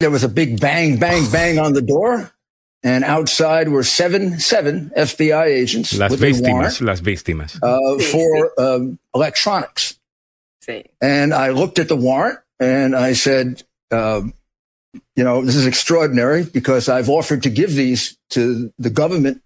there 0.00 0.10
was 0.10 0.24
a 0.24 0.28
big 0.28 0.60
bang, 0.60 0.98
bang, 0.98 1.30
bang 1.30 1.58
on 1.58 1.72
the 1.72 1.82
door. 1.82 2.32
And 2.84 3.02
outside 3.02 3.70
were 3.70 3.82
seven, 3.82 4.38
seven 4.38 4.90
FBI 4.96 5.46
agents 5.46 5.98
Las 5.98 6.12
with 6.12 6.22
a 6.22 6.26
víctimas, 6.26 6.52
warrant, 6.52 6.80
las 6.82 7.00
víctimas. 7.00 7.58
uh, 7.60 8.02
for 8.04 8.52
um, 8.60 8.98
electronics. 9.14 9.98
Sí. 10.64 10.84
And 11.00 11.34
I 11.34 11.50
looked 11.50 11.80
at 11.80 11.88
the 11.88 11.96
warrant 11.96 12.38
and 12.60 12.94
I 12.94 13.14
said, 13.14 13.64
um, 13.90 14.32
you 15.16 15.24
know, 15.24 15.44
this 15.44 15.56
is 15.56 15.66
extraordinary 15.66 16.44
because 16.44 16.88
I've 16.88 17.08
offered 17.08 17.42
to 17.42 17.50
give 17.50 17.74
these 17.74 18.16
to 18.30 18.72
the 18.78 18.90
government 18.90 19.42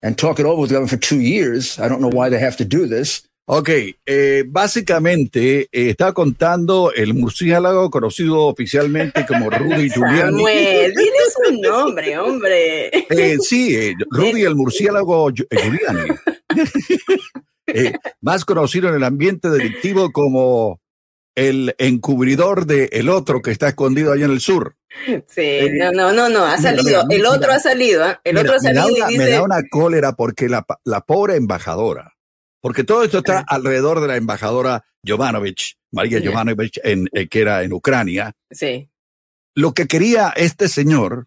and 0.00 0.16
talk 0.16 0.38
it 0.38 0.46
over 0.46 0.60
with 0.60 0.70
the 0.70 0.74
government 0.74 0.90
for 0.90 0.96
two 0.96 1.20
years. 1.20 1.80
I 1.80 1.88
don't 1.88 2.00
know 2.00 2.08
why 2.08 2.28
they 2.28 2.38
have 2.38 2.56
to 2.58 2.64
do 2.64 2.86
this. 2.86 3.22
Ok, 3.52 3.68
eh, 4.06 4.44
básicamente 4.46 5.62
eh, 5.62 5.68
está 5.72 6.12
contando 6.12 6.92
el 6.94 7.14
murciélago 7.14 7.90
conocido 7.90 8.42
oficialmente 8.42 9.26
como 9.26 9.50
Rudy 9.50 9.90
Giuliani. 9.92 10.36
Samuel, 10.36 10.94
tienes 10.94 11.36
un 11.50 11.60
nombre, 11.60 12.16
hombre. 12.16 12.90
Eh, 13.10 13.38
sí, 13.40 13.74
eh, 13.74 13.94
Rudy 14.08 14.44
el 14.44 14.54
murciélago 14.54 15.30
eh, 15.30 15.44
Giuliani. 15.50 16.10
Eh, 17.72 17.92
más 18.20 18.44
conocido 18.44 18.88
en 18.88 18.96
el 18.96 19.04
ambiente 19.04 19.48
delictivo 19.48 20.10
como 20.10 20.80
el 21.36 21.76
encubridor 21.78 22.66
de 22.66 22.88
el 22.90 23.08
otro 23.08 23.42
que 23.42 23.52
está 23.52 23.68
escondido 23.68 24.12
allá 24.12 24.24
en 24.24 24.32
el 24.32 24.40
sur. 24.40 24.74
Sí, 25.28 25.68
no, 25.74 25.92
no, 25.92 26.12
no, 26.12 26.28
no, 26.28 26.44
ha 26.46 26.58
salido. 26.58 27.04
El 27.08 27.24
otro 27.26 27.52
ha 27.52 27.60
salido. 27.60 28.06
El 28.24 28.38
otro 28.38 28.54
ha 28.54 28.58
me 28.60 28.72
da 28.72 28.82
salido 28.82 29.06
me 29.16 29.30
da 29.30 29.42
una 29.44 29.62
cólera 29.70 30.14
porque 30.14 30.48
la, 30.48 30.66
la 30.82 31.02
pobre 31.02 31.36
embajadora, 31.36 32.12
porque 32.60 32.84
todo 32.84 33.02
esto 33.04 33.18
está 33.18 33.40
alrededor 33.40 34.00
de 34.00 34.08
la 34.08 34.16
embajadora 34.16 34.84
Jovanovich, 35.06 35.76
María 35.92 36.18
Ya. 36.20 36.30
Jovanovich, 36.30 36.78
en, 36.84 37.08
eh, 37.12 37.28
que 37.28 37.40
era 37.40 37.62
en 37.62 37.72
Ucrania. 37.72 38.34
Sí. 38.50 38.88
Lo 39.54 39.72
que 39.74 39.86
quería 39.86 40.30
este 40.36 40.68
señor 40.68 41.26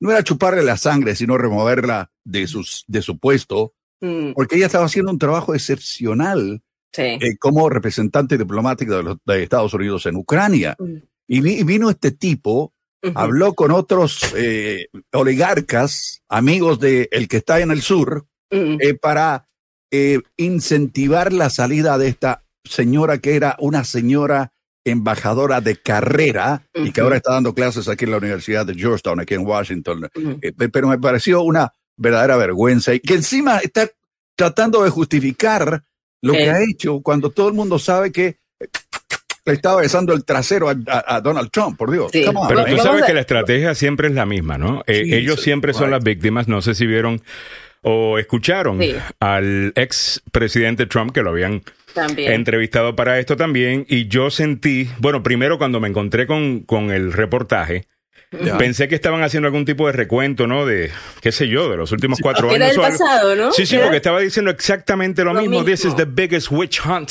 no 0.00 0.10
era 0.10 0.24
chuparle 0.24 0.62
la 0.62 0.76
sangre, 0.76 1.14
sino 1.14 1.36
removerla 1.38 2.10
de, 2.24 2.46
sus, 2.46 2.84
de 2.88 3.02
su 3.02 3.18
puesto, 3.18 3.74
Mm, 4.02 4.32
porque 4.32 4.56
ella 4.56 4.64
estaba 4.64 4.86
haciendo 4.86 5.10
un 5.12 5.18
trabajo 5.18 5.54
excepcional 5.54 6.62
sí. 6.90 7.02
eh, 7.02 7.36
como 7.38 7.68
representante 7.68 8.38
diplomática 8.38 8.96
de, 8.96 9.02
los, 9.02 9.18
de 9.26 9.42
Estados 9.42 9.74
Unidos 9.74 10.06
en 10.06 10.16
Ucrania. 10.16 10.74
Mm. 10.78 10.94
Y, 11.28 11.40
vi- 11.42 11.58
y 11.60 11.64
vino 11.64 11.90
este 11.90 12.10
tipo, 12.10 12.72
habló 13.14 13.52
con 13.52 13.70
otros 13.72 14.32
eh, 14.34 14.86
oligarcas, 15.12 16.22
amigos 16.30 16.80
de 16.80 17.08
el 17.12 17.28
que 17.28 17.36
está 17.38 17.60
en 17.60 17.70
el 17.70 17.82
sur, 17.82 18.26
Mm, 18.52 18.78
eh, 18.80 18.94
para 18.94 19.46
eh, 19.90 20.20
incentivar 20.36 21.32
la 21.32 21.50
salida 21.50 21.98
de 21.98 22.08
esta 22.08 22.42
señora 22.64 23.18
que 23.18 23.34
era 23.36 23.56
una 23.58 23.84
señora 23.84 24.52
embajadora 24.84 25.60
de 25.60 25.76
carrera 25.76 26.62
y 26.74 26.90
que 26.92 27.00
ahora 27.00 27.16
está 27.16 27.32
dando 27.32 27.54
clases 27.54 27.88
aquí 27.88 28.04
en 28.06 28.12
la 28.12 28.16
Universidad 28.18 28.64
de 28.66 28.74
Georgetown, 28.74 29.20
aquí 29.20 29.34
en 29.34 29.46
Washington. 29.46 30.08
Eh, 30.42 30.52
pe- 30.52 30.68
pero 30.68 30.88
me 30.88 30.98
pareció 30.98 31.42
una 31.42 31.72
verdadera 31.96 32.36
vergüenza 32.36 32.94
y 32.94 33.00
que 33.00 33.14
encima 33.14 33.58
está 33.58 33.88
tratando 34.36 34.82
de 34.82 34.90
justificar 34.90 35.82
lo 36.22 36.32
que 36.32 36.50
ha 36.50 36.62
hecho 36.62 37.00
cuando 37.00 37.30
todo 37.30 37.48
el 37.48 37.54
mundo 37.54 37.78
sabe 37.78 38.10
que 38.12 38.38
le 39.44 39.54
estaba 39.54 39.80
besando 39.80 40.12
el 40.12 40.24
trasero 40.24 40.68
a, 40.68 40.76
a- 40.86 41.16
a 41.16 41.20
Donald 41.20 41.50
Trump, 41.50 41.76
por 41.78 41.90
Dios. 41.90 42.10
Sí. 42.12 42.24
Come 42.24 42.40
on, 42.40 42.48
Pero 42.48 42.64
tú 42.64 42.76
sabes 42.78 43.04
que 43.04 43.14
la 43.14 43.20
estrategia 43.20 43.74
siempre 43.74 44.08
es 44.08 44.14
la 44.14 44.24
misma, 44.26 44.56
¿no? 44.58 44.82
Eh, 44.86 45.02
Sí, 45.04 45.14
ellos 45.14 45.36
sí, 45.36 45.44
siempre 45.44 45.72
son 45.72 45.84
right. 45.84 45.92
las 45.92 46.04
víctimas. 46.04 46.46
No 46.48 46.62
sé 46.62 46.74
si 46.74 46.86
vieron 46.86 47.22
o 47.82 48.18
escucharon 48.18 48.80
Sí. 48.80 48.94
al 49.20 49.72
ex 49.76 50.22
presidente 50.32 50.86
Trump 50.86 51.12
que 51.12 51.22
lo 51.22 51.30
habían 51.30 51.62
También. 51.94 52.32
entrevistado 52.32 52.94
para 52.96 53.18
esto 53.18 53.36
también. 53.36 53.86
Y 53.88 54.08
yo 54.08 54.30
sentí, 54.30 54.88
bueno, 54.98 55.22
primero 55.22 55.58
cuando 55.58 55.80
me 55.80 55.88
encontré 55.88 56.26
con, 56.26 56.60
con 56.60 56.90
el 56.90 57.12
reportaje, 57.12 57.86
Ya. 58.32 58.56
pensé 58.58 58.86
que 58.86 58.94
estaban 58.94 59.22
haciendo 59.24 59.48
algún 59.48 59.64
tipo 59.64 59.86
de 59.86 59.92
recuento, 59.92 60.46
¿no? 60.46 60.64
De, 60.64 60.90
qué 61.20 61.32
sé 61.32 61.48
yo, 61.48 61.68
de 61.68 61.76
los 61.76 61.90
últimos 61.90 62.20
cuatro 62.22 62.48
Que 62.48 62.54
era 62.56 62.66
años. 62.66 62.76
del 62.76 62.84
o 62.84 62.86
algo. 62.86 62.98
pasado, 62.98 63.34
¿no? 63.34 63.52
Sí, 63.52 63.66
sí, 63.66 63.74
Era- 63.74 63.84
porque 63.86 63.96
estaba 63.96 64.20
diciendo 64.20 64.50
exactamente 64.52 65.24
lo, 65.24 65.32
Lo 65.34 65.40
mismo. 65.40 65.64
This 65.64 65.80
is 65.80 65.84
mismo. 65.86 65.96
the 65.98 66.04
biggest 66.04 66.50
witch 66.52 66.80
hunt. 66.86 67.10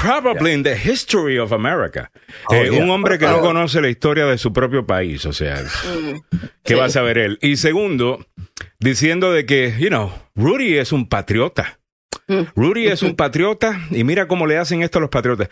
Probably 0.00 0.52
in 0.52 0.62
the 0.62 0.74
history 0.76 1.38
of 1.38 1.52
America. 1.52 2.10
Oh, 2.48 2.54
Eh, 2.54 2.70
yeah. 2.70 2.82
Un 2.82 2.90
hombre 2.90 3.18
que 3.18 3.26
no 3.26 3.40
conoce 3.40 3.80
la 3.80 3.88
historia 3.88 4.26
de 4.26 4.38
su 4.38 4.52
propio 4.52 4.86
país, 4.86 5.24
o 5.26 5.32
sea, 5.32 5.56
Mm, 5.62 6.38
¿qué 6.62 6.74
Sí. 6.74 6.80
va 6.80 6.86
a 6.86 6.90
saber 6.90 7.18
él? 7.18 7.38
Y 7.42 7.56
segundo, 7.56 8.26
diciendo 8.78 9.32
de 9.32 9.46
que, 9.46 9.74
you 9.78 9.88
know, 9.88 10.12
Rudy 10.36 10.78
es 10.78 10.92
un 10.92 11.08
patriota. 11.08 11.78
mm. 12.28 12.42
Rudy 12.56 12.86
es 12.88 13.02
un 13.02 13.16
patriota 13.16 13.80
y 13.90 14.04
mira 14.04 14.28
cómo 14.28 14.46
le 14.46 14.58
hacen 14.58 14.82
esto 14.82 14.98
a 14.98 15.00
los 15.00 15.10
patriotas. 15.10 15.48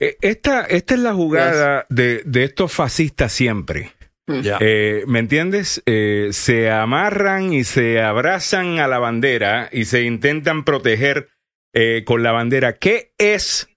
Eh, 0.00 0.16
Esta, 0.20 0.62
esta 0.62 0.94
es 0.94 1.00
la 1.00 1.12
jugada 1.14 1.86
de, 1.88 2.22
de 2.24 2.44
estos 2.44 2.72
fascistas 2.72 3.32
siempre. 3.32 3.92
Ya. 4.26 4.58
Eh, 4.60 5.04
¿Me 5.06 5.20
entiendes? 5.20 5.82
Eh, 5.86 6.28
se 6.32 6.70
amarran 6.70 7.52
y 7.54 7.64
se 7.64 8.00
abrazan 8.02 8.78
a 8.78 8.86
la 8.86 8.98
bandera 8.98 9.70
y 9.72 9.86
se 9.86 10.02
intentan 10.02 10.64
proteger 10.64 11.28
eh, 11.72 12.02
con 12.04 12.22
la 12.22 12.32
bandera. 12.32 12.74
¿Qué 12.74 13.12
es 13.18 13.68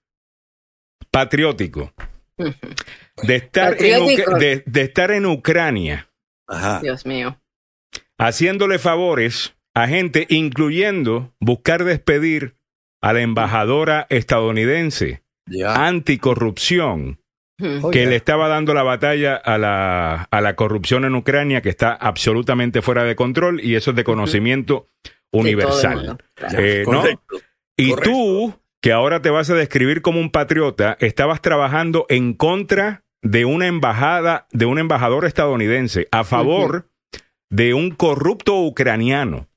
patriótico? 1.12 1.92
De 3.22 3.36
estar, 3.36 3.76
en, 3.78 4.06
de, 4.40 4.62
de 4.66 4.80
estar 4.82 5.12
en 5.12 5.26
Ucrania 5.26 6.08
Ajá. 6.48 6.80
Dios 6.82 7.06
mío. 7.06 7.38
haciéndole 8.18 8.78
favores 8.80 9.54
a 9.74 9.86
gente, 9.86 10.26
incluyendo 10.28 11.32
buscar 11.38 11.84
despedir 11.84 12.56
a 13.00 13.12
la 13.12 13.20
embajadora 13.20 14.06
estadounidense 14.10 15.22
Ya. 15.46 15.86
anticorrupción 15.86 17.18
que 17.92 18.06
le 18.06 18.16
estaba 18.16 18.48
dando 18.48 18.74
la 18.74 18.82
batalla 18.82 19.36
a 19.36 19.56
la, 19.56 20.22
a 20.30 20.40
la 20.40 20.56
corrupción 20.56 21.04
en 21.04 21.14
Ucrania, 21.14 21.62
que 21.62 21.68
está 21.68 21.92
absolutamente 21.92 22.82
fuera 22.82 23.04
de 23.04 23.14
control, 23.14 23.60
y 23.62 23.76
eso 23.76 23.90
es 23.90 23.96
de 23.96 24.02
conocimiento 24.02 24.88
universal. 25.30 26.18
Eh, 26.58 26.82
¿no? 26.90 27.04
Y 27.76 27.90
correcto. 27.90 28.10
tú, 28.10 28.54
que 28.82 28.92
ahora 28.92 29.22
te 29.22 29.30
vas 29.30 29.48
a 29.48 29.54
describir 29.54 30.02
como 30.02 30.20
un 30.20 30.30
patriota, 30.30 30.96
estabas 31.00 31.40
trabajando 31.40 32.04
en 32.10 32.34
contra 32.34 33.04
de 33.22 33.44
una 33.44 33.66
embajada, 33.68 34.46
de 34.52 34.66
un 34.66 34.78
embajador 34.78 35.24
estadounidense, 35.24 36.08
a 36.10 36.24
favor 36.24 36.90
de 37.48 37.72
un 37.74 37.92
corrupto 37.92 38.60
ucraniano. 38.60 39.48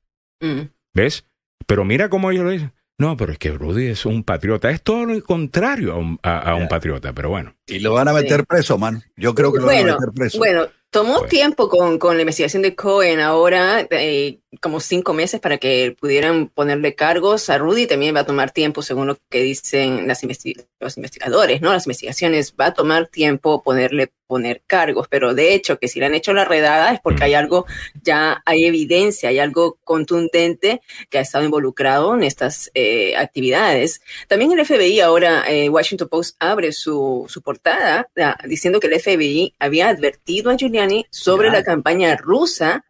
Mm. 0.41 0.69
¿Ves? 0.93 1.27
Pero 1.65 1.83
mira 1.83 2.09
cómo 2.09 2.29
ellos 2.31 2.43
lo 2.43 2.51
dicen. 2.51 2.71
No, 2.97 3.17
pero 3.17 3.31
es 3.33 3.39
que 3.39 3.51
Rudy 3.51 3.87
es 3.87 4.05
un 4.05 4.23
patriota. 4.23 4.69
Es 4.69 4.81
todo 4.81 5.05
lo 5.05 5.21
contrario 5.23 5.93
a 5.93 5.97
un, 5.97 6.19
a- 6.23 6.51
a 6.51 6.55
un 6.55 6.67
patriota, 6.69 7.11
pero 7.13 7.29
bueno. 7.29 7.54
Y 7.67 7.79
lo 7.79 7.93
van 7.93 8.07
a 8.07 8.13
meter 8.13 8.45
preso, 8.45 8.77
man. 8.77 9.03
Yo 9.15 9.33
creo 9.33 9.51
que 9.51 9.59
lo 9.59 9.65
van 9.67 9.77
a 9.89 9.93
meter 9.93 10.09
preso. 10.13 10.37
Bueno, 10.37 10.67
tomó 10.91 11.13
Bueno. 11.13 11.27
tiempo 11.27 11.67
con, 11.69 11.97
con 11.97 12.15
la 12.15 12.21
investigación 12.21 12.61
de 12.61 12.75
Cohen 12.75 13.19
ahora, 13.19 13.87
eh, 13.89 14.39
como 14.61 14.79
cinco 14.79 15.13
meses 15.13 15.39
para 15.41 15.57
que 15.57 15.95
pudieran 15.99 16.47
ponerle 16.47 16.95
cargos 16.95 17.49
a 17.49 17.57
Rudy. 17.57 17.87
También 17.87 18.15
va 18.15 18.21
a 18.21 18.25
tomar 18.25 18.51
tiempo, 18.51 18.81
según 18.81 19.07
lo 19.07 19.17
que 19.29 19.41
dicen 19.41 20.07
las 20.07 20.23
investi- 20.23 20.65
los 20.79 20.95
investigadores, 20.97 21.61
¿no? 21.61 21.73
Las 21.73 21.85
investigaciones 21.87 22.53
va 22.59 22.67
a 22.67 22.73
tomar 22.73 23.07
tiempo 23.07 23.63
ponerle 23.63 24.11
poner 24.27 24.63
cargos, 24.65 25.07
pero 25.07 25.35
de 25.35 25.53
hecho 25.53 25.77
que 25.77 25.87
si 25.87 25.99
le 25.99 26.07
han 26.07 26.15
hecho 26.15 26.33
la 26.33 26.45
redada 26.45 26.91
es 26.93 26.99
porque 26.99 27.19
Mm. 27.21 27.23
hay 27.25 27.33
algo, 27.35 27.65
ya 28.01 28.41
hay 28.47 28.65
evidencia, 28.65 29.29
hay 29.29 29.37
algo 29.37 29.77
contundente 29.83 30.81
que 31.11 31.19
ha 31.19 31.21
estado 31.21 31.45
involucrado 31.45 32.15
en 32.15 32.23
estas 32.23 32.71
eh, 32.73 33.15
actividades. 33.17 34.01
También 34.27 34.51
el 34.51 34.65
FBI 34.65 34.99
ahora, 35.01 35.43
eh, 35.47 35.69
Washington 35.69 36.07
Post 36.07 36.37
abre 36.39 36.71
su, 36.71 37.25
su 37.29 37.41
portada 37.55 38.07
ah, 38.17 38.37
diciendo 38.47 38.79
que 38.79 38.87
el 38.87 38.99
FBI 38.99 39.53
había 39.59 39.89
advertido 39.89 40.51
a 40.51 40.57
Giuliani 40.57 41.05
sobre 41.09 41.49
la 41.49 41.63
campaña 41.63 42.15
rusa 42.15 42.85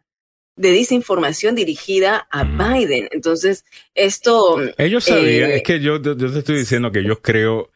de 0.56 0.70
desinformación 0.72 1.54
dirigida 1.54 2.26
a 2.30 2.44
Mm. 2.44 2.58
Biden. 2.58 3.08
Entonces, 3.12 3.64
esto... 3.94 4.58
Ellos 4.78 5.04
sabían, 5.04 5.50
Eh, 5.50 5.56
es 5.56 5.62
que 5.62 5.80
yo, 5.80 6.00
yo 6.00 6.16
te 6.16 6.38
estoy 6.38 6.58
diciendo 6.58 6.90
que 6.90 7.04
yo 7.04 7.20
creo, 7.20 7.70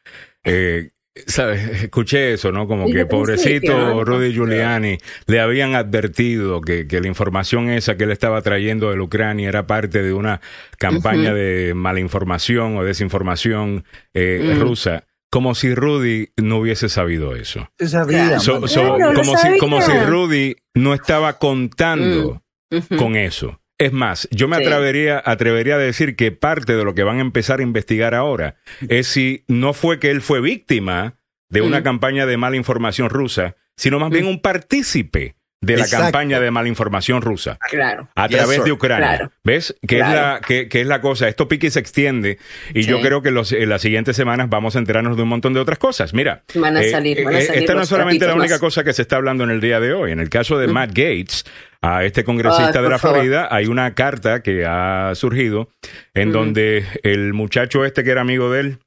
eh, 0.45 0.89
¿sabes? 1.27 1.83
Escuché 1.83 2.33
eso, 2.33 2.51
¿no? 2.53 2.67
Como 2.67 2.87
que 2.91 3.05
pobrecito. 3.05 4.03
Rudy 4.05 4.33
Giuliani 4.33 4.97
le 5.27 5.41
habían 5.41 5.75
advertido 5.75 6.63
que, 6.63 6.87
que 6.89 7.01
la 7.03 7.09
información 7.09 7.69
esa 7.69 7.99
que 7.99 8.05
él 8.05 8.13
estaba 8.13 8.41
trayendo 8.41 8.89
de 8.91 8.97
la 8.97 9.03
Ucrania 9.03 9.49
era 9.51 9.67
parte 9.67 10.03
de 10.03 10.15
una 10.15 10.41
campaña 10.79 11.35
de 11.35 11.75
malinformación 11.75 12.79
o 12.79 12.85
desinformación 12.85 13.85
eh, 14.15 14.55
Mm. 14.57 14.61
rusa. 14.61 15.05
Como 15.31 15.55
si 15.55 15.75
Rudy 15.75 16.31
no 16.37 16.59
hubiese 16.59 16.89
sabido 16.89 17.37
eso. 17.37 17.69
Sabía. 17.79 18.41
So- 18.41 18.67
so, 18.67 18.97
Claro, 18.97 19.15
como, 19.15 19.37
si, 19.37 19.59
como 19.59 19.81
si 19.81 19.87
sabía. 19.93 20.07
Rudy 20.07 20.57
no 20.75 20.93
estaba 20.93 21.39
contando 21.39 22.43
Ujú. 22.71 22.97
con 22.97 23.17
eso. 23.17 23.61
Es 23.79 23.93
más, 23.93 24.29
yo 24.31 24.49
me 24.49 24.57
Sí. 24.59 24.65
atrevería, 24.65 25.23
atrevería 25.25 25.77
a 25.77 25.79
decir 25.79 26.15
que 26.17 26.33
parte 26.33 26.77
de 26.77 26.85
lo 26.85 26.95
que 26.95 27.03
van 27.05 27.19
a 27.19 27.23
empezar 27.23 27.61
a 27.61 27.63
investigar 27.63 28.15
ahora 28.15 28.57
es 28.89 29.07
si 29.07 29.45
no 29.49 29.73
fue 29.73 29.99
que 29.99 30.11
él 30.11 30.21
fue 30.21 30.41
víctima 30.41 31.17
de 31.49 31.63
una 31.63 31.81
Mm. 31.81 31.85
campaña 31.85 32.27
de 32.27 32.37
mala 32.37 32.57
información 32.57 33.09
rusa, 33.09 33.57
sino 33.77 33.99
más 33.99 34.11
bien 34.11 34.25
Mm. 34.25 34.29
un 34.29 34.43
partícipe 34.43 35.37
de 35.63 35.77
la 35.77 35.83
Exacto. 35.83 36.05
campaña 36.05 36.41
de 36.41 36.51
malinformación 36.51 37.21
rusa 37.21 37.59
Claro. 37.69 38.09
a 38.17 38.27
Yes, 38.29 38.39
través 38.39 38.57
sir. 38.57 38.65
de 38.65 38.73
Ucrania. 38.73 39.07
Claro. 39.09 39.33
¿Ves? 39.45 39.77
Que, 39.87 39.97
Claro. 39.99 40.11
es 40.11 40.17
la, 40.17 40.41
que, 40.47 40.69
que 40.69 40.81
es 40.81 40.87
la 40.87 41.01
cosa. 41.03 41.29
Esto 41.29 41.49
pique 41.49 41.67
y 41.67 41.71
se 41.71 41.81
extiende. 41.81 42.39
Y 42.73 42.85
Sí. 42.85 42.89
yo 42.89 43.01
creo 43.03 43.21
que 43.21 43.31
los, 43.31 43.53
en 43.53 43.69
las 43.69 43.83
siguientes 43.83 44.17
semanas 44.17 44.49
vamos 44.49 44.75
a 44.77 44.79
enterarnos 44.79 45.17
de 45.19 45.23
un 45.23 45.29
montón 45.29 45.53
de 45.53 45.61
otras 45.61 45.79
cosas. 45.79 46.15
Mira. 46.15 46.45
Van 46.55 46.77
a 46.79 46.83
eh, 46.83 46.91
salir, 46.91 47.23
van 47.25 47.35
a 47.35 47.39
eh, 47.39 47.43
salir 47.43 47.61
esta 47.63 47.75
no 47.75 47.83
es 47.83 47.89
solamente 47.91 48.27
la 48.27 48.35
única 48.35 48.55
más. 48.55 48.61
cosa 48.61 48.85
que 48.85 48.95
se 48.95 49.03
está 49.03 49.17
hablando 49.17 49.45
en 49.45 49.51
el 49.51 49.61
día 49.61 49.81
de 49.81 49.93
hoy. 49.93 50.13
En 50.13 50.21
el 50.21 50.31
caso 50.31 50.57
de 50.59 50.67
Matt 50.69 50.91
Gates, 50.91 51.45
a 51.83 52.05
este 52.05 52.25
congresista 52.25 52.81
de 52.81 52.89
la 52.89 52.99
favor. 52.99 53.19
Florida, 53.19 53.49
hay 53.51 53.67
una 53.67 53.95
carta 53.95 54.43
que 54.43 54.65
ha 54.67 55.13
surgido 55.15 55.69
en 56.15 56.31
Ujú. 56.31 56.39
donde 56.39 56.85
el 57.03 57.35
muchacho 57.35 57.85
este 57.85 58.03
que 58.03 58.11
era 58.13 58.23
amigo 58.23 58.51
de 58.51 58.61
él, 58.61 58.79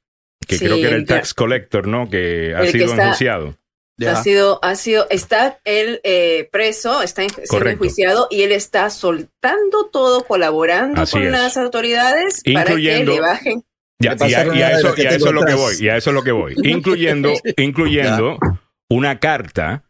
que 0.46 0.56
Sí, 0.58 0.64
creo 0.64 0.76
que 0.76 0.86
era 0.88 0.96
el 0.96 1.02
que- 1.06 1.14
tax 1.14 1.34
collector, 1.34 1.86
¿no? 1.86 2.10
Que 2.10 2.52
ha 2.56 2.60
el 2.60 2.66
que 2.66 2.72
sido 2.72 2.86
está- 2.86 3.02
enjuiciado. 3.04 3.56
Ha 4.08 4.16
sido, 4.22 4.58
ha 4.62 4.74
sido, 4.74 5.06
está 5.10 5.60
él 5.64 6.00
eh, 6.02 6.48
preso, 6.50 7.00
está 7.02 7.22
en- 7.22 7.30
siendo 7.44 7.68
enjuiciado 7.68 8.26
y 8.30 8.42
él 8.42 8.50
está 8.52 8.90
soltando 8.90 9.88
todo, 9.92 10.24
colaborando 10.24 11.00
Así 11.02 11.12
con 11.12 11.22
es. 11.26 11.30
las 11.30 11.56
autoridades 11.56 12.42
para 12.44 12.64
para 12.64 12.76
que 12.76 13.04
le 13.04 13.20
bajen. 13.20 13.62
Ya, 14.00 14.10
y, 14.10 14.14
a, 14.14 14.16
pasaron 14.16 14.56
y 14.56 14.62
a 14.62 14.70
eso, 14.72 14.94
y 14.96 15.06
a 15.06 15.10
es 15.10 15.22
lo 15.22 15.44
que 15.44 15.54
voy, 15.54 15.74
y 15.80 15.88
a 15.88 15.96
eso 15.96 16.10
es 16.10 16.14
lo 16.14 16.24
que 16.24 16.32
voy. 16.32 16.54
Incluyendo, 16.64 17.32
incluyendo 17.56 18.38
una 18.90 19.20
carta 19.20 19.84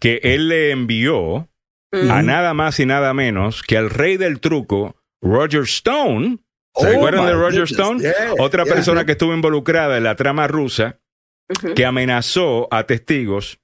que 0.00 0.20
él 0.22 0.48
le 0.48 0.70
envió 0.70 1.48
Mm. 1.92 2.10
a 2.10 2.22
nada 2.22 2.54
más 2.54 2.80
y 2.80 2.86
nada 2.86 3.14
menos 3.14 3.62
que 3.62 3.76
al 3.78 3.88
rey 3.88 4.16
del 4.16 4.40
truco, 4.40 4.96
Roger 5.22 5.62
Stone. 5.62 6.38
¿Se 6.74 6.86
Oh, 6.88 6.90
recuerdan 6.90 7.26
de 7.26 7.32
Roger 7.34 7.60
goodness, 7.60 7.70
Stone? 7.70 8.00
yeah, 8.02 8.34
Otra 8.40 8.64
yeah. 8.64 8.74
persona 8.74 9.06
que 9.06 9.12
estuvo 9.12 9.32
involucrada 9.32 9.96
en 9.96 10.02
la 10.02 10.16
trama 10.16 10.48
rusa 10.48 10.98
Que 11.74 11.84
amenazó 11.84 12.68
a 12.72 12.84
testigos, 12.84 13.58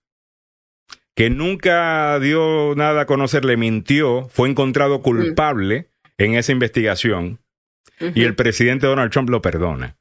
que 1.17 1.31
nunca 1.31 2.19
dio 2.21 2.75
nada 2.77 3.03
a 3.03 3.06
conocer, 3.06 3.44
le 3.44 3.56
mintió, 3.56 4.29
fue 4.29 4.49
encontrado 4.49 5.03
culpable 5.03 5.91
en 6.19 6.35
esa 6.35 6.53
investigación 6.53 7.41
y 8.15 8.25
el 8.25 8.35
presidente 8.35 8.87
Donald 8.87 9.11
Trump 9.12 9.29
lo 9.31 9.43
perdona. 9.43 9.97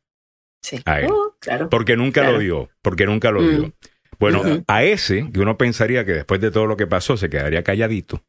Sí. 0.62 0.81
a 0.86 1.00
él. 1.00 1.08
Oh, 1.10 1.38
claro. 1.40 1.70
Porque 1.70 1.96
nunca 1.96 2.20
Claro. 2.22 2.34
lo 2.34 2.40
dio, 2.40 2.70
porque 2.81 3.06
nunca 3.06 3.31
lo 3.31 3.42
Mm. 3.42 3.50
dio. 3.50 3.74
Bueno, 4.20 4.44
a 4.68 4.84
ese, 4.84 5.30
que 5.31 5.40
uno 5.40 5.58
pensaría 5.58 6.04
que 6.06 6.12
después 6.12 6.42
de 6.42 6.52
todo 6.52 6.66
lo 6.66 6.76
que 6.76 6.86
pasó 6.86 7.16
se 7.16 7.30
quedaría 7.30 7.64
calladito, 7.64 8.26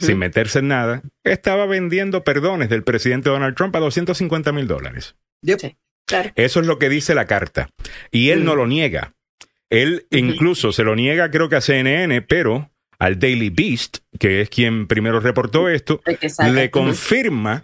sin 0.00 0.18
meterse 0.18 0.58
en 0.58 0.66
nada, 0.68 1.02
estaba 1.22 1.66
vendiendo 1.66 2.24
perdones 2.24 2.68
del 2.68 2.82
presidente 2.82 3.30
Donald 3.30 3.54
Trump 3.54 3.76
a 3.76 3.78
250 3.78 4.50
mil 4.50 4.66
dólares. 4.66 5.14
Yep. 5.42 5.60
Sí. 5.60 5.76
Claro. 6.06 6.30
Eso 6.36 6.60
es 6.60 6.66
lo 6.66 6.78
que 6.78 6.88
dice 6.88 7.14
la 7.14 7.26
carta. 7.26 7.68
Y 8.10 8.30
él 8.30 8.40
Mm. 8.40 8.44
no 8.44 8.56
lo 8.56 8.66
niega. 8.66 9.12
Él 9.70 10.06
incluso 10.10 10.70
se 10.72 10.84
lo 10.84 10.94
niega, 10.94 11.30
creo 11.30 11.48
que 11.48 11.56
a 11.56 11.60
CNN, 11.60 12.22
pero 12.22 12.70
al 12.98 13.18
Daily 13.18 13.50
Beast, 13.50 13.98
que 14.18 14.40
es 14.40 14.48
quien 14.48 14.86
primero 14.86 15.18
reportó 15.20 15.68
esto, 15.68 16.00
le 16.52 16.70
confirma 16.70 17.62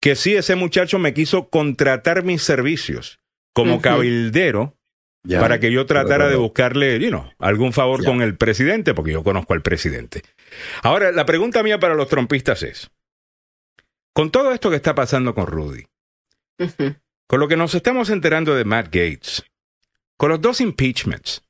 que 0.00 0.14
sí, 0.16 0.34
ese 0.36 0.54
muchacho 0.54 0.98
me 0.98 1.12
quiso 1.12 1.48
contratar 1.50 2.22
mis 2.22 2.42
servicios 2.42 3.18
como 3.52 3.80
cabildero 3.82 4.76
Ya. 5.22 5.38
para 5.40 5.58
que 5.60 5.70
yo 5.70 5.84
tratara 5.84 6.28
de 6.28 6.36
buscarle, 6.36 6.98
you 6.98 7.08
know, 7.08 7.30
algún 7.38 7.72
favor 7.74 8.00
Ya. 8.00 8.06
con 8.08 8.22
el 8.22 8.36
presidente, 8.36 8.94
porque 8.94 9.12
yo 9.12 9.22
conozco 9.22 9.52
al 9.52 9.60
presidente. 9.60 10.22
Ahora, 10.82 11.12
la 11.12 11.26
pregunta 11.26 11.62
mía 11.62 11.78
para 11.78 11.94
los 11.94 12.08
trompistas 12.08 12.62
es, 12.62 12.90
con 14.14 14.30
todo 14.30 14.52
esto 14.52 14.70
que 14.70 14.76
está 14.76 14.94
pasando 14.94 15.34
con 15.34 15.46
Rudy. 15.48 15.84
Con 17.30 17.38
lo 17.38 17.46
que 17.46 17.56
nos 17.56 17.76
estamos 17.76 18.10
enterando 18.10 18.56
de 18.56 18.64
Matt 18.64 18.86
Gates, 18.86 19.44
con 20.16 20.30
los 20.30 20.40
dos 20.40 20.60
impeachments. 20.60 21.42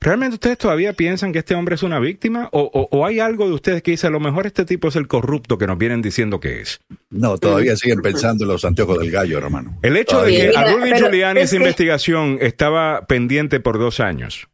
¿realmente 0.00 0.34
ustedes 0.34 0.58
todavía 0.58 0.92
piensan 0.92 1.32
que 1.32 1.40
este 1.40 1.54
hombre 1.56 1.74
es 1.74 1.82
una 1.82 1.98
víctima? 1.98 2.48
¿O, 2.52 2.60
o- 2.72 2.88
o 2.96 3.04
hay 3.06 3.18
algo 3.18 3.48
de 3.48 3.54
ustedes 3.54 3.82
que 3.82 3.90
dice, 3.92 4.06
a 4.06 4.10
lo 4.10 4.20
mejor 4.20 4.46
este 4.46 4.64
tipo 4.64 4.86
es 4.86 4.94
el 4.94 5.08
corrupto 5.08 5.58
que 5.58 5.66
nos 5.66 5.78
vienen 5.78 6.00
diciendo 6.00 6.38
que 6.38 6.60
es? 6.60 6.78
No, 7.08 7.38
todavía 7.38 7.74
siguen 7.76 8.02
pensando 8.02 8.44
en 8.44 8.50
los 8.50 8.64
anteojos 8.64 9.00
del 9.00 9.10
gallo, 9.10 9.38
hermano. 9.38 9.78
El 9.82 9.96
hecho 9.96 10.22
de 10.22 10.30
que 10.36 10.56
a 10.56 10.70
Rudy 10.70 10.92
Giuliani 10.96 11.40
es 11.40 11.46
esa 11.46 11.56
que- 11.56 11.62
investigación 11.64 12.38
estaba 12.40 13.06
pendiente 13.06 13.58
por 13.58 13.78
dos 13.80 13.98
años. 13.98 14.46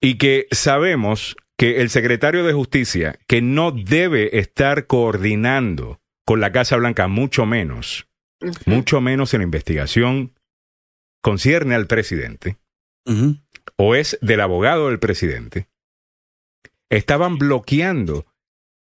Y 0.00 0.14
que 0.18 0.46
sabemos 0.50 1.36
que 1.56 1.80
el 1.82 1.90
secretario 1.90 2.44
de 2.44 2.52
Justicia, 2.52 3.16
que 3.28 3.42
no 3.42 3.70
debe 3.70 4.38
estar 4.40 4.86
coordinando 4.86 6.00
con 6.24 6.40
la 6.40 6.50
Casa 6.52 6.76
Blanca, 6.76 7.06
mucho 7.06 7.44
menos, 7.46 8.06
Mucho 8.66 9.00
menos 9.00 9.34
en 9.34 9.40
la 9.40 9.44
investigación, 9.44 10.34
concierne 11.22 11.74
al 11.74 11.86
presidente, 11.86 12.58
o 13.76 13.94
es 13.94 14.18
del 14.22 14.40
abogado 14.40 14.88
del 14.88 14.98
presidente, 14.98 15.68
estaban 16.90 17.38
bloqueando 17.38 18.26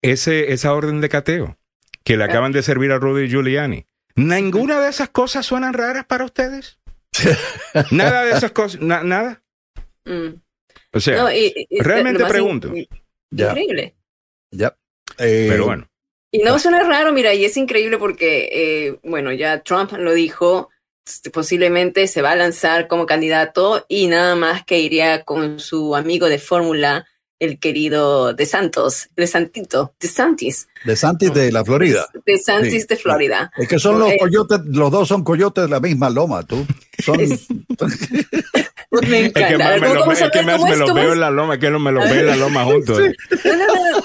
ese, 0.03 0.53
esa 0.53 0.73
orden 0.75 1.01
de 1.01 1.09
cateo 1.09 1.59
que 2.05 2.17
le 2.17 2.25
acaban 2.25 2.53
de 2.53 2.63
servir 2.63 2.93
a 2.93 2.99
Rudy 2.99 3.29
Giuliani. 3.29 3.87
¿Ninguna 4.15 4.81
de 4.81 4.89
esas 4.91 5.11
cosas 5.11 5.47
suenan 5.47 5.75
raras 5.75 6.05
para 6.07 6.25
ustedes? 6.25 6.79
Nada 7.91 8.25
de 8.25 8.33
esas 8.33 8.53
cosas, 8.53 8.81
na- 8.81 9.03
nada. 9.03 9.43
Mm. 10.05 10.41
O 10.93 11.01
sea, 11.01 11.23
No, 11.23 11.33
y- 11.33 11.53
y- 11.69 11.81
realmente 11.81 12.25
pregunto. 12.27 12.73
Ya. 13.31 13.55
Ya. 14.51 14.77
Eh, 15.19 15.47
pero 15.51 15.67
bueno. 15.67 15.89
Y 16.31 16.41
no 16.41 16.59
suena 16.59 16.83
raro, 16.83 17.13
mira, 17.13 17.33
y 17.35 17.45
es 17.45 17.57
increíble 17.57 17.97
porque, 17.99 18.49
eh, 18.53 18.99
bueno, 19.03 19.33
ya 19.33 19.61
Trump 19.63 19.93
lo 19.93 20.13
dijo, 20.13 20.69
s- 21.07 21.31
posiblemente 21.31 22.07
se 22.07 22.21
va 22.21 22.33
a 22.33 22.37
lanzar 22.37 22.87
como 22.87 23.07
candidato 23.07 23.85
y 23.89 24.09
nada 24.09 24.35
más 24.37 24.65
que 24.65 24.79
iría 24.79 25.25
con 25.25 25.59
su 25.59 25.97
amigo 25.97 26.29
de 26.29 26.39
fórmula, 26.39 27.07
el 27.41 27.59
querido 27.61 28.35
De 28.35 28.45
Santos, 28.47 29.09
De 29.17 29.27
Santito, 29.29 29.95
De 30.01 30.09
Santis, 30.09 30.69
De 30.85 30.97
Santis 30.97 31.33
de 31.33 31.51
la 31.53 31.65
Florida. 31.65 32.07
De 32.27 32.37
Santis 32.37 32.83
Sí. 32.83 32.89
de 32.89 32.97
Florida. 32.97 33.51
Es 33.57 33.69
que 33.69 33.79
son 33.79 33.99
los 34.01 34.11
Eh, 34.11 34.17
coyotes, 34.19 34.59
los 34.67 34.91
dos 34.91 35.07
son 35.09 35.23
coyotes 35.25 35.65
de 35.65 35.71
la 35.71 35.79
misma 35.81 36.11
loma, 36.11 36.43
tú. 36.45 36.67
Son, 36.99 37.19
Es- 37.21 37.47
Me 38.91 39.27
Es 39.27 39.33
que 39.33 39.57
más 39.59 39.81
me 39.81 39.87
¿Cómo- 39.87 40.75
lo, 40.77 40.95
veo 40.95 41.13
en 41.13 41.21
la 41.21 41.31
loma, 41.31 41.55
es 41.55 41.61
que 41.61 41.71
lo- 41.71 41.79
me 41.79 41.93
lo 41.93 42.01
veo 42.05 42.21
en 42.21 42.27
la 42.27 42.37
loma 42.37 42.65
juntos. 42.65 42.99
eh. 43.01 43.15
No, 43.45 43.53
no, 43.55 43.67
no. 43.67 44.03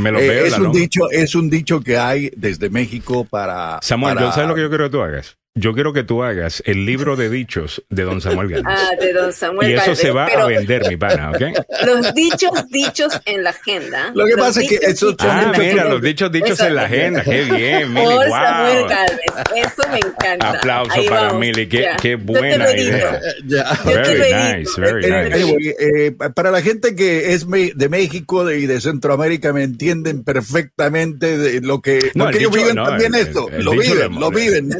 Me 0.00 0.10
lo 0.10 0.18
Eh, 0.18 0.28
veo 0.28 0.46
es 0.46 0.58
un 0.58 0.72
dicho, 0.72 1.10
es 1.10 1.34
un 1.34 1.50
dicho 1.50 1.80
que 1.80 1.98
hay 1.98 2.30
desde 2.36 2.70
México 2.70 3.24
para. 3.24 3.78
Samuel, 3.82 4.14
para- 4.14 4.26
¿yo 4.28 4.32
¿sabes 4.32 4.48
lo 4.48 4.54
que 4.54 4.62
yo 4.62 4.68
quiero 4.68 4.84
que 4.84 4.90
tú 4.90 5.02
hagas? 5.02 5.36
Yo 5.60 5.74
quiero 5.74 5.92
que 5.92 6.02
tú 6.04 6.22
hagas 6.22 6.62
el 6.64 6.86
libro 6.86 7.16
de 7.16 7.28
dichos 7.28 7.82
de 7.90 8.02
don 8.04 8.20
Samuel 8.20 8.48
Gálvez. 8.48 8.64
Ah, 8.80 8.90
de 8.98 9.12
don 9.12 9.32
Samuel 9.32 9.70
y 9.70 9.74
eso 9.74 9.94
se 9.94 10.10
va 10.10 10.26
pero 10.26 10.42
a 10.42 10.46
vender, 10.46 10.88
mi 10.88 10.96
pana, 10.96 11.30
¿ok? 11.30 11.42
Los 11.86 12.14
dichos, 12.14 12.50
dichos 12.70 13.20
en 13.26 13.42
la 13.44 13.50
agenda. 13.50 14.10
Lo 14.14 14.24
que 14.26 14.32
Los 14.32 14.40
pasa 14.46 14.62
es 14.62 14.68
que 14.68 14.96
son 14.96 15.16
Ah, 15.20 15.52
mira, 15.56 15.62
agenda. 15.64 15.84
los 15.84 16.02
dichos 16.02 16.32
dichos 16.32 16.50
Eso- 16.52 16.66
en 16.66 16.74
la 16.76 16.82
agenda. 16.84 17.22
Qué 17.22 17.44
bien, 17.44 17.92
Mili. 17.94 18.06
Por 18.06 18.28
Samuel 18.28 18.78
Wow. 18.80 18.88
Gálvez. 18.88 19.20
Eso 19.56 19.88
me 19.90 19.98
encanta. 19.98 20.50
Aplauso 20.50 20.92
Ahí 20.92 21.08
para 21.08 21.20
vamos. 21.22 21.40
Mili. 21.40 21.68
Qué, 21.68 21.82
Ya. 21.82 21.96
qué 21.96 22.14
buena 22.16 22.64
lo 22.64 22.72
idea. 22.80 23.20
Yo 23.44 23.62
te 23.82 23.92
lo 23.92 24.24
Very 24.24 24.58
nice, 24.58 24.80
very 24.80 25.04
Eh, 25.04 25.24
nice. 25.24 25.34
anyway, 25.42 25.74
eh, 25.78 26.12
para 26.34 26.50
la 26.50 26.62
gente 26.62 26.94
que 26.94 27.32
es 27.34 27.46
de 27.48 27.88
México 27.88 28.50
y 28.50 28.66
de 28.66 28.80
Centroamérica 28.80 29.52
me 29.52 29.62
entienden 29.64 30.24
perfectamente 30.24 31.36
de 31.38 31.60
lo 31.60 31.80
que 31.82 32.10
No, 32.14 32.24
porque 32.24 32.38
el 32.38 32.42
ellos 32.44 32.52
dicho- 32.52 32.62
viven 32.64 32.76
no, 32.76 32.84
también 32.84 33.14
el- 33.14 33.20
esto, 33.20 33.48
el 33.50 33.64
lo 33.64 33.72
dicho 33.72 33.92
viven, 33.94 34.14
de- 34.14 34.20
lo 34.20 34.30
viven 34.30 34.68
de- 34.70 34.78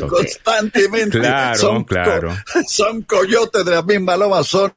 Claro, 1.11 1.59
son, 1.59 1.79
co- 1.85 1.87
claro. 1.95 2.37
son 2.69 3.03
coyotes 3.03 3.65
de 3.65 3.71
la 3.71 3.83
misma 3.83 4.17
loma, 4.17 4.43
son 4.45 4.73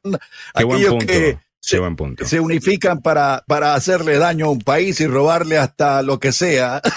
Qué 0.56 0.64
buen 0.64 0.76
aquellos 0.78 0.90
punto. 0.94 1.06
que 1.06 1.38
se, 1.60 1.78
buen 1.78 1.96
punto. 1.96 2.24
se 2.26 2.40
unifican 2.40 3.00
para, 3.00 3.42
para 3.46 3.74
hacerle 3.74 4.18
daño 4.18 4.46
a 4.46 4.50
un 4.50 4.60
país 4.60 5.00
y 5.00 5.06
robarle 5.06 5.56
hasta 5.56 6.02
lo 6.02 6.18
que 6.20 6.32
sea. 6.32 6.80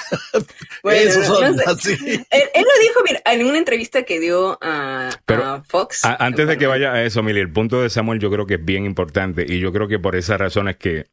Bueno, 0.84 1.10
Esos 1.10 1.28
no 1.28 1.36
son 1.36 1.58
sé. 1.58 1.64
así. 1.68 1.92
Él, 2.30 2.44
él 2.54 2.64
lo 2.64 2.82
dijo, 2.82 3.02
mira, 3.06 3.22
en 3.26 3.46
una 3.46 3.58
entrevista 3.58 4.04
que 4.04 4.20
dio 4.20 4.58
a, 4.62 5.10
Pero, 5.26 5.44
a 5.44 5.64
Fox. 5.64 6.06
A- 6.06 6.24
antes 6.24 6.48
de 6.48 6.58
que 6.58 6.68
vaya 6.68 6.94
a 6.94 7.04
eso, 7.04 7.24
Mili, 7.24 7.40
el 7.42 7.52
punto 7.52 7.82
de 7.82 7.90
Samuel 7.90 8.20
yo 8.20 8.30
creo 8.32 8.46
que 8.46 8.54
es 8.56 8.64
bien 8.64 8.86
importante 8.86 9.46
y 9.48 9.60
yo 9.60 9.74
creo 9.74 9.88
que 9.88 10.00
por 10.00 10.16
esa 10.16 10.38
razón 10.38 10.70
es 10.70 10.78
que, 10.78 11.08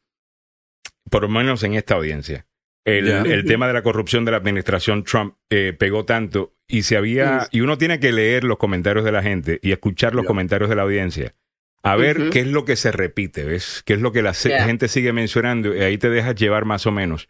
por 1.10 1.22
lo 1.22 1.28
menos 1.28 1.62
en 1.64 1.74
esta 1.74 1.94
audiencia, 1.94 2.46
el, 2.84 3.08
el 3.08 3.44
tema 3.46 3.66
de 3.66 3.72
la 3.72 3.82
corrupción 3.82 4.24
de 4.24 4.32
la 4.32 4.36
administración 4.36 5.02
Trump 5.04 5.36
eh, 5.50 5.74
pegó 5.76 6.04
tanto 6.04 6.53
y 6.68 6.82
se 6.82 6.96
había 6.96 7.48
y 7.50 7.60
uno 7.60 7.76
tiene 7.78 8.00
que 8.00 8.12
leer 8.12 8.44
los 8.44 8.58
comentarios 8.58 9.04
de 9.04 9.12
la 9.12 9.22
gente 9.22 9.58
y 9.62 9.72
escuchar 9.72 10.14
los 10.14 10.24
comentarios 10.26 10.70
de 10.70 10.76
la 10.76 10.82
audiencia. 10.82 11.34
A 11.82 11.96
ver 11.96 12.30
qué 12.30 12.40
es 12.40 12.46
lo 12.46 12.64
que 12.64 12.76
se 12.76 12.92
repite, 12.92 13.44
¿ves? 13.44 13.82
¿Qué 13.84 13.92
es 13.92 14.00
lo 14.00 14.10
que 14.12 14.22
la 14.22 14.32
gente 14.32 14.88
sigue 14.88 15.12
mencionando? 15.12 15.74
Y 15.74 15.80
ahí 15.80 15.98
te 15.98 16.08
dejas 16.08 16.34
llevar 16.34 16.64
más 16.64 16.86
o 16.86 16.90
menos 16.92 17.28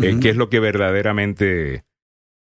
eh, 0.00 0.16
qué 0.22 0.28
es 0.30 0.36
lo 0.36 0.48
que 0.48 0.60
verdaderamente 0.60 1.84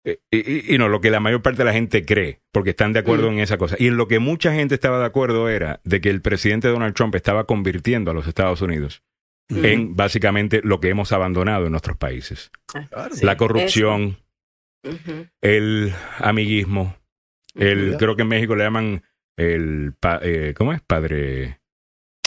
eh, 0.06 0.20
y, 0.32 0.38
y- 0.72 0.76
y 0.76 0.78
no 0.78 0.90
lo 0.90 1.00
que 1.02 1.10
la 1.12 1.20
mayor 1.22 1.42
parte 1.42 1.60
de 1.60 1.66
la 1.66 1.74
gente 1.74 2.04
cree 2.06 2.42
porque 2.52 2.72
están 2.72 2.92
de 2.94 3.00
acuerdo 3.00 3.30
Mm. 3.30 3.34
en 3.36 3.40
esa 3.40 3.58
cosa. 3.58 3.76
Y 3.80 3.88
en 3.88 3.96
lo 3.98 4.08
que 4.10 4.20
mucha 4.20 4.54
gente 4.54 4.76
estaba 4.76 5.00
de 5.00 5.06
acuerdo 5.06 5.48
era 5.50 5.80
de 5.86 6.02
que 6.02 6.10
el 6.10 6.22
presidente 6.22 6.68
Donald 6.68 6.94
Trump 6.96 7.16
estaba 7.16 7.46
convirtiendo 7.46 8.12
a 8.12 8.14
los 8.14 8.28
Estados 8.28 8.62
Unidos 8.62 9.02
en 9.50 9.96
básicamente 9.96 10.62
lo 10.64 10.80
que 10.80 10.90
hemos 10.90 11.12
abandonado 11.12 11.66
en 11.66 11.72
nuestros 11.72 11.98
países. 11.98 12.52
Claro. 12.68 13.16
Sí, 13.16 13.26
la 13.26 13.36
corrupción 13.36 14.18
El 15.42 15.94
amiguismo 16.20 16.96
el 17.56 17.98
creo 17.98 18.16
que 18.16 18.22
en 18.22 18.28
México 18.30 18.56
le 18.56 18.64
llaman 18.64 19.04
el 19.38 19.94
pa- 20.00 20.20
eh, 20.22 20.54
cómo 20.56 20.72
es 20.74 20.82
padre 20.82 21.58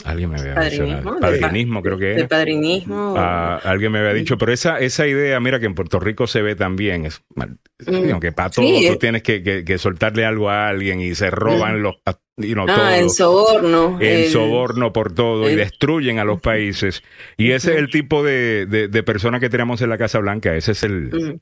Alguien 0.04 0.30
me 0.30 0.40
había 0.40 0.54
Padrinismo, 0.56 1.20
Padrinismo, 1.20 1.80
creo 1.80 1.96
que 1.96 2.06
del 2.06 2.18
era. 2.20 2.28
padrinismo. 2.28 3.14
Ah, 3.16 3.60
alguien 3.62 3.92
me 3.92 4.00
había 4.00 4.12
dicho, 4.12 4.36
pero 4.36 4.52
esa, 4.52 4.80
esa 4.80 5.06
idea, 5.06 5.38
mira 5.38 5.60
que 5.60 5.66
en 5.66 5.76
Puerto 5.76 6.00
Rico 6.00 6.26
se 6.26 6.42
ve 6.42 6.56
también, 6.56 7.06
es, 7.06 7.22
Mm. 7.86 8.18
que 8.18 8.32
para 8.32 8.50
todo 8.50 8.66
Sí. 8.66 8.88
tú 8.90 8.96
tienes 8.98 9.22
que, 9.22 9.44
que- 9.44 9.64
que 9.64 9.78
soltarle 9.78 10.24
algo 10.24 10.50
a 10.50 10.66
alguien 10.68 11.00
y 11.00 11.14
se 11.14 11.30
roban 11.30 11.82
los, 11.82 11.94
you 12.36 12.54
know, 12.54 12.66
ah, 12.68 12.74
todo. 12.74 12.88
el 12.90 13.10
soborno. 13.10 13.98
el 14.00 14.06
el- 14.24 14.30
soborno 14.30 14.92
por 14.92 15.14
todo 15.14 15.48
y 15.48 15.52
el- 15.52 15.58
destruyen 15.58 16.18
a 16.18 16.24
los 16.24 16.40
países. 16.40 17.04
Y 17.36 17.52
ese 17.52 17.74
es 17.74 17.78
el 17.78 17.88
tipo 17.88 18.24
de, 18.24 18.66
de, 18.66 18.88
de 18.88 19.02
persona 19.04 19.38
que 19.38 19.50
tenemos 19.50 19.82
en 19.82 19.88
la 19.90 19.98
Casa 19.98 20.18
Blanca. 20.18 20.56
Ese 20.56 20.72
es 20.72 20.82
el... 20.82 21.40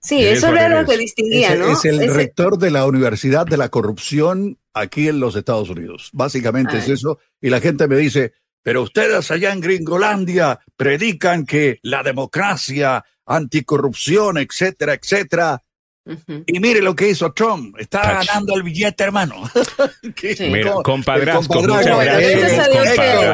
Sí, 0.00 0.24
eso 0.24 0.48
era 0.48 0.68
lo 0.68 0.86
que 0.86 0.98
distinguía, 0.98 1.54
Es, 1.54 1.58
¿no? 1.58 1.72
es 1.72 1.84
el 1.84 2.12
rector 2.12 2.58
de 2.58 2.70
la 2.70 2.86
Universidad 2.86 3.46
de 3.46 3.56
la 3.56 3.70
Corrupción 3.70 4.58
aquí 4.74 5.08
en 5.08 5.20
los 5.20 5.36
Estados 5.36 5.70
Unidos. 5.70 6.10
Básicamente 6.12 6.78
es 6.78 6.88
eso. 6.88 7.18
Y 7.40 7.50
la 7.50 7.60
gente 7.60 7.88
me 7.88 7.96
dice, 7.96 8.34
pero 8.62 8.82
ustedes 8.82 9.30
allá 9.30 9.52
en 9.52 9.60
Gringolandia 9.60 10.60
predican 10.76 11.46
que 11.46 11.78
la 11.82 12.02
democracia, 12.02 13.04
anticorrupción, 13.26 14.38
etcétera, 14.38 14.94
etcétera. 14.94 15.62
Y 16.46 16.60
mire 16.60 16.82
lo 16.82 16.94
que 16.94 17.08
hizo 17.08 17.32
Trump. 17.32 17.76
Está 17.78 18.22
ganando 18.24 18.54
el 18.56 18.62
billete, 18.62 19.02
hermano. 19.04 19.36
Sí. 20.16 20.50
Mira, 20.50 20.74
muchas 20.76 21.06
Bueno, 21.48 21.76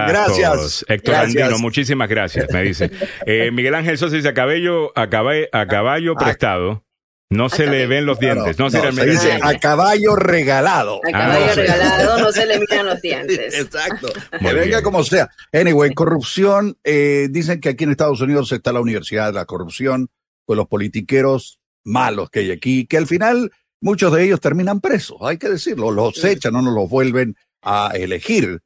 gracias. 0.09 0.85
Héctor 0.89 1.15
Gracias. 1.15 1.43
Andino, 1.43 1.59
muchísimas 1.59 2.09
gracias, 2.09 2.47
me 2.53 2.63
dice. 2.63 2.91
Eh, 3.27 3.51
Miguel 3.53 3.75
Ángel 3.75 3.99
Sosa 3.99 4.17
dice, 4.17 4.29
a 4.29 4.35
caballo, 4.35 4.93
a 4.99 5.09
caballo, 5.09 5.47
a 5.53 5.67
caballo 5.67 6.15
Ah. 6.17 6.25
prestado, 6.25 6.85
no 7.31 7.49
se 7.49 7.67
le 7.67 7.87
ven 7.87 8.07
los 8.07 8.19
dientes. 8.19 8.59
No, 8.59 8.65
No, 8.67 8.71
se 8.71 8.79
no, 8.83 8.93
se 8.93 9.07
dice 9.07 9.39
a 9.43 9.59
caballo 9.59 10.17
regalado. 10.17 10.97
A 10.97 11.09
Ah, 11.09 11.13
caballo 11.13 11.55
sé. 11.55 11.63
regalado 11.63 12.19
no 12.19 12.33
se 12.33 12.47
le 12.47 12.59
miran 12.59 12.87
los 12.87 13.01
dientes. 13.03 13.59
Exacto. 13.59 14.09
Muy 14.41 14.53
que 14.53 14.59
venga 14.59 14.83
como 14.83 15.05
sea. 15.05 15.29
Anyway, 15.53 15.93
corrupción. 15.95 16.77
eh, 16.85 17.29
dicen 17.31 17.61
que 17.61 17.69
aquí 17.71 17.85
en 17.85 17.91
Estados 17.91 18.21
Unidos 18.21 18.51
está 18.53 18.73
la 18.73 18.81
Universidad 18.81 19.27
de 19.27 19.33
la 19.35 19.45
Corrupción, 19.45 20.09
con 20.45 20.57
los 20.57 20.67
politiqueros 20.67 21.60
malos 21.85 22.31
que 22.31 22.41
hay 22.41 22.51
aquí, 22.51 22.87
que 22.87 22.97
al 22.97 23.07
final 23.07 23.51
muchos 23.81 24.13
de 24.13 24.25
ellos 24.25 24.41
terminan 24.41 24.81
presos, 24.81 25.19
hay 25.23 25.39
que 25.39 25.49
decirlo. 25.49 25.91
Los 25.91 26.23
echan, 26.25 26.53
no 26.53 26.63
nos 26.63 26.75
los 26.75 26.89
vuelven 26.89 27.37
a 27.63 27.93
elegir. 27.95 28.61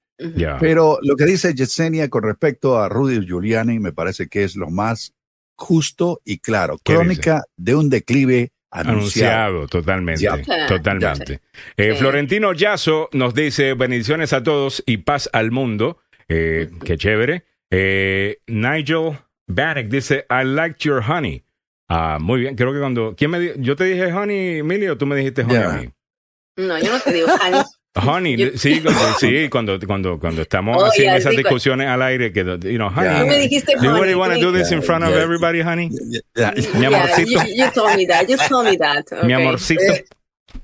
Pero 0.61 0.99
lo 1.03 1.17
que 1.17 1.25
dice 1.25 1.55
Yesenia 1.55 2.09
con 2.09 2.23
respecto 2.23 2.79
a 2.79 2.89
Rudy 2.89 3.27
Giuliani 3.27 3.81
me 3.81 3.93
parece 3.93 4.29
que 4.29 4.45
es 4.45 4.55
lo 4.55 4.71
más 4.71 5.13
justo 5.57 6.21
y 6.25 6.39
claro. 6.39 6.79
¿Qué 6.83 6.95
Crónica 6.95 7.43
de 7.57 7.75
un 7.75 7.91
declive 7.91 8.53
anunciado. 8.71 9.59
Anunciado, 9.61 9.69
totalmente, 9.69 10.29
totalmente. 10.69 11.41
Eh. 11.77 11.95
Florentino 11.95 12.53
Yaso 12.53 13.09
nos 13.13 13.35
dice 13.35 13.75
bendiciones 13.75 14.33
a 14.33 14.43
todos 14.43 14.83
y 14.85 14.99
paz 14.99 15.31
al 15.33 15.53
mundo. 15.53 16.01
Eh, 16.29 16.71
qué 16.85 16.99
chévere. 16.99 17.45
Eh, 17.71 18.39
Nigel 18.47 19.19
Bannock 19.47 19.87
dice, 19.87 20.27
I 20.31 20.45
liked 20.45 20.79
your 20.81 21.03
honey. 21.09 21.45
Ah, 21.89 22.19
muy 22.21 22.41
bien, 22.41 22.57
creo 22.57 22.73
que 22.73 22.79
cuando... 22.81 23.15
¿Quién 23.17 23.31
me 23.31 23.39
di- 23.39 23.53
¿Yo 23.59 23.77
te 23.77 23.85
dije 23.85 24.13
honey, 24.13 24.59
Emilio, 24.61 24.95
o 24.95 24.97
tú 24.99 25.07
me 25.07 25.17
dijiste 25.17 25.43
honey 25.43 25.57
Ya. 25.57 25.71
a 25.71 25.73
mí? 25.79 25.89
No, 26.57 26.79
yo 26.79 26.93
no 26.93 27.01
te 27.01 27.13
digo 27.13 27.29
honey. 27.35 27.61
Honey, 27.97 28.37
Yo- 28.37 28.49
sí, 28.57 28.81
cuando, 28.85 29.15
sí, 29.21 29.49
cuando, 29.49 29.79
cuando, 29.87 30.19
cuando 30.19 30.43
estamos 30.43 30.77
Oh, 30.83 30.87
así 30.87 31.03
en 31.03 31.11
ya, 31.13 31.17
esas 31.17 31.37
discusiones 31.37 31.87
al 31.87 32.03
aire, 32.03 32.33
que, 32.33 32.41
you 32.41 32.77
know, 32.77 32.89
honey, 32.89 33.05
Ya. 33.05 33.21
Tú 33.21 33.27
me 33.29 33.39
dijiste 33.39 33.77
do 33.77 33.85
you 33.85 33.91
really 33.93 34.15
honey. 34.15 34.15
want 34.15 34.35
to 34.35 34.41
do 34.41 34.53
this 34.53 34.73
in 34.73 34.83
front 34.83 35.05
of 35.05 35.15
everybody, 35.15 35.61
honey? 35.61 35.91
Mi 35.91 36.21
Yeah, 36.35 36.51
amorcito. 36.89 37.45
You, 37.47 37.55
you 37.65 37.71
told 37.73 37.95
me 37.97 38.07
that. 38.07 38.29
You 38.29 38.37
told 38.49 38.67
me 38.67 38.77
that. 38.79 39.05
Mi 39.25 39.33
okay. 39.33 39.45
amorcito, 39.47 39.83
Eh, 39.83 40.05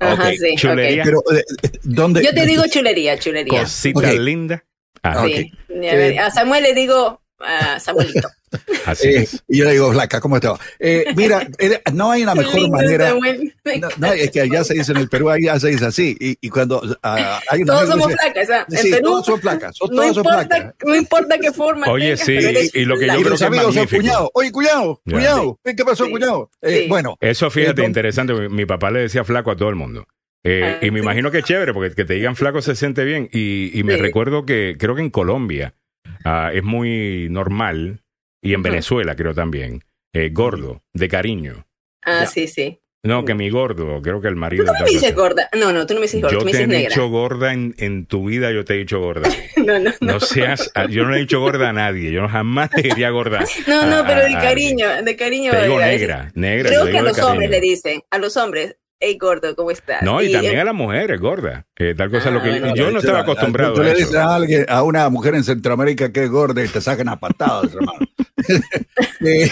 Ajá, 0.01 0.29
ok, 0.29 0.35
sí, 0.39 0.55
chulería. 0.57 1.03
ok. 1.03 1.07
Pero, 1.09 1.23
eh, 1.39 1.45
¿dónde? 1.85 2.23
Yo 2.25 2.33
te 2.35 2.47
digo 2.47 2.63
chulería, 2.69 3.17
chulería. 3.19 3.61
cosita 3.61 4.13
linda. 4.13 4.65
Ah, 5.03 5.25
Sí. 5.27 5.53
ok. 5.69 5.75
A, 5.85 5.95
ver, 5.95 6.19
a 6.19 6.31
Samuel 6.33 6.63
le 6.65 6.75
digo 6.75 7.21
a 7.41 7.79
Samuelito. 7.81 8.29
Así 8.87 9.09
Eh, 9.09 9.17
es. 9.23 9.43
y 9.49 9.59
yo 9.59 9.65
le 9.65 9.73
digo, 9.73 9.93
Flaca, 9.93 10.21
¿cómo 10.21 10.37
estás? 10.37 10.59
Eh, 10.79 11.05
mira, 11.17 11.47
no 11.93 12.11
hay 12.11 12.23
una 12.25 12.35
mejor 12.35 12.55
lindo, 12.57 12.77
manera. 12.77 13.11
No, 13.11 13.89
no, 13.99 14.13
es 14.13 14.31
que 14.33 14.41
allá 14.41 14.65
se 14.65 14.75
dice 14.75 14.91
en 14.93 14.99
el 14.99 15.09
Perú, 15.09 15.31
allá 15.31 15.59
se 15.61 15.69
dice 15.69 15.87
así. 15.87 16.17
Y, 16.19 16.37
y 16.41 16.49
cuando 16.49 16.83
ah, 17.03 17.41
hay 17.49 17.63
una 17.63 17.75
Todos 17.75 17.89
somos 17.91 18.09
dice, 18.09 18.19
flacas. 18.21 18.51
¿ah? 18.51 18.67
En 18.69 18.77
Sí, 18.79 18.91
Perú, 18.91 19.03
todos 19.05 19.27
son 19.27 19.41
flacas, 19.41 19.77
son- 19.77 19.91
no, 19.91 19.97
todos 20.03 20.15
son 20.15 20.25
importa, 20.25 20.47
flacas. 20.47 20.75
no 20.85 20.97
importa 20.97 21.39
qué 21.39 21.53
forma. 21.53 21.87
Oye, 21.89 22.05
tengas, 22.17 22.21
sí, 22.27 22.33
eres 22.37 22.75
y 22.75 22.85
lo 22.85 22.99
que 22.99 23.07
yo 23.07 23.13
creo 23.13 23.21
los 23.23 23.29
que 23.29 23.35
es 23.35 23.41
son 23.41 23.51
magnífico. 23.75 24.31
Oye, 24.35 24.51
cuñado, 24.53 25.01
Ya. 25.05 25.13
cuñado. 25.17 25.61
¿Qué 25.65 25.85
pasó, 25.85 26.05
Sí. 26.07 26.11
cuñado? 26.11 26.51
Eh, 26.63 26.81
Sí. 26.83 26.89
Bueno, 26.89 27.17
Eso 27.21 27.51
fíjate, 27.51 27.85
interesante. 27.85 28.35
Mi 28.49 28.67
papá 28.67 28.91
le 28.91 29.01
decía 29.01 29.23
flaco 29.25 29.51
a 29.53 29.57
todo 29.57 29.69
el 29.69 29.77
mundo. 29.77 30.07
Eh, 30.43 30.79
Ah, 30.81 30.85
y 30.85 30.91
me 30.91 30.99
sí. 31.01 31.03
imagino 31.05 31.31
que 31.31 31.39
es 31.39 31.45
chévere, 31.45 31.73
porque 31.75 31.95
que 31.95 32.05
te 32.07 32.15
digan 32.15 32.35
flaco 32.35 32.63
se 32.63 32.75
siente 32.75 33.05
bien. 33.05 33.29
Y, 33.33 33.71
y 33.79 33.85
me 33.85 33.95
Sí. 33.97 34.01
recuerdo 34.01 34.45
que 34.47 34.77
creo 34.79 34.95
que 34.95 35.03
en 35.03 35.11
Colombia 35.11 35.75
ah, 36.25 36.51
es 36.53 36.63
muy 36.65 37.29
normal, 37.31 38.03
y 38.43 38.55
en. 38.55 38.63
Venezuela 38.63 39.15
creo 39.17 39.35
también, 39.35 39.83
eh, 40.15 40.31
gordo, 40.33 40.83
de 40.95 41.09
cariño. 41.09 41.67
Ah, 42.05 42.21
Ya. 42.21 42.27
sí, 42.27 42.49
sí. 42.49 42.81
No, 43.03 43.25
que 43.25 43.33
mi 43.33 43.49
gordo, 43.49 44.03
creo 44.03 44.21
que 44.21 44.29
el 44.29 44.37
marido. 44.37 44.67
Tú 44.67 44.73
no 44.75 44.79
me 44.85 44.91
dices 44.91 45.15
gorda. 45.15 45.49
No, 45.59 45.73
no, 45.73 45.87
tú 45.87 45.95
no 45.95 46.01
me 46.01 46.05
dices 46.05 46.21
gorda, 46.21 46.33
Yo 46.35 46.41
tú 46.41 46.45
me 46.45 46.51
te 46.53 46.63
he 46.65 46.67
dices 46.67 46.89
dicho 46.91 47.09
gorda 47.09 47.55
en, 47.55 47.75
en 47.79 48.05
tu 48.05 48.27
vida, 48.27 48.53
yo 48.53 48.63
te 48.67 48.75
he 48.75 48.77
dicho 48.77 49.01
gorda. 49.01 49.27
No, 49.57 49.79
no, 49.79 49.91
no. 50.01 50.13
No 50.13 50.21
seas, 50.21 50.71
yo 50.91 51.05
no 51.05 51.11
le 51.11 51.17
he 51.17 51.21
dicho 51.21 51.41
gorda 51.41 51.71
a 51.71 51.73
nadie, 51.73 52.13
yo 52.13 52.29
jamás 52.29 52.69
te 52.71 52.83
diría 52.83 53.09
gorda. 53.11 53.43
No, 53.67 53.83
a- 53.83 53.87
no, 53.87 54.05
pero 54.07 54.23
de 54.23 54.33
cariño, 54.35 55.03
de 55.03 55.17
cariño. 55.17 55.51
Te 55.53 55.63
digo 55.63 55.79
negra, 55.81 56.31
negra. 56.35 56.69
Creo 56.69 56.85
te 56.85 56.91
que 56.93 56.99
a 56.99 57.03
los 57.03 57.19
hombres 57.21 57.49
le 57.51 57.61
dicen, 57.61 58.03
a 58.11 58.19
los 58.19 58.37
hombres, 58.37 58.77
hey 59.01 59.17
gordo, 59.19 59.57
¿cómo 59.57 59.71
estás? 59.71 60.03
No, 60.03 60.23
y, 60.23 60.31
también 60.31 60.57
eh, 60.57 60.61
a 60.61 60.65
las 60.65 60.75
mujeres, 60.75 61.19
gorda. 61.21 61.67
Eh, 61.77 61.95
tal 61.97 62.11
cosa, 62.11 62.29
Ah, 62.29 62.33
lo 62.33 62.43
que 62.43 62.51
bueno. 62.51 62.75
yo 62.77 62.91
no 62.91 62.99
estaba 63.01 63.21
acostumbrado 63.21 63.75
Tú 63.75 63.81
a 63.81 63.85
le 63.85 63.91
eso. 63.93 63.99
dices 63.99 64.15
a 64.17 64.35
alguien, 64.35 64.67
a 64.69 64.83
una 64.83 65.09
mujer 65.09 65.35
en 65.35 65.43
Centroamérica 65.45 66.13
que 66.13 66.25
es 66.25 66.31
gorda 66.31 66.63
y 66.65 66.69
te 66.69 66.81
sacan 66.81 67.09
a 67.09 67.19
patadas, 67.19 67.75
hermano. 67.75 67.99
Eh, 69.23 69.51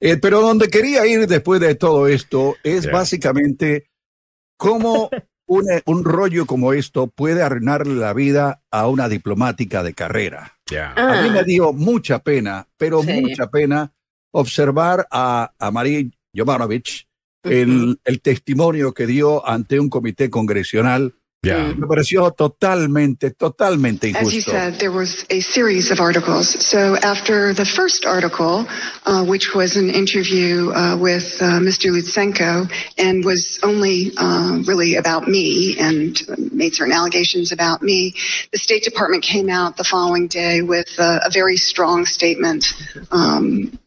eh, 0.00 0.16
pero 0.18 0.40
donde 0.42 0.68
quería 0.68 1.06
ir 1.06 1.26
después 1.26 1.58
de 1.60 1.74
todo 1.74 2.06
esto 2.06 2.54
es 2.62 2.90
básicamente 2.90 3.88
cómo 4.58 5.08
una- 5.46 5.80
un 5.86 6.04
rollo 6.04 6.44
como 6.46 6.72
esto 6.74 7.06
puede 7.06 7.42
arruinarle 7.42 7.94
la 7.94 8.12
vida 8.12 8.62
a 8.70 8.88
una 8.88 9.08
diplomática 9.08 9.82
de 9.82 9.94
carrera. 9.94 10.52
Ya. 10.70 10.92
Ah. 10.96 11.20
A 11.20 11.22
mí 11.22 11.30
me 11.30 11.44
dio 11.44 11.72
mucha 11.72 12.18
pena, 12.18 12.68
pero 12.76 13.02
Sí. 13.02 13.20
mucha 13.22 13.46
pena 13.48 13.92
observar 14.32 15.06
a, 15.10 15.52
a 15.58 15.70
María 15.70 16.02
Jovanovic 16.34 17.06
el, 17.46 17.98
el 18.04 18.20
testimonio 18.20 18.92
que 18.92 19.06
dio 19.06 19.46
ante 19.46 19.80
un 19.80 19.88
comité 19.88 20.30
congresional. 20.30 21.14
Ya. 21.42 21.58
Mm. 21.58 21.80
Me 21.80 21.86
pareció 21.86 22.30
totalmente, 22.32 23.30
totalmente 23.30 24.12
As 24.16 24.32
you 24.32 24.40
said, 24.40 24.78
there 24.80 24.90
was 24.90 25.24
a 25.30 25.40
series 25.40 25.90
of 25.90 26.00
articles. 26.00 26.48
So 26.66 26.96
after 26.96 27.54
the 27.54 27.64
first 27.64 28.04
article, 28.04 28.66
uh, 29.04 29.24
which 29.24 29.54
was 29.54 29.76
an 29.76 29.90
interview 29.90 30.70
uh, 30.72 30.96
with 30.96 31.40
uh, 31.40 31.60
Mr. 31.60 31.92
Lutsenko 31.92 32.68
and 32.98 33.24
was 33.24 33.60
only 33.62 34.10
uh, 34.16 34.62
really 34.66 34.96
about 34.96 35.28
me 35.28 35.76
and 35.78 36.20
made 36.52 36.74
certain 36.74 36.92
allegations 36.94 37.52
about 37.52 37.80
me, 37.80 38.14
the 38.50 38.58
State 38.58 38.82
Department 38.82 39.22
came 39.22 39.48
out 39.48 39.76
the 39.76 39.84
following 39.84 40.26
day 40.26 40.62
with 40.62 40.88
uh, 40.98 41.20
a 41.24 41.30
very 41.30 41.56
strong 41.56 42.06
statement 42.06 42.74
um, 43.12 43.78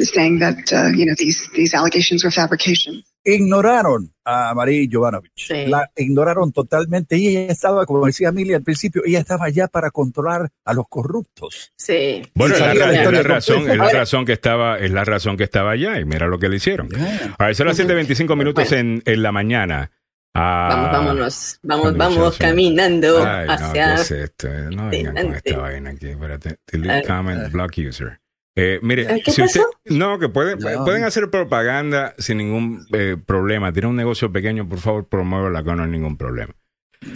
saying 0.00 0.38
that 0.40 0.58
uh, 0.72 0.88
you 0.96 1.04
know 1.06 1.14
these 1.16 1.48
these 1.54 1.74
allegations 1.76 2.24
were 2.24 2.30
fabrication. 2.30 3.02
Ignoraron 3.24 4.12
a 4.24 4.52
María 4.54 4.84
Jovanovic. 4.90 5.30
Sí. 5.36 5.66
La 5.66 5.88
ignoraron 5.96 6.50
totalmente. 6.52 7.16
Y 7.18 7.28
ella 7.28 7.52
estaba, 7.52 7.86
como 7.86 8.04
decía 8.06 8.30
Emilia 8.30 8.56
al 8.56 8.64
principio, 8.64 9.02
ella 9.04 9.20
estaba 9.20 9.48
ya 9.48 9.68
para 9.68 9.92
controlar 9.92 10.50
a 10.64 10.74
los 10.74 10.86
corruptos. 10.88 11.72
Sí. 11.76 12.22
Bueno, 12.34 12.58
la, 12.58 12.74
la 12.74 12.86
la 12.86 12.94
historia 12.96 13.22
razón, 13.22 13.70
es 13.70 13.76
la 13.76 13.90
razón 13.90 14.24
que 14.24 14.32
estaba, 14.32 14.78
es 14.78 14.90
la 14.90 15.04
razón 15.04 15.36
que 15.36 15.44
estaba 15.44 15.70
allá 15.70 16.00
y 16.00 16.04
mira 16.04 16.26
lo 16.26 16.38
que 16.40 16.48
le 16.48 16.56
hicieron. 16.56 16.88
Ya. 16.90 17.36
A 17.38 17.46
ver, 17.46 17.54
son 17.54 17.68
las 17.68 17.78
7.25 17.78 18.36
minutos 18.36 18.68
Bueno. 18.68 18.90
en, 18.96 19.02
en 19.06 19.22
la 19.22 19.30
mañana. 19.30 19.92
Ah, 20.34 20.68
Vamos, 20.70 20.92
vámonos, 20.92 21.58
vamos, 21.62 21.96
vamos 21.96 22.38
caminando 22.38 23.22
Ay, 23.24 23.46
no, 23.46 23.52
hacia... 23.52 23.94
¿qué 23.96 24.00
es 24.00 24.10
esto? 24.10 24.48
No 24.48 24.88
vengan 24.88 25.14
con 25.14 25.34
esta 25.34 25.58
vaina 25.58 25.90
aquí. 25.90 26.08
Espérate. 26.08 26.56
Delete 26.72 27.06
comment, 27.06 27.52
block 27.52 27.72
user. 27.86 28.18
Eh, 28.54 28.78
mire, 28.82 29.06
¿Qué 29.24 29.30
si 29.30 29.40
pasó? 29.40 29.60
usted, 29.60 29.96
no, 29.96 30.18
que 30.18 30.28
pueden, 30.28 30.58
No. 30.58 30.84
pueden 30.84 31.04
hacer 31.04 31.30
propaganda 31.30 32.14
sin 32.18 32.38
ningún 32.38 32.86
eh, 32.92 33.16
problema. 33.24 33.72
Tiene 33.72 33.88
un 33.88 33.96
negocio 33.96 34.30
pequeño, 34.30 34.68
por 34.68 34.78
favor, 34.78 35.08
promuévela 35.08 35.62
que 35.62 35.72
no 35.74 35.82
hay 35.84 35.90
ningún 35.90 36.16
problema. 36.18 36.54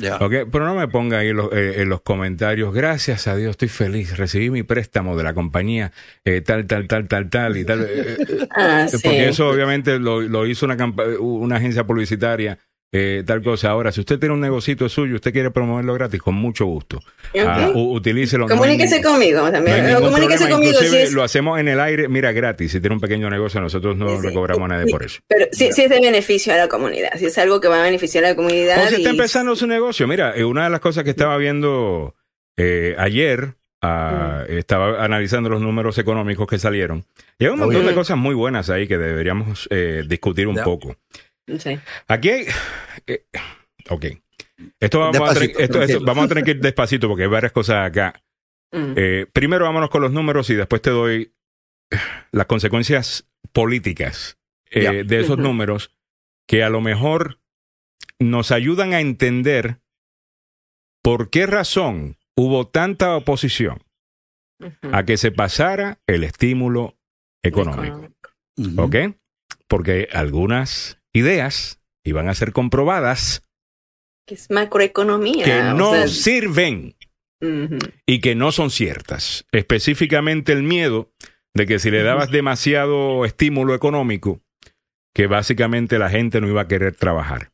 Ya. 0.01 0.17
Ok, 0.17 0.49
pero 0.51 0.67
no 0.67 0.75
me 0.75 0.89
ponga 0.89 1.19
ahí 1.19 1.33
los- 1.33 1.53
eh, 1.53 1.83
en 1.83 1.89
los 1.89 2.01
comentarios, 2.01 2.75
gracias 2.75 3.29
a 3.29 3.37
Dios, 3.37 3.51
estoy 3.53 3.69
feliz, 3.69 4.17
recibí 4.17 4.51
mi 4.51 4.65
préstamo 4.65 5.17
de 5.17 5.23
la 5.23 5.33
compañía 5.33 5.93
eh, 6.25 6.41
tal, 6.41 6.67
tal, 6.67 6.89
tal, 6.89 7.07
tal, 7.07 7.31
tal 7.31 7.57
y 7.57 7.65
tal. 7.65 7.83
eh, 7.83 8.17
eh, 8.19 8.49
Ah, 8.51 8.87
eh, 8.87 8.89
sí. 8.89 8.99
Porque 9.05 9.29
eso 9.29 9.49
obviamente 9.49 10.01
lo, 10.01 10.23
lo 10.23 10.45
hizo 10.47 10.67
una, 10.67 10.77
campa- 10.77 11.07
una 11.21 11.57
agencia 11.57 11.87
publicitaria, 11.87 12.59
eh, 12.93 13.23
tal 13.27 13.43
cosa. 13.43 13.71
Ahora, 13.71 13.93
si 13.93 14.01
usted 14.01 14.19
tiene 14.19 14.35
un 14.35 14.41
negocito 14.41 14.89
suyo, 14.89 15.17
usted 15.17 15.33
quiere 15.33 15.51
promoverlo 15.51 15.93
gratis, 15.95 16.21
con 16.23 16.35
mucho 16.35 16.65
gusto. 16.67 17.01
Ah, 17.39 17.71
utilícelo. 17.75 18.47
no 18.47 18.55
hay 18.55 18.59
Comuníquese 18.59 19.03
conmigo 19.03 19.51
también. 19.51 19.95
comuníquese 19.97 20.47
problema, 20.47 20.51
conmigo 20.51 20.73
si 20.73 20.85
inclusive 20.85 21.03
es... 21.03 21.13
lo 21.13 21.23
hacemos 21.23 21.59
en 21.61 21.69
el 21.69 21.81
aire, 21.81 22.09
mira, 22.09 22.33
gratis. 22.33 22.73
Si 22.73 22.81
tiene 22.81 22.95
un 22.95 23.01
pequeño 23.01 23.29
negocio, 23.29 23.61
nosotros 23.61 23.97
no 23.97 24.09
Sí, 24.09 24.17
sí. 24.23 24.27
le 24.29 24.33
cobramos 24.33 24.65
a 24.71 24.75
nadie 24.75 24.91
por 24.91 25.03
eso. 25.03 25.21
Pero 25.29 25.47
si, 25.53 25.73
si 25.73 25.83
es 25.83 25.91
de 25.91 26.01
beneficio 26.01 26.53
a 26.53 26.57
la 26.57 26.69
comunidad, 26.69 27.11
si 27.19 27.27
es 27.27 27.37
algo 27.39 27.61
que 27.61 27.69
va 27.69 27.81
a 27.81 27.83
beneficiar 27.85 28.25
a 28.25 28.29
la 28.31 28.37
comunidad. 28.37 28.85
O 28.85 28.89
si 28.89 28.97
está 28.97 29.11
empezando 29.11 29.57
su 29.57 29.67
negocio, 29.67 30.07
mira, 30.07 30.35
eh, 30.37 30.45
una 30.45 30.65
de 30.65 30.71
las 30.71 30.81
cosas 30.81 31.05
que 31.05 31.11
estaba 31.11 31.37
viendo 31.37 32.15
Eh, 32.59 32.95
ayer 32.99 33.55
ah, 33.83 34.45
estaba 34.49 35.05
analizando 35.05 35.51
los 35.51 35.61
números 35.61 35.99
económicos 35.99 36.47
que 36.47 36.59
salieron. 36.59 37.05
Y 37.39 37.45
hay 37.45 37.51
un 37.51 37.59
montón 37.59 37.85
de 37.87 37.93
cosas 37.95 38.17
muy 38.17 38.35
buenas 38.35 38.71
ahí 38.71 38.89
que 38.89 38.97
deberíamos 38.97 39.69
eh, 39.71 40.03
discutir 40.09 40.49
un 40.49 40.57
poco. 40.57 40.97
Sí. 41.59 41.79
Aquí 42.09 42.31
hay... 42.31 42.47
eh, 43.07 43.25
ok. 43.91 44.05
Esto 44.81 45.01
vamos, 45.01 45.17
a 45.31 45.35
tener, 45.35 45.49
Despacito, 45.49 45.59
esto- 45.61 45.63
esto- 45.63 45.79
tranquilo. 45.79 46.05
vamos 46.07 46.25
a 46.25 46.29
tener 46.29 46.45
que 46.45 46.51
ir 46.53 46.61
despacito 46.61 47.09
porque 47.09 47.23
hay 47.25 47.29
varias 47.29 47.53
cosas 47.53 47.87
acá. 47.87 48.23
Mm. 48.73 48.93
Eh, 48.97 49.27
primero 49.33 49.65
vámonos 49.67 49.91
con 49.91 50.03
los 50.03 50.13
números 50.13 50.49
y 50.51 50.55
después 50.55 50.83
te 50.83 50.91
doy 50.91 51.33
las 52.33 52.47
consecuencias 52.47 53.29
políticas 53.53 54.39
eh, 54.71 55.05
de 55.05 55.21
esos 55.21 55.39
números 55.39 55.97
que 56.49 56.65
a 56.65 56.69
lo 56.71 56.81
mejor 56.81 57.39
nos 58.19 58.51
ayudan 58.51 58.93
a 58.93 59.01
entender 59.01 59.79
por 61.03 61.31
qué 61.31 61.47
razón 61.47 62.17
hubo 62.37 62.67
tanta 62.67 63.15
oposición 63.17 63.83
a 64.91 65.05
que 65.05 65.17
se 65.17 65.31
pasara 65.33 66.01
el 66.07 66.25
estímulo 66.25 66.97
económico. 67.45 68.09
Ujú. 68.57 68.83
¿Ok? 68.83 68.97
Porque 69.69 70.09
algunas 70.13 70.99
ideas 71.17 71.81
iban 72.05 72.29
a 72.29 72.35
ser 72.35 72.53
comprobadas 72.53 73.43
Que 74.27 74.35
es 74.35 74.51
macroeconomía. 74.51 75.45
que 75.45 75.61
o 75.61 75.75
no 75.75 75.93
sea, 75.93 76.09
sirven 76.09 76.97
y 78.07 78.21
que 78.21 78.35
no 78.35 78.51
son 78.53 78.71
ciertas. 78.71 79.45
Específicamente 79.53 80.53
el 80.53 80.63
miedo 80.63 81.13
de 81.55 81.67
que 81.67 81.79
si 81.79 81.91
le 81.91 82.03
dabas 82.03 82.31
demasiado 82.31 83.25
estímulo 83.25 83.75
económico, 83.75 84.41
que 85.15 85.27
básicamente 85.27 85.99
la 85.99 86.11
gente 86.11 86.41
no 86.41 86.49
iba 86.49 86.63
a 86.63 86.69
querer 86.69 86.95
trabajar. 86.97 87.51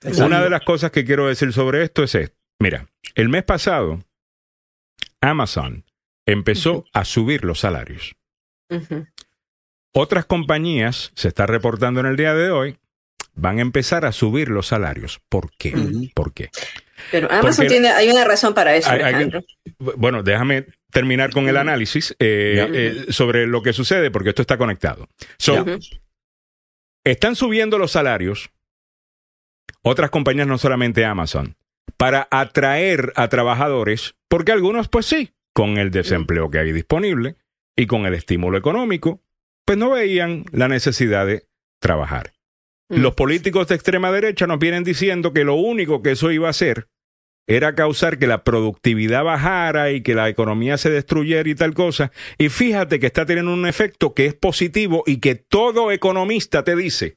Exacto. 0.00 0.26
Una 0.26 0.42
de 0.42 0.50
las 0.50 0.62
cosas 0.62 0.90
que 0.90 1.04
quiero 1.04 1.26
decir 1.26 1.52
sobre 1.52 1.82
esto 1.82 2.02
es 2.02 2.14
esto. 2.14 2.36
Mira, 2.60 2.88
el 3.14 3.28
mes 3.28 3.42
pasado, 3.42 4.04
Amazon 5.20 5.84
empezó 6.26 6.84
a 6.92 7.04
subir 7.04 7.44
los 7.44 7.60
salarios. 7.60 8.14
Otras 9.92 10.24
compañías, 10.24 11.12
se 11.14 11.28
está 11.28 11.46
reportando 11.46 12.00
en 12.00 12.06
el 12.06 12.16
día 12.16 12.34
de 12.34 12.50
hoy, 12.50 12.78
van 13.34 13.58
a 13.58 13.62
empezar 13.62 14.04
a 14.04 14.12
subir 14.12 14.48
los 14.48 14.66
salarios. 14.68 15.20
¿Por 15.28 15.50
qué? 15.56 15.74
¿Por 16.14 16.32
qué? 16.32 16.50
Pero 17.10 17.30
Amazon 17.30 17.56
Porque- 17.56 17.68
tiene, 17.68 17.88
hay 17.88 18.08
una 18.10 18.24
razón 18.24 18.54
para 18.54 18.76
eso, 18.76 18.88
Hay- 18.90 19.00
hay- 19.00 19.14
Alejandro. 19.14 19.42
Bueno, 19.96 20.22
déjame 20.22 20.66
terminar 20.90 21.30
con 21.30 21.48
el 21.48 21.56
análisis 21.56 22.14
eh, 22.18 22.68
eh, 22.72 23.12
sobre 23.12 23.46
lo 23.46 23.62
que 23.62 23.72
sucede, 23.72 24.10
porque 24.10 24.28
esto 24.28 24.42
está 24.42 24.56
conectado. 24.58 25.08
So, 25.38 25.64
están 27.04 27.34
subiendo 27.34 27.78
los 27.78 27.90
salarios, 27.92 28.50
otras 29.82 30.10
compañías, 30.10 30.46
no 30.46 30.58
solamente 30.58 31.04
Amazon, 31.04 31.56
para 31.96 32.28
atraer 32.30 33.12
a 33.16 33.28
trabajadores, 33.28 34.14
porque 34.28 34.52
algunos, 34.52 34.88
pues 34.88 35.06
sí, 35.06 35.32
con 35.52 35.78
el 35.78 35.90
desempleo 35.90 36.50
que 36.50 36.58
hay 36.58 36.72
disponible 36.72 37.36
y 37.76 37.86
con 37.86 38.06
el 38.06 38.14
estímulo 38.14 38.58
económico, 38.58 39.20
pues 39.64 39.78
no 39.78 39.90
veían 39.90 40.44
la 40.52 40.68
necesidad 40.68 41.26
de 41.26 41.46
trabajar. 41.80 42.32
Mm. 42.92 43.00
Los 43.00 43.14
políticos 43.14 43.68
de 43.68 43.74
extrema 43.74 44.12
derecha 44.12 44.46
nos 44.46 44.58
vienen 44.58 44.84
diciendo 44.84 45.32
que 45.32 45.44
lo 45.44 45.54
único 45.54 46.02
que 46.02 46.12
eso 46.12 46.30
iba 46.30 46.46
a 46.46 46.50
hacer 46.50 46.88
era 47.48 47.74
causar 47.74 48.18
que 48.18 48.28
la 48.28 48.44
productividad 48.44 49.24
bajara 49.24 49.90
y 49.90 50.02
que 50.02 50.14
la 50.14 50.28
economía 50.28 50.78
se 50.78 50.90
destruyera 50.90 51.48
y 51.48 51.56
tal 51.56 51.74
cosa. 51.74 52.12
Y 52.38 52.48
fíjate 52.50 53.00
que 53.00 53.06
está 53.06 53.26
teniendo 53.26 53.52
un 53.52 53.66
efecto 53.66 54.14
que 54.14 54.26
es 54.26 54.34
positivo 54.34 55.02
y 55.06 55.16
que 55.18 55.34
todo 55.34 55.90
economista 55.90 56.62
te 56.62 56.76
dice 56.76 57.16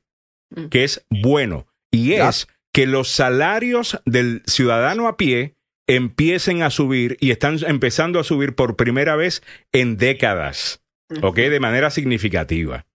Mm. 0.56 0.68
que 0.68 0.84
es 0.84 1.06
bueno. 1.10 1.68
Y 1.92 2.14
es 2.14 2.48
que 2.74 2.86
los 2.86 3.10
salarios 3.10 4.02
del 4.06 4.42
ciudadano 4.46 5.08
a 5.08 5.18
pie 5.18 5.56
empiecen 5.88 6.62
a 6.62 6.70
subir 6.70 7.18
y 7.20 7.32
están 7.32 7.58
empezando 7.68 8.20
a 8.20 8.24
subir 8.24 8.56
por 8.56 8.76
primera 8.76 9.16
vez 9.16 9.44
en 9.72 9.98
décadas, 9.98 10.82
¿ok? 11.22 11.36
De 11.36 11.60
manera 11.60 11.90
significativa. 11.90 12.86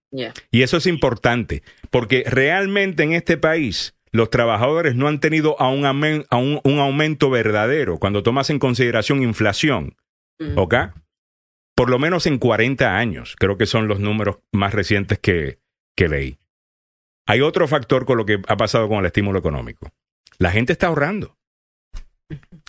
Y 0.51 0.63
eso 0.63 0.77
es 0.77 0.87
importante, 0.87 1.63
porque 1.91 2.25
realmente 2.27 3.03
en 3.03 3.13
este 3.13 3.37
país 3.37 3.95
los 4.13 4.29
trabajadores 4.31 4.97
no 4.97 5.07
han 5.07 5.21
tenido 5.21 5.61
a 5.61 5.69
un, 5.71 5.85
amen- 5.85 6.27
a 6.31 6.37
un- 6.37 6.61
un 6.65 6.79
aumento 6.81 7.31
verdadero 7.31 7.99
cuando 7.99 8.23
tomas 8.23 8.51
en 8.51 8.59
consideración 8.59 9.23
inflación, 9.23 9.97
Mm. 10.41 10.59
¿ok? 10.59 10.75
Por 11.77 11.91
lo 11.91 11.99
menos 11.99 12.27
en 12.27 12.39
40 12.39 12.97
años, 12.97 13.37
creo 13.39 13.57
que 13.57 13.67
son 13.67 13.89
los 13.89 14.01
números 14.01 14.39
más 14.53 14.75
recientes 14.75 15.19
que, 15.19 15.59
que 15.97 16.09
leí. 16.09 16.39
Hay 17.27 17.41
otro 17.43 17.69
factor 17.69 18.05
con 18.07 18.17
lo 18.19 18.27
que 18.27 18.41
ha 18.49 18.57
pasado 18.57 18.89
con 18.89 18.99
el 18.99 19.07
estímulo 19.07 19.39
económico. 19.39 19.91
La 20.39 20.51
gente 20.51 20.73
está 20.73 20.89
ahorrando. 20.89 21.37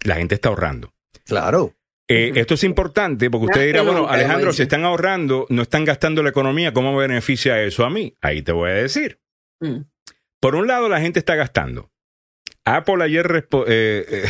La 0.03 0.15
gente 0.15 0.35
está 0.35 0.49
ahorrando. 0.49 0.93
Claro. 1.25 1.73
Eh, 2.13 2.31
esto 2.35 2.55
es 2.55 2.63
importante 2.63 3.29
porque 3.29 3.45
usted 3.45 3.65
dirá, 3.67 3.81
bueno, 3.83 4.07
Alejandro, 4.09 4.51
si 4.53 4.63
están 4.63 4.83
ahorrando, 4.83 5.45
no 5.49 5.61
están 5.61 5.85
gastando 5.85 6.21
la 6.23 6.29
economía, 6.29 6.73
¿cómo 6.73 6.91
me 6.93 7.07
beneficia 7.07 7.61
eso 7.63 7.85
a 7.85 7.89
mí? 7.89 8.15
Ahí 8.21 8.41
te 8.41 8.51
voy 8.51 8.69
a 8.71 8.73
decir. 8.73 9.19
Mm. 9.59 9.81
Por 10.39 10.55
un 10.55 10.67
lado, 10.67 10.89
la 10.89 10.99
gente 10.99 11.19
está 11.19 11.35
gastando. 11.35 11.89
Apple 12.65 13.03
ayer 13.03 13.47
eh, 13.67 14.25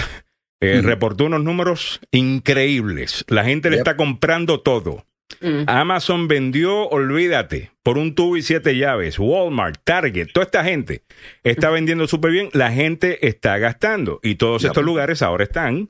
eh, 0.62 0.82
reportó 0.84 1.26
unos 1.26 1.44
números 1.44 2.00
increíbles. 2.12 3.26
La 3.28 3.44
gente 3.44 3.70
le 3.70 3.78
Yep. 3.78 3.82
está 3.82 3.98
comprando 3.98 4.62
todo. 4.62 5.06
Mm. 5.40 5.64
Amazon 5.68 6.28
vendió, 6.28 6.88
olvídate, 6.90 7.72
por 7.84 7.98
un 7.98 8.14
tubo 8.16 8.36
y 8.38 8.42
siete 8.42 8.76
llaves. 8.78 9.18
Walmart, 9.18 9.80
Target, 9.84 10.28
toda 10.34 10.44
esta 10.46 10.64
gente 10.64 11.04
está 11.44 11.70
vendiendo 11.70 12.06
súper 12.08 12.32
bien. 12.32 12.50
La 12.54 12.72
gente 12.72 13.26
está 13.28 13.58
gastando. 13.58 14.20
Y 14.24 14.36
todos 14.36 14.62
Yep. 14.62 14.72
estos 14.72 14.84
lugares 14.84 15.22
ahora 15.22 15.46
están 15.46 15.90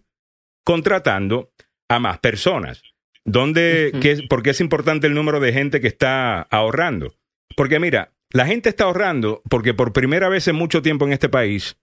contratando 0.64 1.52
a 1.96 2.00
más 2.00 2.20
personas. 2.20 2.82
¿Dónde, 3.26 3.92
qué 4.02 4.12
es- 4.12 4.22
¿Por 4.24 4.42
qué 4.44 4.50
es 4.52 4.62
importante 4.62 5.08
el 5.08 5.14
número 5.14 5.40
de 5.40 5.54
gente 5.54 5.80
que 5.82 5.88
está 5.88 6.42
ahorrando? 6.44 7.14
Porque 7.56 7.80
mira, 7.80 8.14
la 8.32 8.46
gente 8.46 8.70
está 8.70 8.86
ahorrando 8.86 9.42
porque 9.50 9.74
por 9.74 9.94
primera 9.94 10.30
vez 10.30 10.48
en 10.48 10.56
mucho 10.56 10.82
tiempo 10.82 11.06
en 11.06 11.14
este 11.14 11.30
país 11.30 11.78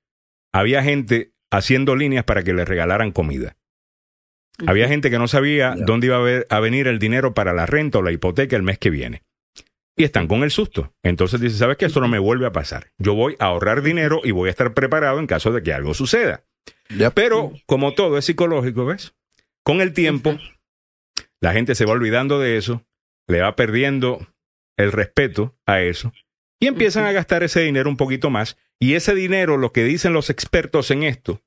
había 0.53 0.83
gente 0.83 1.33
haciendo 1.51 1.95
líneas 1.95 2.25
para 2.25 2.43
que 2.43 2.53
les 2.55 2.67
regalaran 2.67 3.13
comida. 3.13 3.57
Había 4.67 4.89
gente 4.89 5.11
que 5.11 5.19
no 5.19 5.29
sabía 5.29 5.75
dónde 5.77 6.09
iba 6.09 6.17
a, 6.17 6.21
ver- 6.21 6.47
a 6.51 6.59
venir 6.59 6.89
el 6.89 6.99
dinero 6.99 7.33
para 7.33 7.53
la 7.53 7.67
renta 7.67 7.99
o 7.99 8.03
la 8.03 8.11
hipoteca 8.11 8.57
el 8.57 8.63
mes 8.65 8.79
que 8.79 8.91
viene. 8.91 9.23
Y 9.97 10.05
están 10.05 10.27
con 10.27 10.43
el 10.43 10.51
susto. 10.51 10.93
Entonces 11.03 11.41
dice, 11.41 11.57
¿sabes 11.59 11.77
qué? 11.77 11.87
Eso 11.87 12.01
no 12.01 12.09
me 12.09 12.19
vuelve 12.19 12.47
a 12.47 12.53
pasar. 12.53 12.89
Yo 12.99 13.15
voy 13.15 13.37
a 13.39 13.47
ahorrar 13.47 13.83
dinero 13.83 14.21
y 14.25 14.33
voy 14.33 14.49
a 14.49 14.51
estar 14.51 14.75
preparado 14.75 15.21
en 15.21 15.27
caso 15.27 15.53
de 15.53 15.63
que 15.63 15.73
algo 15.73 15.95
suceda. 15.95 16.45
Ya. 16.89 17.11
Pero 17.11 17.53
como 17.67 17.95
todo 17.95 18.19
es 18.19 18.25
psicológico, 18.25 18.85
¿ves? 18.87 19.15
Con 19.69 19.83
el 19.83 19.93
tiempo, 19.93 20.39
la 21.43 21.53
gente 21.53 21.75
se 21.75 21.85
va 21.85 21.93
olvidando 21.93 22.41
de 22.41 22.57
eso, 22.57 22.87
le 23.27 23.43
va 23.43 23.55
perdiendo 23.55 24.27
el 24.79 24.93
respeto 24.93 25.59
a 25.67 25.83
eso 25.83 26.11
y 26.59 26.69
empiezan 26.69 27.05
a 27.05 27.13
gastar 27.13 27.43
ese 27.43 27.61
dinero 27.61 27.91
un 27.91 27.99
poquito 27.99 28.31
más. 28.31 28.57
Y 28.81 28.95
ese 28.95 29.15
dinero, 29.15 29.59
lo 29.59 29.71
que 29.71 29.85
dicen 29.85 30.15
los 30.15 30.31
expertos 30.31 30.91
en 30.91 31.03
esto, 31.03 31.43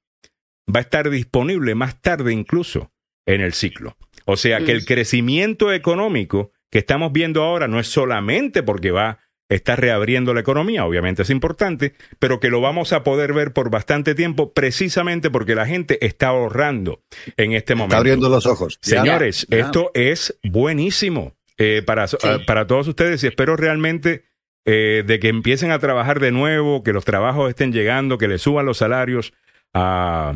va 0.69 0.81
a 0.81 0.84
estar 0.84 1.10
disponible 1.10 1.73
más 1.73 1.99
tarde 1.99 2.31
incluso 2.31 2.93
en 3.25 3.41
el 3.41 3.53
ciclo. 3.53 3.97
O 4.25 4.38
sea 4.38 4.60
que 4.60 4.71
el 4.71 4.86
crecimiento 4.86 5.73
económico 5.73 6.51
que 6.69 6.77
estamos 6.77 7.12
viendo 7.12 7.41
ahora 7.41 7.67
no 7.67 7.79
es 7.79 7.88
solamente 7.88 8.62
porque 8.62 8.91
va 8.91 9.17
a 9.51 9.55
estar 9.55 9.79
reabriendo 9.79 10.33
la 10.33 10.39
economía, 10.39 10.85
obviamente 10.85 11.21
es 11.21 11.29
importante, 11.29 11.93
pero 12.19 12.39
que 12.39 12.49
lo 12.49 12.61
vamos 12.61 12.93
a 12.93 13.03
poder 13.03 13.33
ver 13.33 13.53
por 13.53 13.69
bastante 13.69 14.15
tiempo 14.15 14.53
precisamente 14.53 15.29
porque 15.29 15.53
la 15.55 15.65
gente 15.67 16.03
está 16.05 16.27
ahorrando 16.29 17.01
en 17.37 17.53
este 17.53 17.75
momento. 17.75 17.95
Está 17.95 17.99
abriendo 17.99 18.29
los 18.29 18.45
ojos. 18.47 18.79
Señores, 18.81 19.45
Ya. 19.49 19.59
esto 19.59 19.91
es 19.93 20.37
buenísimo 20.43 21.33
eh, 21.57 21.83
para, 21.85 22.07
Sí. 22.07 22.17
ah, 22.23 22.39
para 22.47 22.65
todos 22.65 22.87
ustedes 22.87 23.23
y 23.23 23.27
espero 23.27 23.55
realmente 23.55 24.23
eh, 24.65 25.03
de 25.05 25.19
que 25.19 25.27
empiecen 25.29 25.71
a 25.71 25.79
trabajar 25.79 26.19
de 26.19 26.31
nuevo, 26.31 26.81
que 26.83 26.93
los 26.93 27.03
trabajos 27.05 27.49
estén 27.49 27.71
llegando, 27.73 28.17
que 28.17 28.27
les 28.27 28.41
suban 28.41 28.65
los 28.65 28.77
salarios. 28.77 29.33
Ah, 29.73 30.33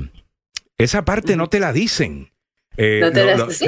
esa 0.78 1.06
parte 1.06 1.36
no 1.36 1.47
te 1.47 1.60
la 1.60 1.71
dicen. 1.73 2.32
Eh, 2.78 2.99
No 3.01 3.12
te 3.12 3.23
las- 3.25 3.38
lo- 3.39 3.49
sí. 3.51 3.65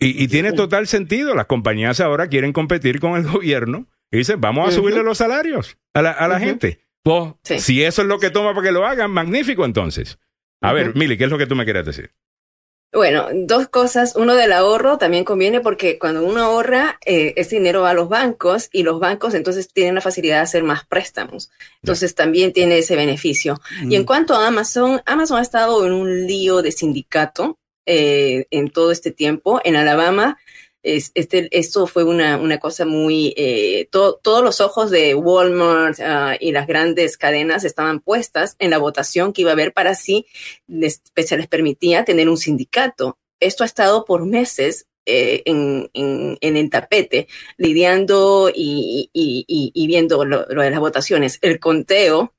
y, 0.00 0.22
y 0.24 0.28
tiene 0.28 0.52
total 0.52 0.86
sentido. 0.86 1.34
Las 1.34 1.46
compañías 1.46 2.00
ahora 2.00 2.28
quieren 2.28 2.52
competir 2.52 3.00
con 3.00 3.16
el 3.16 3.26
gobierno 3.30 3.86
y 4.10 4.18
dicen, 4.18 4.40
vamos 4.40 4.68
a 4.68 4.72
subirle 4.72 5.02
los 5.02 5.18
salarios 5.18 5.76
a 5.94 6.02
la, 6.02 6.12
a 6.12 6.28
la 6.28 6.38
gente. 6.40 6.80
Pues, 7.02 7.34
Sí. 7.44 7.58
si 7.60 7.82
eso 7.84 8.02
es 8.02 8.08
lo 8.08 8.18
que 8.18 8.30
toma 8.30 8.54
para 8.54 8.66
que 8.66 8.72
lo 8.72 8.84
hagan, 8.86 9.10
magnífico 9.10 9.64
entonces. 9.64 10.18
A 10.60 10.72
ver. 10.72 10.94
Mili, 10.96 11.16
¿qué 11.16 11.24
es 11.24 11.30
lo 11.30 11.38
que 11.38 11.46
tú 11.46 11.54
me 11.54 11.64
quieres 11.64 11.86
decir? 11.86 12.10
Bueno, 12.92 13.26
dos 13.34 13.68
cosas. 13.68 14.16
Uno 14.16 14.34
del 14.34 14.52
ahorro 14.52 14.96
también 14.96 15.24
conviene 15.24 15.60
porque 15.60 15.98
cuando 15.98 16.24
uno 16.24 16.40
ahorra, 16.42 16.98
eh, 17.04 17.34
ese 17.36 17.56
dinero 17.56 17.82
va 17.82 17.90
a 17.90 17.94
los 17.94 18.08
bancos 18.08 18.68
y 18.72 18.84
los 18.84 19.00
bancos 19.00 19.34
entonces 19.34 19.70
tienen 19.72 19.96
la 19.96 20.00
facilidad 20.00 20.36
de 20.36 20.42
hacer 20.42 20.62
más 20.62 20.86
préstamos. 20.86 21.50
Entonces 21.82 22.14
también 22.14 22.52
tiene 22.52 22.78
ese 22.78 22.96
beneficio. 22.96 23.60
Y 23.82 23.96
en 23.96 24.02
Mm. 24.02 24.06
cuanto 24.06 24.34
a 24.34 24.46
Amazon, 24.46 25.02
Amazon 25.04 25.38
ha 25.38 25.42
estado 25.42 25.84
en 25.84 25.92
un 25.92 26.26
lío 26.26 26.62
de 26.62 26.72
sindicato 26.72 27.58
eh, 27.88 28.46
en 28.50 28.70
todo 28.70 28.90
este 28.90 29.10
tiempo. 29.12 29.60
En 29.62 29.76
Alabama, 29.76 30.38
es- 30.94 31.10
este, 31.14 31.48
esto 31.50 31.86
fue 31.86 32.04
una, 32.04 32.36
una 32.38 32.58
cosa 32.58 32.84
muy... 32.86 33.34
eh, 33.36 33.88
to- 33.90 34.18
todos 34.22 34.42
los 34.42 34.60
ojos 34.60 34.90
de 34.90 35.14
Walmart 35.14 35.98
ah, 36.00 36.36
y 36.38 36.52
las 36.52 36.66
grandes 36.66 37.16
cadenas 37.16 37.64
estaban 37.64 38.00
puestas 38.00 38.56
en 38.58 38.70
la 38.70 38.78
votación 38.78 39.32
que 39.32 39.42
iba 39.42 39.50
a 39.50 39.54
haber 39.54 39.72
para 39.72 39.94
si 39.94 40.26
les, 40.66 41.02
se 41.14 41.36
les 41.36 41.46
permitía 41.48 42.04
tener 42.04 42.28
un 42.28 42.36
sindicato 42.38 43.18
esto 43.38 43.64
ha 43.64 43.66
estado 43.66 44.04
por 44.06 44.24
meses 44.24 44.86
eh, 45.04 45.42
en, 45.44 45.90
en, 45.92 46.38
en, 46.40 46.56
el 46.56 46.70
tapete, 46.70 47.28
lidiando 47.58 48.50
y, 48.52 49.10
y, 49.12 49.44
y, 49.46 49.70
y 49.74 49.86
viendo 49.86 50.24
lo, 50.24 50.46
lo, 50.48 50.62
de 50.62 50.70
las 50.70 50.80
votaciones. 50.80 51.38
El 51.42 51.60
conteo 51.60 52.34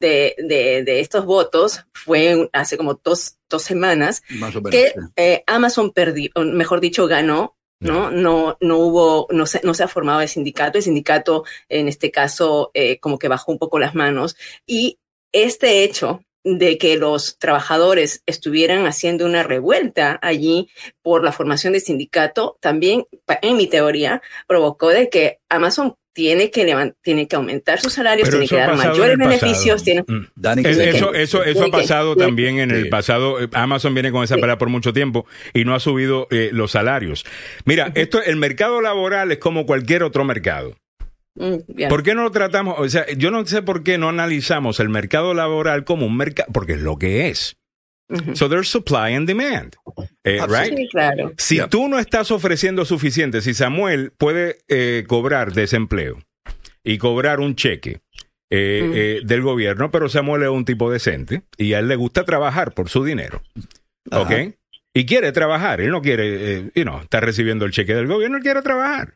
de, 0.00 0.36
de, 0.38 0.84
de, 0.84 1.00
estos 1.00 1.24
votos 1.24 1.80
fue 1.92 2.48
hace 2.52 2.76
como 2.76 3.00
dos, 3.02 3.38
dos 3.50 3.62
semanas 3.62 4.22
Más 4.30 4.54
o 4.54 4.60
menos, 4.60 4.70
que 4.70 4.94
eh, 5.16 5.42
Amazon 5.48 5.90
perdió, 5.92 6.30
mejor 6.36 6.80
dicho, 6.80 7.06
ganó. 7.08 7.55
¿No? 7.80 8.10
No, 8.10 8.56
no 8.60 8.78
hubo, 8.78 9.26
no 9.30 9.46
se, 9.46 9.60
no 9.64 9.74
se 9.74 9.84
ha 9.84 9.88
formado 9.88 10.20
el 10.20 10.28
sindicato. 10.28 10.78
El 10.78 10.84
sindicato, 10.84 11.44
en 11.68 11.88
este 11.88 12.10
caso, 12.10 12.70
eh, 12.74 12.98
como 13.00 13.18
que 13.18 13.28
bajó 13.28 13.52
un 13.52 13.58
poco 13.58 13.78
las 13.78 13.94
manos. 13.94 14.36
Y 14.66 14.98
este 15.32 15.84
hecho 15.84 16.22
de 16.46 16.78
que 16.78 16.96
los 16.96 17.38
trabajadores 17.38 18.22
estuvieran 18.24 18.86
haciendo 18.86 19.26
una 19.26 19.42
revuelta 19.42 20.18
allí 20.22 20.68
por 21.02 21.24
la 21.24 21.32
formación 21.32 21.72
del 21.72 21.82
sindicato, 21.82 22.56
también, 22.60 23.04
en 23.42 23.56
mi 23.56 23.66
teoría, 23.66 24.22
provocó 24.46 24.90
de 24.90 25.10
que 25.10 25.40
Amazon 25.48 25.96
tiene 26.16 26.50
que 26.50 26.64
levant 26.64 26.94
tiene 27.02 27.28
que 27.28 27.36
aumentar 27.36 27.78
sus 27.78 27.92
salarios, 27.92 28.26
Pero 28.30 28.38
tiene 28.40 28.48
que 28.48 28.56
dar 28.56 28.74
mayores 28.74 29.18
beneficios, 29.18 29.84
tiene 29.84 30.02
Mm. 30.08 30.26
Dani, 30.34 30.62
Es- 30.64 30.78
que- 30.78 30.88
Eso, 30.88 31.12
eso, 31.12 31.44
eso 31.44 31.64
ha 31.66 31.70
pasado 31.70 32.16
también 32.16 32.58
en 32.58 32.70
el 32.70 32.84
Sí. 32.84 32.88
pasado. 32.88 33.38
Eh, 33.38 33.48
Amazon 33.52 33.92
viene 33.92 34.10
con 34.10 34.24
esa 34.24 34.36
Sí. 34.36 34.40
pelea 34.40 34.56
por 34.56 34.70
mucho 34.70 34.94
tiempo 34.94 35.26
y 35.52 35.66
no 35.66 35.74
ha 35.74 35.80
subido 35.80 36.26
eh, 36.30 36.48
los 36.52 36.70
salarios. 36.70 37.26
Mira, 37.66 37.92
esto, 37.94 38.22
el 38.22 38.36
mercado 38.36 38.80
laboral 38.80 39.30
es 39.30 39.38
como 39.38 39.66
cualquier 39.66 40.02
otro 40.02 40.24
mercado. 40.24 40.74
Mm, 41.34 41.56
bien. 41.68 41.88
¿Por 41.90 42.02
qué 42.02 42.14
no 42.14 42.22
lo 42.22 42.30
tratamos? 42.30 42.76
O 42.78 42.88
sea, 42.88 43.04
yo 43.14 43.30
no 43.30 43.44
sé 43.44 43.60
por 43.60 43.82
qué 43.82 43.98
no 43.98 44.08
analizamos 44.08 44.80
el 44.80 44.88
mercado 44.88 45.34
laboral 45.34 45.84
como 45.84 46.06
un 46.06 46.16
mercado, 46.16 46.48
porque 46.54 46.72
es 46.72 46.80
lo 46.80 46.96
que 46.98 47.28
es. 47.28 47.58
So 48.34 48.48
there's 48.48 48.68
supply 48.68 49.14
and 49.14 49.26
demand. 49.26 49.74
Eh, 50.22 50.38
right? 50.46 50.72
Sí, 50.76 50.88
claro. 50.90 51.32
Si 51.38 51.56
Yep. 51.56 51.70
tú 51.70 51.88
no 51.88 51.98
estás 51.98 52.30
ofreciendo 52.30 52.84
suficiente, 52.84 53.40
si 53.42 53.52
Samuel 53.52 54.12
puede 54.16 54.58
eh, 54.68 55.04
cobrar 55.08 55.52
desempleo 55.52 56.18
y 56.84 56.98
cobrar 56.98 57.40
un 57.40 57.56
cheque 57.56 58.00
eh, 58.48 58.82
Mm. 58.84 58.92
eh, 58.94 59.20
del 59.24 59.42
gobierno, 59.42 59.90
pero 59.90 60.08
Samuel 60.08 60.44
es 60.44 60.48
un 60.50 60.64
tipo 60.64 60.88
decente 60.88 61.42
y 61.56 61.72
a 61.72 61.80
él 61.80 61.88
le 61.88 61.96
gusta 61.96 62.24
trabajar 62.24 62.74
por 62.74 62.88
su 62.88 63.02
dinero, 63.02 63.42
Ajá. 64.08 64.22
¿ok? 64.22 64.54
Y 64.94 65.04
quiere 65.04 65.32
trabajar, 65.32 65.80
él 65.80 65.90
no 65.90 66.00
quiere, 66.00 66.58
eh, 66.58 66.70
you 66.76 66.84
know, 66.84 67.00
estar 67.00 67.24
recibiendo 67.24 67.64
el 67.64 67.72
cheque 67.72 67.92
del 67.94 68.06
gobierno, 68.06 68.36
él 68.36 68.42
quiere 68.44 68.62
trabajar. 68.62 69.14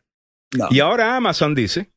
No. 0.53 0.67
Y 0.69 0.81
ahora 0.81 1.15
Amazon 1.15 1.55
dice, 1.55 1.91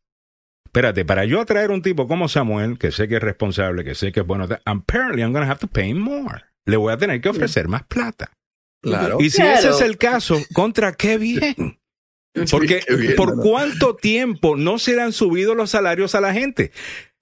espérate, 0.64 1.04
para 1.04 1.24
yo 1.24 1.40
atraer 1.40 1.72
un 1.72 1.82
tipo 1.82 2.06
como 2.06 2.28
Samuel, 2.28 2.78
que 2.78 2.92
sé 2.92 3.08
que 3.08 3.16
es 3.16 3.22
responsable, 3.22 3.82
que 3.82 3.96
sé 3.96 4.12
que 4.12 4.20
es 4.20 4.26
bueno, 4.26 4.46
apparently 4.64 5.22
I'm 5.22 5.32
going 5.32 5.44
to 5.44 5.50
have 5.50 5.58
to 5.60 5.66
pay 5.66 5.92
more. 5.92 6.44
Le 6.66 6.76
voy 6.76 6.92
a 6.92 6.96
tener 6.96 7.20
que 7.20 7.28
ofrecer 7.28 7.68
más 7.68 7.84
plata. 7.84 8.32
Claro. 8.82 9.18
Y 9.20 9.30
si 9.30 9.38
Claro. 9.38 9.58
ese 9.58 9.70
es 9.70 9.80
el 9.80 9.96
caso, 9.98 10.38
¿contra 10.52 10.92
qué 10.92 11.18
bien? 11.18 11.78
Porque 12.50 12.80
Qué 12.86 12.96
bien, 12.96 13.14
¿por 13.16 13.36
¿no? 13.36 13.42
cuánto 13.42 13.94
tiempo 13.94 14.56
no 14.56 14.78
se 14.78 14.96
le 14.96 15.02
han 15.02 15.12
subido 15.12 15.54
los 15.54 15.70
salarios 15.70 16.14
a 16.16 16.20
la 16.20 16.32
gente? 16.34 16.72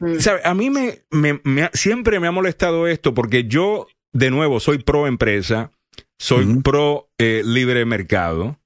Mm. 0.00 0.18
¿Sabe? 0.18 0.40
A 0.44 0.54
mí 0.54 0.70
me, 0.70 1.02
me- 1.10 1.40
me 1.44 1.64
ha- 1.64 1.70
siempre 1.74 2.18
me 2.18 2.28
ha 2.28 2.32
molestado 2.32 2.86
esto 2.88 3.12
porque 3.12 3.44
yo, 3.44 3.88
de 4.12 4.30
nuevo, 4.30 4.58
soy 4.58 4.78
pro 4.78 5.06
empresa, 5.06 5.70
soy 6.18 6.60
pro 6.62 7.10
eh, 7.18 7.42
libre 7.44 7.84
mercado, 7.84 8.58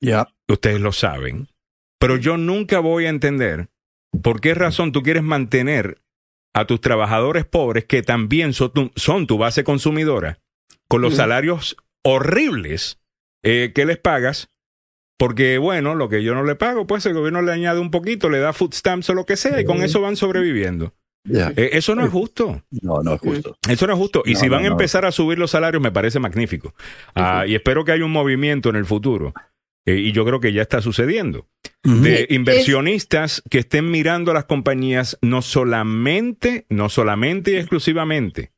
Ya. 0.00 0.28
ustedes 0.48 0.80
lo 0.80 0.92
saben, 0.92 1.48
pero 1.98 2.16
yo 2.16 2.36
nunca 2.36 2.78
voy 2.78 3.06
a 3.06 3.10
entender 3.10 3.68
por 4.22 4.40
qué 4.40 4.54
razón 4.54 4.92
tú 4.92 5.02
quieres 5.02 5.24
mantener 5.24 6.00
a 6.54 6.66
tus 6.66 6.80
trabajadores 6.80 7.44
pobres, 7.44 7.84
que 7.84 8.02
también 8.02 8.52
son 8.52 8.72
tu, 8.72 8.90
son 8.96 9.26
tu 9.26 9.38
base 9.38 9.64
consumidora, 9.64 10.40
con 10.88 11.02
los 11.02 11.14
salarios 11.16 11.76
horribles 12.02 12.98
eh, 13.42 13.72
que 13.74 13.84
les 13.84 13.98
pagas, 13.98 14.50
porque 15.18 15.58
bueno, 15.58 15.94
lo 15.94 16.08
que 16.08 16.22
yo 16.22 16.34
no 16.34 16.44
le 16.44 16.54
pago, 16.54 16.86
pues 16.86 17.04
el 17.06 17.14
gobierno 17.14 17.42
le 17.42 17.52
añade 17.52 17.80
un 17.80 17.90
poquito, 17.90 18.30
le 18.30 18.38
da 18.38 18.52
food 18.52 18.72
stamps 18.74 19.10
o 19.10 19.14
lo 19.14 19.26
que 19.26 19.36
sea, 19.36 19.60
y 19.60 19.64
con 19.64 19.82
eso 19.82 20.00
van 20.00 20.16
sobreviviendo. 20.16 20.94
Eh, 21.30 21.70
eso 21.72 21.94
no 21.94 22.04
es 22.04 22.10
justo. 22.10 22.62
No, 22.80 23.02
no 23.02 23.14
es 23.14 23.20
justo. 23.20 23.56
Eso 23.68 23.86
no 23.86 23.92
es 23.92 23.98
justo. 23.98 24.22
Y 24.24 24.32
No, 24.34 24.40
si 24.40 24.46
no, 24.46 24.52
van 24.52 24.64
a 24.64 24.68
no. 24.68 24.72
empezar 24.72 25.04
a 25.04 25.12
subir 25.12 25.38
los 25.38 25.50
salarios, 25.50 25.82
me 25.82 25.92
parece 25.92 26.18
magnífico. 26.20 26.74
Ah, 27.14 27.44
y 27.46 27.54
espero 27.54 27.84
que 27.84 27.92
haya 27.92 28.04
un 28.04 28.12
movimiento 28.12 28.70
en 28.70 28.76
el 28.76 28.86
futuro. 28.86 29.34
Eh, 29.88 30.00
y 30.00 30.12
yo 30.12 30.24
creo 30.24 30.40
que 30.40 30.52
ya 30.52 30.62
está 30.62 30.82
sucediendo. 30.82 31.48
De 31.82 32.26
inversionistas 32.28 33.42
que 33.48 33.60
estén 33.60 33.90
mirando 33.90 34.30
a 34.30 34.34
las 34.34 34.44
compañías 34.44 35.16
no 35.22 35.40
solamente, 35.40 36.66
no 36.68 36.88
solamente 36.88 37.52
y 37.52 37.56
exclusivamente 37.56 38.52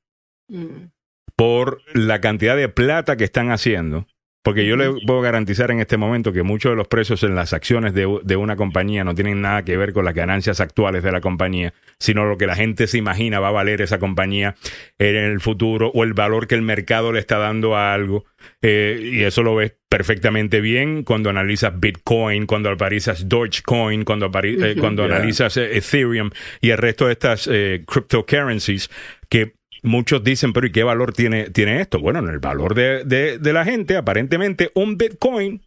Mm. 0.49 0.91
por 1.37 1.81
la 1.95 2.21
cantidad 2.21 2.57
de 2.57 2.69
plata 2.69 3.17
que 3.17 3.25
están 3.25 3.51
haciendo. 3.53 4.07
Porque 4.43 4.67
yo 4.67 4.77
le 4.77 4.91
puedo 5.07 5.21
garantizar 5.21 5.71
en 5.71 5.81
este 5.81 5.99
momento 5.99 6.33
que 6.33 6.43
muchos 6.43 6.73
de 6.73 6.77
los 6.77 6.89
precios 6.89 7.23
en 7.25 7.35
las 7.35 7.53
acciones 7.53 7.93
de, 7.93 8.21
de 8.23 8.37
una 8.37 8.57
compañía 8.57 9.05
no 9.05 9.15
tienen 9.15 9.43
nada 9.43 9.65
que 9.65 9.77
ver 9.77 9.93
con 9.93 10.05
las 10.05 10.15
ganancias 10.15 10.61
actuales 10.61 11.03
de 11.03 11.13
la 11.13 11.21
compañía, 11.21 11.75
sino 11.99 12.25
lo 12.25 12.39
que 12.39 12.47
la 12.47 12.57
gente 12.57 12.87
se 12.87 12.97
imagina 12.97 13.39
va 13.39 13.49
a 13.49 13.53
valer 13.53 13.83
esa 13.83 13.99
compañía 13.99 14.57
en 14.99 15.17
el 15.17 15.41
futuro 15.41 15.91
o 15.95 16.05
el 16.05 16.15
valor 16.15 16.47
que 16.47 16.55
el 16.55 16.63
mercado 16.63 17.13
le 17.13 17.21
está 17.21 17.39
dando 17.39 17.77
a 17.77 17.93
algo. 17.93 18.25
Eh, 18.63 18.99
y 19.03 19.23
eso 19.23 19.43
lo 19.43 19.57
ves 19.57 19.75
perfectamente 19.91 20.61
bien 20.61 21.03
cuando 21.03 21.31
analizas 21.31 21.79
Bitcoin, 21.79 22.47
cuando 22.47 22.71
analizas 22.71 23.29
Dogecoin, 23.29 24.05
cuando, 24.05 24.31
eh, 24.43 24.77
cuando 24.79 25.05
analizas 25.05 25.57
eh, 25.57 25.77
Ethereum 25.77 26.31
y 26.61 26.71
el 26.71 26.79
resto 26.79 27.09
de 27.09 27.13
estas 27.13 27.49
eh, 27.51 27.83
cryptocurrencies 27.87 28.89
que 29.29 29.55
muchos 29.83 30.23
dicen, 30.25 30.53
pero 30.53 30.67
¿y 30.67 30.73
qué 30.73 30.83
valor 30.83 31.13
tiene, 31.13 31.51
tiene 31.51 31.81
esto? 31.81 31.99
Bueno, 32.01 32.19
en 32.21 32.29
el 32.29 32.39
valor 32.39 32.75
de, 32.75 33.05
de- 33.05 33.39
de 33.39 33.53
la 33.53 33.65
gente, 33.65 33.97
aparentemente 33.97 34.71
un 34.75 34.97
Bitcoin 34.99 35.63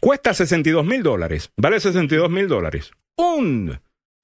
cuesta 0.00 0.34
62 0.34 0.84
mil 0.84 1.02
dólares, 1.02 1.50
vale 1.56 1.80
62 1.80 2.30
mil 2.30 2.48
dólares. 2.48 2.92
Un, 3.16 3.78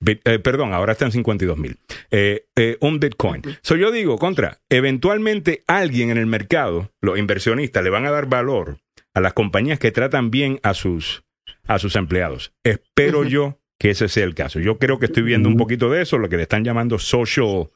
eh, 0.06 0.38
perdón, 0.38 0.72
ahora 0.72 0.92
está 0.92 1.04
en 1.04 1.12
52 1.12 1.58
mil. 1.58 1.78
Eh, 2.10 2.46
eh, 2.56 2.76
un 2.80 2.98
Bitcoin. 3.00 3.42
So 3.62 3.76
yo 3.76 3.90
digo, 3.90 4.18
contra, 4.18 4.58
eventualmente 4.68 5.62
alguien 5.66 6.10
en 6.10 6.16
el 6.18 6.26
mercado, 6.26 6.90
los 7.00 7.18
inversionistas, 7.18 7.84
le 7.84 7.90
van 7.90 8.06
a 8.06 8.10
dar 8.10 8.26
valor 8.26 8.78
a 9.14 9.20
las 9.20 9.32
compañías 9.34 9.78
que 9.78 9.92
tratan 9.92 10.30
bien 10.30 10.60
a 10.62 10.74
sus, 10.74 11.24
a 11.66 11.78
sus 11.78 11.96
empleados. 11.96 12.52
Espero 12.64 13.24
yo 13.24 13.58
que 13.78 13.90
ese 13.90 14.08
sea 14.08 14.24
el 14.24 14.34
caso. 14.34 14.58
Yo 14.58 14.78
creo 14.78 14.98
que 14.98 15.06
estoy 15.06 15.22
viendo 15.22 15.48
un 15.48 15.56
poquito 15.56 15.90
de 15.90 16.02
eso, 16.02 16.18
lo 16.18 16.28
que 16.28 16.36
le 16.36 16.42
están 16.42 16.64
llamando 16.64 16.98
social 16.98 17.68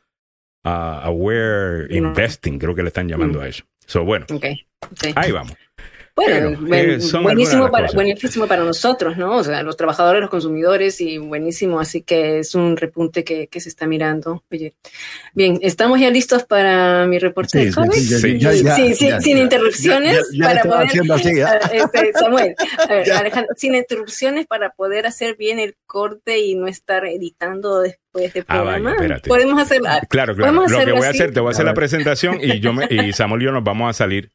uh, 0.64 1.00
aware 1.04 1.86
investing, 1.90 2.58
creo 2.58 2.74
que 2.74 2.82
le 2.82 2.88
están 2.88 3.08
llamando 3.08 3.40
a 3.40 3.48
eso. 3.48 3.64
So, 3.86 4.04
bueno, 4.04 4.26
ahí 5.14 5.32
vamos. 5.32 5.52
Bueno, 6.14 6.50
Bueno, 6.50 6.68
buen- 6.68 6.90
eh, 6.90 6.98
buenísimo, 7.22 7.64
de 7.64 7.70
para, 7.70 7.90
buenísimo 7.92 8.46
para 8.46 8.64
nosotros, 8.64 9.16
¿no? 9.16 9.36
O 9.38 9.44
sea, 9.44 9.62
los 9.62 9.78
trabajadores, 9.78 10.20
los 10.20 10.28
consumidores 10.28 11.00
y 11.00 11.16
buenísimo, 11.16 11.80
así 11.80 12.02
que 12.02 12.38
es 12.40 12.54
un 12.54 12.76
repunte 12.76 13.24
que, 13.24 13.46
que 13.46 13.60
se 13.60 13.70
está 13.70 13.86
mirando. 13.86 14.44
Oye, 14.52 14.74
bien, 15.32 15.58
¿estamos 15.62 15.98
ya 16.00 16.10
listos 16.10 16.44
para 16.44 17.06
mi 17.06 17.18
reporte 17.18 17.58
Sí, 17.60 17.64
de 17.64 17.72
COVID? 17.72 17.92
sí, 17.92 18.18
Sí. 18.18 18.38
ya, 18.38 18.52
ya, 18.52 18.76
Sí, 18.76 18.94
sí, 18.94 19.08
ya, 19.08 19.20
sin 19.22 19.36
ya. 19.38 19.42
interrupciones 19.42 20.12
Ya, 20.34 20.48
ya, 20.50 20.54
ya 20.54 20.60
para 20.62 20.62
poder- 20.74 20.86
haciendo 20.88 21.14
así, 21.14 21.28
¿eh? 21.30 21.44
Ah, 21.48 21.70
este, 21.72 22.12
Samuel, 22.12 22.54
a 22.78 22.86
ver, 22.92 23.12
Alejandro, 23.12 23.54
sin 23.56 23.74
interrupciones 23.74 24.46
para 24.46 24.70
poder 24.70 25.06
hacer 25.06 25.36
bien 25.36 25.58
el 25.58 25.76
corte 25.86 26.40
y 26.40 26.54
no 26.56 26.66
estar 26.66 27.06
editando 27.06 27.80
después 27.80 28.34
del 28.34 28.44
Ah, 28.48 28.58
vaya, 28.60 28.72
programa. 28.74 28.90
espérate. 28.96 29.28
Podemos 29.30 29.62
hacer, 29.62 29.80
ah, 29.88 30.00
Claro, 30.10 30.34
claro. 30.36 30.52
¿Podemos 30.52 30.70
Lo 30.70 30.84
que 30.84 30.92
voy 30.92 31.06
a 31.06 31.08
así? 31.08 31.18
hacer, 31.22 31.32
te 31.32 31.40
voy 31.40 31.48
a 31.48 31.50
hacer 31.52 31.62
A 31.62 31.66
la 31.66 31.70
ver. 31.72 31.76
presentación 31.76 32.38
y 32.42 32.60
yo 32.60 32.74
me, 32.74 32.86
y 32.90 33.12
Samuel 33.14 33.40
y 33.40 33.44
yo 33.46 33.52
nos 33.52 33.64
vamos 33.64 33.88
a 33.88 33.94
salir. 33.94 34.30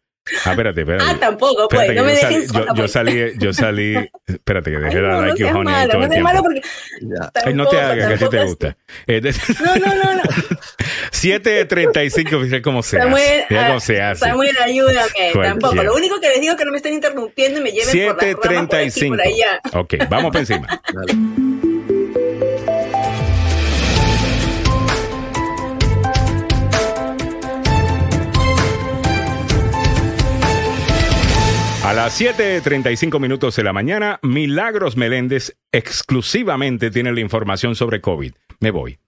Ah, 0.46 0.52
espérate, 0.52 0.82
espérate. 0.82 1.04
ah, 1.10 1.18
tampoco, 1.20 1.64
Espérate 1.64 1.88
pues, 1.88 1.98
no 1.98 2.04
me 2.04 2.12
dejen 2.14 2.48
yo, 2.54 2.66
yo 2.68 2.74
pues. 2.76 2.92
salí, 2.92 3.34
yo 3.38 3.54
salí, 3.54 4.10
espérate 4.28 4.72
que 4.72 4.78
dejé 4.78 4.98
Ay, 4.98 5.04
la 5.04 5.10
no, 5.10 5.22
no 5.22 5.28
like 5.28 5.44
honey 5.46 5.64
malo, 5.74 5.92
todo 5.92 6.00
no 6.00 6.06
el 6.06 6.12
seas 6.12 6.24
malo 6.24 6.42
tiempo. 6.42 6.44
porque. 6.44 6.62
Ay, 7.46 7.54
no 7.54 7.68
te 7.68 7.76
tampoco, 7.78 7.78
hagas, 7.78 7.98
que 7.98 8.04
a 8.04 8.08
ti 8.08 8.14
te 8.14 8.38
tampoco 8.38 8.46
gusta. 8.46 8.78
No, 9.64 9.76
no, 9.76 9.96
no, 9.96 10.14
no. 10.16 10.22
7.35, 11.12 12.42
fíjate 12.44 12.62
cómo 12.62 12.84
se 12.84 12.98
Samuel, 12.98 13.24
hace. 13.42 13.46
Mira 13.50 13.64
ah, 13.64 13.68
cómo 13.68 13.80
se 13.80 14.02
hace. 14.02 14.20
Samuel, 14.26 14.58
ayúdame. 14.64 15.32
Tampoco. 15.34 15.76
Lo 15.84 15.96
único 15.96 16.20
que 16.20 16.30
les 16.30 16.42
digo 16.42 16.54
es 16.54 16.58
que 16.60 16.66
no 16.66 16.72
me 16.72 16.78
estén 16.78 16.94
interrumpiendo 16.94 17.60
y 17.60 17.64
me 17.64 17.72
lleven 17.72 17.88
por 18.16 18.24
las 18.24 18.34
ramas 18.34 18.68
por 18.68 18.76
aquí, 18.78 18.90
7.35. 18.90 19.08
por 19.10 19.22
allá. 19.22 19.60
Ok, 19.74 19.94
vamos 20.10 20.32
por 20.32 20.40
encima. 20.42 20.68
Dale. 20.94 21.47
A 31.88 31.94
las 31.94 32.20
7.35 32.20 33.18
minutos 33.18 33.56
de 33.56 33.64
la 33.64 33.72
mañana, 33.72 34.20
Milagros 34.22 34.98
Meléndez 34.98 35.56
exclusivamente 35.72 36.92
tiene 36.92 37.14
la 37.14 37.22
información 37.22 37.76
sobre 37.76 38.02
COVID. 38.02 38.34
Me 38.60 38.72
voy. 38.72 39.00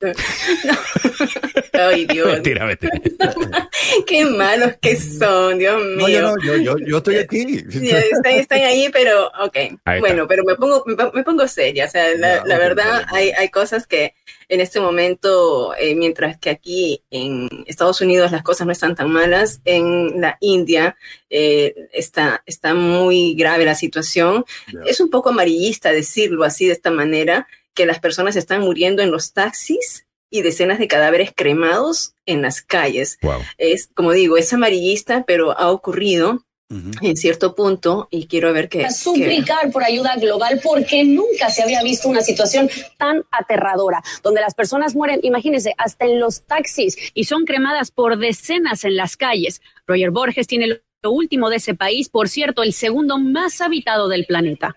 Ay, 1.78 2.06
Dios. 2.06 2.26
Mentira, 2.32 2.66
mentira. 2.66 2.92
Qué 4.06 4.24
malos 4.24 4.74
que 4.80 4.96
son, 4.96 5.58
Dios 5.58 5.82
mío. 5.82 5.96
No, 5.96 6.08
yo, 6.08 6.22
no, 6.22 6.36
yo, 6.42 6.56
yo, 6.56 6.78
yo 6.78 6.96
estoy 6.98 7.16
aquí. 7.16 7.64
Están, 7.68 8.34
están, 8.34 8.60
ahí, 8.60 8.88
pero 8.92 9.30
ok. 9.40 9.56
Bueno, 10.00 10.26
pero 10.26 10.44
me 10.44 10.54
pongo, 10.56 10.84
me, 10.86 11.22
pongo 11.22 11.46
seria. 11.48 11.86
O 11.86 11.88
sea, 11.88 12.14
la, 12.16 12.44
la 12.44 12.58
verdad, 12.58 13.04
hay, 13.08 13.30
hay 13.30 13.48
cosas 13.48 13.86
que 13.86 14.14
en 14.48 14.60
este 14.60 14.80
momento, 14.80 15.74
eh, 15.76 15.94
mientras 15.94 16.38
que 16.38 16.50
aquí 16.50 17.02
en 17.10 17.48
Estados 17.66 18.00
Unidos 18.00 18.32
las 18.32 18.42
cosas 18.42 18.66
no 18.66 18.72
están 18.72 18.94
tan 18.94 19.10
malas, 19.10 19.60
en 19.64 20.20
la 20.20 20.38
India 20.40 20.96
eh, 21.30 21.88
está, 21.92 22.42
está 22.46 22.74
muy 22.74 23.34
grave 23.34 23.64
la 23.64 23.74
situación. 23.74 24.44
Es 24.86 25.00
un 25.00 25.10
poco 25.10 25.30
amarillista 25.30 25.92
decirlo 25.92 26.44
así 26.44 26.66
de 26.66 26.72
esta 26.72 26.90
manera, 26.90 27.46
que 27.74 27.86
las 27.86 28.00
personas 28.00 28.36
están 28.36 28.62
muriendo 28.62 29.02
en 29.02 29.10
los 29.10 29.32
taxis 29.32 30.07
y 30.30 30.42
decenas 30.42 30.78
de 30.78 30.88
cadáveres 30.88 31.32
cremados 31.34 32.14
en 32.26 32.42
las 32.42 32.62
calles. 32.62 33.18
Es, 33.56 33.88
como 33.94 34.12
digo, 34.12 34.36
es 34.36 34.52
amarillista, 34.52 35.24
pero 35.26 35.58
ha 35.58 35.70
ocurrido 35.70 36.44
en 36.70 37.16
cierto 37.16 37.54
punto 37.54 38.08
y 38.10 38.26
quiero 38.26 38.52
ver 38.52 38.68
qué. 38.68 38.84
A 38.84 38.90
suplicar 38.90 39.70
por 39.72 39.82
ayuda 39.82 40.16
global 40.16 40.60
porque 40.62 41.02
nunca 41.02 41.48
se 41.50 41.62
había 41.62 41.82
visto 41.82 42.08
una 42.08 42.20
situación 42.20 42.68
tan 42.98 43.24
aterradora, 43.30 44.02
donde 44.22 44.42
las 44.42 44.54
personas 44.54 44.94
mueren, 44.94 45.20
imagínense, 45.22 45.74
hasta 45.78 46.04
en 46.04 46.20
los 46.20 46.42
taxis 46.42 46.96
y 47.14 47.24
son 47.24 47.44
cremadas 47.44 47.90
por 47.90 48.18
decenas 48.18 48.84
en 48.84 48.96
las 48.96 49.16
calles. 49.16 49.62
Roger 49.86 50.10
Borges 50.10 50.46
tiene 50.46 50.82
lo 51.02 51.10
último 51.10 51.48
de 51.48 51.56
ese 51.56 51.74
país, 51.74 52.10
por 52.10 52.28
cierto, 52.28 52.62
el 52.62 52.74
segundo 52.74 53.18
más 53.18 53.60
habitado 53.60 54.08
del 54.08 54.26
planeta. 54.26 54.76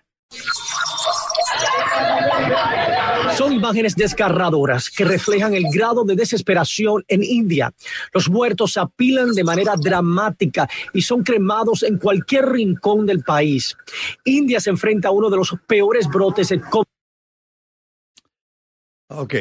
Son 3.36 3.54
imágenes 3.54 3.96
desgarradoras 3.96 4.90
que 4.90 5.06
reflejan 5.06 5.54
el 5.54 5.66
grado 5.74 6.04
de 6.04 6.16
desesperación 6.16 7.04
en 7.08 7.24
India. 7.24 7.74
Los 8.14 8.30
muertos 8.30 8.74
se 8.74 8.80
apilan 8.80 9.34
de 9.34 9.44
manera 9.44 9.76
dramática 9.78 10.70
y 10.94 11.02
son 11.02 11.24
cremados 11.24 11.84
en 11.84 11.98
cualquier 11.98 12.50
rincón 12.50 13.06
del 13.06 13.24
país. 13.24 13.76
India 14.26 14.60
se 14.60 14.70
enfrenta 14.70 15.08
a 15.08 15.12
uno 15.12 15.30
de 15.30 15.38
los 15.38 15.56
peores 15.66 16.08
brotes 16.08 16.50
de 16.50 16.62
COVID. 16.62 16.86
Ok, 19.08 19.36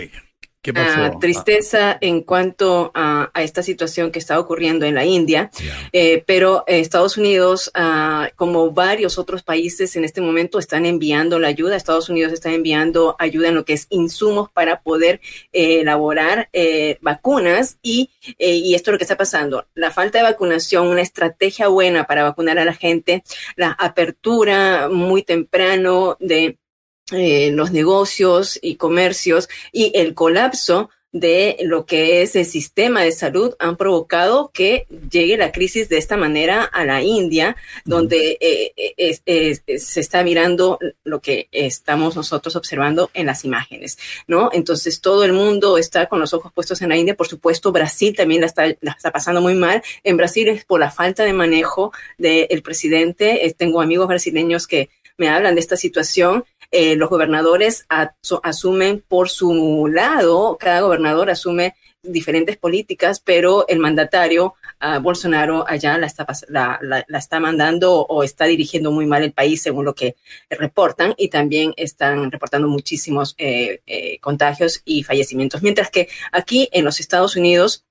¿Qué 0.62 0.74
pasó? 0.74 1.18
tristeza 1.18 1.96
en 2.02 2.20
cuanto 2.20 2.90
a, 2.94 3.30
esta 3.36 3.62
situación 3.62 4.10
que 4.10 4.18
está 4.18 4.38
ocurriendo 4.38 4.84
en 4.84 4.94
la 4.94 5.06
India, 5.06 5.50
eh, 5.90 6.22
pero 6.26 6.64
Estados 6.66 7.16
Unidos, 7.16 7.72
uh, 7.74 8.26
como 8.36 8.70
varios 8.70 9.18
otros 9.18 9.42
países 9.42 9.96
en 9.96 10.04
este 10.04 10.20
momento, 10.20 10.58
están 10.58 10.84
enviando 10.84 11.38
la 11.38 11.48
ayuda. 11.48 11.76
Estados 11.76 12.10
Unidos 12.10 12.34
está 12.34 12.52
enviando 12.52 13.16
ayuda 13.18 13.48
en 13.48 13.54
lo 13.54 13.64
que 13.64 13.72
es 13.72 13.86
insumos 13.88 14.50
para 14.50 14.82
poder 14.82 15.22
eh, 15.52 15.80
elaborar 15.80 16.50
eh, 16.52 16.98
vacunas 17.00 17.78
y, 17.80 18.10
y 18.38 18.74
esto 18.74 18.90
es 18.90 18.92
lo 18.92 18.98
que 18.98 19.04
está 19.04 19.16
pasando. 19.16 19.66
La 19.74 19.90
falta 19.90 20.18
de 20.18 20.24
vacunación, 20.24 20.88
una 20.88 21.00
estrategia 21.00 21.68
buena 21.68 22.04
para 22.04 22.22
vacunar 22.22 22.58
a 22.58 22.66
la 22.66 22.74
gente, 22.74 23.24
la 23.56 23.70
apertura 23.70 24.90
muy 24.90 25.22
temprano 25.22 26.18
de 26.20 26.59
eh, 27.12 27.50
los 27.52 27.72
negocios 27.72 28.58
y 28.62 28.76
comercios 28.76 29.48
y 29.72 29.92
el 29.94 30.14
colapso 30.14 30.90
de 31.12 31.56
lo 31.62 31.86
que 31.86 32.22
es 32.22 32.36
el 32.36 32.44
sistema 32.44 33.02
de 33.02 33.10
salud 33.10 33.54
han 33.58 33.76
provocado 33.76 34.50
que 34.54 34.86
llegue 35.10 35.36
la 35.36 35.50
crisis 35.50 35.88
de 35.88 35.98
esta 35.98 36.16
manera 36.16 36.62
a 36.62 36.84
la 36.84 37.02
India, 37.02 37.56
donde 37.84 38.38
eh, 38.40 39.78
se 39.78 40.00
está 40.00 40.22
mirando 40.22 40.78
lo 41.02 41.20
que 41.20 41.48
estamos 41.50 42.14
nosotros 42.14 42.54
observando 42.54 43.10
en 43.12 43.26
las 43.26 43.44
imágenes, 43.44 43.98
¿no? 44.28 44.50
Entonces 44.52 45.00
todo 45.00 45.24
el 45.24 45.32
mundo 45.32 45.78
está 45.78 46.06
con 46.06 46.20
los 46.20 46.32
ojos 46.32 46.52
puestos 46.52 46.80
en 46.82 46.90
la 46.90 46.96
India, 46.96 47.16
por 47.16 47.26
supuesto 47.26 47.72
Brasil 47.72 48.14
también 48.14 48.42
la 48.42 48.46
está, 48.46 48.66
la 48.80 48.92
está 48.92 49.10
pasando 49.10 49.40
muy 49.40 49.54
mal. 49.54 49.82
En 50.04 50.16
Brasil 50.16 50.46
es 50.48 50.64
por 50.64 50.78
la 50.78 50.90
falta 50.92 51.24
de 51.24 51.32
manejo 51.32 51.92
del 52.18 52.62
presidente. 52.62 53.46
Eh, 53.46 53.52
tengo 53.52 53.80
amigos 53.80 54.06
brasileños 54.06 54.68
que 54.68 54.90
me 55.16 55.28
hablan 55.28 55.54
de 55.54 55.60
esta 55.60 55.76
situación 55.76 56.44
eh, 56.70 56.96
los 56.96 57.08
gobernadores 57.08 57.86
asumen 58.42 59.04
por 59.06 59.28
su 59.28 59.88
lado, 59.92 60.56
cada 60.58 60.80
gobernador 60.80 61.30
asume 61.30 61.74
diferentes 62.02 62.56
políticas, 62.56 63.20
pero 63.20 63.66
el 63.68 63.78
mandatario 63.78 64.54
Bolsonaro 65.02 65.66
allá 65.68 65.98
la 65.98 66.06
está, 66.06 66.26
la, 66.48 67.04
está 67.08 67.38
mandando 67.38 68.00
o 68.00 68.24
está 68.24 68.46
dirigiendo 68.46 68.90
muy 68.90 69.04
mal 69.04 69.22
el 69.22 69.32
país 69.32 69.60
según 69.60 69.84
lo 69.84 69.94
que 69.94 70.16
reportan 70.48 71.14
y 71.18 71.28
también 71.28 71.74
están 71.76 72.30
reportando 72.30 72.66
muchísimos 72.66 73.34
eh, 73.36 73.82
eh, 73.86 74.18
contagios 74.20 74.80
y 74.86 75.02
fallecimientos. 75.02 75.62
Mientras 75.62 75.90
que 75.90 76.08
aquí 76.32 76.68
en 76.72 76.86
los 76.86 76.98
Estados 76.98 77.36
Unidos 77.36 77.84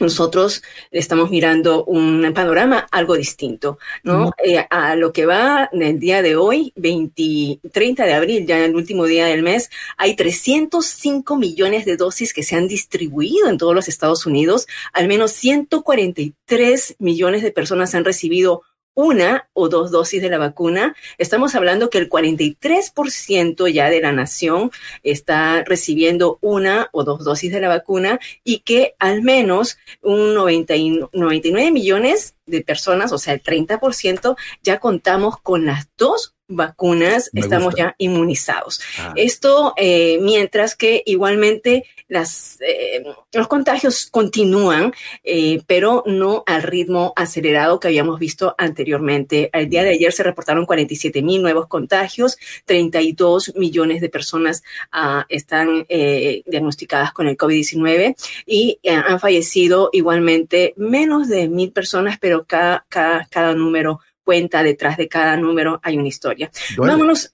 nosotros 0.00 0.62
estamos 0.90 1.30
mirando 1.30 1.84
un 1.84 2.32
panorama 2.34 2.88
algo 2.90 3.14
distinto, 3.14 3.78
¿no? 4.02 4.32
Eh, 4.44 4.66
a 4.68 4.96
lo 4.96 5.12
que 5.12 5.24
va 5.24 5.70
en 5.72 5.82
el 5.82 6.00
día 6.00 6.20
de 6.20 6.34
hoy, 6.34 6.72
20, 6.74 7.60
30 7.70 8.04
de 8.04 8.14
abril, 8.14 8.46
ya 8.46 8.58
en 8.58 8.64
el 8.64 8.74
último 8.74 9.04
día 9.04 9.26
del 9.26 9.42
mes, 9.42 9.70
hay 9.96 10.16
305 10.16 11.36
millones 11.36 11.84
de 11.84 11.96
dosis 11.96 12.34
que 12.34 12.42
se 12.42 12.56
han 12.56 12.66
distribuido 12.66 13.48
en 13.48 13.56
todos 13.56 13.74
los 13.74 13.88
Estados 13.88 14.26
Unidos. 14.26 14.66
Al 14.92 15.06
menos 15.06 15.30
143 15.32 16.96
millones 16.98 17.42
de 17.42 17.52
personas 17.52 17.94
han 17.94 18.04
recibido 18.04 18.62
una 18.94 19.48
o 19.52 19.68
dos 19.68 19.90
dosis 19.90 20.22
de 20.22 20.30
la 20.30 20.38
vacuna. 20.38 20.94
Estamos 21.18 21.54
hablando 21.54 21.90
que 21.90 21.98
el 21.98 22.08
43% 22.08 23.68
ya 23.72 23.90
de 23.90 24.00
la 24.00 24.12
nación 24.12 24.70
está 25.02 25.62
recibiendo 25.64 26.38
una 26.40 26.88
o 26.92 27.04
dos 27.04 27.24
dosis 27.24 27.52
de 27.52 27.60
la 27.60 27.68
vacuna 27.68 28.20
y 28.44 28.60
que 28.60 28.94
al 28.98 29.22
menos 29.22 29.78
un 30.00 30.34
99 30.34 31.70
millones 31.70 32.34
de 32.46 32.62
personas, 32.62 33.12
o 33.12 33.18
sea, 33.18 33.34
el 33.34 33.42
30%, 33.42 34.36
ya 34.62 34.78
contamos 34.78 35.40
con 35.40 35.66
las 35.66 35.88
dos 35.96 36.34
vacunas, 36.46 37.30
estamos 37.34 37.74
ya 37.74 37.94
inmunizados. 37.98 38.80
Ah. 38.98 39.12
Esto, 39.16 39.72
eh, 39.76 40.18
mientras 40.20 40.76
que 40.76 41.02
igualmente 41.06 41.86
las, 42.08 42.58
eh, 42.60 43.02
los 43.32 43.48
contagios 43.48 44.06
continúan, 44.10 44.92
eh, 45.22 45.62
pero 45.66 46.02
no 46.06 46.42
al 46.46 46.62
ritmo 46.62 47.12
acelerado 47.16 47.80
que 47.80 47.88
habíamos 47.88 48.18
visto 48.18 48.54
anteriormente. 48.58 49.50
El 49.52 49.68
día 49.68 49.82
de 49.82 49.90
ayer 49.90 50.12
se 50.12 50.22
reportaron 50.22 50.66
47 50.66 51.22
mil 51.22 51.42
nuevos 51.42 51.66
contagios, 51.66 52.36
32 52.64 53.54
millones 53.56 54.00
de 54.00 54.08
personas 54.08 54.62
ah, 54.92 55.26
están 55.28 55.86
diagnosticadas 55.88 57.12
con 57.12 57.28
el 57.28 57.36
COVID-19 57.36 58.14
y 58.46 58.78
han 58.88 59.20
fallecido 59.20 59.90
igualmente 59.92 60.74
menos 60.76 61.28
de 61.28 61.48
mil 61.48 61.72
personas, 61.72 62.18
pero 62.20 62.44
cada, 62.44 62.84
cada, 62.88 63.26
cada 63.30 63.54
número 63.54 64.00
cuenta, 64.24 64.62
detrás 64.62 64.96
de 64.96 65.08
cada 65.08 65.36
número 65.36 65.80
hay 65.82 65.98
una 65.98 66.08
historia. 66.08 66.50
Vámonos. 66.76 67.33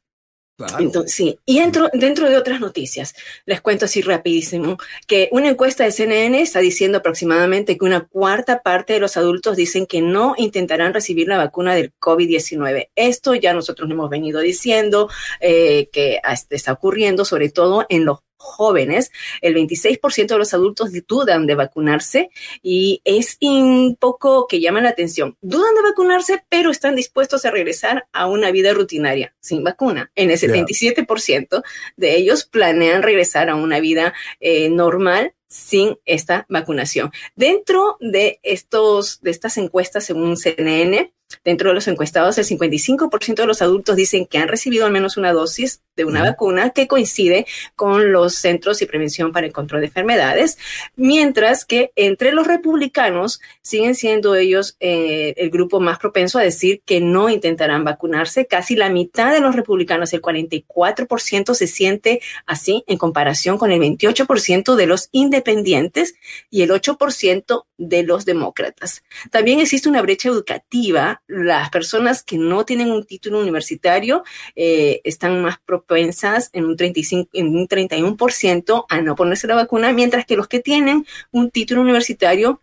Entonces, 0.79 1.15
sí, 1.15 1.39
y 1.45 1.61
dentro, 1.61 1.89
dentro 1.93 2.29
de 2.29 2.37
otras 2.37 2.61
noticias, 2.61 3.15
les 3.47 3.61
cuento 3.61 3.85
así 3.85 4.03
rapidísimo, 4.03 4.79
que 5.07 5.29
una 5.33 5.49
encuesta 5.49 5.85
de 5.85 5.93
CNN 5.93 6.41
está 6.41 6.61
diciendo 6.61 6.99
aproximadamente 6.99 7.77
que 7.77 7.85
una 7.85 8.07
cuarta 8.07 8.63
parte 8.63 8.95
de 8.95 9.01
los 9.01 9.17
adultos 9.17 9.57
dicen 9.57 9.87
que 9.87 10.01
no 10.01 10.35
intentarán 10.37 10.95
recibir 10.95 11.29
la 11.29 11.39
vacuna 11.39 11.75
del 11.75 11.93
COVID-19. 11.99 12.91
Esto 12.95 13.35
ya 13.35 13.55
nosotros 13.55 13.91
hemos 13.91 14.11
venido 14.11 14.41
diciendo 14.41 15.09
eh, 15.41 15.89
que 15.93 16.21
está 16.51 16.73
ocurriendo, 16.73 17.25
sobre 17.25 17.51
todo 17.51 17.87
en 17.89 18.05
los 18.05 18.19
jóvenes, 18.41 19.13
el 19.43 19.55
26% 19.55 20.27
de 20.27 20.39
los 20.39 20.55
adultos 20.55 20.91
dudan 21.07 21.47
de 21.47 21.55
vacunarse 21.55 22.31
y 22.63 23.03
es 23.05 23.37
un 23.43 23.97
poco 24.01 24.47
que 24.49 24.61
llama 24.61 24.81
la 24.81 24.89
atención. 24.89 25.37
Dudan 25.43 25.75
de 25.75 25.83
vacunarse, 25.83 26.43
pero 26.49 26.71
están 26.71 26.97
dispuestos 26.97 27.45
a 27.45 27.51
regresar 27.51 28.09
a 28.13 28.27
una 28.27 28.51
vida 28.51 28.73
rutinaria 28.73 29.35
sin 29.41 29.63
vacuna. 29.63 30.11
En 30.15 30.31
el 30.31 30.39
77% 30.39 31.63
de 31.97 32.17
ellos 32.17 32.45
planean 32.45 33.03
regresar 33.03 33.51
a 33.51 33.57
una 33.57 33.79
vida 33.79 34.15
eh, 34.41 34.71
normal 34.71 35.35
sin 35.47 35.99
esta 36.07 36.47
vacunación. 36.49 37.11
Dentro 37.35 37.99
de 38.01 38.41
estos, 38.43 39.21
de 39.21 39.33
estas 39.33 39.59
encuestas, 39.59 40.05
según 40.05 40.37
CNN, 40.37 41.13
Dentro 41.45 41.71
de 41.71 41.75
los 41.75 41.89
encuestados, 41.89 42.37
el 42.39 42.45
55% 42.45 43.35
de 43.35 43.47
los 43.47 43.63
adultos 43.63 43.97
dicen 43.97 44.27
que 44.27 44.39
han 44.39 44.49
recibido 44.49 44.85
al 44.85 44.93
menos 44.93 45.17
una 45.17 45.33
dosis 45.33 45.81
de 45.97 46.05
una 46.05 46.23
vacuna 46.23 46.71
que 46.71 46.87
coincide 46.87 47.47
con 47.77 48.13
los 48.13 48.35
Centros 48.35 48.81
y 48.83 48.87
Prevención 48.87 49.33
para 49.33 49.47
el 49.47 49.53
Control 49.53 49.81
de 49.81 49.89
Enfermedades, 49.89 50.59
mientras 50.97 51.65
que 51.65 51.93
entre 51.97 52.33
los 52.33 52.47
republicanos 52.47 53.41
siguen 53.63 53.95
siendo 53.95 54.35
ellos 54.35 54.77
eh, 54.81 55.35
el 55.37 55.51
grupo 55.51 55.81
más 55.81 55.99
propenso 55.99 56.39
a 56.39 56.43
decir 56.43 56.83
que 56.85 57.01
no 57.01 57.29
intentarán 57.29 57.85
vacunarse. 57.85 58.47
Casi 58.47 58.77
la 58.77 58.91
mitad 58.91 59.33
de 59.33 59.41
los 59.41 59.55
republicanos, 59.55 60.13
el 60.13 60.23
44%, 60.23 61.55
se 61.55 61.67
siente 61.67 62.21
así 62.47 62.85
en 62.87 62.99
comparación 62.99 63.59
con 63.59 63.71
el 63.71 63.81
28% 63.81 64.75
de 64.75 64.87
los 64.87 65.09
independientes 65.13 66.15
y 66.51 66.63
el 66.63 66.71
8% 66.71 67.65
de 67.79 68.03
los 68.03 68.25
demócratas. 68.25 69.03
También 69.31 69.61
existe 69.61 69.89
una 69.89 70.03
brecha 70.03 70.29
educativa 70.29 71.20
las 71.31 71.71
personas 71.71 72.23
que 72.23 72.39
no 72.39 72.65
tienen 72.65 72.91
un 72.91 73.05
título 73.05 73.41
universitario 73.41 74.25
eh, 74.57 75.01
están 75.05 75.41
más 75.43 75.59
propensas 75.65 76.51
en 76.53 76.65
un, 76.65 76.77
35, 76.77 77.31
en 77.33 77.57
un 77.57 77.69
31% 77.69 78.87
a 78.89 79.01
no 79.01 79.15
ponerse 79.15 79.47
la 79.47 79.55
vacuna, 79.55 79.93
mientras 79.93 80.27
que 80.27 80.37
los 80.37 80.49
que 80.49 80.61
tienen 80.61 81.07
un 81.31 81.51
título 81.51 81.81
universitario 81.83 82.61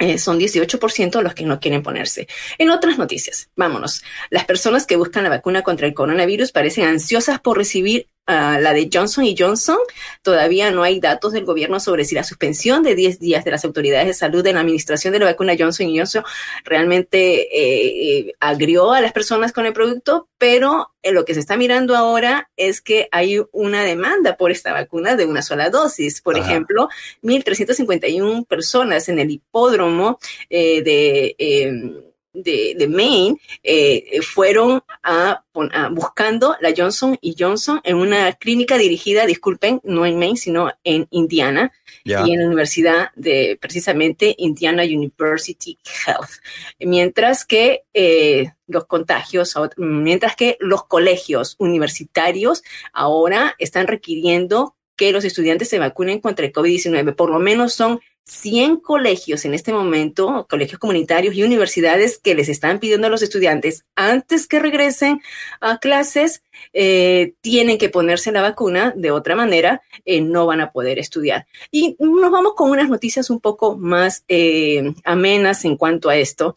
eh, 0.00 0.18
son 0.18 0.38
18% 0.38 1.22
los 1.22 1.34
que 1.34 1.44
no 1.44 1.58
quieren 1.58 1.82
ponerse. 1.82 2.28
En 2.58 2.70
otras 2.70 2.98
noticias, 2.98 3.50
vámonos. 3.56 4.02
Las 4.30 4.44
personas 4.44 4.86
que 4.86 4.96
buscan 4.96 5.24
la 5.24 5.30
vacuna 5.30 5.62
contra 5.62 5.86
el 5.86 5.94
coronavirus 5.94 6.52
parecen 6.52 6.84
ansiosas 6.84 7.40
por 7.40 7.56
recibir 7.56 8.08
uh, 8.28 8.60
la 8.60 8.72
de 8.72 8.88
Johnson 8.92 9.24
y 9.24 9.34
Johnson. 9.36 9.78
Todavía 10.22 10.70
no 10.70 10.82
hay 10.82 11.00
datos 11.00 11.32
del 11.32 11.44
gobierno 11.44 11.80
sobre 11.80 12.04
si 12.04 12.14
la 12.14 12.24
suspensión 12.24 12.82
de 12.82 12.94
10 12.94 13.18
días 13.18 13.44
de 13.44 13.50
las 13.50 13.64
autoridades 13.64 14.06
de 14.06 14.14
salud 14.14 14.46
en 14.46 14.54
la 14.54 14.60
administración 14.60 15.12
de 15.12 15.18
la 15.18 15.26
vacuna 15.26 15.54
Johnson 15.58 15.88
y 15.88 15.98
Johnson 15.98 16.24
realmente 16.64 17.42
eh, 17.42 18.18
eh, 18.28 18.34
agrió 18.40 18.92
a 18.92 19.00
las 19.00 19.12
personas 19.12 19.52
con 19.52 19.66
el 19.66 19.72
producto, 19.72 20.28
pero 20.38 20.92
eh, 21.02 21.12
lo 21.12 21.24
que 21.24 21.34
se 21.34 21.40
está 21.40 21.56
mirando 21.56 21.96
ahora 21.96 22.50
es 22.56 22.80
que 22.80 23.08
hay 23.12 23.40
una 23.52 23.82
demanda 23.84 24.36
por 24.36 24.50
esta 24.50 24.72
vacuna 24.72 25.16
de 25.16 25.26
una 25.26 25.42
sola 25.42 25.70
dosis. 25.70 26.20
Por 26.20 26.36
Ajá. 26.36 26.50
ejemplo, 26.50 26.88
1.351 27.22 28.46
personas 28.46 29.08
en 29.08 29.18
el 29.18 29.30
hipódromo 29.30 30.18
eh, 30.50 30.82
de 30.82 31.36
em, 31.38 31.94
de, 32.32 32.74
de 32.76 32.88
Maine 32.88 33.38
eh, 33.62 34.20
fueron 34.22 34.82
a, 35.02 35.44
a, 35.72 35.88
buscando 35.88 36.56
la 36.60 36.72
Johnson 36.76 37.18
y 37.20 37.34
Johnson 37.38 37.80
en 37.84 37.96
una 37.96 38.32
clínica 38.34 38.78
dirigida, 38.78 39.26
disculpen, 39.26 39.80
no 39.84 40.06
en 40.06 40.18
Maine, 40.18 40.36
sino 40.36 40.70
en 40.84 41.06
Indiana 41.10 41.72
yeah. 42.04 42.26
y 42.26 42.32
en 42.32 42.40
la 42.40 42.46
Universidad 42.46 43.10
de 43.16 43.58
precisamente 43.60 44.34
Indiana 44.38 44.82
University 44.82 45.78
Health. 46.06 46.30
Mientras 46.78 47.44
que 47.44 47.84
eh, 47.94 48.52
los 48.66 48.86
contagios, 48.86 49.54
mientras 49.76 50.36
que 50.36 50.56
los 50.60 50.84
colegios 50.84 51.56
universitarios 51.58 52.62
ahora 52.92 53.54
están 53.58 53.86
requiriendo 53.86 54.76
que 54.98 55.12
los 55.12 55.24
estudiantes 55.24 55.68
se 55.68 55.78
vacunen 55.78 56.20
contra 56.20 56.44
el 56.44 56.52
COVID-19. 56.52 57.14
Por 57.14 57.30
lo 57.30 57.38
menos 57.38 57.72
son 57.72 58.00
100 58.28 58.76
colegios 58.76 59.44
en 59.44 59.54
este 59.54 59.72
momento, 59.72 60.46
colegios 60.48 60.78
comunitarios 60.78 61.34
y 61.34 61.42
universidades 61.42 62.18
que 62.18 62.34
les 62.34 62.48
están 62.48 62.78
pidiendo 62.78 63.06
a 63.06 63.10
los 63.10 63.22
estudiantes 63.22 63.86
antes 63.96 64.46
que 64.46 64.58
regresen 64.58 65.20
a 65.60 65.78
clases, 65.78 66.42
eh, 66.72 67.32
tienen 67.40 67.78
que 67.78 67.88
ponerse 67.88 68.30
la 68.30 68.42
vacuna, 68.42 68.92
de 68.94 69.10
otra 69.10 69.34
manera 69.34 69.82
eh, 70.04 70.20
no 70.20 70.46
van 70.46 70.60
a 70.60 70.72
poder 70.72 70.98
estudiar. 70.98 71.46
Y 71.70 71.96
nos 71.98 72.30
vamos 72.30 72.54
con 72.54 72.70
unas 72.70 72.88
noticias 72.88 73.30
un 73.30 73.40
poco 73.40 73.76
más 73.76 74.24
eh, 74.28 74.92
amenas 75.04 75.64
en 75.64 75.76
cuanto 75.76 76.10
a 76.10 76.16
esto. 76.16 76.54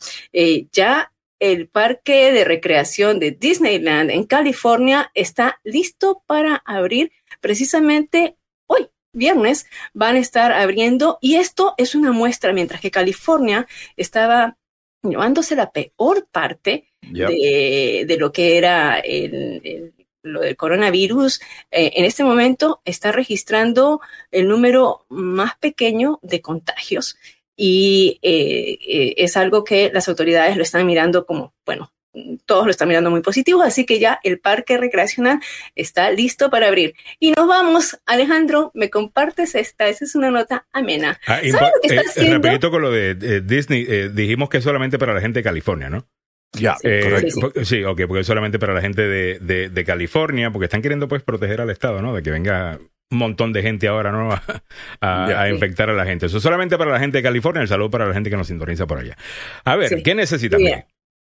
Ya 0.72 1.12
el 1.40 1.68
parque 1.68 2.32
de 2.32 2.44
recreación 2.44 3.20
de 3.20 3.32
Disneyland 3.32 4.12
en 4.12 4.26
California 4.26 5.10
está 5.16 5.60
listo 5.64 6.22
para 6.28 6.62
abrir 6.66 7.12
precisamente 7.40 8.38
viernes, 9.14 9.68
van 9.94 10.16
a 10.16 10.20
estar 10.20 10.52
abriendo 10.52 11.18
y 11.22 11.36
esto 11.36 11.74
es 11.78 11.96
una 11.96 12.12
muestra, 12.12 12.54
mientras 12.54 12.82
que 12.82 12.92
California 12.92 13.68
estaba 13.98 14.58
llevándose 15.04 15.56
la 15.56 15.72
peor 15.72 16.28
parte 16.32 16.90
yep. 17.02 17.30
de, 17.30 18.06
de, 18.08 18.18
lo 18.18 18.32
que 18.32 18.58
era 18.58 19.00
el, 19.00 19.62
el 19.64 19.94
lo 20.24 20.42
del 20.42 20.56
coronavirus, 20.56 21.42
eh, 21.72 21.92
en 21.96 22.06
este 22.06 22.24
momento 22.24 22.82
está 22.86 23.12
registrando 23.12 24.02
el 24.32 24.48
número 24.48 25.06
más 25.10 25.58
pequeño 25.58 26.20
de 26.22 26.42
contagios 26.42 27.18
y 27.56 28.20
eh, 28.22 28.78
eh, 28.82 29.14
es 29.18 29.38
algo 29.38 29.64
que 29.64 29.92
las 29.94 30.08
autoridades 30.08 30.58
lo 30.58 30.64
están 30.64 30.86
mirando 30.86 31.26
como, 31.26 31.54
bueno, 31.66 31.92
todos 32.46 32.66
lo 32.66 32.72
están 32.72 32.88
mirando 32.88 33.10
muy 33.10 33.22
positivo, 33.22 33.62
así 33.62 33.86
que 33.86 34.00
ya 34.00 34.20
el 34.24 34.40
parque 34.40 34.78
recreacional 34.78 35.40
está 35.76 36.12
listo 36.12 36.50
para 36.50 36.68
abrir. 36.68 36.94
Y 37.20 37.32
nos 37.32 37.48
vamos, 37.48 38.00
Alejandro, 38.06 38.72
me 38.74 38.90
compartes 38.90 39.56
esta, 39.56 39.88
esa 39.88 40.06
es 40.06 40.16
una 40.16 40.32
nota 40.32 40.66
amena. 40.74 41.20
Ah, 41.28 41.38
¿Sabes 41.38 41.54
lo 41.54 41.82
que 41.82 41.88
está 41.88 42.02
eh, 42.02 42.06
haciendo? 42.08 42.34
Rapidito 42.36 42.72
con 42.72 42.82
lo 42.82 42.92
de 42.92 43.12
eh, 43.12 43.42
Disney, 43.42 43.86
eh, 43.88 44.10
dijimos 44.14 44.50
que 44.50 44.58
es 44.58 44.64
solamente 44.64 45.00
para 45.00 45.14
la 45.14 45.22
gente 45.22 45.40
de 45.40 45.44
California, 45.44 45.90
¿no? 45.90 46.08
Ya, 46.54 46.76
eh, 46.84 47.22
sí, 47.22 47.32
sí. 47.32 47.66
sí, 47.66 47.84
ok, 47.84 48.02
porque 48.08 48.22
es 48.22 48.28
solamente 48.28 48.60
para 48.60 48.74
la 48.74 48.82
gente 48.82 49.04
de, 49.04 49.40
de, 49.40 49.70
de, 49.70 49.86
California, 49.86 50.52
porque 50.52 50.66
están 50.66 50.82
queriendo 50.82 51.08
pues 51.08 51.24
proteger 51.24 51.62
al 51.62 51.70
Estado, 51.70 52.02
¿no? 52.02 52.14
De 52.14 52.22
que 52.22 52.30
venga 52.30 52.78
un 53.10 53.18
montón 53.18 53.54
de 53.54 53.62
gente 53.62 53.88
ahora, 53.88 54.12
¿no? 54.12 54.32
A, 55.02 55.24
a, 55.24 55.28
yeah, 55.28 55.42
a 55.42 55.50
infectar 55.50 55.90
a 55.90 55.94
la 55.94 56.06
gente. 56.06 56.26
Eso 56.26 56.38
es 56.38 56.44
solamente 56.44 56.78
para 56.78 56.92
la 56.92 57.00
gente 57.00 57.18
de 57.18 57.24
California, 57.24 57.62
el 57.62 57.68
saludo 57.68 57.90
para 57.90 58.06
la 58.06 58.14
gente 58.14 58.30
que 58.30 58.38
nos 58.38 58.48
sintoniza 58.48 58.86
por 58.86 59.00
allá. 59.00 59.18
A 59.64 59.76
ver, 59.76 59.90
sí. 59.90 60.04
¿qué 60.04 60.14
necesitan? 60.14 60.62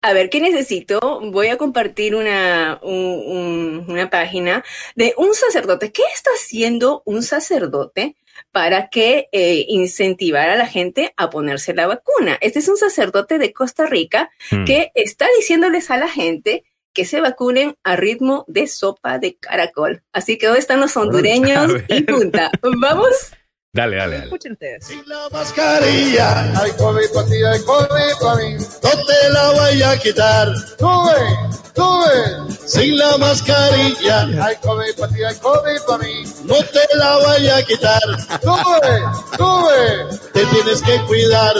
A 0.02 0.14
ver, 0.14 0.30
¿qué 0.30 0.40
necesito? 0.40 1.20
Voy 1.32 1.48
a 1.48 1.58
compartir 1.58 2.16
una, 2.16 2.80
un, 2.82 2.96
un, 2.96 3.86
una 3.90 4.10
página 4.10 4.64
de 4.96 5.14
un 5.18 5.34
sacerdote. 5.34 5.92
¿Qué 5.92 6.04
está 6.14 6.32
haciendo 6.32 7.04
un 7.06 7.22
sacerdote 7.22 8.16
para 8.54 8.88
que 8.88 9.28
eh, 9.34 9.66
incentivar 9.68 10.50
a 10.50 10.56
la 10.56 10.68
gente 10.68 11.14
a 11.18 11.30
ponerse 11.30 11.74
la 11.74 11.88
vacuna? 11.88 12.38
Este 12.40 12.60
es 12.60 12.70
un 12.70 12.78
sacerdote 12.78 13.40
de 13.40 13.52
Costa 13.52 13.88
Rica 13.88 14.30
hmm. 14.52 14.64
que 14.64 14.92
está 14.96 15.28
diciéndoles 15.38 15.92
a 15.92 15.98
la 15.98 16.08
gente 16.08 16.64
que 16.94 17.04
se 17.04 17.20
vacunen 17.20 17.76
a 17.84 17.98
ritmo 17.98 18.46
de 18.48 18.68
sopa 18.68 19.20
de 19.20 19.36
caracol. 19.36 20.02
Así 20.14 20.38
que 20.38 20.48
hoy 20.48 20.60
están 20.60 20.80
los 20.80 20.96
hondureños 20.96 21.74
y 21.90 22.04
punta. 22.04 22.52
Vamos 22.62 23.34
Dale, 23.72 23.98
dale, 23.98 24.14
dale. 24.14 24.24
Escuchen 24.24 24.54
ustedes. 24.54 24.84
Sin 24.84 25.08
la 25.08 25.30
mascarilla, 25.32 26.60
hay 26.60 26.72
COVID 26.72 27.14
para 27.14 27.28
ti, 27.28 27.44
hay 27.44 27.62
COVID 27.62 28.14
para 28.20 28.36
mí. 28.38 28.58
No 28.58 28.90
te 29.06 29.30
la 29.30 29.52
voy 29.52 29.84
a 29.84 30.00
quitar. 30.00 30.58
Sube, 30.80 31.52
sube. 31.76 32.68
Sin 32.68 32.98
la 32.98 33.18
mascarilla, 33.20 34.22
hay 34.44 34.56
COVID 34.56 34.96
para 34.98 35.14
ti, 35.14 35.24
hay 35.24 35.36
COVID 35.36 35.82
para 35.86 36.04
mí. 36.04 36.24
No 36.46 36.56
te 36.56 36.96
la 36.98 37.18
voy 37.18 37.48
a 37.48 37.64
quitar. 37.64 38.02
Sube, 38.42 39.04
sube. 39.38 40.20
Te 40.34 40.46
tienes 40.48 40.82
que 40.82 41.02
cuidar, 41.06 41.54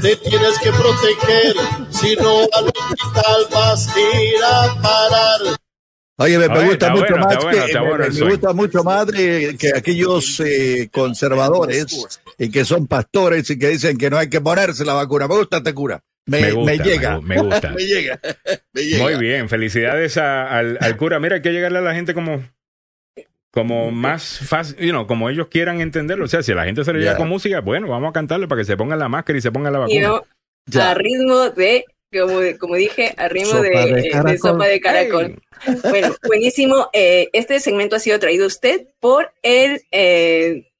te 0.00 0.14
tienes 0.14 0.58
que 0.60 0.70
proteger. 0.70 1.56
Si 1.90 2.14
no, 2.14 2.42
al 2.52 2.66
hospital 2.66 3.46
vas 3.50 3.88
a 3.88 3.98
ir 3.98 4.44
a 4.44 4.82
parar. 4.82 5.65
Oye, 6.18 6.38
me, 6.38 6.48
me 6.48 6.64
gusta 6.64 6.90
mucho 6.90 7.08
bueno, 7.10 7.26
más 7.26 7.36
bueno, 7.36 7.66
que, 7.66 7.78
bueno, 7.78 7.98
me, 7.98 8.10
me 8.10 8.30
gusta 8.30 8.52
mucho 8.54 8.84
más 8.84 9.06
que 9.12 9.72
aquellos 9.76 10.40
eh, 10.40 10.88
conservadores 10.90 12.08
y 12.38 12.50
que 12.50 12.64
son 12.64 12.86
pastores 12.86 13.50
y 13.50 13.58
que 13.58 13.68
dicen 13.68 13.98
que 13.98 14.08
no 14.08 14.16
hay 14.16 14.30
que 14.30 14.40
ponerse 14.40 14.84
la 14.86 14.94
vacuna. 14.94 15.28
Me 15.28 15.36
gusta, 15.36 15.62
te 15.62 15.74
cura. 15.74 16.00
Me, 16.24 16.40
me, 16.40 16.52
gusta, 16.52 16.72
me 16.72 16.78
llega. 16.78 17.20
Me, 17.20 17.38
gusta. 17.38 17.70
me, 17.76 17.84
llega. 17.84 18.18
me 18.72 18.82
llega. 18.82 19.04
Muy 19.04 19.16
bien, 19.18 19.48
felicidades 19.50 20.16
a, 20.16 20.48
al, 20.48 20.78
al, 20.80 20.96
cura. 20.96 21.20
Mira, 21.20 21.36
hay 21.36 21.42
que 21.42 21.52
llegarle 21.52 21.78
a 21.78 21.82
la 21.82 21.94
gente 21.94 22.14
como 22.14 22.42
como 23.50 23.90
más 23.90 24.40
fácil, 24.40 24.76
you 24.76 24.90
know, 24.90 25.06
como 25.06 25.30
ellos 25.30 25.48
quieran 25.48 25.80
entenderlo. 25.80 26.26
O 26.26 26.28
sea, 26.28 26.42
si 26.42 26.52
a 26.52 26.54
la 26.54 26.64
gente 26.64 26.84
se 26.84 26.92
le 26.92 26.98
llega 26.98 27.12
yeah. 27.12 27.18
con 27.18 27.28
música, 27.28 27.60
bueno, 27.60 27.88
vamos 27.88 28.10
a 28.10 28.12
cantarle 28.12 28.48
para 28.48 28.60
que 28.60 28.66
se 28.66 28.76
pongan 28.76 28.98
la 28.98 29.08
máscara 29.08 29.38
y 29.38 29.40
se 29.42 29.50
pongan 29.50 29.72
la 29.72 29.78
vacuna. 29.78 29.98
You 29.98 30.06
know, 30.06 30.82
a 30.82 30.94
ritmo 30.94 31.50
de 31.50 31.84
como, 32.12 32.40
como 32.58 32.74
dije, 32.76 33.14
a 33.16 33.28
ritmo 33.28 33.60
de, 33.60 33.70
de, 33.70 34.22
de, 34.24 34.38
sopa 34.38 34.66
de 34.66 34.80
caracol. 34.80 35.26
Hey. 35.26 35.45
Bueno, 35.82 36.14
buenísimo. 36.26 36.88
Eh, 36.92 37.28
este 37.32 37.60
segmento 37.60 37.96
ha 37.96 38.00
sido 38.00 38.18
traído 38.18 38.44
a 38.44 38.48
usted 38.48 38.88
por 39.00 39.32
el 39.42 39.82
eh, 39.90 40.70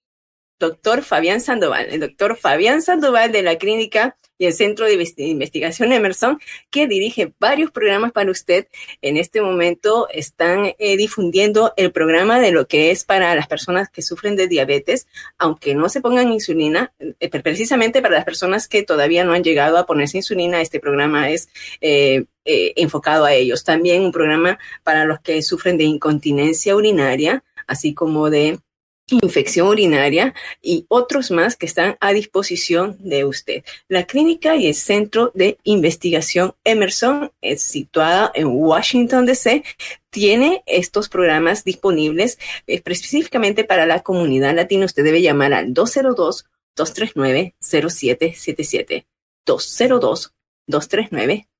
doctor 0.58 1.02
Fabián 1.02 1.40
Sandoval, 1.40 1.86
el 1.90 2.00
doctor 2.00 2.36
Fabián 2.36 2.82
Sandoval 2.82 3.32
de 3.32 3.42
la 3.42 3.56
clínica 3.58 4.16
y 4.38 4.46
el 4.46 4.52
Centro 4.52 4.86
de 4.86 5.12
Investigación 5.18 5.92
Emerson, 5.92 6.38
que 6.70 6.86
dirige 6.86 7.32
varios 7.38 7.70
programas 7.70 8.12
para 8.12 8.30
usted. 8.30 8.68
En 9.02 9.16
este 9.16 9.40
momento 9.40 10.08
están 10.10 10.74
eh, 10.78 10.96
difundiendo 10.96 11.72
el 11.76 11.92
programa 11.92 12.40
de 12.40 12.52
lo 12.52 12.66
que 12.66 12.90
es 12.90 13.04
para 13.04 13.34
las 13.34 13.46
personas 13.46 13.88
que 13.88 14.02
sufren 14.02 14.36
de 14.36 14.48
diabetes, 14.48 15.06
aunque 15.38 15.74
no 15.74 15.88
se 15.88 16.00
pongan 16.00 16.32
insulina, 16.32 16.92
eh, 16.98 17.28
precisamente 17.28 18.02
para 18.02 18.14
las 18.14 18.24
personas 18.24 18.68
que 18.68 18.82
todavía 18.82 19.24
no 19.24 19.32
han 19.32 19.44
llegado 19.44 19.78
a 19.78 19.86
ponerse 19.86 20.18
insulina, 20.18 20.60
este 20.60 20.80
programa 20.80 21.30
es 21.30 21.48
eh, 21.80 22.24
eh, 22.44 22.72
enfocado 22.76 23.24
a 23.24 23.32
ellos. 23.34 23.64
También 23.64 24.02
un 24.02 24.12
programa 24.12 24.58
para 24.84 25.04
los 25.04 25.20
que 25.20 25.42
sufren 25.42 25.76
de 25.76 25.84
incontinencia 25.84 26.76
urinaria, 26.76 27.42
así 27.66 27.92
como 27.92 28.30
de 28.30 28.60
infección 29.08 29.68
urinaria 29.68 30.34
y 30.60 30.84
otros 30.88 31.30
más 31.30 31.56
que 31.56 31.66
están 31.66 31.96
a 32.00 32.12
disposición 32.12 32.96
de 32.98 33.24
usted. 33.24 33.64
La 33.88 34.04
clínica 34.04 34.56
y 34.56 34.66
el 34.66 34.74
centro 34.74 35.30
de 35.34 35.58
investigación 35.62 36.54
Emerson 36.64 37.30
es 37.40 37.62
situada 37.62 38.32
en 38.34 38.48
Washington, 38.48 39.26
D.C. 39.26 39.62
Tiene 40.10 40.62
estos 40.66 41.08
programas 41.08 41.62
disponibles 41.64 42.38
específicamente 42.66 43.64
para 43.64 43.86
la 43.86 44.02
comunidad 44.02 44.54
latina. 44.54 44.86
Usted 44.86 45.04
debe 45.04 45.22
llamar 45.22 45.52
al 45.52 45.72
202 45.72 46.46
239 46.74 47.54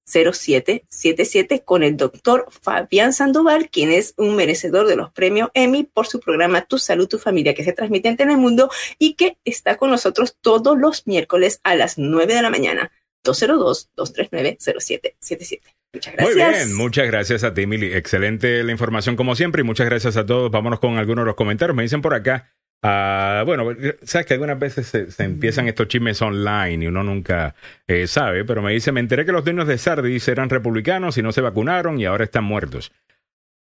0777 0.07 0.87
202 0.87 0.87
239 0.87 0.87
0777 0.88 1.64
con 1.64 1.83
el 1.83 1.97
doctor 1.97 2.47
Fabián 2.51 3.12
Sandoval, 3.12 3.69
quien 3.71 3.90
es 3.90 4.14
un 4.16 4.37
merecedor 4.37 4.87
de 4.87 4.95
los 4.97 5.11
premios 5.12 5.51
Emmy 5.55 5.83
por 5.85 6.07
su 6.07 6.21
programa 6.21 6.62
Tu 6.62 6.79
Salud, 6.79 7.09
Tu 7.09 7.19
Familia, 7.19 7.55
que 7.55 7.64
se 7.64 7.73
transmite 7.73 8.09
en 8.09 8.16
Telemundo 8.16 8.71
y 8.99 9.14
que 9.14 9.38
está 9.45 9.77
con 9.77 9.90
nosotros 9.90 10.37
todos 10.40 10.79
los 10.79 11.07
miércoles 11.07 11.61
a 11.64 11.75
las 11.75 11.99
9 11.99 12.35
de 12.35 12.42
la 12.42 12.51
mañana. 12.51 12.92
202-239-0777. 13.25 15.61
Muchas 15.92 16.15
gracias. 16.15 16.35
Muy 16.35 16.35
bien, 16.35 16.75
muchas 16.75 17.07
gracias 17.07 17.44
a 17.44 17.54
ti, 17.54 17.67
Mili. 17.67 17.92
Excelente 17.92 18.63
la 18.63 18.73
información 18.73 19.17
como 19.17 19.35
siempre 19.35 19.63
y 19.63 19.65
muchas 19.65 19.87
gracias 19.87 20.17
a 20.17 20.27
todos. 20.27 20.50
Vámonos 20.50 20.79
con 20.79 20.98
algunos 20.98 21.25
de 21.25 21.27
los 21.27 21.37
comentarios. 21.37 21.75
Me 21.75 21.83
dicen 21.83 22.02
por 22.02 22.15
acá, 22.15 22.52
Ah, 22.83 23.42
bueno, 23.44 23.68
sabes 24.02 24.27
que 24.27 24.35
algunas 24.35 24.58
veces 24.58 24.87
se, 24.87 25.24
empiezan 25.24 25.66
estos 25.66 25.88
chismes 25.88 26.20
online 26.22 26.85
y 26.85 26.87
uno 26.87 27.02
nunca 27.02 27.54
eh, 27.87 28.06
sabe, 28.06 28.44
pero 28.44 28.62
me 28.62 28.72
dice, 28.72 28.92
me 28.92 29.00
enteré 29.00 29.24
que 29.24 29.33
los 29.33 29.44
dueños 29.44 29.66
de 29.66 29.79
Sardis 29.79 30.29
eran 30.29 30.50
republicanos 30.50 31.18
y 31.18 31.22
no 31.22 31.33
se 31.33 31.40
vacunaron 31.40 31.98
y 31.98 32.04
ahora 32.04 32.24
están 32.24 32.44
muertos. 32.44 32.92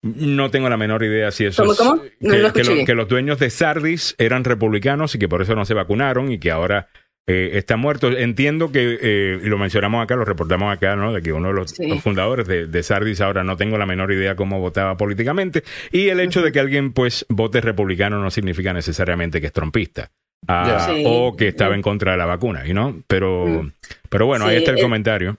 No 0.02 0.50
tengo 0.50 0.68
la 0.68 0.76
menor 0.76 1.02
idea 1.02 1.32
si 1.32 1.46
eso 1.46 1.64
es, 1.72 1.80
que, 2.86 2.94
los 2.94 3.08
dueños 3.08 3.40
de 3.40 3.50
Sardis 3.50 4.14
eran 4.18 4.44
republicanos 4.44 5.14
y 5.16 5.18
que 5.18 5.28
por 5.28 5.42
eso 5.42 5.56
no 5.56 5.64
se 5.64 5.74
vacunaron 5.74 6.30
y 6.30 6.38
que 6.38 6.52
ahora 6.52 6.88
eh, 7.28 7.58
están 7.58 7.78
muertos. 7.78 8.14
Entiendo 8.16 8.72
que, 8.72 8.98
eh, 9.00 9.40
y 9.42 9.46
lo 9.48 9.58
mencionamos 9.58 10.02
acá, 10.02 10.16
lo 10.16 10.24
reportamos 10.24 10.74
acá, 10.74 10.96
¿no? 10.96 11.12
De 11.12 11.20
que 11.20 11.32
uno 11.32 11.48
de 11.48 11.54
los, 11.54 11.74
fundadores 12.02 12.46
de, 12.46 12.82
Sardis 12.82 13.20
ahora 13.20 13.44
no 13.44 13.58
tengo 13.58 13.76
la 13.76 13.84
menor 13.84 14.10
idea 14.12 14.34
cómo 14.34 14.60
votaba 14.60 14.96
políticamente. 14.96 15.62
Y 15.92 16.08
el 16.08 16.20
hecho 16.20 16.40
de 16.40 16.52
que 16.52 16.60
alguien, 16.60 16.92
pues, 16.92 17.26
vote 17.28 17.60
republicano 17.60 18.18
no 18.22 18.30
significa 18.30 18.72
necesariamente 18.72 19.42
que 19.42 19.48
es 19.48 19.52
trompista. 19.52 20.10
Ah, 20.46 20.88
o 21.04 21.36
que 21.36 21.48
estaba 21.48 21.74
en 21.74 21.82
contra 21.82 22.12
de 22.12 22.18
la 22.18 22.24
vacuna, 22.24 22.64
¿no? 22.72 23.02
Pero, 23.06 23.70
pero 24.08 24.24
bueno, 24.24 24.46
ahí 24.46 24.56
está 24.56 24.70
el 24.70 24.80
comentario. 24.80 25.36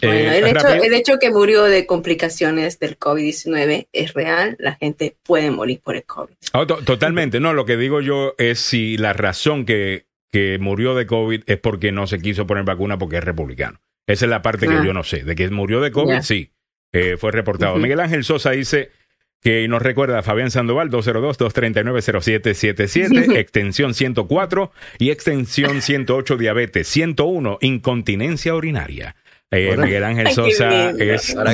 Eh, 0.00 0.38
el, 0.38 0.46
hecho, 0.46 0.68
el, 0.68 0.94
hecho, 0.94 1.18
que 1.18 1.30
murió 1.30 1.62
de 1.64 1.86
complicaciones 1.86 2.80
del 2.80 2.98
COVID-19 2.98 3.86
es 3.92 4.14
real, 4.14 4.56
la 4.58 4.74
gente 4.74 5.14
puede 5.22 5.50
morir 5.52 5.80
por 5.82 5.94
el 5.94 6.04
COVID. 6.04 6.34
Oh, 6.54 6.66
totalmente, 6.66 7.38
no, 7.38 7.52
lo 7.52 7.64
que 7.64 7.76
digo 7.76 8.00
yo 8.00 8.34
es 8.36 8.58
si 8.58 8.96
la 8.96 9.12
razón 9.12 9.64
que, 9.64 10.06
que, 10.32 10.58
murió 10.58 10.94
de 10.94 11.06
COVID 11.06 11.42
es 11.46 11.58
porque 11.58 11.92
no 11.92 12.08
se 12.08 12.18
quiso 12.18 12.46
poner 12.46 12.64
vacuna 12.64 12.98
porque 12.98 13.18
es 13.18 13.24
republicano. 13.24 13.80
Esa 14.06 14.24
es 14.24 14.30
la 14.30 14.40
parte 14.42 14.66
que 14.66 14.74
ah. 14.74 14.82
yo 14.84 14.92
no 14.92 15.04
sé, 15.04 15.22
de 15.22 15.36
que 15.36 15.48
murió 15.50 15.80
de 15.80 15.92
COVID, 15.92 16.22
sí, 16.22 16.50
eh, 16.92 17.16
fue 17.18 17.30
reportado. 17.30 17.76
Miguel 17.76 18.00
Ángel 18.00 18.24
Sosa 18.24 18.50
dice 18.50 18.90
que 19.40 19.68
nos 19.68 19.80
recuerda 19.82 20.18
a 20.20 20.22
Fabián 20.22 20.50
Sandoval, 20.50 20.90
202-239-0777, 20.90 23.36
extensión 23.40 23.92
104 23.94 24.72
y 24.98 25.10
extensión 25.10 25.82
108, 25.82 26.36
diabetes, 26.36 26.88
101, 26.88 27.58
incontinencia 27.60 28.54
urinaria. 28.54 29.14
Eh, 29.54 29.76
Miguel 29.76 30.02
Ángel 30.02 30.30
Sosa 30.30 30.92
es 30.92 31.36
ah, 31.36 31.50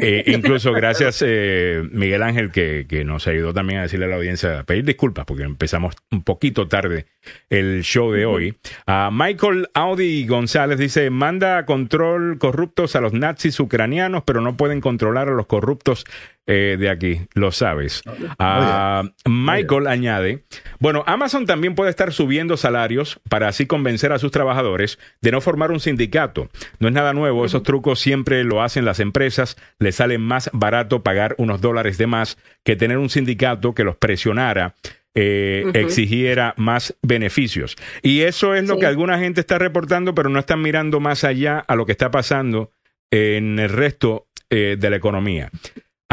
eh, 0.00 0.22
incluso 0.28 0.72
gracias 0.72 1.20
eh, 1.26 1.82
Miguel 1.90 2.22
Ángel 2.22 2.52
que, 2.52 2.86
que, 2.88 3.04
nos 3.04 3.26
ayudó 3.26 3.52
también 3.52 3.80
a 3.80 3.82
decirle 3.82 4.06
a 4.06 4.08
la 4.08 4.14
audiencia, 4.14 4.60
a 4.60 4.62
pedir 4.62 4.84
disculpas 4.84 5.24
porque 5.24 5.42
empezamos 5.42 5.96
un 6.12 6.22
poquito 6.22 6.68
tarde 6.68 7.06
el 7.50 7.82
show 7.82 8.12
de 8.12 8.24
hoy. 8.24 8.56
Uh, 8.86 9.10
Michael 9.10 9.68
Audi 9.74 10.24
González 10.28 10.78
dice, 10.78 11.10
manda 11.10 11.66
control 11.66 12.38
corruptos 12.38 12.94
a 12.94 13.00
los 13.00 13.12
nazis 13.12 13.58
ucranianos, 13.58 14.22
pero 14.24 14.40
no 14.40 14.56
pueden 14.56 14.80
controlar 14.80 15.28
a 15.28 15.32
los 15.32 15.46
corruptos 15.46 16.04
eh, 16.46 16.76
de 16.78 16.90
aquí, 16.90 17.22
lo 17.34 17.52
sabes. 17.52 18.02
Uh, 18.06 19.08
Michael 19.28 19.86
añade, 19.86 20.44
bueno, 20.78 21.02
Amazon 21.06 21.46
también 21.46 21.74
puede 21.74 21.90
estar 21.90 22.12
subiendo 22.12 22.58
salarios 22.58 23.18
para 23.30 23.48
así 23.48 23.66
convencer 23.66 24.12
a 24.12 24.18
sus 24.18 24.30
trabajadores 24.30 24.98
de 25.22 25.32
no 25.32 25.40
formar 25.40 25.70
un 25.70 25.80
sindicato. 25.80 26.50
No 26.78 26.88
es 26.88 26.94
nada 26.94 27.14
nuevo, 27.14 27.46
esos 27.46 27.62
trucos 27.62 27.98
siempre 27.98 28.44
lo 28.44 28.62
hacen 28.62 28.84
las 28.84 29.00
empresas, 29.00 29.56
les 29.78 29.96
sale 29.96 30.18
más 30.18 30.50
barato 30.52 31.02
pagar 31.02 31.34
unos 31.38 31.62
dólares 31.62 31.96
de 31.96 32.06
más 32.06 32.36
que 32.62 32.76
tener 32.76 32.98
un 32.98 33.08
sindicato 33.08 33.74
que 33.74 33.84
los 33.84 33.96
presionara. 33.96 34.74
Eh, 35.16 35.70
exigiera 35.74 36.54
más 36.56 36.96
beneficios. 37.00 37.76
Y 38.02 38.22
eso 38.22 38.56
es 38.56 38.66
lo 38.66 38.80
que 38.80 38.86
alguna 38.86 39.16
gente 39.16 39.40
está 39.40 39.60
reportando, 39.60 40.12
pero 40.12 40.28
no 40.28 40.40
están 40.40 40.60
mirando 40.60 40.98
más 40.98 41.22
allá 41.22 41.60
a 41.60 41.76
lo 41.76 41.86
que 41.86 41.92
está 41.92 42.10
pasando 42.10 42.72
en 43.12 43.60
el 43.60 43.68
resto 43.68 44.26
eh, 44.50 44.76
de 44.78 44.90
la 44.90 44.96
economía. 44.96 45.50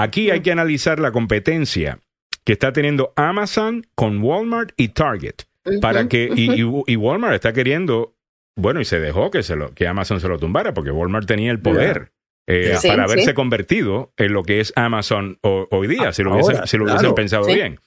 Aquí 0.01 0.31
hay 0.31 0.41
que 0.41 0.51
analizar 0.51 0.99
la 0.99 1.11
competencia 1.11 1.99
que 2.43 2.53
está 2.53 2.73
teniendo 2.73 3.13
Amazon 3.15 3.85
con 3.93 4.21
Walmart 4.21 4.71
y 4.75 4.89
Target. 4.89 5.35
Para 5.79 6.07
que, 6.07 6.29
y, 6.35 6.95
Walmart 6.95 7.35
está 7.35 7.53
queriendo, 7.53 8.15
bueno, 8.55 8.81
y 8.81 8.85
se 8.85 8.99
dejó 8.99 9.29
que, 9.29 9.43
se 9.43 9.55
lo, 9.55 9.73
que 9.73 9.87
Amazon 9.87 10.19
se 10.19 10.27
lo 10.27 10.39
tumbara, 10.39 10.73
porque 10.73 10.89
Walmart 10.89 11.27
tenía 11.27 11.51
el 11.51 11.59
poder. 11.59 12.11
Eh, 12.47 12.75
para 12.85 13.03
haberse 13.03 13.35
convertido 13.35 14.11
en 14.17 14.33
lo 14.33 14.43
que 14.43 14.59
es 14.59 14.73
Amazon 14.75 15.37
hoy 15.43 15.87
día, 15.87 16.11
si 16.11 16.23
lo, 16.23 16.33
hubiesen, 16.33 17.13
pensado 17.13 17.45
bien. 17.45 17.79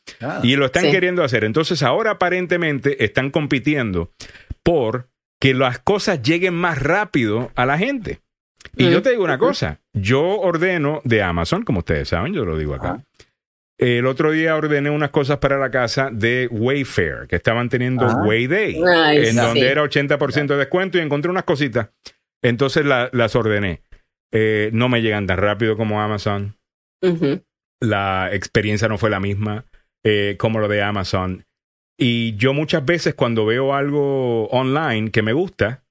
Y 0.43 0.55
lo 0.55 0.67
están 0.67 0.91
queriendo 0.91 1.25
hacer. 1.25 1.45
Entonces 1.45 1.83
ahora 1.83 2.13
aparentemente 2.13 3.05
están 3.05 3.31
compitiendo 3.31 4.13
por 4.63 5.09
que 5.41 5.53
las 5.53 5.81
cosas 5.81 6.23
lleguen 6.23 6.55
más 6.55 6.81
rápido 6.81 7.51
a 7.57 7.67
la 7.67 7.77
gente. 7.77 8.21
Y 8.77 8.91
yo 8.91 9.03
te 9.03 9.11
digo 9.11 9.25
una 9.25 9.39
cosa, 9.39 9.81
yo 9.95 10.41
ordeno 10.41 11.01
de 11.05 11.23
Amazon, 11.23 11.63
como 11.63 11.79
ustedes 11.79 12.09
saben, 12.09 12.35
yo 12.35 12.45
lo 12.45 12.59
digo 12.59 12.75
acá. 12.75 13.05
El 13.79 14.07
otro 14.07 14.31
día 14.31 14.57
ordené 14.57 14.91
unas 14.91 15.11
cosas 15.11 15.39
para 15.39 15.59
la 15.59 15.71
casa 15.71 16.11
de 16.13 16.49
Wayfair, 16.51 17.27
que 17.29 17.37
estaban 17.37 17.69
teniendo 17.69 18.07
Wayday, 18.07 18.77
en 18.77 19.37
donde 19.37 19.69
era 19.69 19.83
80% 19.83 20.47
de 20.47 20.57
descuento 20.57 20.99
y 20.99 21.01
encontré 21.01 21.31
unas 21.31 21.45
cositas. 21.45 21.89
Entonces 22.43 22.85
las 22.85 23.37
ordené. 23.37 23.83
Eh, 24.33 24.71
no 24.73 24.89
me 24.89 25.01
llegan 25.01 25.27
tan 25.27 25.39
rápido 25.39 25.77
como 25.77 26.03
Amazon. 26.03 26.57
La 27.81 28.31
experiencia 28.33 28.89
no 28.89 28.99
fue 28.99 29.11
la 29.11 29.21
misma 29.21 29.65
eh, 30.05 30.37
como 30.39 30.59
lo 30.59 30.69
de 30.69 30.83
Amazon. 30.83 31.45
Y 31.99 32.35
yo 32.37 32.53
muchas 32.53 32.85
veces 32.85 33.15
cuando 33.15 33.47
veo 33.47 33.75
algo 33.75 34.47
online 34.49 35.11
que 35.11 35.23
me 35.23 35.33
gusta, 35.33 35.85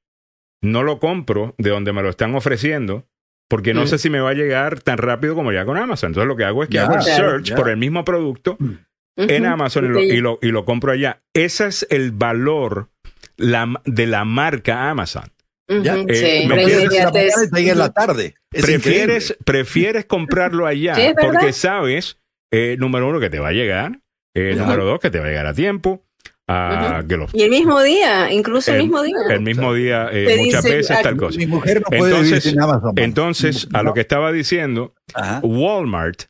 no 0.61 0.83
lo 0.83 0.99
compro 0.99 1.55
de 1.57 1.69
donde 1.69 1.93
me 1.93 2.01
lo 2.01 2.09
están 2.09 2.35
ofreciendo 2.35 3.07
porque 3.53 3.75
no 3.75 3.83
mm. 3.83 3.87
sé 3.87 3.99
si 3.99 4.09
me 4.09 4.19
va 4.19 4.31
a 4.31 4.33
llegar 4.33 4.79
tan 4.79 4.97
rápido 4.97 5.35
como 5.35 5.51
ya 5.51 5.63
con 5.63 5.77
Amazon. 5.77 6.07
Entonces 6.09 6.27
lo 6.27 6.35
que 6.35 6.43
hago 6.43 6.63
es 6.63 6.69
que 6.69 6.79
hago 6.79 6.95
el 6.95 7.03
search 7.03 7.53
por 7.53 7.69
el 7.69 7.77
mismo 7.77 8.03
producto 8.03 8.57
mm. 8.57 8.73
en 9.15 9.45
Amazon 9.45 9.85
y 9.85 10.17
lo, 10.17 10.39
y, 10.41 10.49
lo, 10.49 10.65
compro 10.65 10.91
allá. 10.91 11.21
Ese 11.35 11.67
es 11.67 11.85
el 11.91 12.13
valor 12.13 12.89
de 13.37 14.07
la 14.07 14.25
marca 14.25 14.89
Amazon. 14.89 15.25
Eh, 15.67 16.47
en 16.47 17.77
la 17.77 17.93
tarde. 17.93 18.33
prefieres, 18.49 19.37
prefieres 19.45 20.05
comprarlo 20.05 20.65
allá 20.65 20.95
porque 21.21 21.53
sabes, 21.53 22.17
eh, 22.51 22.75
número 22.79 23.07
uno, 23.07 23.19
que 23.19 23.29
te 23.29 23.37
va 23.37 23.49
a 23.49 23.53
llegar, 23.53 23.99
eh, 24.33 24.55
número 24.57 24.83
dos, 24.83 24.99
que 24.99 25.11
te 25.11 25.19
va 25.19 25.25
a 25.25 25.29
llegar 25.29 25.45
a 25.45 25.53
tiempo, 25.53 26.03
y 26.47 27.41
el 27.41 27.49
mismo 27.49 27.81
día, 27.81 28.31
incluso 28.31 28.73
el, 28.73 28.83
mismo 28.83 29.01
día. 29.01 29.15
El 29.29 29.41
mismo 29.41 29.73
día, 29.73 30.09
eh, 30.11 30.43
muchas 30.43 30.63
veces 30.63 31.01
tal 31.01 31.15
cosa. 31.15 31.37
Mi 31.37 31.47
mujer 31.47 31.81
no 31.81 31.97
puede 31.97 32.11
entonces, 32.11 32.43
sin 32.43 32.61
Amazon. 32.61 32.93
Entonces, 32.97 33.67
a 33.73 33.81
lo 33.81 33.93
que 33.93 34.01
estaba 34.01 34.31
diciendo, 34.33 34.93
Walmart, 35.41 36.23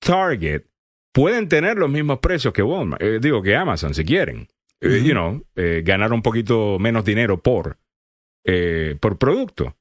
Target, 0.00 0.62
pueden 1.12 1.48
tener 1.48 1.76
los 1.76 1.90
mismos 1.90 2.20
precios 2.20 2.54
que 2.54 2.62
Walmart, 2.62 3.02
eh, 3.02 3.18
digo 3.20 3.42
que 3.42 3.56
Amazon 3.56 3.94
si 3.94 4.04
quieren. 4.04 4.46
Eh, 4.80 5.02
you 5.04 5.10
know, 5.10 5.44
ganar 5.82 6.12
un 6.12 6.22
poquito 6.22 6.78
menos 6.78 7.04
dinero 7.04 7.42
por, 7.42 7.78
por 9.00 9.18
producto. 9.18 9.76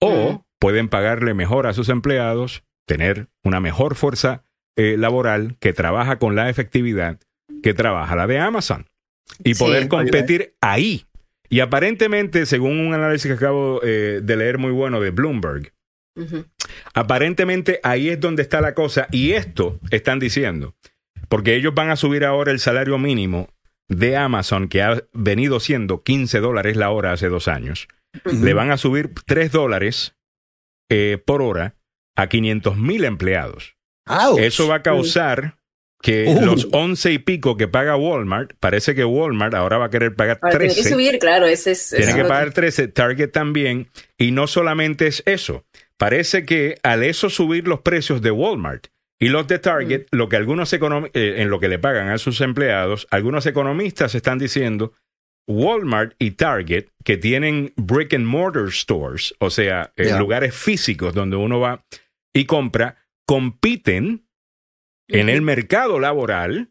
O 0.00 0.46
pueden 0.58 0.88
pagarle 0.88 1.34
mejor 1.34 1.66
a 1.66 1.74
sus 1.74 1.90
empleados, 1.90 2.64
tener 2.86 3.28
una 3.44 3.60
mejor 3.60 3.94
fuerza 3.94 4.44
laboral 4.74 5.56
que 5.60 5.74
trabaja 5.74 6.18
con 6.18 6.34
la 6.34 6.48
efectividad 6.48 7.18
que 7.62 7.74
trabaja 7.74 8.14
la 8.14 8.26
de 8.26 8.38
Amazon 8.38 8.87
y 9.44 9.54
poder 9.54 9.88
competir 9.88 10.54
ahí. 10.60 11.04
Y 11.48 11.60
aparentemente, 11.60 12.46
según 12.46 12.78
un 12.78 12.94
análisis 12.94 13.26
que 13.26 13.36
acabo 13.36 13.80
eh, 13.82 14.20
de 14.22 14.36
leer 14.36 14.58
muy 14.58 14.70
bueno 14.70 15.00
de 15.00 15.10
Bloomberg, 15.10 15.72
aparentemente 16.94 17.80
ahí 17.82 18.08
es 18.08 18.20
donde 18.20 18.42
está 18.42 18.60
la 18.60 18.74
cosa. 18.74 19.08
Y 19.10 19.32
esto 19.32 19.78
están 19.90 20.18
diciendo, 20.18 20.74
porque 21.28 21.54
ellos 21.54 21.74
van 21.74 21.90
a 21.90 21.96
subir 21.96 22.24
ahora 22.24 22.52
el 22.52 22.58
salario 22.58 22.98
mínimo 22.98 23.48
de 23.88 24.16
Amazon, 24.16 24.68
que 24.68 24.82
ha 24.82 25.02
venido 25.12 25.60
siendo 25.60 26.02
15 26.02 26.40
dólares 26.40 26.76
la 26.76 26.90
hora 26.90 27.12
hace 27.12 27.28
dos 27.28 27.48
años. 27.48 27.88
Le 28.24 28.52
van 28.52 28.70
a 28.70 28.76
subir 28.76 29.12
3 29.26 29.52
dólares 29.52 30.16
eh, 30.90 31.22
por 31.24 31.40
hora 31.42 31.76
a 32.16 32.28
500 32.28 32.76
mil 32.76 33.04
empleados. 33.04 33.76
Eso 34.38 34.68
va 34.68 34.76
a 34.76 34.82
causar 34.82 35.57
que 36.00 36.26
uh. 36.28 36.44
los 36.44 36.68
once 36.72 37.12
y 37.12 37.18
pico 37.18 37.56
que 37.56 37.68
paga 37.68 37.96
Walmart, 37.96 38.52
parece 38.60 38.94
que 38.94 39.04
Walmart 39.04 39.54
ahora 39.54 39.78
va 39.78 39.86
a 39.86 39.90
querer 39.90 40.14
pagar 40.14 40.38
13. 40.40 40.58
Tiene 40.58 40.74
que 40.74 40.88
subir, 40.88 41.18
claro, 41.18 41.46
ese 41.46 41.72
es... 41.72 41.90
Tiene 41.96 42.14
que 42.14 42.24
pagar 42.24 42.52
13, 42.52 42.88
Target 42.88 43.30
también, 43.30 43.88
y 44.16 44.30
no 44.30 44.46
solamente 44.46 45.06
es 45.06 45.22
eso, 45.26 45.64
parece 45.96 46.44
que 46.44 46.78
al 46.82 47.02
eso 47.02 47.30
subir 47.30 47.66
los 47.66 47.80
precios 47.80 48.22
de 48.22 48.30
Walmart 48.30 48.86
y 49.20 49.28
los 49.28 49.48
de 49.48 49.58
Target, 49.58 50.02
mm. 50.02 50.16
lo 50.16 50.28
que 50.28 50.36
algunos 50.36 50.72
eh, 50.72 50.78
en 51.14 51.50
lo 51.50 51.58
que 51.58 51.68
le 51.68 51.78
pagan 51.78 52.08
a 52.10 52.18
sus 52.18 52.40
empleados, 52.40 53.08
algunos 53.10 53.46
economistas 53.46 54.14
están 54.14 54.38
diciendo 54.38 54.92
Walmart 55.48 56.14
y 56.18 56.32
Target, 56.32 56.88
que 57.04 57.16
tienen 57.16 57.72
brick 57.76 58.14
and 58.14 58.26
mortar 58.26 58.70
stores, 58.70 59.34
o 59.40 59.50
sea, 59.50 59.92
eh, 59.96 60.16
lugares 60.16 60.54
físicos 60.54 61.14
donde 61.14 61.36
uno 61.36 61.58
va 61.58 61.84
y 62.34 62.44
compra, 62.44 62.96
compiten 63.26 64.27
en 65.08 65.28
el 65.28 65.42
mercado 65.42 65.98
laboral 65.98 66.70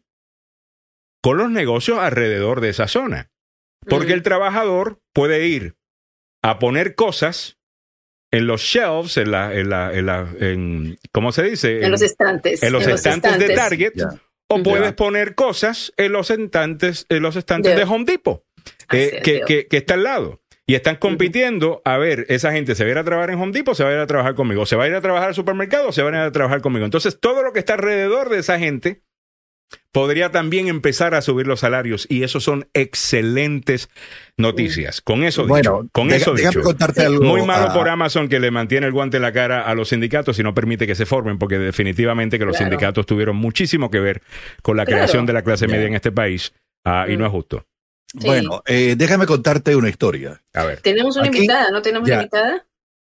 con 1.22 1.36
los 1.38 1.50
negocios 1.50 1.98
alrededor 1.98 2.60
de 2.60 2.70
esa 2.70 2.88
zona. 2.88 3.30
Porque 3.88 4.12
el 4.12 4.22
trabajador 4.22 5.00
puede 5.12 5.46
ir 5.46 5.76
a 6.42 6.58
poner 6.58 6.94
cosas 6.94 7.58
en 8.32 8.46
los 8.46 8.60
shelves, 8.60 9.16
en 9.16 9.30
la, 9.30 9.54
en 9.54 9.70
la, 9.70 9.92
en 9.92 10.06
la 10.06 10.96
¿cómo 11.12 11.32
se 11.32 11.42
dice? 11.44 11.82
En, 11.84 11.90
los 11.90 12.02
estantes. 12.02 12.62
En 12.62 12.72
los, 12.72 12.86
estantes, 12.86 13.38
de 13.38 13.54
Target. 13.54 13.92
o 14.48 14.62
puedes 14.62 14.92
poner 14.94 15.34
cosas 15.34 15.92
en 15.96 16.12
los 16.12 16.30
estantes, 16.30 17.06
en 17.08 17.22
los 17.22 17.36
estantes 17.36 17.72
De- 17.74 17.78
de 17.78 17.84
Home 17.90 18.04
Depot, 18.04 18.44
eh, 18.92 19.20
que- 19.24 19.66
que 19.66 19.76
está 19.76 19.94
al 19.94 20.02
lado. 20.04 20.40
Y 20.68 20.74
están 20.74 20.96
compitiendo 20.96 21.80
a 21.84 21.96
ver, 21.96 22.26
esa 22.28 22.52
gente 22.52 22.74
se 22.74 22.84
va 22.84 22.88
a 22.88 22.92
ir 22.92 22.98
a 22.98 23.04
trabajar 23.04 23.30
en 23.30 23.40
Home 23.40 23.52
Depot, 23.52 23.74
se 23.74 23.84
va 23.84 23.90
a 23.90 23.94
ir 23.94 23.98
a 24.00 24.06
trabajar 24.06 24.34
conmigo, 24.34 24.66
se 24.66 24.76
va 24.76 24.84
a 24.84 24.88
ir 24.88 24.94
a 24.94 25.00
trabajar 25.00 25.28
al 25.28 25.34
supermercado, 25.34 25.92
se 25.92 26.02
van 26.02 26.14
a 26.14 26.18
ir 26.18 26.22
a 26.24 26.32
trabajar 26.32 26.60
conmigo. 26.60 26.84
Entonces, 26.84 27.18
todo 27.20 27.42
lo 27.42 27.52
que 27.54 27.58
está 27.60 27.74
alrededor 27.74 28.28
de 28.28 28.38
esa 28.40 28.58
gente 28.58 29.02
podría 29.92 30.30
también 30.30 30.68
empezar 30.68 31.14
a 31.14 31.22
subir 31.22 31.46
los 31.46 31.60
salarios 31.60 32.06
y 32.10 32.22
eso 32.22 32.40
son 32.40 32.68
excelentes 32.74 33.88
noticias. 34.36 35.00
Con 35.00 35.24
eso 35.24 35.42
dicho, 35.42 35.48
Bueno, 35.48 35.88
con 35.92 36.10
eso 36.10 36.34
dicho. 36.34 36.62
contarte 36.62 37.04
algo. 37.04 37.24
Muy 37.24 37.42
malo 37.46 37.72
por 37.72 37.88
Amazon 37.88 38.28
que 38.28 38.38
le 38.38 38.50
mantiene 38.50 38.86
el 38.86 38.92
guante 38.92 39.16
en 39.16 39.22
la 39.22 39.32
cara 39.32 39.62
a 39.62 39.74
los 39.74 39.88
sindicatos 39.88 40.38
y 40.38 40.42
no 40.42 40.54
permite 40.54 40.86
que 40.86 40.94
se 40.94 41.06
formen, 41.06 41.38
porque 41.38 41.58
definitivamente 41.58 42.38
que 42.38 42.44
los 42.44 42.56
Claro. 42.56 42.70
sindicatos 42.70 43.06
tuvieron 43.06 43.36
muchísimo 43.36 43.90
que 43.90 44.00
ver 44.00 44.22
con 44.62 44.76
la 44.76 44.84
Claro. 44.84 44.98
creación 44.98 45.26
de 45.26 45.32
la 45.32 45.42
clase 45.42 45.66
media 45.66 45.86
en 45.86 45.94
este 45.94 46.12
país 46.12 46.52
ah, 46.84 47.06
y 47.08 47.16
Mm. 47.16 47.18
no 47.20 47.26
es 47.26 47.32
justo. 47.32 47.64
Sí. 48.12 48.26
Bueno, 48.26 48.62
eh, 48.66 48.94
déjame 48.96 49.26
contarte 49.26 49.76
una 49.76 49.88
historia. 49.90 50.42
A 50.54 50.64
ver, 50.64 50.80
Tenemos 50.80 51.16
una 51.16 51.26
Aquí- 51.28 51.36
invitada, 51.38 51.70
¿no 51.70 51.82
tenemos 51.82 52.08
Ya. 52.08 52.14
una 52.14 52.22
invitada? 52.22 52.64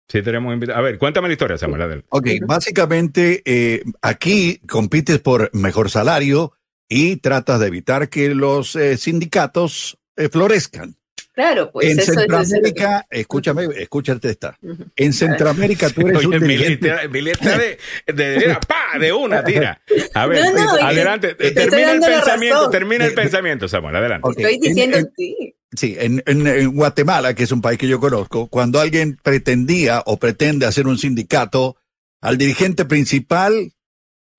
si 0.08 0.22
tenemos 0.22 0.54
invitados. 0.54 0.78
A 0.80 0.82
ver, 0.84 0.98
cuéntame 1.00 1.28
la 1.30 1.34
historia, 1.34 1.58
Samuel. 1.58 2.06
Ok, 2.10 2.28
básicamente 2.46 3.42
eh, 3.46 3.84
aquí 4.04 4.60
compites 4.68 5.20
por 5.20 5.50
mejor 5.54 5.90
salario 5.90 6.54
y 6.88 7.16
tratas 7.18 7.60
de 7.60 7.68
evitar 7.68 8.08
que 8.10 8.36
los 8.36 8.76
eh, 8.76 8.98
sindicatos 8.98 9.98
eh, 10.16 10.30
florezcan. 10.30 10.96
Claro, 11.36 11.70
pues 11.72 11.88
en 11.92 12.00
eso 12.00 12.12
es- 12.14 12.18
Centroamérica, 12.18 13.06
escúchame, 13.10 13.68
escúchate 13.78 14.30
esta. 14.30 14.58
Ujú. 14.62 14.86
En 14.96 15.12
Centroamérica 15.14 15.90
tú 15.90 16.02
eres 16.08 16.18
Oye, 16.26 16.28
un 16.38 16.42
mi 16.42 16.48
dirigente. 16.56 16.88
letra, 16.88 17.08
mi 17.10 17.22
letra 17.22 17.58
de, 17.58 17.78
de, 18.08 18.14
de- 18.40 18.58
pa, 18.68 18.98
de 19.00 19.12
una, 19.14 19.44
tira. 19.44 19.82
A 20.14 20.26
ver, 20.28 20.44
No, 20.46 20.54
no, 20.54 20.72
adelante. 20.86 21.36
te 21.36 21.52
termina 21.52 21.92
el 21.92 22.00
pensamiento, 22.00 22.56
razón. 22.58 22.72
termina 22.72 23.06
el 23.06 23.14
pensamiento, 23.14 23.68
Samuel, 23.68 23.96
adelante. 23.98 24.30
Estoy 24.30 24.54
en- 24.56 24.62
diciendo 24.62 24.98
en- 24.98 25.12
sí. 25.18 25.56
Sí, 25.76 25.96
en, 26.00 26.24
en- 26.26 26.48
en 26.48 26.74
Guatemala, 26.74 27.34
que 27.34 27.44
es 27.44 27.52
un 27.52 27.60
país 27.62 27.78
que 27.78 27.88
yo 27.90 28.00
conozco, 28.00 28.48
cuando 28.48 28.80
alguien 28.80 29.18
pretendía 29.22 30.02
o 30.06 30.18
pretende 30.18 30.66
hacer 30.66 30.88
un 30.88 30.98
sindicato, 30.98 31.76
al 32.22 32.38
dirigente 32.38 32.86
principal 32.86 33.74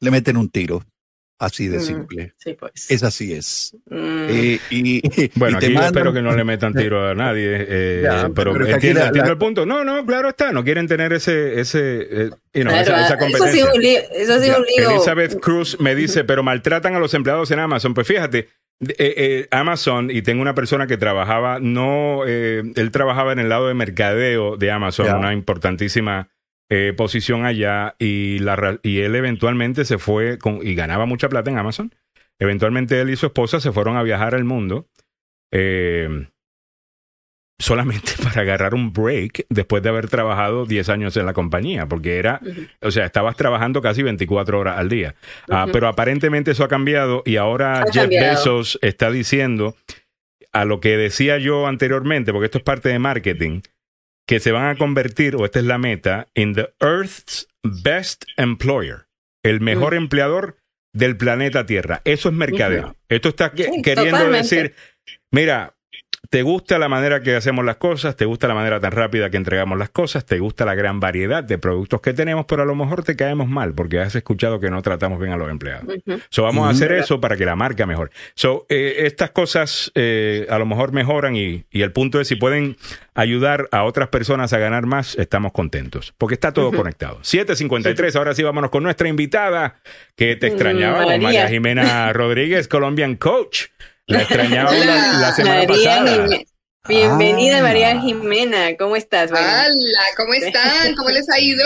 le 0.01 0.11
meten 0.11 0.39
un 0.39 0.49
tiro. 0.49 0.83
Así 1.39 1.69
de 1.69 1.79
Mm. 1.79 1.83
simple. 1.83 2.33
Sí, 2.39 2.55
pues. 2.59 2.91
Es 2.91 3.03
así 3.03 3.35
es. 3.35 3.77
Mm. 3.91 4.27
Eh, 4.31 4.59
y, 4.71 5.03
Bueno, 5.39 5.59
y 5.61 5.65
aquí 5.67 5.75
yo 5.75 5.81
espero 5.83 6.13
que 6.15 6.23
no 6.23 6.35
le 6.35 6.45
metan 6.45 6.73
tiro 6.73 7.07
a 7.09 7.15
nadie, 7.15 7.67
eh, 7.69 8.01
Ya, 8.05 8.31
pero, 8.35 8.55
pero 8.55 8.67
entiendo, 8.67 9.01
la- 9.01 9.07
entiendo 9.09 9.29
la- 9.29 9.33
el 9.33 9.39
punto. 9.39 9.67
No, 9.67 9.85
no, 9.85 10.07
claro 10.07 10.31
está, 10.31 10.51
no 10.53 10.65
quieren 10.65 10.87
tener 10.89 11.13
ese, 11.13 11.61
ese, 11.61 11.79
eh, 12.11 12.31
you 12.55 12.63
know, 12.63 12.73
Claro, 12.73 12.81
esa, 12.81 12.81
esa 12.83 12.95
ah, 12.97 13.05
eso 13.05 13.15
ha 13.15 13.19
competencia. 13.19 13.53
sido 13.53 13.75
un 13.75 13.81
lío. 13.83 13.99
Eso 14.15 14.33
ha 14.35 14.39
sido 14.39 14.59
un 14.59 14.65
lío. 14.65 14.91
Elizabeth 14.91 15.39
Cruz 15.41 15.79
me 15.79 15.95
dice, 15.95 16.25
pero 16.25 16.43
maltratan 16.43 16.95
a 16.95 16.99
los 17.01 17.13
empleados 17.13 17.51
en 17.51 17.59
Amazon. 17.59 17.93
Pues 17.93 18.07
fíjate, 18.07 18.49
eh, 18.81 18.95
eh, 18.99 19.49
Amazon, 19.51 20.11
y 20.11 20.23
tengo 20.23 20.41
una 20.41 20.55
persona 20.55 20.87
que 20.87 20.97
trabajaba, 20.97 21.59
no, 21.61 22.23
eh, 22.27 22.63
él 22.77 22.91
trabajaba 22.91 23.33
en 23.33 23.41
el 23.41 23.49
lado 23.51 23.69
de 23.69 23.75
mercadeo 23.75 24.57
de 24.57 24.71
Amazon, 24.71 25.07
Ya. 25.07 25.17
una 25.17 25.33
importantísima 25.35 26.29
eh, 26.69 26.93
posición 26.97 27.45
allá, 27.45 27.95
y, 27.99 28.39
la, 28.41 28.79
y 28.83 29.01
él 29.01 29.15
eventualmente 29.15 29.85
se 29.85 29.99
fue 29.99 30.39
con, 30.39 30.67
y 30.67 30.75
ganaba 30.75 31.07
mucha 31.07 31.29
plata 31.29 31.51
en 31.51 31.59
Amazon. 31.59 31.95
Eventualmente 32.39 33.01
él 33.01 33.11
y 33.11 33.17
su 33.17 33.27
esposa 33.27 33.61
se 33.61 33.73
fueron 33.73 33.97
a 33.97 34.03
viajar 34.03 34.35
al 34.35 34.45
mundo. 34.45 34.89
eh, 35.53 36.27
solamente 37.59 38.13
para 38.23 38.43
agarrar 38.43 38.75
un 38.75 38.93
break 38.93 39.47
después 39.49 39.83
de 39.83 39.89
haber 39.89 40.09
trabajado 40.09 40.67
10 40.67 40.89
años 40.89 41.17
en 41.17 41.27
la 41.27 41.33
compañía, 41.33 41.87
porque 41.87 42.19
era, 42.19 42.41
o 42.83 42.91
sea, 42.91 43.07
estabas 43.07 43.37
trabajando 43.37 43.81
casi 43.81 44.03
24 44.03 44.59
horas 44.59 44.79
al 44.79 44.89
día. 44.89 45.15
Ah, 45.51 45.67
pero 45.73 45.89
aparentemente 45.89 46.51
eso 46.51 46.65
ha 46.65 46.69
cambiado 46.69 47.23
y 47.25 47.37
ahora 47.37 47.81
Ha 47.81 47.85
Jeff 47.87 48.03
cambiado. 48.03 48.31
Bezos 48.37 48.79
está 48.83 49.11
diciendo 49.11 49.75
a 50.53 50.65
lo 50.65 50.81
que 50.81 50.97
decía 50.97 51.39
yo 51.39 51.67
anteriormente, 51.67 52.33
porque 52.33 52.47
esto 52.47 52.59
es 52.59 52.65
parte 52.65 52.89
de 52.89 52.99
marketing, 52.99 53.61
que 54.27 54.41
se 54.41 54.53
van 54.53 54.67
a 54.67 54.77
convertir, 54.77 55.37
o 55.37 55.45
esta 55.45 55.59
es 55.61 55.65
la 55.65 55.79
meta, 55.79 56.27
en 56.35 56.55
the 56.55 56.69
Earth's 56.81 57.49
best 57.63 58.25
employer, 58.37 59.07
el 59.45 59.61
mejor 59.61 59.95
Mm. 59.95 59.99
empleador 59.99 60.57
del 60.93 61.17
planeta 61.17 61.65
Tierra. 61.67 62.01
Eso 62.05 62.29
es 62.31 62.35
mercadeo. 62.35 62.97
Esto 63.09 63.29
está 63.29 63.53
Sí, 63.55 63.83
queriendo 63.83 64.11
totalmente. 64.19 64.39
decir, 64.39 64.75
mira, 65.31 65.76
¿Te 66.31 66.43
gusta 66.43 66.79
la 66.79 66.89
manera 66.89 67.23
que 67.23 67.37
hacemos 67.37 67.65
las 67.65 67.77
cosas? 67.77 68.17
¿Te 68.17 68.25
gusta 68.25 68.49
la 68.49 68.55
manera 68.55 68.81
tan 68.81 68.93
rápida 68.93 69.31
que 69.31 69.37
entregamos 69.37 69.79
las 69.79 69.91
cosas? 69.91 70.25
¿Te 70.27 70.39
gusta 70.39 70.65
la 70.65 70.75
gran 70.75 70.99
variedad 71.01 71.45
de 71.45 71.59
productos 71.59 72.01
que 72.01 72.13
tenemos? 72.13 72.47
Pero 72.47 72.63
a 72.63 72.67
lo 72.67 72.75
mejor 72.75 73.05
te 73.05 73.17
caemos 73.17 73.49
mal 73.49 73.75
porque 73.75 74.01
has 74.01 74.15
escuchado 74.15 74.59
que 74.61 74.71
no 74.71 74.83
tratamos 74.83 75.19
bien 75.21 75.33
a 75.33 75.37
los 75.37 75.51
empleados. 75.51 75.87
So, 76.31 76.43
vamos 76.43 76.63
a 76.67 76.69
Ujú. 76.71 76.77
hacer 76.77 76.93
eso 76.93 77.21
para 77.21 77.37
que 77.37 77.45
la 77.45 77.55
marca 77.57 77.87
mejore. 77.87 78.11
So, 78.35 78.67
eh, 78.69 78.95
estas 79.07 79.31
cosas 79.31 79.93
eh, 79.95 80.47
a 80.51 80.59
lo 80.59 80.67
mejor 80.67 80.93
mejoran 80.93 81.37
y, 81.37 81.65
y 81.71 81.83
el 81.83 81.93
punto 81.93 82.21
es 82.21 82.29
si 82.29 82.37
pueden 82.37 82.77
ayudar 83.15 83.69
a 83.73 83.85
otras 83.85 84.09
personas 84.09 84.53
a 84.53 84.59
ganar 84.59 84.87
más, 84.87 85.17
estamos 85.19 85.53
contentos. 85.53 86.13
Porque 86.19 86.35
está 86.35 86.53
todo 86.53 86.69
Ujú. 86.69 86.79
conectado. 86.79 87.19
7.53, 87.23 88.17
ahora 88.17 88.35
sí 88.35 88.43
vámonos 88.43 88.71
con 88.71 88.83
nuestra 88.83 89.09
invitada 89.09 89.77
que 90.17 90.37
te 90.37 90.49
extrañaba, 90.49 91.05
María. 91.07 91.19
María 91.19 91.49
Jimena 91.49 92.13
Rodríguez, 92.13 92.69
Colombian 92.69 93.17
Coach. 93.17 93.67
La 94.07 94.21
extrañaba 94.23 94.73
la, 94.73 95.13
la 95.19 95.33
semana 95.33 95.67
pasada. 95.67 96.29
Bienvenida 96.89 97.59
Ah. 97.59 97.63
María 97.63 98.01
Jimena, 98.01 98.77
¿cómo 98.79 98.95
estás? 98.97 99.31
Bueno, 99.31 99.47
Hola, 99.47 100.01
¿cómo 100.17 100.35
están? 100.35 100.95
¿Cómo 100.95 101.09
les 101.11 101.29
ha 101.31 101.41
ido? 101.41 101.65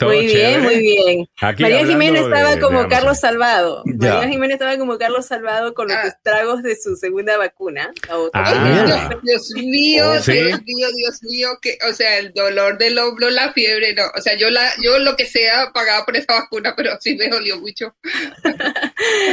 Muy 0.00 0.26
bien, 0.26 0.62
muy 0.62 0.78
bien. 0.78 1.28
Aquí 1.40 1.62
María 1.62 1.84
Jimena 1.86 2.20
estaba 2.20 2.54
de 2.54 2.60
como. 2.60 2.88
Carlos 2.88 3.18
Salvado. 3.20 3.82
Ya. 3.86 4.14
María 4.14 4.28
Jimena 4.30 4.54
estaba 4.54 4.76
como 4.78 4.96
Carlos 4.98 5.26
Salvado 5.26 5.74
con 5.74 5.88
los 5.88 5.96
Ah. 5.96 6.06
estragos 6.08 6.62
de 6.62 6.76
su 6.76 6.96
segunda 6.96 7.36
vacuna. 7.36 7.90
Ah. 8.32 9.10
Dios, 9.22 9.22
Dios 9.22 9.64
mío, 9.64 10.04
Oh, 10.12 10.18
¿sí? 10.20 10.32
Dios 10.32 10.60
mío, 10.64 10.88
Dios 10.96 11.22
mío, 11.22 11.48
que, 11.60 11.76
o 11.88 11.92
sea, 11.92 12.18
el 12.18 12.32
dolor 12.32 12.78
del 12.78 12.98
hombro, 12.98 13.28
la 13.30 13.52
fiebre, 13.52 13.94
no, 13.94 14.02
o 14.16 14.20
sea, 14.20 14.34
yo 14.36 14.48
la, 14.50 14.68
yo 14.82 14.98
lo 14.98 15.16
que 15.16 15.26
sea 15.26 15.70
pagaba 15.72 16.04
por 16.04 16.16
esa 16.16 16.32
vacuna, 16.34 16.74
pero 16.76 16.92
sí 17.00 17.14
me 17.16 17.28
dolió 17.28 17.58
mucho. 17.60 17.94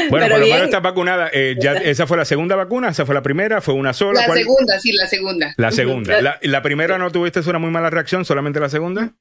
Bueno, 0.09 0.25
Pero 0.25 0.35
por 0.37 0.39
lo 0.39 0.45
menos 0.47 0.63
está 0.65 0.79
vacunada. 0.79 1.29
Eh, 1.31 1.55
ya, 1.59 1.73
¿Esa 1.83 2.07
fue 2.07 2.17
la 2.17 2.25
segunda 2.25 2.55
vacuna? 2.55 2.89
¿Esa 2.89 3.05
fue 3.05 3.13
la 3.13 3.21
primera? 3.21 3.61
¿Fue 3.61 3.75
una 3.75 3.93
sola? 3.93 4.21
La 4.21 4.25
¿Cuál? 4.25 4.39
segunda, 4.39 4.79
sí, 4.79 4.91
la 4.93 5.05
segunda. 5.07 5.28
La 5.57 5.71
segunda. 5.71 6.39
La 6.41 6.61
primera 6.61 6.97
no 6.97 7.11
tuviste 7.11 7.41
una 7.49 7.59
muy 7.59 7.71
mala 7.71 7.89
reacción, 7.89 8.25
solamente 8.25 8.59
la 8.59 8.69
segunda. 8.69 9.13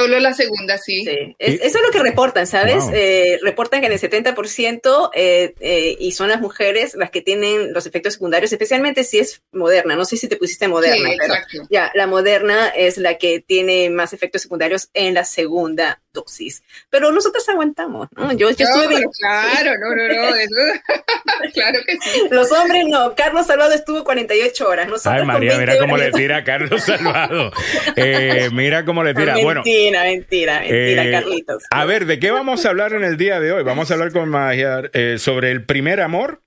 Solo 0.00 0.18
la 0.20 0.32
segunda, 0.34 0.78
sí. 0.78 1.04
Sí. 1.04 1.36
Es- 1.38 1.60
eso 1.60 1.78
es 1.78 1.84
lo 1.84 1.90
que 1.90 1.98
reportan, 2.00 2.46
¿sabes? 2.46 2.84
Wow. 2.84 2.92
Eh, 2.94 3.38
reportan 3.42 3.80
que 3.80 3.86
en 3.86 3.92
el 3.92 3.98
70% 3.98 5.10
eh, 5.14 5.54
eh, 5.60 5.96
y 5.98 6.12
son 6.12 6.28
las 6.28 6.40
mujeres 6.40 6.94
las 6.94 7.10
que 7.10 7.20
tienen 7.22 7.72
los 7.72 7.86
efectos 7.86 8.14
secundarios, 8.14 8.52
especialmente 8.52 9.04
si 9.04 9.18
es 9.18 9.42
moderna. 9.52 9.96
No 9.96 10.04
sé 10.04 10.16
si 10.16 10.28
te 10.28 10.36
pusiste 10.36 10.68
moderna, 10.68 11.08
Sí, 11.10 11.16
pero 11.18 11.34
exacto. 11.34 11.62
ya, 11.70 11.90
la 11.94 12.06
moderna 12.06 12.68
es 12.68 12.98
la 12.98 13.18
que 13.18 13.40
tiene 13.40 13.90
más 13.90 14.12
efectos 14.12 14.42
secundarios 14.42 14.88
en 14.94 15.14
la 15.14 15.24
segunda 15.24 16.00
dosis. 16.12 16.62
Pero 16.90 17.12
nosotros 17.12 17.46
aguantamos, 17.48 18.08
¿no? 18.16 18.32
Yo, 18.32 18.50
yo 18.50 18.66
No, 18.66 18.82
estuve... 18.82 19.04
claro, 19.18 19.72
no, 19.78 19.94
no, 19.94 20.08
no, 20.30 20.34
eso, 20.36 20.80
claro 21.52 21.78
que 21.86 21.92
sí. 22.00 22.20
Los 22.30 22.50
hombres 22.52 22.84
no. 22.88 23.14
Carlos 23.14 23.46
Salvado 23.46 23.72
estuvo 23.74 24.02
48 24.04 24.66
horas. 24.68 24.88
Nosotros 24.88 25.14
Ay, 25.20 25.26
María, 25.26 25.50
20 25.58 25.66
mira 25.66 25.78
cómo 25.78 25.94
horas. 25.94 26.06
le 26.06 26.12
tira 26.18 26.36
a 26.38 26.44
Carlos 26.44 26.82
Salvado. 26.86 27.52
Eh, 27.96 28.48
mira 28.52 28.84
cómo 28.84 29.04
le 29.04 29.14
tira. 29.14 29.34
Bueno, 29.42 29.62
Mentira, 29.64 29.85
mentira, 29.90 30.60
mentira, 30.60 31.04
eh, 31.04 31.10
Carlitos. 31.12 31.64
a 31.70 31.84
ver, 31.84 32.06
¿de 32.06 32.18
qué 32.18 32.30
vamos 32.30 32.64
a 32.66 32.70
hablar 32.70 32.92
en 32.92 33.04
el 33.04 33.16
día 33.16 33.40
de 33.40 33.52
hoy? 33.52 33.62
Vamos 33.62 33.90
a 33.90 33.94
hablar 33.94 34.12
con 34.12 34.28
María 34.28 34.82
eh, 34.92 35.16
sobre 35.18 35.50
el 35.50 35.64
primer 35.64 36.00
amor. 36.00 36.42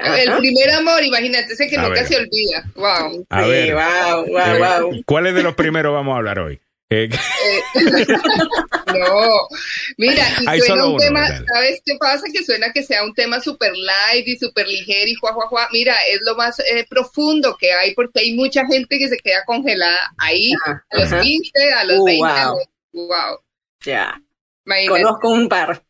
Ajá. 0.00 0.20
El 0.22 0.36
primer 0.38 0.70
amor, 0.70 1.02
imagínate, 1.02 1.52
ese 1.54 1.68
que 1.68 1.76
A 1.76 1.82
nunca 1.82 1.94
ver. 2.02 2.06
se 2.06 2.16
olvida. 2.16 2.64
Wow. 2.76 3.26
A 3.28 3.42
Sí, 3.44 3.50
ver. 3.50 3.74
wow, 3.74 4.26
wow, 4.28 4.38
Eh, 4.38 4.58
wow. 4.82 5.02
¿Cuáles 5.04 5.34
de 5.34 5.42
los 5.42 5.54
primeros 5.54 5.92
vamos 5.92 6.14
a 6.14 6.18
hablar 6.18 6.38
hoy? 6.38 6.60
Eh, 6.90 7.08
No, 8.86 9.46
mira, 9.96 10.24
y 10.40 10.44
Hay 10.48 10.60
suena 10.60 10.84
un 10.84 10.90
uno, 10.94 10.98
tema. 10.98 11.26
¿sabes 11.28 11.80
qué 11.84 11.96
pasa? 11.98 12.24
Que 12.32 12.44
suena 12.44 12.72
que 12.72 12.82
sea 12.82 13.04
un 13.04 13.14
tema 13.14 13.40
súper 13.40 13.72
light 13.76 14.26
y 14.26 14.36
súper 14.36 14.66
ligero 14.66 15.08
y 15.08 15.14
juá, 15.14 15.32
juá, 15.32 15.46
juá. 15.46 15.68
Mira, 15.72 15.94
es 16.10 16.20
lo 16.26 16.34
más 16.34 16.58
eh, 16.58 16.84
profundo 16.90 17.56
que 17.58 17.72
hay 17.72 17.94
porque 17.94 18.20
hay 18.20 18.34
mucha 18.34 18.66
gente 18.66 18.98
que 18.98 19.08
se 19.08 19.16
queda 19.18 19.44
congelada 19.46 19.98
ahí 20.18 20.50
a 20.66 20.82
los 20.96 21.12
ajá. 21.12 21.20
15, 21.20 21.72
a 21.72 21.84
los 21.84 21.98
Uh, 22.00 22.04
20. 22.04 22.22
wow. 22.24 22.58
Wow. 23.06 23.38
Ya. 23.84 24.20
Conozco 24.88 25.28
un 25.28 25.48
par. 25.48 25.82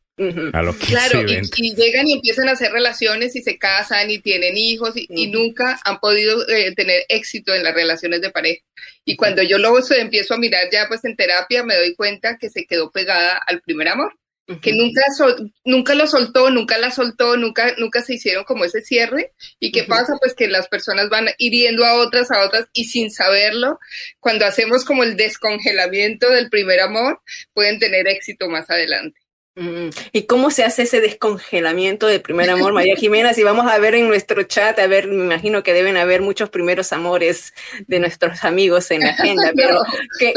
A 0.53 0.63
los 0.63 0.77
15 0.77 0.93
Claro, 0.93 1.21
y 1.21 1.23
y, 1.23 1.35
20. 1.37 1.57
y 1.59 1.75
llegan 1.75 2.07
y 2.09 2.13
empiezan 2.15 2.49
a 2.49 2.53
hacer 2.53 2.73
relaciones 2.73 3.35
y 3.37 3.43
se 3.43 3.57
casan 3.59 4.11
y 4.11 4.19
tienen 4.19 4.57
hijos 4.57 4.93
y, 4.97 5.27
nunca 5.29 5.81
han 5.85 5.99
podido 5.99 6.47
eh, 6.49 6.75
tener 6.75 7.05
éxito 7.09 7.55
en 7.55 7.63
las 7.65 7.75
relaciones 7.75 8.21
de 8.21 8.31
pareja. 8.31 8.63
Y 9.05 9.17
cuando 9.17 9.43
yo 9.43 9.59
luego 9.59 9.81
se- 9.83 10.01
empiezo 10.01 10.35
a 10.35 10.39
mirar 10.39 10.65
ya 10.71 10.87
pues 10.89 11.05
en 11.05 11.17
terapia 11.17 11.63
me 11.65 11.77
doy 11.77 11.95
cuenta 11.95 12.37
que 12.39 12.51
se 12.51 12.67
quedó 12.67 12.91
pegada 12.91 13.41
al 13.47 13.61
primer 13.63 13.89
amor, 13.89 14.13
que 14.61 14.73
nunca 14.73 15.03
sol- 15.17 15.53
nunca 15.65 15.95
lo 15.95 16.09
soltó, 16.09 16.51
nunca 16.51 16.77
la 16.77 16.91
soltó, 16.91 17.37
nunca 17.37 17.73
nunca 17.79 18.03
se 18.03 18.15
hicieron 18.15 18.43
como 18.45 18.65
ese 18.65 18.83
cierre. 18.83 19.33
¿Y 19.61 19.71
qué 19.71 19.85
pasa? 19.85 20.15
Pues 20.21 20.35
que 20.35 20.49
las 20.49 20.67
personas 20.69 21.09
van 21.09 21.29
hiriendo 21.39 21.85
a 21.85 21.95
otras, 21.95 22.31
a 22.33 22.45
otras 22.45 22.67
y 22.73 22.85
sin 22.87 23.11
saberlo, 23.13 23.79
cuando 24.19 24.45
hacemos 24.47 24.85
como 24.85 25.05
el 25.05 25.17
descongelamiento 25.17 26.29
del 26.31 26.51
primer 26.51 26.81
amor, 26.81 27.21
pueden 27.55 27.79
tener 27.79 28.09
éxito 28.09 28.49
más 28.49 28.69
adelante. 28.71 29.21
Mm, 29.57 29.89
¿Y 30.13 30.23
cómo 30.27 30.53
se 30.53 30.63
hace 30.63 30.83
ese 30.83 31.01
descongelamiento 31.01 32.07
del 32.07 32.23
primer 32.23 32.49
amor, 32.51 32.73
María 32.73 32.95
Jimena? 32.95 33.35
Si 33.35 33.43
vamos 33.43 33.67
a 33.67 33.79
ver 33.81 33.97
en 33.97 34.07
nuestro 34.07 34.45
chat, 34.45 34.79
a 34.79 34.87
ver, 34.87 35.09
me 35.09 35.25
imagino 35.25 35.65
que 35.65 35.75
deben 35.75 35.97
haber 35.97 36.23
muchos 36.23 36.51
primeros 36.51 36.93
amores 36.93 37.53
de 37.89 37.99
nuestros 37.99 38.45
amigos 38.45 38.93
en 38.93 39.01
la 39.01 39.11
agenda, 39.11 39.51
pero 39.57 39.83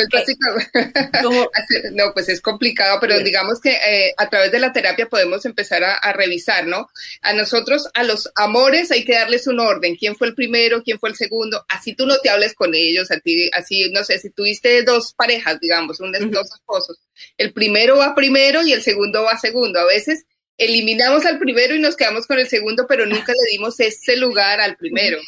pues 0.09 0.27
no, 1.93 2.11
pues 2.13 2.27
es 2.29 2.41
complicado, 2.41 2.97
pero 2.99 3.19
digamos 3.19 3.61
que 3.61 3.73
eh, 3.73 4.15
a 4.17 4.29
través 4.31 4.51
de 4.51 4.59
la 4.59 4.73
terapia 4.73 5.07
podemos 5.07 5.45
empezar 5.45 5.83
a, 5.83 6.13
revisar, 6.13 6.65
¿no? 6.65 6.89
A 7.21 7.33
nosotros, 7.33 7.87
a 7.93 8.03
los 8.03 8.31
amores 8.35 8.89
hay 8.91 9.05
que 9.05 9.13
darles 9.13 9.45
un 9.45 9.59
orden, 9.59 9.95
quién 9.95 10.15
fue 10.15 10.27
el 10.27 10.35
primero, 10.35 10.81
quién 10.81 10.97
fue 10.97 11.09
el 11.09 11.15
segundo, 11.15 11.63
así 11.69 11.95
tú 11.95 12.07
no 12.07 12.17
te 12.17 12.29
hables 12.29 12.55
con 12.55 12.73
ellos, 12.73 13.09
así, 13.11 13.91
no 13.91 14.03
sé, 14.03 14.17
si 14.17 14.31
tuviste 14.31 14.81
dos 14.83 15.13
parejas, 15.13 15.59
digamos, 15.59 15.99
un, 15.99 16.11
dos 16.31 16.51
esposos, 16.51 16.97
el 17.37 17.53
primero 17.53 17.97
va 17.97 18.15
primero 18.15 18.61
y 18.63 18.73
el 18.73 18.81
segundo 18.81 19.23
va 19.23 19.37
segundo. 19.37 19.79
A 19.79 19.85
veces 19.85 20.25
eliminamos 20.57 21.25
al 21.25 21.39
primero 21.39 21.75
y 21.75 21.79
nos 21.79 21.95
quedamos 21.95 22.27
con 22.27 22.39
el 22.39 22.47
segundo, 22.47 22.85
pero 22.87 23.05
nunca 23.05 23.31
le 23.33 23.51
dimos 23.51 23.79
ese 23.79 24.17
lugar 24.17 24.61
al 24.61 24.77
primero. 24.77 25.19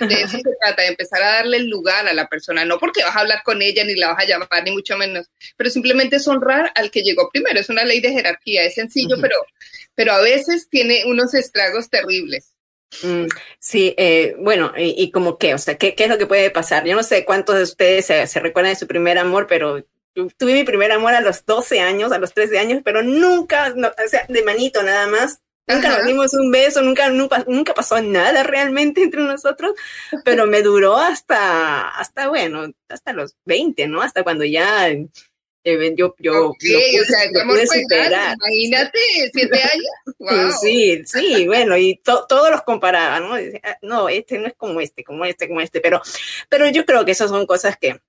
De 0.00 0.14
eso 0.22 0.38
se 0.38 0.56
trata, 0.58 0.82
de 0.82 0.88
empezar 0.88 1.22
a 1.22 1.32
darle 1.32 1.58
el 1.58 1.68
lugar 1.68 2.08
a 2.08 2.14
la 2.14 2.26
persona, 2.26 2.64
no 2.64 2.78
porque 2.78 3.02
vas 3.02 3.14
a 3.14 3.20
hablar 3.20 3.42
con 3.44 3.60
ella 3.60 3.84
ni 3.84 3.94
la 3.94 4.08
vas 4.08 4.22
a 4.22 4.26
llamar, 4.26 4.48
ni 4.64 4.70
mucho 4.70 4.96
menos, 4.96 5.26
pero 5.58 5.68
simplemente 5.68 6.16
es 6.16 6.26
honrar 6.26 6.72
al 6.74 6.90
que 6.90 7.02
llegó 7.02 7.28
primero. 7.30 7.60
Es 7.60 7.68
una 7.68 7.84
ley 7.84 8.00
de 8.00 8.10
jerarquía, 8.10 8.64
es 8.64 8.74
sencillo, 8.74 9.16
pero, 9.20 9.36
pero 9.94 10.12
a 10.12 10.22
veces 10.22 10.68
tiene 10.70 11.04
unos 11.04 11.34
estragos 11.34 11.90
terribles. 11.90 12.54
Mm, 13.02 13.26
sí, 13.58 13.94
eh, 13.98 14.34
bueno, 14.38 14.72
y, 14.76 15.10
como 15.10 15.36
qué, 15.36 15.54
o 15.54 15.58
sea, 15.58 15.76
¿qué, 15.76 15.94
¿qué, 15.94 16.04
es 16.04 16.10
lo 16.10 16.18
que 16.18 16.26
puede 16.26 16.50
pasar? 16.50 16.86
Yo 16.86 16.96
no 16.96 17.02
sé 17.02 17.26
cuántos 17.26 17.56
de 17.56 17.62
ustedes 17.62 18.06
se, 18.06 18.26
se 18.26 18.40
recuerdan 18.40 18.72
de 18.72 18.78
su 18.78 18.86
primer 18.86 19.18
amor, 19.18 19.46
pero 19.46 19.84
tuve 20.14 20.54
mi 20.54 20.64
primer 20.64 20.92
amor 20.92 21.14
a 21.14 21.20
los 21.20 21.44
12 21.44 21.80
años, 21.80 22.12
a 22.12 22.18
los 22.18 22.32
13 22.34 22.58
años, 22.58 22.82
pero 22.84 23.02
nunca, 23.02 23.74
o 23.74 24.08
sea, 24.08 24.26
de 24.28 24.42
manito 24.42 24.82
nada 24.82 25.06
más. 25.06 25.40
Nunca 25.68 25.90
nos 25.90 26.04
dimos 26.04 26.34
un 26.34 26.50
beso, 26.50 26.82
nunca, 26.82 27.08
nunca, 27.08 27.44
nunca, 27.46 27.72
pasó 27.72 28.02
nada 28.02 28.42
realmente 28.42 29.02
entre 29.04 29.22
nosotros, 29.22 29.74
pero 30.24 30.46
me 30.46 30.60
duró 30.60 30.96
hasta, 30.96 31.88
hasta, 31.88 32.28
bueno, 32.28 32.72
hasta 32.88 33.12
los 33.12 33.36
20, 33.44 33.86
¿no? 33.86 34.02
Hasta 34.02 34.24
cuando 34.24 34.44
ya 34.44 34.88
eh, 35.64 35.94
yo, 35.96 36.16
yo, 36.18 36.48
okay, 36.48 36.98
o 36.98 37.04
sea, 37.04 37.24
Imagínate, 38.34 38.98
siete 39.32 39.62
años. 39.62 40.56
Sí, 40.60 41.02
sí, 41.04 41.46
bueno, 41.46 41.76
y 41.76 42.00
todos 42.04 42.50
los 42.50 42.62
comparaba, 42.62 43.18
¿no? 43.20 43.34
Ah, 43.62 43.76
no, 43.82 44.08
este 44.08 44.38
no 44.38 44.46
es 44.46 44.54
como 44.54 44.80
este, 44.80 45.02
como 45.02 45.24
este, 45.24 45.48
como 45.48 45.60
este, 45.60 45.80
pero, 45.80 46.00
pero 46.48 46.68
yo 46.68 46.84
creo 46.84 47.04
que 47.04 47.12
esas 47.12 47.30
son 47.30 47.46
cosas 47.46 47.76
que, 47.76 48.00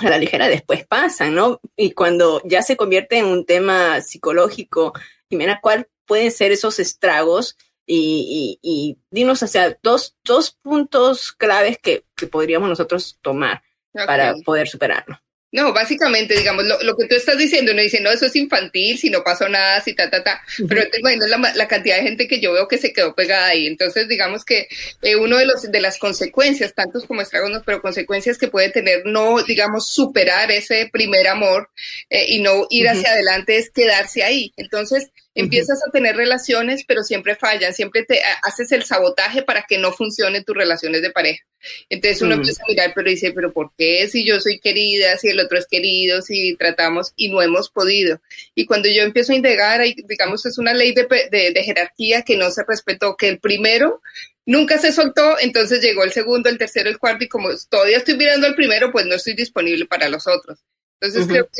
a 0.00 0.10
la 0.10 0.18
ligera 0.18 0.48
después 0.48 0.86
pasan, 0.86 1.34
¿no? 1.34 1.60
Y 1.76 1.92
cuando 1.92 2.42
ya 2.44 2.62
se 2.62 2.76
convierte 2.76 3.18
en 3.18 3.26
un 3.26 3.46
tema 3.46 4.00
psicológico, 4.00 4.92
Jimena, 5.28 5.60
¿cuál 5.62 5.88
pueden 6.06 6.30
ser 6.30 6.52
esos 6.52 6.78
estragos? 6.78 7.56
Y, 7.86 8.58
y, 8.62 8.98
dinos, 9.10 9.42
o 9.42 9.46
sea, 9.46 9.76
dos, 9.82 10.16
dos 10.24 10.52
puntos 10.62 11.32
claves 11.32 11.78
que, 11.78 12.04
que 12.16 12.26
podríamos 12.26 12.68
nosotros 12.68 13.18
tomar 13.20 13.62
para 13.92 14.34
poder 14.44 14.68
superarlo. 14.68 15.20
No, 15.54 15.72
básicamente, 15.72 16.36
digamos, 16.36 16.64
lo, 16.64 16.82
lo, 16.82 16.96
que 16.96 17.06
tú 17.06 17.14
estás 17.14 17.38
diciendo, 17.38 17.70
uno 17.70 17.80
dice, 17.80 18.00
no, 18.00 18.10
eso 18.10 18.26
es 18.26 18.34
infantil, 18.34 18.98
si 18.98 19.08
no 19.08 19.22
pasó 19.22 19.48
nada, 19.48 19.80
si 19.80 19.94
ta, 19.94 20.10
ta, 20.10 20.24
ta, 20.24 20.42
pero 20.68 20.82
bueno, 21.00 21.28
la, 21.28 21.38
la, 21.54 21.68
cantidad 21.68 21.94
de 21.94 22.02
gente 22.02 22.26
que 22.26 22.40
yo 22.40 22.52
veo 22.52 22.66
que 22.66 22.76
se 22.76 22.92
quedó 22.92 23.14
pegada 23.14 23.46
ahí. 23.46 23.68
Entonces, 23.68 24.08
digamos 24.08 24.44
que 24.44 24.66
eh, 25.02 25.14
uno 25.14 25.38
de 25.38 25.46
los 25.46 25.70
de 25.70 25.80
las 25.80 25.98
consecuencias, 25.98 26.74
tantos 26.74 27.04
como 27.06 27.20
estragos, 27.20 27.52
pero 27.64 27.80
consecuencias 27.80 28.36
que 28.36 28.48
puede 28.48 28.70
tener 28.70 29.06
no, 29.06 29.44
digamos, 29.44 29.86
superar 29.86 30.50
ese 30.50 30.90
primer 30.92 31.28
amor 31.28 31.70
eh, 32.10 32.24
y 32.26 32.40
no 32.40 32.66
ir 32.68 32.88
hacia 32.88 33.12
adelante 33.12 33.56
es 33.56 33.70
quedarse 33.70 34.24
ahí. 34.24 34.52
Entonces, 34.56 35.12
Empiezas 35.34 35.80
a 35.86 35.90
tener 35.90 36.16
relaciones, 36.16 36.84
pero 36.86 37.02
siempre 37.02 37.34
fallan, 37.34 37.74
siempre 37.74 38.04
te 38.04 38.20
haces 38.42 38.70
el 38.72 38.84
sabotaje 38.84 39.42
para 39.42 39.64
que 39.68 39.78
no 39.78 39.92
funcionen 39.92 40.44
tus 40.44 40.56
relaciones 40.56 41.02
de 41.02 41.10
pareja. 41.10 41.44
Entonces 41.88 42.22
uno 42.22 42.34
empieza 42.34 42.62
a 42.62 42.68
mirar, 42.68 42.92
pero 42.94 43.10
dice, 43.10 43.32
pero 43.32 43.52
¿por 43.52 43.72
qué 43.76 44.06
si 44.08 44.24
yo 44.24 44.40
soy 44.40 44.60
querida, 44.60 45.16
si 45.18 45.28
el 45.28 45.40
otro 45.40 45.58
es 45.58 45.66
querido, 45.66 46.22
si 46.22 46.56
tratamos 46.56 47.12
y 47.16 47.30
no 47.30 47.42
hemos 47.42 47.70
podido? 47.70 48.20
Y 48.54 48.66
cuando 48.66 48.88
yo 48.88 49.02
empiezo 49.02 49.32
a 49.32 49.36
indagar, 49.36 49.82
digamos, 50.06 50.46
es 50.46 50.58
una 50.58 50.72
ley 50.72 50.92
de, 50.94 51.06
de 51.30 51.62
jerarquía 51.64 52.22
que 52.22 52.36
no 52.36 52.50
se 52.50 52.62
respetó, 52.66 53.16
que 53.16 53.28
el 53.28 53.40
primero 53.40 54.02
nunca 54.46 54.78
se 54.78 54.92
soltó, 54.92 55.36
entonces 55.40 55.82
llegó 55.82 56.04
el 56.04 56.12
segundo, 56.12 56.48
el 56.48 56.58
tercero, 56.58 56.90
el 56.90 56.98
cuarto, 56.98 57.24
y 57.24 57.28
como 57.28 57.48
todavía 57.68 57.96
estoy 57.96 58.16
mirando 58.16 58.46
al 58.46 58.54
primero, 58.54 58.92
pues 58.92 59.06
no 59.06 59.14
estoy 59.14 59.34
disponible 59.34 59.86
para 59.86 60.08
los 60.08 60.26
otros 60.26 60.64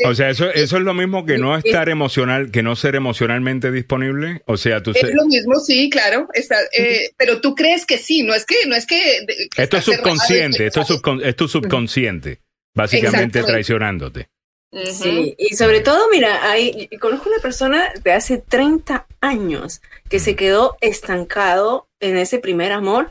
o 0.05 0.15
sea, 0.15 0.29
eso, 0.29 0.49
eso 0.51 0.77
es 0.77 0.83
lo 0.83 0.93
mismo 0.93 1.25
que 1.25 1.37
no 1.37 1.57
estar 1.57 1.89
emocional, 1.89 2.51
que 2.51 2.63
no 2.63 2.75
ser 2.75 2.95
emocionalmente 2.95 3.71
disponible. 3.71 4.41
O 4.45 4.57
sea, 4.57 4.81
tú 4.81 4.91
es 4.91 5.13
lo 5.13 5.25
mismo, 5.25 5.59
sí, 5.59 5.89
claro. 5.89 6.27
Está, 6.33 6.55
eh, 6.77 7.11
pero 7.17 7.41
tú 7.41 7.55
crees 7.55 7.85
que 7.85 7.97
sí, 7.97 8.23
no 8.23 8.33
es 8.33 8.45
que, 8.45 8.55
no 8.67 8.75
es 8.75 8.85
que. 8.85 9.25
esto 9.57 9.77
es 9.77 9.83
subconsciente, 9.83 10.67
esto 10.67 10.81
es, 10.81 11.35
tu 11.35 11.47
subconsciente, 11.47 12.41
básicamente 12.73 13.43
traicionándote. 13.43 14.29
Sí, 14.91 15.35
y 15.37 15.55
sobre 15.55 15.79
todo, 15.79 16.09
mira, 16.11 16.51
hay, 16.51 16.89
conozco 16.99 17.29
una 17.29 17.39
persona 17.39 17.93
de 18.03 18.11
hace 18.11 18.39
30 18.39 19.07
años 19.21 19.81
que 20.09 20.19
se 20.19 20.35
quedó 20.35 20.75
estancado 20.81 21.87
en 22.01 22.17
ese 22.17 22.39
primer 22.39 22.73
amor 22.73 23.09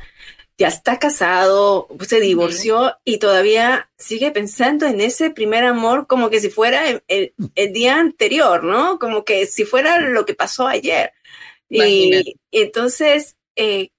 ya 0.56 0.68
está 0.68 0.98
casado, 0.98 1.88
se 2.06 2.20
divorció 2.20 2.96
y 3.04 3.18
todavía 3.18 3.90
sigue 3.98 4.30
pensando 4.30 4.86
en 4.86 5.00
ese 5.00 5.30
primer 5.30 5.64
amor 5.64 6.06
como 6.06 6.30
que 6.30 6.40
si 6.40 6.48
fuera 6.48 7.02
el, 7.08 7.34
día 7.72 7.98
anterior, 7.98 8.62
¿no? 8.62 8.98
Como 8.98 9.24
que 9.24 9.46
si 9.46 9.64
fuera 9.64 9.98
lo 10.00 10.24
que 10.24 10.34
pasó 10.34 10.66
ayer. 10.68 11.12
Y, 11.68 12.36
entonces, 12.52 13.36
eh, 13.56 13.90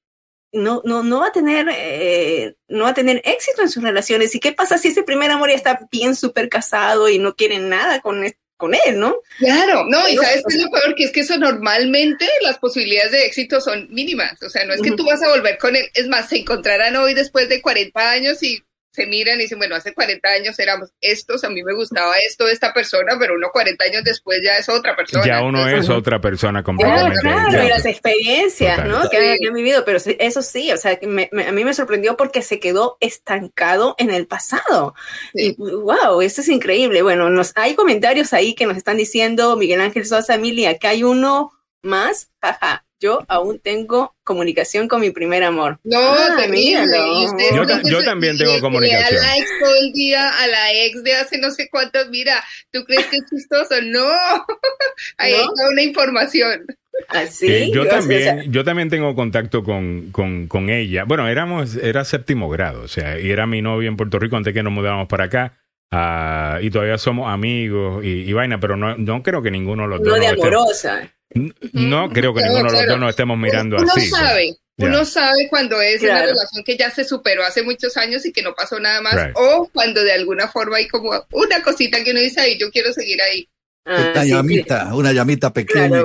no, 0.54 0.82
no, 0.86 1.04
no 1.04 1.20
va 1.20 1.28
a 1.28 1.32
tener, 1.34 1.68
eh, 1.70 2.56
no 2.70 2.86
va 2.86 2.92
a 2.92 2.94
tener 2.94 3.22
éxito 3.26 3.62
en 3.62 3.70
sus 3.70 3.84
relaciones. 3.84 4.34
¿Y 4.34 4.40
qué 4.40 4.54
pasa 4.54 4.78
si 4.78 4.90
ese 4.90 5.04
primer 5.04 5.32
amor 5.32 5.50
ya 5.50 5.56
está 5.56 5.88
bien 5.92 6.16
súper 6.16 6.48
casado 6.48 7.10
y 7.10 7.20
no 7.20 7.36
quiere 7.36 7.60
nada 7.60 8.00
con, 8.00 8.24
con 8.58 8.74
él, 8.74 9.00
¿no? 9.00 9.16
Claro, 9.38 9.86
no, 9.88 10.08
y 10.08 10.16
sabes 10.16 10.44
qué 10.48 10.56
es 10.56 10.64
lo 10.64 10.70
peor, 10.70 10.96
que 10.96 11.04
es 11.04 11.12
que 11.12 11.22
eso 11.22 11.38
normalmente 11.38 12.28
las 12.42 12.58
posibilidades 12.58 13.12
de 13.12 13.26
éxito 13.26 13.60
son 13.60 13.88
mínimas, 13.90 14.42
o 14.42 14.50
sea, 14.50 14.66
no 14.66 14.74
es 14.74 14.82
que 14.82 14.92
tú 14.92 15.06
vas 15.06 15.22
a 15.22 15.30
volver 15.30 15.58
con 15.58 15.76
él, 15.76 15.90
es 15.94 16.08
más, 16.08 16.30
se 16.30 16.38
encontrarán 16.38 16.96
hoy 16.96 17.14
después 17.14 17.50
de 17.50 17.62
40 17.62 18.12
años 18.12 18.44
y 18.44 18.64
se 18.96 19.06
miran 19.06 19.40
y 19.40 19.44
dicen, 19.44 19.58
bueno, 19.58 19.76
hace 19.76 19.94
40 19.94 20.28
años 20.30 20.58
éramos 20.58 20.90
estos, 21.02 21.44
a 21.44 21.50
mí 21.50 21.64
me 21.64 21.74
gustaba 21.74 22.16
esto 22.28 22.46
de 22.46 22.54
esta 22.54 22.74
persona, 22.74 23.18
pero 23.20 23.36
uno 23.36 23.50
40 23.52 23.84
años 23.84 24.04
después 24.04 24.40
ya 24.44 24.58
es 24.58 24.70
otra 24.70 24.96
persona. 24.96 25.26
Ya 25.26 25.42
uno 25.42 25.68
es 25.68 25.90
otra 25.90 26.22
persona 26.22 26.64
completamente. 26.64 27.20
Claro, 27.22 27.64
y 27.64 27.68
las 27.68 27.86
experiencias, 27.86 28.86
¿no? 28.86 29.10
Que, 29.10 29.38
han 29.46 29.54
vivido, 29.54 29.84
pero 29.86 30.00
eso 30.20 30.42
sí, 30.42 30.72
o 30.72 30.78
sea, 30.78 30.98
me, 31.04 31.30
a 31.48 31.52
mí 31.52 31.64
me 31.66 31.74
sorprendió 31.74 32.16
porque 32.16 32.42
se 32.42 32.60
quedó 32.60 32.98
estancado 33.00 33.96
en 33.98 34.12
el 34.12 34.28
pasado. 34.28 34.96
Y 35.34 35.56
wow, 35.58 36.22
esto 36.22 36.42
es 36.42 36.50
increíble. 36.50 37.02
Bueno, 37.02 37.30
nos, 37.30 37.52
hay 37.56 37.76
comentarios 37.76 38.34
ahí 38.34 38.56
que 38.56 38.66
nos 38.66 38.78
están 38.78 38.98
diciendo, 38.98 39.58
Miguel 39.58 39.82
Ángel 39.82 40.06
Sosa, 40.06 40.36
Emilia, 40.36 40.78
que 40.78 40.88
hay 40.88 41.04
uno 41.04 41.52
más, 41.86 42.30
jaja, 42.42 42.86
yo 43.00 43.24
aún 43.28 43.60
tengo 43.60 44.16
comunicación 44.24 44.88
con 44.88 45.02
mi 45.02 45.12
primer 45.12 45.44
amor. 45.44 45.80
No, 45.84 46.00
ah, 46.00 46.30
Yo, 47.84 48.04
también 48.04 48.38
tengo 48.38 48.60
comunicación. 48.62 49.20
A 49.20 49.22
la 49.22 49.38
ex 49.38 49.50
todo 49.60 49.76
el 49.82 49.92
día, 49.92 50.30
a 50.30 50.48
la 50.48 50.74
ex 50.74 51.04
de 51.04 51.14
hace 51.14 51.38
no 51.38 51.52
sé 51.52 51.70
cuántos, 51.70 52.10
mira, 52.10 52.44
¿tú 52.72 52.84
crees 52.86 53.06
que 53.08 53.18
es 53.18 53.24
chistoso? 53.30 53.76
No, 53.84 54.08
ahí 55.18 55.34
está 55.34 55.70
una 55.70 55.82
información. 55.82 56.66
Así. 57.10 57.48
¿Ah, 57.48 57.58
eh, 57.58 57.72
yo, 57.74 57.88
también, 57.88 58.52
yo 58.52 58.64
también 58.64 58.90
tengo 58.90 59.14
contacto 59.14 59.64
con, 59.64 60.12
con, 60.12 60.70
ella. 60.70 61.04
Bueno, 61.04 61.28
éramos, 61.28 61.76
era 61.76 62.06
séptimo 62.06 62.50
grado, 62.50 62.84
o 62.84 62.88
sea, 62.88 63.20
y 63.20 63.30
era 63.30 63.46
mi 63.46 63.62
novia 63.62 63.90
en 63.90 63.98
Puerto 63.98 64.18
Rico 64.18 64.38
antes 64.38 64.54
que 64.54 64.64
nos 64.64 64.72
mudáramos 64.72 65.08
para 65.08 65.26
acá. 65.26 65.54
Ah, 65.92 66.60
y 66.62 66.72
todavía 66.72 66.98
somos 66.98 67.32
amigos 67.32 68.04
y, 68.04 68.32
vaina, 68.34 68.60
pero 68.60 68.76
no, 68.78 68.98
no 68.98 69.22
creo 69.22 69.42
que 69.42 69.52
ninguno 69.52 69.86
los 69.86 70.00
dos. 70.00 70.08
No 70.08 70.16
de 70.16 70.28
amorosa. 70.28 71.12
No 71.74 72.10
creo 72.10 72.34
que 72.34 72.42
ninguno 72.44 72.72
de 72.72 72.78
los 72.78 72.88
dos 72.88 73.00
nos 73.00 73.10
estemos 73.10 73.38
mirando 73.38 73.76
uno 73.78 73.92
así. 73.92 74.08
Sabe, 74.10 74.56
Uno 74.78 75.06
sabe 75.06 75.48
cuando 75.50 75.82
es 75.82 76.02
una 76.02 76.22
relación 76.22 76.64
que 76.66 76.78
ya 76.78 76.90
se 76.90 77.04
superó 77.04 77.44
hace 77.44 77.62
muchos 77.62 77.98
años 77.98 78.26
y 78.26 78.32
que 78.32 78.42
no 78.42 78.54
pasó 78.56 78.80
nada 78.80 79.02
más, 79.02 79.32
o 79.36 79.70
cuando 79.74 80.04
de 80.04 80.14
alguna 80.14 80.48
forma 80.48 80.78
hay 80.78 80.88
como 80.88 81.12
una 81.32 81.62
cosita 81.62 82.04
que 82.04 82.12
uno 82.12 82.22
dice 82.22 82.42
ahí, 82.42 82.58
yo 82.58 82.72
quiero 82.72 82.94
seguir 82.94 83.22
ahí. 83.22 83.48
Ah, 83.88 84.14
una 84.14 84.26
llamita, 84.26 84.96
una 84.96 85.14
llamita 85.14 85.54
pequeña 85.54 86.02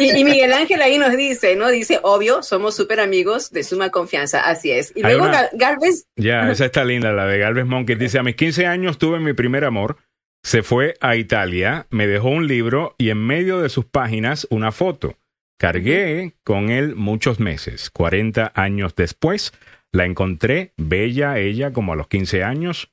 y, 0.00 0.24
Miguel 0.24 0.52
Ángel 0.52 0.82
ahí 0.82 0.98
nos 0.98 1.16
dice, 1.16 1.54
¿no? 1.54 1.68
Dice, 1.68 2.00
obvio, 2.02 2.42
somos 2.42 2.74
súper 2.74 2.98
amigos 2.98 3.52
de 3.52 3.62
suma 3.62 3.90
confianza, 3.90 4.40
así 4.40 4.72
es. 4.72 4.92
Y 4.96 5.02
luego 5.02 5.30
Galvez. 5.52 6.06
Ya, 6.16 6.50
esa 6.50 6.64
está 6.66 6.84
linda, 6.84 7.12
la 7.12 7.26
de 7.26 7.38
Galvez 7.38 7.64
Monkey. 7.64 7.94
Dice, 7.94 8.18
a 8.18 8.24
mis 8.24 8.34
15 8.34 8.66
años 8.66 8.98
tuve 8.98 9.20
mi 9.20 9.34
primer 9.34 9.64
amor 9.64 9.98
se 10.46 10.62
fue 10.62 10.94
a 11.00 11.16
Italia, 11.16 11.88
me 11.90 12.06
dejó 12.06 12.28
un 12.28 12.46
libro 12.46 12.94
y 12.98 13.10
en 13.10 13.18
medio 13.18 13.60
de 13.60 13.68
sus 13.68 13.84
páginas 13.84 14.46
una 14.48 14.70
foto. 14.70 15.18
Cargué 15.58 16.36
con 16.44 16.70
él 16.70 16.94
muchos 16.94 17.40
meses. 17.40 17.90
40 17.90 18.52
años 18.54 18.94
después, 18.94 19.52
la 19.90 20.04
encontré 20.04 20.72
bella 20.76 21.38
ella 21.38 21.72
como 21.72 21.94
a 21.94 21.96
los 21.96 22.06
15 22.06 22.44
años. 22.44 22.92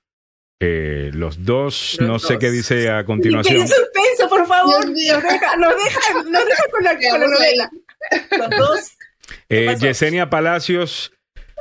Eh, 0.60 1.12
los 1.14 1.46
dos, 1.46 2.00
no 2.02 2.18
sé 2.18 2.40
qué 2.40 2.50
dice 2.50 2.90
a 2.90 3.06
continuación. 3.06 3.68
suspenso, 3.68 4.30
por 4.30 4.48
favor, 4.48 4.92
Dios 4.92 4.92
mío. 4.92 5.14
nos 5.22 5.24
deja, 5.24 5.56
nos 5.58 5.76
deja, 5.76 6.14
nos 6.24 6.46
deja 6.46 6.64
con 6.72 6.84
la, 6.84 6.98
con 6.98 7.20
la 7.20 7.28
novela. 7.28 7.72
Los 8.32 8.50
dos. 8.50 8.98
Eh? 9.50 9.76
Yesenia 9.80 10.28
Palacios 10.28 11.14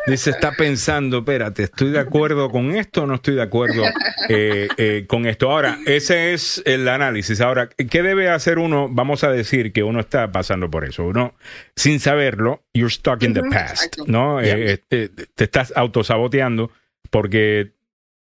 dice, 0.06 0.30
está 0.30 0.52
pensando, 0.52 1.18
espérate, 1.18 1.64
¿estoy 1.64 1.90
de 1.90 1.98
acuerdo 1.98 2.50
con 2.50 2.72
esto 2.72 3.02
o 3.02 3.06
no 3.06 3.16
estoy 3.16 3.34
de 3.34 3.42
acuerdo 3.42 3.82
eh, 4.28 4.68
eh, 4.76 5.04
con 5.06 5.26
esto? 5.26 5.50
Ahora, 5.50 5.78
ese 5.86 6.32
es 6.32 6.62
el 6.64 6.88
análisis. 6.88 7.40
Ahora, 7.40 7.68
¿qué 7.68 8.02
debe 8.02 8.28
hacer 8.28 8.58
uno? 8.58 8.88
Vamos 8.90 9.24
a 9.24 9.30
decir 9.30 9.72
que 9.72 9.82
uno 9.82 10.00
está 10.00 10.32
pasando 10.32 10.70
por 10.70 10.84
eso. 10.84 11.04
Uno, 11.04 11.34
sin 11.76 12.00
saberlo, 12.00 12.62
you're 12.74 12.92
stuck 12.92 13.22
in 13.22 13.34
the 13.34 13.42
past. 13.42 13.98
¿no? 14.06 14.40
Eh, 14.40 14.80
te 14.88 15.44
estás 15.44 15.72
autosaboteando 15.76 16.70
porque 17.10 17.72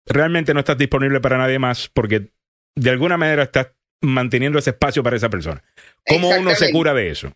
realmente 0.07 0.55
no 0.55 0.61
estás 0.61 0.79
disponible 0.79 1.21
para 1.21 1.39
nadie 1.39 1.59
más 1.59 1.89
porque 1.89 2.31
de 2.75 2.91
alguna 2.91 3.17
manera 3.17 3.43
estás 3.45 3.69
manteniendo 4.01 4.59
ese 4.59 4.71
espacio 4.71 5.03
para 5.03 5.17
esa 5.17 5.29
persona. 5.29 5.63
¿Cómo 6.07 6.29
uno 6.31 6.55
se 6.55 6.71
cura 6.71 6.95
de 6.95 7.11
eso? 7.11 7.33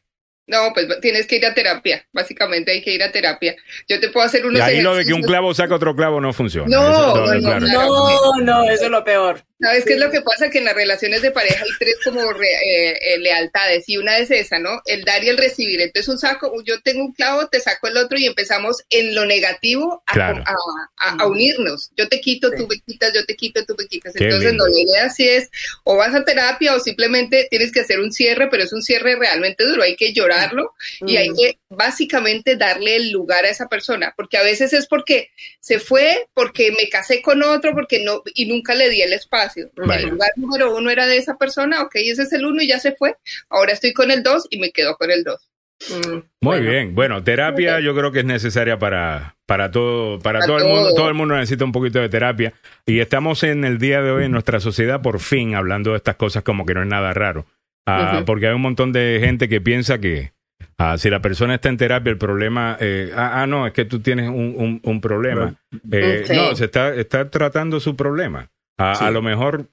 No, 0.47 0.73
pues 0.75 0.89
tienes 1.01 1.27
que 1.27 1.37
ir 1.37 1.47
a 1.47 1.55
terapia. 1.55 2.05
Básicamente 2.13 2.73
hay 2.73 2.83
que 2.83 2.93
ir 2.93 3.03
a 3.03 3.13
terapia. 3.13 3.55
Yo 3.89 4.01
te 4.01 4.09
puedo 4.09 4.27
hacer 4.27 4.45
unos 4.45 4.59
Y 4.59 4.63
ahí 4.63 4.81
lo 4.83 4.97
de 4.97 5.05
que 5.05 5.15
un 5.15 5.23
claro 5.23 5.55
saca 5.55 5.75
otro 5.77 5.95
clavo 5.95 6.21
no 6.21 6.33
funciona. 6.33 6.69
No, 6.69 6.91
Eso- 6.91 7.17
no, 7.17 7.35
no, 7.35 7.41
claro. 7.41 7.61
no. 7.67 8.37
No, 8.39 8.45
no, 8.45 8.71
eso 8.71 8.85
es 8.85 8.91
lo 8.91 9.05
peor. 9.05 9.45
¿Sabes 9.63 9.85
qué 9.85 9.95
es 9.95 10.01
lo 10.01 10.11
que 10.11 10.21
pasa? 10.23 10.51
Que 10.51 10.59
en 10.59 10.65
las 10.65 10.75
relaciones 10.75 11.23
de 11.23 11.31
pareja 11.31 11.63
hay 11.63 11.71
tres 11.79 11.97
como 12.05 12.33
re- 12.33 12.47
eh, 12.49 12.99
eh, 13.15 13.19
lealtades 13.19 13.85
y 13.89 13.97
una 13.97 14.19
es 14.19 14.31
esa, 14.31 14.59
¿no? 14.59 14.83
El 14.87 15.05
dar 15.05 15.23
y 15.23 15.29
el 15.29 15.39
recibir. 15.39 15.81
Entonces 15.81 16.09
un 16.09 16.19
saco, 16.19 16.53
yo 16.65 16.81
tengo 16.83 17.05
un 17.05 17.13
clavo, 17.13 17.47
te 17.49 17.61
saco 17.61 17.87
el 17.87 17.97
otro 17.97 18.19
y 18.19 18.27
empezamos 18.27 18.79
en 18.91 19.15
lo 19.15 19.25
negativo 19.25 20.03
a, 20.07 20.13
Claro. 20.15 20.43
a- 20.47 21.11
a- 21.11 21.17
a 21.23 21.27
unirnos. 21.27 21.91
Yo 21.97 22.09
te 22.09 22.21
quito, 22.21 22.51
tú 22.51 22.67
me 22.67 22.81
quitas, 22.81 23.13
yo 23.15 23.25
te 23.25 23.37
quito, 23.37 23.65
tú 23.65 23.75
me 23.79 23.87
quitas. 23.87 24.13
Qué 24.15 24.25
Entonces 24.25 24.51
lindo. 24.51 24.67
no, 24.67 24.73
la 24.75 24.81
idea 24.81 25.11
sí 25.11 25.29
es 25.29 25.49
o 25.85 25.97
vas 25.97 26.15
a 26.15 26.25
terapia 26.25 26.75
o 26.75 26.81
simplemente 26.81 27.47
tienes 27.51 27.71
que 27.71 27.81
hacer 27.81 28.01
un 28.01 28.13
cierre, 28.13 28.49
pero 28.51 28.65
es 28.65 28.73
un 28.73 28.83
cierre 28.83 29.17
realmente 29.17 29.65
duro. 29.65 29.83
Hay 29.83 29.95
que 29.97 30.13
llorarlo 30.13 30.73
y 31.07 31.17
hay 31.17 31.29
que 31.29 31.59
básicamente 31.69 32.57
darle 32.57 32.97
el 32.97 33.11
lugar 33.11 33.45
a 33.45 33.51
esa 33.51 33.69
persona, 33.69 34.13
porque 34.17 34.37
a 34.39 34.43
veces 34.43 34.73
es 34.73 34.87
porque 34.87 35.31
se 35.61 35.79
fue, 35.79 36.27
porque 36.35 36.73
me 36.73 36.89
casé 36.89 37.23
con 37.23 37.43
otro, 37.43 37.73
porque 37.75 38.01
no, 38.05 38.23
y 38.35 38.47
nunca 38.47 38.75
le 38.75 38.89
di 38.89 39.03
el 39.03 39.13
espacio. 39.13 39.52
Vaya. 39.77 40.05
El 40.05 40.11
lugar 40.11 40.31
número 40.37 40.77
uno 40.77 40.91
era 40.91 41.07
de 41.07 41.17
esa 41.17 41.37
persona, 41.37 41.83
ok, 41.83 41.93
ese 41.97 42.23
es 42.23 42.33
el 42.33 42.45
uno 42.47 42.63
y 42.63 42.69
ya 42.69 42.79
se 42.79 42.93
fue. 42.93 43.17
Ahora 43.51 43.73
estoy 43.73 43.93
con 43.93 44.11
el 44.11 44.23
dos 44.23 44.47
y 44.51 44.59
me 44.59 44.71
quedo 44.71 44.97
con 44.97 45.11
el 45.11 45.25
dos. 45.25 45.49
Mm, 45.91 46.13
Muy 46.13 46.23
bueno. 46.41 46.71
bien. 46.71 46.95
Bueno, 46.95 47.25
terapia 47.25 47.81
yo 47.81 47.93
creo 47.97 48.13
que 48.13 48.21
es 48.21 48.25
necesaria 48.25 48.79
para, 48.79 49.35
para 49.47 49.71
todo, 49.73 50.21
para 50.21 50.39
Para 50.39 50.47
todo 50.47 50.59
el 50.59 50.65
mundo. 50.69 50.95
todo. 50.95 51.09
El 51.09 51.15
mundo 51.15 51.35
necesita 51.35 51.65
un 51.65 51.73
poquito 51.73 51.99
de 51.99 52.09
terapia. 52.09 52.53
Y 52.87 53.01
estamos 53.01 53.43
en 53.43 53.65
el 53.65 53.79
día 53.79 54.01
de 54.01 54.13
hoy 54.13 54.25
en 54.27 54.31
nuestra 54.33 54.61
sociedad 54.61 55.03
por 55.03 55.19
fin 55.19 55.57
hablando 55.57 55.91
de 55.91 55.97
estas 55.97 56.15
cosas 56.17 56.45
como 56.45 56.65
que 56.67 56.75
no 56.75 56.83
es 56.83 56.89
nada 56.89 57.13
raro. 57.13 57.47
Ah, 57.85 58.13
Ujú. 58.17 58.25
Porque 58.27 58.47
hay 58.47 58.55
un 58.55 58.61
montón 58.63 58.93
de 58.93 59.19
gente 59.21 59.49
que 59.49 59.61
piensa 59.61 59.99
que 59.99 60.31
ah, 60.79 60.97
si 60.99 61.11
la 61.11 61.21
persona 61.21 61.57
está 61.57 61.69
en 61.69 61.79
terapia, 61.79 62.13
el 62.13 62.19
problema, 62.19 62.77
eh, 62.79 63.11
ah, 63.17 63.43
ah, 63.43 63.47
no, 63.49 63.67
es 63.67 63.73
que 63.73 63.85
tú 63.85 63.99
tienes 63.99 64.29
un, 64.29 64.55
un- 64.57 64.81
un 64.85 65.01
problema. 65.01 65.57
Eh, 65.91 66.23
Sí. 66.29 66.37
No, 66.37 66.55
se 66.55 66.67
está, 66.67 66.95
está 66.95 67.29
tratando 67.29 67.81
su 67.81 67.97
problema. 67.97 68.49
A, 68.91 68.95
Sí. 68.95 69.05
a 69.05 69.11
lo 69.11 69.23
mejor 69.23 69.69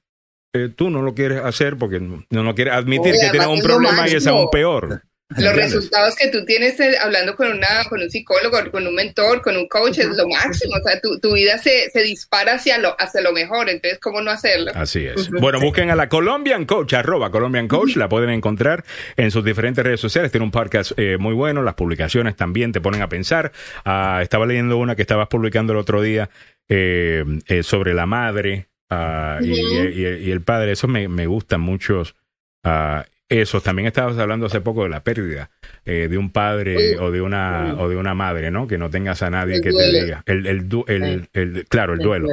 eh, 0.53 0.69
tú 0.75 0.89
no 0.89 1.01
lo 1.01 1.13
quieres 1.13 1.43
hacer 1.43 1.77
porque 1.77 1.99
no, 1.99 2.23
no 2.29 2.55
quieres 2.55 2.73
admitir 2.73 3.13
Oye, 3.13 3.21
que 3.21 3.29
tienes 3.29 3.47
un 3.47 3.61
problema 3.61 4.07
y 4.07 4.15
es 4.15 4.27
aún 4.27 4.49
peor. 4.51 5.03
Los 5.37 5.55
resultados 5.55 6.15
que 6.15 6.29
tú 6.29 6.43
tienes 6.43 6.79
eh, 6.79 6.97
hablando 6.99 7.35
con 7.35 7.49
una 7.51 7.67
con 7.87 8.01
un 8.01 8.09
psicólogo, 8.09 8.57
con 8.71 8.87
un 8.87 8.95
mentor, 8.95 9.43
con 9.43 9.55
un 9.57 9.67
coach 9.67 9.99
es 9.99 10.07
lo 10.07 10.27
máximo. 10.27 10.73
O 10.75 10.81
sea, 10.83 10.99
tu, 10.99 11.19
tu 11.19 11.33
vida 11.35 11.59
se, 11.59 11.91
se 11.91 12.01
dispara 12.01 12.53
hacia 12.55 12.79
lo, 12.79 12.95
hacia 12.99 13.21
lo 13.21 13.31
mejor. 13.31 13.69
Entonces, 13.69 13.99
¿cómo 13.99 14.21
no 14.21 14.31
hacerlo? 14.31 14.71
Así 14.73 15.05
es. 15.05 15.29
Bueno, 15.29 15.59
busquen 15.59 15.91
a 15.91 15.95
la 15.95 16.09
Colombian 16.09 16.65
Coach, 16.65 16.95
arroba 16.95 17.29
Colombian 17.29 17.67
Coach, 17.67 17.95
la 17.95 18.09
pueden 18.09 18.31
encontrar 18.31 18.83
en 19.17 19.29
sus 19.29 19.45
diferentes 19.45 19.83
redes 19.83 19.99
sociales. 19.99 20.31
Tiene 20.31 20.45
un 20.45 20.51
podcast 20.51 20.93
eh, 20.97 21.17
muy 21.19 21.35
bueno, 21.35 21.61
las 21.61 21.75
publicaciones 21.75 22.35
también 22.35 22.71
te 22.71 22.81
ponen 22.81 23.03
a 23.03 23.07
pensar. 23.09 23.51
Ah, 23.85 24.21
estaba 24.23 24.47
leyendo 24.47 24.77
una 24.77 24.95
que 24.95 25.03
estabas 25.03 25.27
publicando 25.27 25.73
el 25.73 25.77
otro 25.79 26.01
día 26.01 26.31
eh, 26.69 27.23
eh, 27.45 27.61
sobre 27.61 27.93
la 27.93 28.07
madre 28.07 28.68
ah, 28.89 29.39
y, 29.41 29.51
Ujú. 29.51 29.89
y- 29.89 30.25
y 30.27 30.31
el 30.31 30.41
padre. 30.41 30.71
Eso 30.71 30.87
me, 30.87 31.07
me 31.07 31.25
gustan 31.27 31.61
muchos. 31.61 32.15
ah, 32.63 33.05
esos 33.31 33.61
también 33.61 33.85
estabas 33.87 34.17
hablando 34.17 34.47
hace 34.47 34.59
poco 34.59 34.81
de 34.85 34.89
la 34.89 35.03
pérdida 35.03 35.51
eh, 35.85 36.07
de 36.09 36.17
un 36.17 36.31
padre 36.31 36.97
o 36.97 37.11
de 37.11 37.21
una 37.21 37.75
o 37.77 37.87
de 37.87 37.95
una 37.95 38.15
madre, 38.15 38.49
¿no? 38.49 38.65
Que 38.65 38.79
no 38.79 38.89
tengas 38.89 39.21
a 39.21 39.29
nadie 39.29 39.57
El 39.57 39.61
que 39.61 39.69
te 39.71 39.91
diga 39.91 40.23
el, 40.25 40.47
el, 40.47 40.67
du- 40.67 40.83
el- 40.87 41.29
el- 41.33 41.65
claro 41.69 41.93
el 41.93 41.99
duelo. 41.99 42.27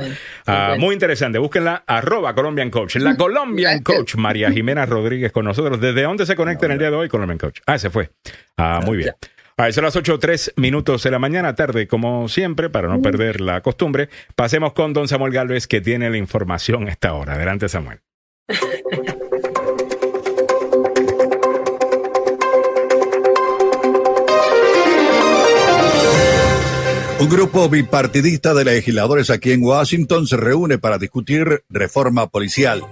Ah, 0.46 0.76
muy 0.78 0.94
interesante. 0.94 1.36
Búsquenla, 1.38 1.84
arroba 1.86 2.34
Colombian 2.34 2.70
Coach. 2.70 2.96
La 2.96 3.14
Colombian 3.18 3.82
Coach, 3.82 4.14
María 4.14 4.50
Jimena 4.50 4.86
Rodríguez 4.86 5.32
con 5.32 5.44
nosotros. 5.44 5.78
¿Desde 5.82 6.00
dónde 6.02 6.24
se 6.24 6.34
conecta 6.34 6.64
en 6.64 6.72
el 6.72 6.78
día 6.78 6.88
de 6.90 6.96
hoy 6.96 7.08
Colombian 7.10 7.36
Coach? 7.38 7.60
Ah, 7.66 7.76
se 7.78 7.90
fue. 7.90 8.08
Muy 8.86 8.96
bien. 8.96 9.12
Ah, 9.58 9.72
son 9.72 9.84
las 9.84 9.96
8 9.96 10.12
o 10.12 10.18
3 10.18 10.52
minutos 10.56 11.02
de 11.02 11.10
la 11.10 11.18
mañana, 11.18 11.54
tarde, 11.54 11.88
como 11.88 12.28
siempre, 12.28 12.68
para 12.68 12.88
no 12.88 13.00
perder 13.00 13.40
la 13.40 13.62
costumbre. 13.62 14.10
Pasemos 14.34 14.74
con 14.74 14.92
don 14.92 15.08
Samuel 15.08 15.32
Galvez, 15.32 15.66
que 15.66 15.80
tiene 15.80 16.10
la 16.10 16.18
información 16.18 16.86
a 16.86 16.90
esta 16.90 17.14
hora. 17.14 17.36
Adelante, 17.36 17.66
Samuel. 17.70 18.00
Un 27.18 27.28
grupo 27.30 27.70
bipartidista 27.70 28.52
de 28.52 28.62
legisladores 28.62 29.30
aquí 29.30 29.52
en 29.52 29.62
Washington 29.62 30.26
se 30.26 30.36
reúne 30.36 30.76
para 30.76 30.98
discutir 30.98 31.64
reforma 31.70 32.26
policial. 32.26 32.82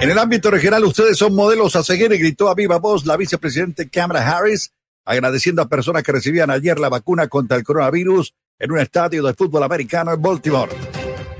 En 0.00 0.10
el 0.10 0.18
ámbito 0.18 0.50
regional, 0.50 0.84
ustedes 0.84 1.16
son 1.16 1.36
modelos 1.36 1.76
a 1.76 1.84
seguir 1.84 2.12
y 2.12 2.18
gritó 2.18 2.48
a 2.48 2.56
viva 2.56 2.80
voz 2.80 3.06
la 3.06 3.16
vicepresidente 3.16 3.88
Kamala 3.88 4.28
Harris, 4.28 4.72
agradeciendo 5.04 5.62
a 5.62 5.68
personas 5.68 6.02
que 6.02 6.12
recibían 6.12 6.50
ayer 6.50 6.78
la 6.78 6.88
vacuna 6.88 7.28
contra 7.28 7.56
el 7.56 7.64
coronavirus 7.64 8.34
en 8.58 8.72
un 8.72 8.78
estadio 8.78 9.22
de 9.22 9.34
fútbol 9.34 9.62
americano 9.62 10.12
en 10.12 10.22
Baltimore. 10.22 10.72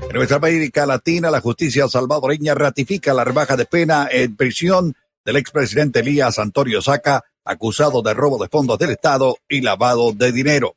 En 0.09 0.15
nuestra 0.15 0.37
América 0.37 0.85
Latina, 0.85 1.31
la 1.31 1.41
justicia 1.41 1.87
salvadoreña 1.87 2.53
ratifica 2.53 3.13
la 3.13 3.23
rebaja 3.23 3.55
de 3.55 3.65
pena 3.65 4.07
en 4.11 4.35
prisión 4.35 4.93
del 5.25 5.37
expresidente 5.37 6.01
Elías 6.01 6.37
Antonio 6.37 6.81
Saca, 6.81 7.23
acusado 7.45 8.01
de 8.01 8.13
robo 8.13 8.41
de 8.41 8.49
fondos 8.49 8.77
del 8.77 8.91
Estado 8.91 9.37
y 9.47 9.61
lavado 9.61 10.11
de 10.11 10.31
dinero. 10.31 10.75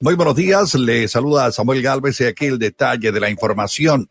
Muy 0.00 0.14
buenos 0.14 0.36
días, 0.36 0.74
le 0.74 1.08
saluda 1.08 1.52
Samuel 1.52 1.82
Galvez 1.82 2.20
y 2.20 2.24
aquí 2.24 2.46
el 2.46 2.58
detalle 2.58 3.12
de 3.12 3.20
la 3.20 3.30
información. 3.30 4.08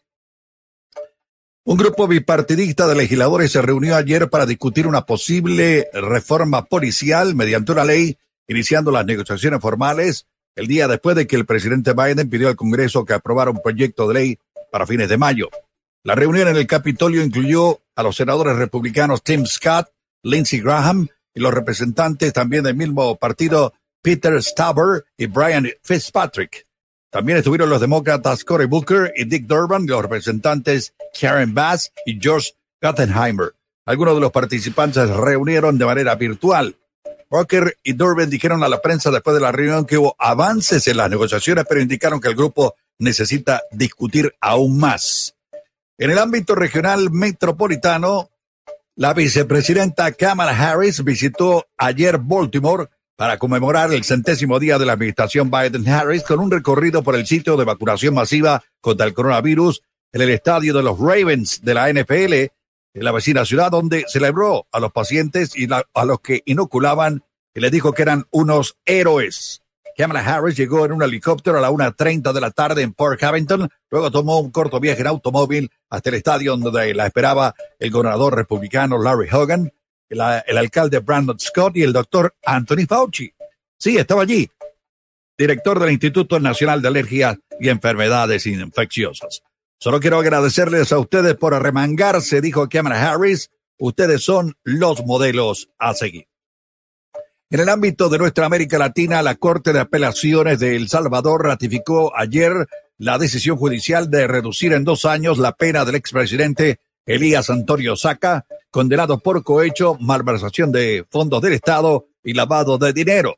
Un 1.69 1.75
grupo 1.75 2.07
bipartidista 2.07 2.87
de 2.87 2.95
legisladores 2.95 3.51
se 3.51 3.61
reunió 3.61 3.97
ayer 3.97 4.29
para 4.29 4.45
discutir 4.45 4.87
una 4.87 5.05
posible 5.05 5.89
reforma 5.91 6.63
policial 6.63 7.35
mediante 7.35 7.73
una 7.73 7.83
ley, 7.83 8.17
iniciando 8.47 8.89
las 8.89 9.05
negociaciones 9.05 9.59
formales 9.59 10.27
el 10.55 10.67
día 10.67 10.87
después 10.87 11.17
de 11.17 11.27
que 11.27 11.35
el 11.35 11.45
presidente 11.45 11.91
Biden 11.91 12.29
pidió 12.29 12.47
al 12.47 12.55
Congreso 12.55 13.03
que 13.03 13.11
aprobara 13.11 13.51
un 13.51 13.61
proyecto 13.61 14.07
de 14.07 14.13
ley 14.13 14.39
para 14.71 14.87
fines 14.87 15.09
de 15.09 15.17
mayo. 15.17 15.49
La 16.03 16.15
reunión 16.15 16.47
en 16.47 16.55
el 16.55 16.67
Capitolio 16.67 17.21
incluyó 17.21 17.81
a 17.97 18.03
los 18.03 18.15
senadores 18.15 18.55
republicanos 18.55 19.21
Tim 19.21 19.45
Scott, 19.45 19.89
Lindsey 20.23 20.61
Graham 20.61 21.09
y 21.33 21.41
los 21.41 21.53
representantes 21.53 22.31
también 22.31 22.63
del 22.63 22.77
mismo 22.77 23.17
partido 23.17 23.73
Peter 24.01 24.41
Staber 24.41 25.03
y 25.17 25.25
Brian 25.25 25.67
Fitzpatrick. 25.83 26.65
También 27.09 27.39
estuvieron 27.39 27.69
los 27.69 27.81
demócratas 27.81 28.45
Cory 28.45 28.67
Booker 28.67 29.11
y 29.17 29.25
Dick 29.25 29.47
Durbin 29.47 29.83
y 29.83 29.87
los 29.87 30.01
representantes 30.01 30.93
Karen 31.19 31.53
Bass 31.53 31.91
y 32.05 32.19
George 32.19 32.51
Gottenheimer. 32.81 33.53
Algunos 33.85 34.15
de 34.15 34.21
los 34.21 34.31
participantes 34.31 35.09
reunieron 35.09 35.77
de 35.77 35.85
manera 35.85 36.15
virtual. 36.15 36.75
Booker 37.29 37.77
y 37.83 37.93
Durbin 37.93 38.29
dijeron 38.29 38.63
a 38.63 38.69
la 38.69 38.81
prensa 38.81 39.11
después 39.11 39.33
de 39.33 39.41
la 39.41 39.51
reunión 39.51 39.85
que 39.85 39.97
hubo 39.97 40.15
avances 40.17 40.87
en 40.87 40.97
las 40.97 41.09
negociaciones, 41.09 41.65
pero 41.67 41.81
indicaron 41.81 42.21
que 42.21 42.29
el 42.29 42.35
grupo 42.35 42.75
necesita 42.99 43.63
discutir 43.71 44.33
aún 44.39 44.77
más. 44.79 45.35
En 45.97 46.11
el 46.11 46.19
ámbito 46.19 46.55
regional 46.55 47.11
metropolitano, 47.11 48.29
la 48.95 49.13
vicepresidenta 49.13 50.11
Kamala 50.11 50.51
Harris 50.51 51.03
visitó 51.03 51.65
ayer 51.77 52.17
Baltimore 52.17 52.87
para 53.15 53.37
conmemorar 53.37 53.93
el 53.93 54.03
centésimo 54.03 54.59
día 54.59 54.77
de 54.77 54.85
la 54.85 54.93
administración 54.93 55.49
Biden-Harris 55.49 56.23
con 56.23 56.39
un 56.39 56.51
recorrido 56.51 57.03
por 57.03 57.15
el 57.15 57.25
sitio 57.25 57.57
de 57.57 57.65
vacunación 57.65 58.13
masiva 58.13 58.63
contra 58.79 59.07
el 59.07 59.13
coronavirus 59.13 59.81
en 60.13 60.21
el 60.21 60.29
estadio 60.29 60.73
de 60.73 60.83
los 60.83 60.97
Ravens 60.99 61.61
de 61.63 61.73
la 61.73 61.89
NFL, 61.89 62.33
en 62.33 63.03
la 63.03 63.11
vecina 63.11 63.45
ciudad 63.45 63.69
donde 63.71 64.05
celebró 64.07 64.67
a 64.71 64.79
los 64.79 64.91
pacientes 64.91 65.55
y 65.55 65.67
la- 65.67 65.85
a 65.93 66.05
los 66.05 66.19
que 66.21 66.41
inoculaban 66.45 67.23
y 67.53 67.59
les 67.59 67.71
dijo 67.71 67.93
que 67.93 68.01
eran 68.03 68.25
unos 68.31 68.77
héroes. 68.85 69.61
Kamala 69.97 70.19
Harris 70.21 70.55
llegó 70.55 70.85
en 70.85 70.91
un 70.91 71.01
helicóptero 71.01 71.57
a 71.57 71.61
la 71.61 71.71
1.30 71.71 72.31
de 72.31 72.39
la 72.41 72.51
tarde 72.51 72.83
en 72.83 72.93
Port 72.93 73.19
Covington, 73.19 73.67
luego 73.89 74.11
tomó 74.11 74.39
un 74.39 74.51
corto 74.51 74.79
viaje 74.79 75.01
en 75.01 75.07
automóvil 75.07 75.71
hasta 75.89 76.09
el 76.09 76.15
estadio 76.15 76.55
donde 76.55 76.93
la 76.93 77.07
esperaba 77.07 77.55
el 77.79 77.89
gobernador 77.89 78.35
republicano 78.35 79.01
Larry 79.01 79.27
Hogan, 79.31 79.71
el, 80.09 80.19
el 80.45 80.57
alcalde 80.57 80.99
Brandon 80.99 81.39
Scott 81.39 81.75
y 81.77 81.83
el 81.83 81.93
doctor 81.93 82.35
Anthony 82.45 82.85
Fauci. 82.87 83.33
Sí, 83.79 83.97
estaba 83.97 84.21
allí, 84.21 84.49
director 85.37 85.79
del 85.79 85.91
Instituto 85.91 86.39
Nacional 86.39 86.81
de 86.81 86.87
Alergias 86.89 87.37
y 87.59 87.69
Enfermedades 87.69 88.45
Infecciosas. 88.45 89.41
Solo 89.79 89.99
quiero 89.99 90.19
agradecerles 90.19 90.91
a 90.91 90.99
ustedes 90.99 91.35
por 91.35 91.53
arremangarse, 91.53 92.41
dijo 92.41 92.67
Kamala 92.69 93.11
Harris, 93.11 93.51
Ustedes 93.79 94.23
son 94.23 94.55
los 94.63 95.05
modelos 95.05 95.69
a 95.77 95.93
seguir. 95.93 96.27
En 97.49 97.59
el 97.59 97.69
ámbito 97.69 98.09
de 98.09 98.17
nuestra 98.17 98.45
América 98.47 98.79
Latina, 98.79 99.21
la 99.21 99.35
Corte 99.35 99.71
de 99.71 99.79
Apelaciones 99.79 100.59
de 100.59 100.75
El 100.75 100.89
Salvador 100.89 101.45
ratificó 101.45 102.11
ayer 102.15 102.67
la 102.97 103.19
decisión 103.19 103.55
judicial 103.55 104.09
de 104.09 104.27
reducir 104.27 104.73
en 104.73 104.83
dos 104.83 105.05
años 105.05 105.37
la 105.37 105.53
pena 105.53 105.85
del 105.85 105.95
expresidente 105.95 106.79
Elías 107.05 107.49
Antonio 107.49 107.95
Saca, 107.95 108.45
condenado 108.71 109.19
por 109.19 109.43
cohecho, 109.43 109.95
malversación 110.01 110.71
de 110.71 111.05
fondos 111.09 111.41
del 111.41 111.53
Estado 111.53 112.07
y 112.23 112.33
lavado 112.33 112.79
de 112.79 112.91
dinero. 112.91 113.37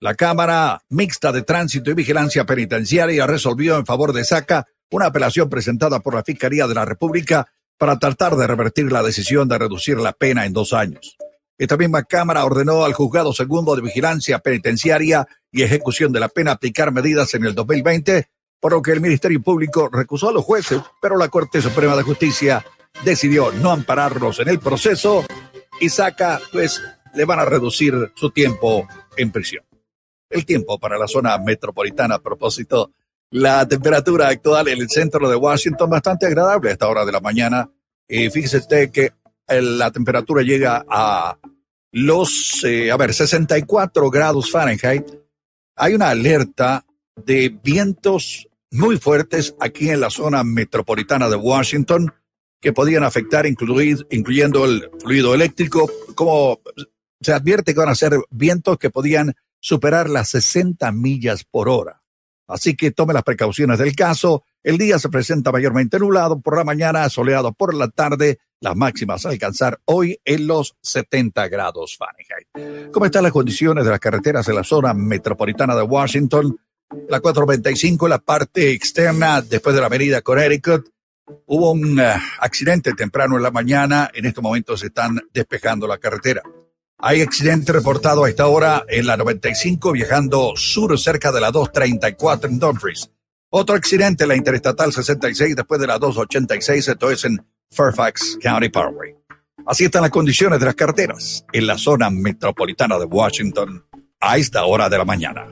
La 0.00 0.14
Cámara 0.14 0.82
Mixta 0.90 1.32
de 1.32 1.42
Tránsito 1.42 1.90
y 1.90 1.94
Vigilancia 1.94 2.44
Penitenciaria 2.44 3.26
resolvió 3.26 3.78
en 3.78 3.86
favor 3.86 4.12
de 4.12 4.24
Saca 4.24 4.66
una 4.90 5.06
apelación 5.06 5.48
presentada 5.48 6.00
por 6.00 6.14
la 6.14 6.24
Fiscalía 6.24 6.66
de 6.66 6.74
la 6.74 6.84
República 6.84 7.48
para 7.76 7.98
tratar 7.98 8.36
de 8.36 8.46
revertir 8.46 8.90
la 8.90 9.02
decisión 9.02 9.48
de 9.48 9.58
reducir 9.58 9.98
la 9.98 10.12
pena 10.12 10.46
en 10.46 10.52
dos 10.52 10.72
años. 10.72 11.16
Esta 11.58 11.76
misma 11.76 12.04
Cámara 12.04 12.44
ordenó 12.44 12.84
al 12.84 12.92
Juzgado 12.92 13.32
Segundo 13.32 13.74
de 13.74 13.82
Vigilancia 13.82 14.38
Penitenciaria 14.38 15.26
y 15.50 15.62
Ejecución 15.62 16.12
de 16.12 16.20
la 16.20 16.28
Pena 16.28 16.52
aplicar 16.52 16.92
medidas 16.92 17.34
en 17.34 17.44
el 17.44 17.54
2020, 17.54 18.28
por 18.60 18.72
lo 18.72 18.82
que 18.82 18.92
el 18.92 19.00
Ministerio 19.00 19.42
Público 19.42 19.88
recusó 19.92 20.28
a 20.28 20.32
los 20.32 20.44
jueces, 20.44 20.80
pero 21.02 21.16
la 21.16 21.28
Corte 21.28 21.60
Suprema 21.60 21.96
de 21.96 22.04
Justicia 22.04 22.64
decidió 23.04 23.52
no 23.52 23.72
ampararlos 23.72 24.38
en 24.40 24.48
el 24.48 24.60
proceso 24.60 25.24
y 25.80 25.88
saca, 25.88 26.40
pues, 26.52 26.80
le 27.14 27.24
van 27.24 27.40
a 27.40 27.44
reducir 27.44 28.12
su 28.14 28.30
tiempo 28.30 28.86
en 29.16 29.32
prisión. 29.32 29.64
El 30.30 30.44
tiempo 30.44 30.78
para 30.78 30.98
la 30.98 31.08
zona 31.08 31.38
metropolitana, 31.38 32.16
a 32.16 32.22
propósito, 32.22 32.92
la 33.30 33.66
temperatura 33.66 34.28
actual 34.28 34.68
en 34.68 34.80
el 34.80 34.88
centro 34.88 35.28
de 35.28 35.36
Washington 35.36 35.90
bastante 35.90 36.26
agradable 36.26 36.70
a 36.70 36.72
esta 36.72 36.88
hora 36.88 37.04
de 37.04 37.12
la 37.12 37.20
mañana. 37.20 37.70
Y 38.08 38.30
fíjese 38.30 38.58
usted 38.58 38.90
que 38.90 39.12
la 39.48 39.90
temperatura 39.90 40.42
llega 40.42 40.84
a 40.88 41.38
los, 41.92 42.62
eh, 42.64 42.90
a 42.90 42.96
ver, 42.96 43.14
64 43.14 44.10
grados 44.10 44.50
Fahrenheit. 44.50 45.06
Hay 45.76 45.94
una 45.94 46.10
alerta 46.10 46.84
de 47.16 47.48
vientos 47.62 48.48
muy 48.70 48.98
fuertes 48.98 49.54
aquí 49.60 49.90
en 49.90 50.00
la 50.00 50.10
zona 50.10 50.44
metropolitana 50.44 51.28
de 51.28 51.36
Washington 51.36 52.12
que 52.60 52.72
podían 52.72 53.04
afectar, 53.04 53.46
incluir, 53.46 54.06
incluyendo 54.10 54.64
el 54.64 54.90
fluido 55.00 55.34
eléctrico, 55.34 55.90
como 56.14 56.60
se 57.20 57.32
advierte 57.32 57.72
que 57.72 57.80
van 57.80 57.88
a 57.88 57.94
ser 57.94 58.18
vientos 58.30 58.78
que 58.78 58.90
podían 58.90 59.34
superar 59.60 60.08
las 60.08 60.28
60 60.30 60.90
millas 60.92 61.44
por 61.44 61.68
hora. 61.68 61.97
Así 62.48 62.74
que 62.74 62.90
tome 62.90 63.14
las 63.14 63.22
precauciones 63.22 63.78
del 63.78 63.94
caso. 63.94 64.42
El 64.62 64.78
día 64.78 64.98
se 64.98 65.08
presenta 65.08 65.52
mayormente 65.52 65.98
nublado, 65.98 66.40
por 66.40 66.56
la 66.56 66.64
mañana 66.64 67.08
soleado 67.08 67.52
por 67.52 67.74
la 67.74 67.88
tarde, 67.88 68.38
las 68.60 68.74
máximas 68.74 69.24
a 69.24 69.28
alcanzar 69.28 69.78
hoy 69.84 70.18
en 70.24 70.46
los 70.46 70.76
70 70.82 71.46
grados 71.48 71.96
Fahrenheit. 71.96 72.90
¿Cómo 72.90 73.06
están 73.06 73.22
las 73.22 73.32
condiciones 73.32 73.84
de 73.84 73.90
las 73.90 74.00
carreteras 74.00 74.48
en 74.48 74.56
la 74.56 74.64
zona 74.64 74.94
metropolitana 74.94 75.76
de 75.76 75.82
Washington? 75.82 76.58
La 77.08 77.20
425, 77.20 78.08
la 78.08 78.18
parte 78.18 78.72
externa 78.72 79.42
después 79.42 79.74
de 79.74 79.80
la 79.80 79.86
avenida 79.86 80.22
Connecticut, 80.22 80.88
Hubo 81.46 81.72
un 81.72 81.98
uh, 81.98 82.04
accidente 82.40 82.92
temprano 82.94 83.36
en 83.36 83.42
la 83.42 83.50
mañana, 83.50 84.10
en 84.14 84.26
estos 84.26 84.42
momentos 84.42 84.80
se 84.80 84.86
están 84.86 85.20
despejando 85.32 85.86
la 85.86 85.98
carretera. 85.98 86.42
Hay 87.00 87.22
accidente 87.22 87.72
reportado 87.72 88.24
a 88.24 88.28
esta 88.28 88.48
hora 88.48 88.84
en 88.88 89.06
la 89.06 89.16
95 89.16 89.92
viajando 89.92 90.54
sur 90.56 90.98
cerca 90.98 91.30
de 91.30 91.40
la 91.40 91.52
234 91.52 92.50
en 92.50 92.58
Dumfries. 92.58 93.08
Otro 93.50 93.76
accidente 93.76 94.24
en 94.24 94.28
la 94.30 94.36
Interestatal 94.36 94.92
66 94.92 95.54
después 95.54 95.80
de 95.80 95.86
la 95.86 95.98
286, 95.98 96.88
esto 96.88 97.10
es 97.12 97.24
en 97.24 97.46
Fairfax 97.70 98.38
County 98.42 98.68
Parkway. 98.68 99.14
Así 99.64 99.84
están 99.84 100.02
las 100.02 100.10
condiciones 100.10 100.58
de 100.58 100.66
las 100.66 100.74
carreteras 100.74 101.44
en 101.52 101.68
la 101.68 101.78
zona 101.78 102.10
metropolitana 102.10 102.98
de 102.98 103.04
Washington 103.04 103.84
a 104.18 104.36
esta 104.36 104.64
hora 104.64 104.88
de 104.88 104.98
la 104.98 105.04
mañana. 105.04 105.46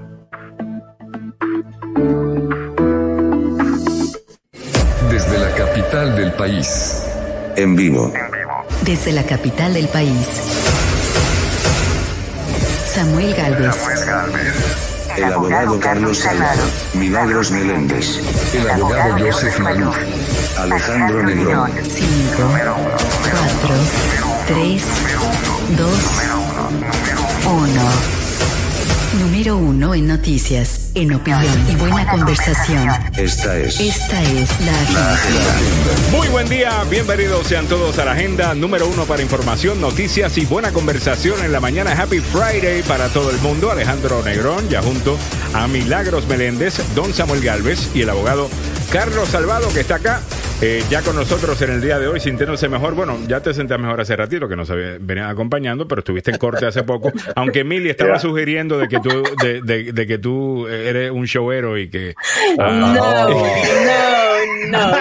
Desde 5.09 5.39
la 5.39 5.55
capital 5.55 6.17
del 6.17 6.33
país. 6.33 7.05
En 7.55 7.77
vivo. 7.77 8.13
Desde 8.83 9.13
la 9.13 9.23
capital 9.23 9.75
del 9.75 9.87
país. 9.89 10.76
Samuel 12.97 13.35
Galvez. 13.35 13.77
El 15.19 15.25
abogado 15.25 15.79
Carlos 15.79 16.19
Salvador. 16.19 16.71
Milagros 16.95 17.51
Meléndez. 17.51 18.21
El 18.55 18.71
abogado 18.71 19.19
Joseph 19.19 19.59
Maluf. 19.59 19.95
Alejandro 20.59 21.23
Negrón. 21.23 21.73
5, 21.75 22.07
4, 23.59 23.75
3, 24.47 24.83
2, 25.77 25.89
1. 27.45 28.16
Número 29.19 29.57
uno 29.57 29.95
en 29.95 30.07
noticias, 30.07 30.91
en 30.95 31.15
opinión 31.15 31.71
y 31.71 31.75
buena 31.77 32.07
conversación. 32.11 32.87
Esta 33.17 33.59
es. 33.59 33.81
Esta 33.81 34.23
es 34.23 34.61
la 34.61 34.73
agenda. 35.13 35.57
Muy 36.13 36.29
buen 36.29 36.49
día, 36.49 36.85
bienvenidos 36.91 37.47
sean 37.47 37.67
todos 37.67 37.99
a 37.99 38.05
la 38.05 38.13
agenda 38.13 38.55
número 38.55 38.87
uno 38.87 39.05
para 39.07 39.23
información, 39.23 39.81
noticias 39.81 40.37
y 40.37 40.45
buena 40.45 40.71
conversación 40.73 41.43
en 41.43 41.53
la 41.53 41.61
mañana. 41.61 41.93
Happy 41.93 42.21
Friday 42.21 42.83
para 42.83 43.09
todo 43.09 43.31
el 43.31 43.39
mundo. 43.39 43.71
Alejandro 43.71 44.23
Negrón, 44.23 44.69
ya 44.69 44.83
junto 44.83 45.17
a 45.55 45.67
Milagros 45.67 46.27
Meléndez, 46.27 46.75
Don 46.95 47.15
Samuel 47.15 47.43
Galvez 47.43 47.91
y 47.95 48.03
el 48.03 48.11
abogado 48.11 48.51
Carlos 48.93 49.31
Salvado, 49.31 49.73
que 49.73 49.81
está 49.81 49.97
acá. 49.97 50.21
Eh, 50.63 50.83
ya 50.91 51.03
con 51.03 51.17
nosotros 51.17 51.61
en 51.63 51.71
el 51.73 51.81
día 51.81 51.99
de 51.99 52.07
hoy, 52.09 52.21
sintiéndose 52.21 52.69
mejor. 52.69 52.95
Bueno, 52.95 53.19
ya 53.27 53.41
te 53.41 53.53
sentías 53.55 53.79
mejor 53.81 54.01
hace 54.01 54.17
ratito, 54.17 54.49
que 54.49 54.57
nos 54.57 54.71
venías 55.01 55.31
acompañando, 55.31 55.87
pero 55.87 56.01
estuviste 56.01 56.31
en 56.31 56.39
corte 56.39 56.67
hace 56.67 56.83
poco. 56.83 57.13
Aunque 57.37 57.65
Mili 57.65 57.91
estaba 57.91 58.19
sugiriendo 58.19 58.79
de 58.79 58.89
que 58.89 59.01
tú, 59.01 59.23
de, 59.43 59.61
de- 59.63 59.93
de 59.93 60.07
que 60.07 60.19
tú 60.19 60.67
eres 60.69 61.11
un 61.11 61.25
showero 61.25 61.77
y 61.79 61.89
que. 61.89 62.15
ah, 62.59 62.71
No, 62.97 63.29
no, 63.31 64.16
no. 64.71 64.91
No 64.91 65.01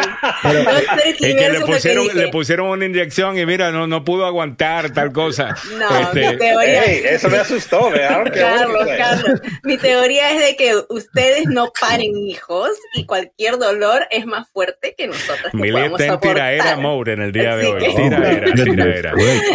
sé 0.79 1.09
y 1.09 1.13
quién 1.13 1.37
que 1.37 1.49
le 1.49 1.59
que 1.59 1.65
pusieron, 1.65 2.03
dije. 2.05 2.17
le 2.17 2.27
pusieron 2.29 2.67
una 2.67 2.85
inyección 2.85 3.37
y 3.37 3.45
mira, 3.45 3.71
no, 3.71 3.87
no 3.87 4.03
pudo 4.03 4.25
aguantar 4.25 4.91
tal 4.93 5.11
cosa. 5.11 5.55
No, 5.77 5.99
Este, 5.99 6.31
mi 6.31 6.37
teoría. 6.37 6.83
Ey, 6.83 7.01
eso 7.05 7.29
me 7.29 7.37
asustó, 7.37 7.89
¿verdad? 7.89 8.25
Carlos. 8.33 8.87
Carlos, 8.97 9.41
mi 9.63 9.77
teoría 9.77 10.31
es 10.31 10.39
de 10.41 10.55
que 10.55 10.75
ustedes 10.89 11.45
no 11.47 11.71
paren 11.79 12.15
hijos 12.17 12.69
y 12.95 13.05
cualquier 13.05 13.57
dolor 13.57 14.05
es 14.11 14.25
más 14.25 14.47
fuerte 14.49 14.95
que 14.97 15.07
nosotros. 15.07 15.51
que 15.51 15.57
Mili 15.57 15.71
podamos 15.73 15.99
está 16.01 16.13
en 16.13 16.19
tiraera 16.19 16.75
mode 16.77 17.13
en 17.13 17.21
el 17.21 17.31
día 17.31 17.55
de 17.55 17.63
Así 17.63 17.71
hoy. 17.71 17.79
que- 17.81 17.95
Tiraera, 18.01 18.53
tiraera. 18.53 19.13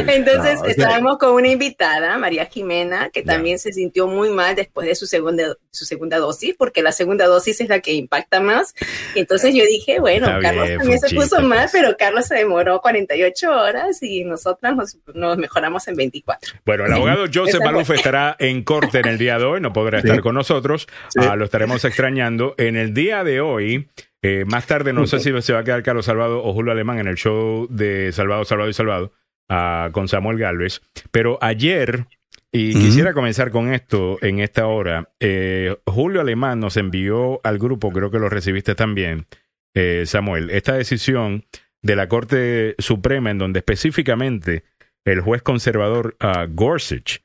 Entonces 0.09 0.55
No, 0.55 0.61
o 0.61 0.65
sea- 0.65 0.71
estábamos 0.71 1.19
con 1.19 1.33
una 1.33 1.49
invitada, 1.49 2.17
María 2.19 2.47
Jimena, 2.47 3.11
que 3.11 3.23
también 3.23 3.59
se 3.59 3.73
sintió 3.73 4.07
muy 4.07 4.31
mal 4.31 4.55
después 4.57 4.87
de 4.87 4.95
su 4.95 5.07
segunda, 5.07 5.55
su 5.71 5.85
segunda 5.85 6.19
dosis, 6.19 6.55
porque 6.59 6.83
la 6.83 6.93
segunda 6.93 7.27
dosis 7.27 7.61
es 7.61 7.69
la 7.69 7.81
que 7.81 7.93
impacta 7.93 8.41
más. 8.41 8.75
Y 9.15 9.21
entonces 9.21 9.55
yo 9.55 9.65
dije, 9.65 10.00
bueno, 10.01 10.27
Está 10.27 10.41
Carlos 10.41 10.67
bien, 10.67 10.79
también 10.79 10.99
se 11.01 11.15
puso 11.15 11.41
mal, 11.43 11.69
pues. 11.71 11.73
pero 11.73 11.97
Carlos 11.97 12.27
se 12.27 12.35
demoró 12.37 12.81
48 12.81 13.51
horas 13.51 14.03
y 14.03 14.25
nosotras 14.25 14.75
nos, 14.77 14.99
nos 15.15 15.39
mejoramos 15.39 15.87
en 15.89 15.97
24. 15.97 16.55
Bueno, 16.65 16.87
el 16.87 16.93
abogado 16.93 17.25
Joseph 17.33 17.61
Maluf 17.65 17.87
fue. 17.87 17.97
estará 17.97 18.37
en 18.39 18.63
corte 18.65 18.99
en 19.01 19.07
el 19.09 19.19
día 19.19 19.39
de 19.39 19.45
hoy, 19.45 19.61
no 19.61 19.73
podrá 19.73 20.01
Sí. 20.01 20.09
estar 20.09 20.21
con 20.23 20.35
nosotros, 20.35 20.89
Sí. 21.09 21.21
Ah, 21.23 21.37
lo 21.37 21.45
estaremos 21.45 21.85
extrañando. 21.85 22.55
En 22.59 22.77
el 22.77 22.95
día 22.95 23.23
de 23.25 23.41
hoy, 23.41 23.89
eh, 24.23 24.45
más 24.47 24.67
tarde, 24.67 24.93
no 24.93 25.07
sé 25.07 25.19
si 25.21 25.31
se 25.43 25.53
va 25.53 25.61
a 25.61 25.65
quedar 25.65 25.83
Carlos 25.83 26.07
Salvado 26.07 26.43
o 26.45 26.53
Julio 26.53 26.73
Alemán 26.73 26.99
en 26.99 27.07
el 27.09 27.17
show 27.17 27.67
de 27.71 28.13
Salvado, 28.13 28.45
Salvado 28.45 28.69
y 28.71 28.75
Salvado 28.75 29.13
ah, 29.49 29.89
con 29.93 30.09
Samuel 30.09 30.39
Galvez, 30.39 30.81
pero 31.11 31.39
ayer, 31.41 32.07
y 32.53 32.73
quisiera 32.75 33.13
comenzar 33.15 33.51
con 33.51 33.73
esto 33.73 34.19
en 34.23 34.41
esta 34.41 34.67
hora, 34.67 35.09
eh, 35.21 35.77
Julio 35.87 36.21
Alemán 36.21 36.61
nos 36.61 36.77
envió 36.77 37.41
al 37.45 37.59
grupo, 37.59 37.91
creo 37.93 38.11
que 38.11 38.19
lo 38.19 38.29
recibiste 38.29 38.75
también, 38.75 39.27
eh, 39.75 40.05
Samuel, 40.07 40.51
esta 40.51 40.75
decisión 40.75 41.45
de 41.83 41.97
la 41.97 42.09
Corte 42.09 42.75
Suprema 42.79 43.31
en 43.31 43.39
donde 43.39 43.61
específicamente 43.61 44.65
el 45.05 45.21
juez 45.21 45.43
conservador 45.43 46.17
ah, 46.21 46.47
Gorsuch 46.51 47.21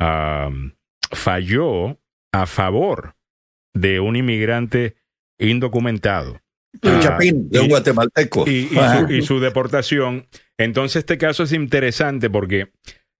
ah, 0.00 0.50
falló 1.12 1.98
a 2.32 2.46
favor 2.46 3.14
de 3.74 4.00
un 4.00 4.16
inmigrante 4.16 4.96
indocumentado. 5.38 6.40
Un 6.82 6.90
Ah, 6.90 7.00
chapín 7.00 7.48
de 7.50 7.60
un 7.60 7.66
y- 7.66 7.68
guatemalteco. 7.68 8.44
y, 8.48 8.50
y 8.50 8.68
su, 8.68 9.12
y 9.12 9.22
su 9.22 9.40
deportación. 9.40 10.26
Entonces 10.58 10.96
este 10.96 11.18
caso 11.18 11.44
es 11.44 11.52
interesante 11.52 12.28
porque 12.30 12.68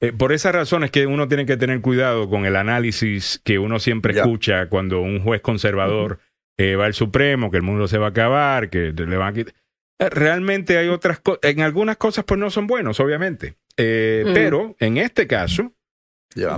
eh, 0.01 0.13
por 0.13 0.33
esas 0.33 0.55
razones 0.55 0.91
que 0.91 1.07
uno 1.07 1.29
tiene 1.29 1.47
que 1.47 1.57
tener 1.57 1.81
cuidado 1.81 2.29
con 2.29 2.45
el 2.47 2.57
análisis 2.57 3.41
que 3.45 3.59
uno 3.59 3.79
siempre 3.79 4.15
escucha 4.19 4.69
cuando 4.69 5.01
un 5.01 5.21
juez 5.23 5.41
conservador 5.41 6.21
eh, 6.59 6.77
va 6.77 6.87
al 6.87 6.95
Supremo, 6.95 7.51
que 7.51 7.57
el 7.57 7.63
mundo 7.63 7.89
se 7.89 7.99
va 7.99 8.07
a 8.07 8.11
acabar, 8.11 8.69
que 8.69 8.93
le 8.93 9.17
van 9.17 9.29
a 9.29 9.33
quitar. 9.33 9.55
Eh, 10.01 10.11
Realmente 10.11 10.77
hay 10.77 10.89
otras 10.89 11.21
cosas, 11.21 11.41
en 11.45 11.61
algunas 11.61 11.97
cosas 11.97 12.25
pues 12.25 12.39
no 12.39 12.51
son 12.51 12.67
buenos, 12.67 13.01
obviamente. 13.01 13.57
Eh, 13.77 14.25
Mm. 14.27 14.35
Pero 14.35 14.77
en 14.81 14.99
este 14.99 15.27
caso, 15.27 15.73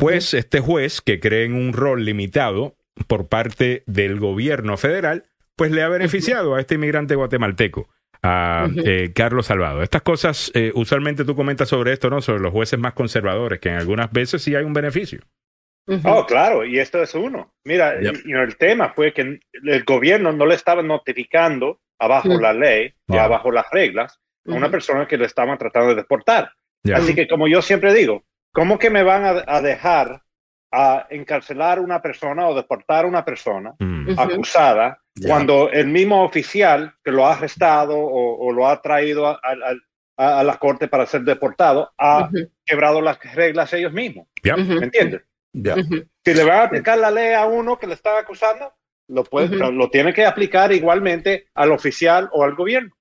pues 0.00 0.34
este 0.34 0.60
juez 0.60 1.00
que 1.00 1.20
cree 1.20 1.44
en 1.44 1.54
un 1.54 1.72
rol 1.72 2.04
limitado 2.04 2.76
por 3.06 3.28
parte 3.28 3.82
del 3.86 4.18
gobierno 4.18 4.76
federal, 4.76 5.24
pues 5.56 5.70
le 5.70 5.82
ha 5.82 5.88
beneficiado 5.88 6.54
a 6.54 6.60
este 6.60 6.74
inmigrante 6.74 7.14
guatemalteco. 7.14 7.88
a 8.22 8.68
eh, 8.84 9.12
Carlos 9.14 9.46
Salvado. 9.46 9.82
Estas 9.82 10.02
cosas, 10.02 10.50
eh, 10.54 10.72
usualmente 10.74 11.24
tú 11.24 11.34
comentas 11.34 11.70
sobre 11.70 11.94
esto, 11.94 12.10
¿no? 12.10 12.20
Sobre 12.20 12.40
los 12.40 12.52
jueces 12.52 12.78
más 12.78 12.92
conservadores, 12.92 13.60
que 13.60 13.70
en 13.70 13.76
algunas 13.76 14.12
veces 14.12 14.42
sí 14.42 14.54
hay 14.54 14.64
un 14.64 14.74
beneficio. 14.74 15.20
Oh, 16.04 16.24
claro, 16.26 16.64
y 16.64 16.78
esto 16.78 17.02
es 17.02 17.14
uno. 17.14 17.52
Mira, 17.64 18.00
Yep. 18.00 18.14
y- 18.24 18.30
y 18.30 18.32
el 18.34 18.56
tema 18.56 18.90
fue 18.94 19.12
que 19.12 19.40
el 19.52 19.84
gobierno 19.84 20.32
no 20.32 20.46
le 20.46 20.54
estaba 20.54 20.82
notificando 20.82 21.80
abajo 21.98 22.28
la 22.40 22.52
ley 22.52 22.92
o 23.08 23.14
Ya. 23.14 23.24
abajo 23.24 23.50
las 23.50 23.66
reglas 23.70 24.20
a 24.48 24.52
una 24.52 24.70
persona 24.70 25.06
que 25.06 25.18
le 25.18 25.26
estaban 25.26 25.58
tratando 25.58 25.88
de 25.90 25.96
deportar. 25.96 26.50
Así 26.94 27.14
que 27.14 27.28
como 27.28 27.46
yo 27.48 27.60
siempre 27.60 27.92
digo, 27.92 28.24
¿cómo 28.52 28.78
que 28.78 28.88
me 28.90 29.02
van 29.02 29.24
a, 29.24 29.44
a 29.46 29.60
dejar 29.60 30.22
a 30.72 31.06
encarcelar 31.10 31.78
a 31.78 31.80
una 31.82 32.00
persona 32.00 32.48
o 32.48 32.54
deportar 32.54 33.04
a 33.04 33.08
una 33.08 33.24
persona 33.24 33.74
Mm. 33.80 34.18
Acusada 34.18 35.00
cuando 35.26 35.70
el 35.70 35.88
mismo 35.88 36.22
oficial 36.24 36.94
que 37.04 37.10
lo 37.10 37.26
ha 37.26 37.34
arrestado 37.34 37.98
o, 37.98 38.46
o 38.46 38.52
lo 38.52 38.66
ha 38.68 38.80
traído 38.80 39.26
a, 39.26 39.32
a- 39.42 39.74
a- 40.16 40.40
a 40.40 40.44
la 40.44 40.56
corte 40.58 40.86
para 40.88 41.06
ser 41.06 41.22
deportado 41.22 41.90
ha 41.98 42.28
quebrado 42.64 43.00
las 43.00 43.18
reglas 43.34 43.72
ellos 43.72 43.92
mismos? 43.92 44.26
Ujú. 44.44 44.74
¿Me 44.78 44.84
entiendes? 44.84 45.22
Ya. 45.52 45.74
Si 45.76 46.34
le 46.34 46.44
van 46.44 46.60
a 46.60 46.62
aplicar 46.64 46.98
la 46.98 47.10
ley 47.10 47.34
a 47.34 47.46
uno 47.46 47.78
que 47.78 47.86
le 47.86 47.94
están 47.94 48.16
acusando, 48.18 48.72
lo, 49.08 49.24
puede, 49.24 49.46
Ujú. 49.48 49.56
lo, 49.56 49.72
lo 49.72 49.90
tiene 49.90 50.12
que 50.12 50.24
aplicar 50.24 50.72
igualmente 50.72 51.46
al 51.54 51.72
oficial 51.72 52.28
o 52.32 52.44
al 52.44 52.54
gobierno. 52.54 52.94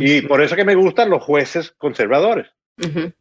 Y 0.00 0.20
por 0.22 0.40
eso 0.40 0.54
que 0.54 0.64
me 0.64 0.76
gustan 0.76 1.10
los 1.10 1.22
jueces 1.22 1.74
conservadores. 1.78 2.46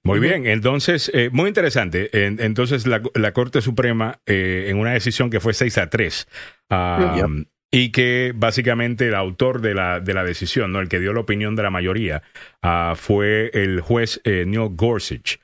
Muy 0.03 0.19
bien, 0.19 0.45
entonces, 0.47 1.09
eh, 1.13 1.29
muy 1.31 1.47
interesante. 1.47 2.09
En- 2.25 2.39
entonces, 2.39 2.85
la, 2.87 3.01
la 3.15 3.31
Corte 3.33 3.61
Suprema, 3.61 4.19
eh, 4.27 4.65
en 4.69 4.77
una 4.77 4.93
decisión 4.93 5.29
que 5.31 5.39
fue 5.39 5.53
6 5.53 5.77
a 5.79 5.89
3, 5.89 6.27
ah, 6.69 7.15
Yep. 7.17 7.47
y 7.71 7.91
que 7.91 8.33
básicamente 8.35 9.07
el 9.07 9.15
autor 9.15 9.61
de 9.61 9.73
la, 9.73 9.99
de 9.99 10.13
la 10.13 10.23
decisión, 10.23 10.71
¿no? 10.71 10.79
el 10.79 10.89
que 10.89 10.99
dio 10.99 11.13
la 11.13 11.19
opinión 11.21 11.55
de 11.55 11.63
la 11.63 11.69
mayoría, 11.71 12.21
ah, 12.61 12.93
fue 12.95 13.49
el 13.53 13.81
juez 13.81 14.21
eh, 14.23 14.43
Neil 14.47 14.69
Gorsuch. 14.71 15.37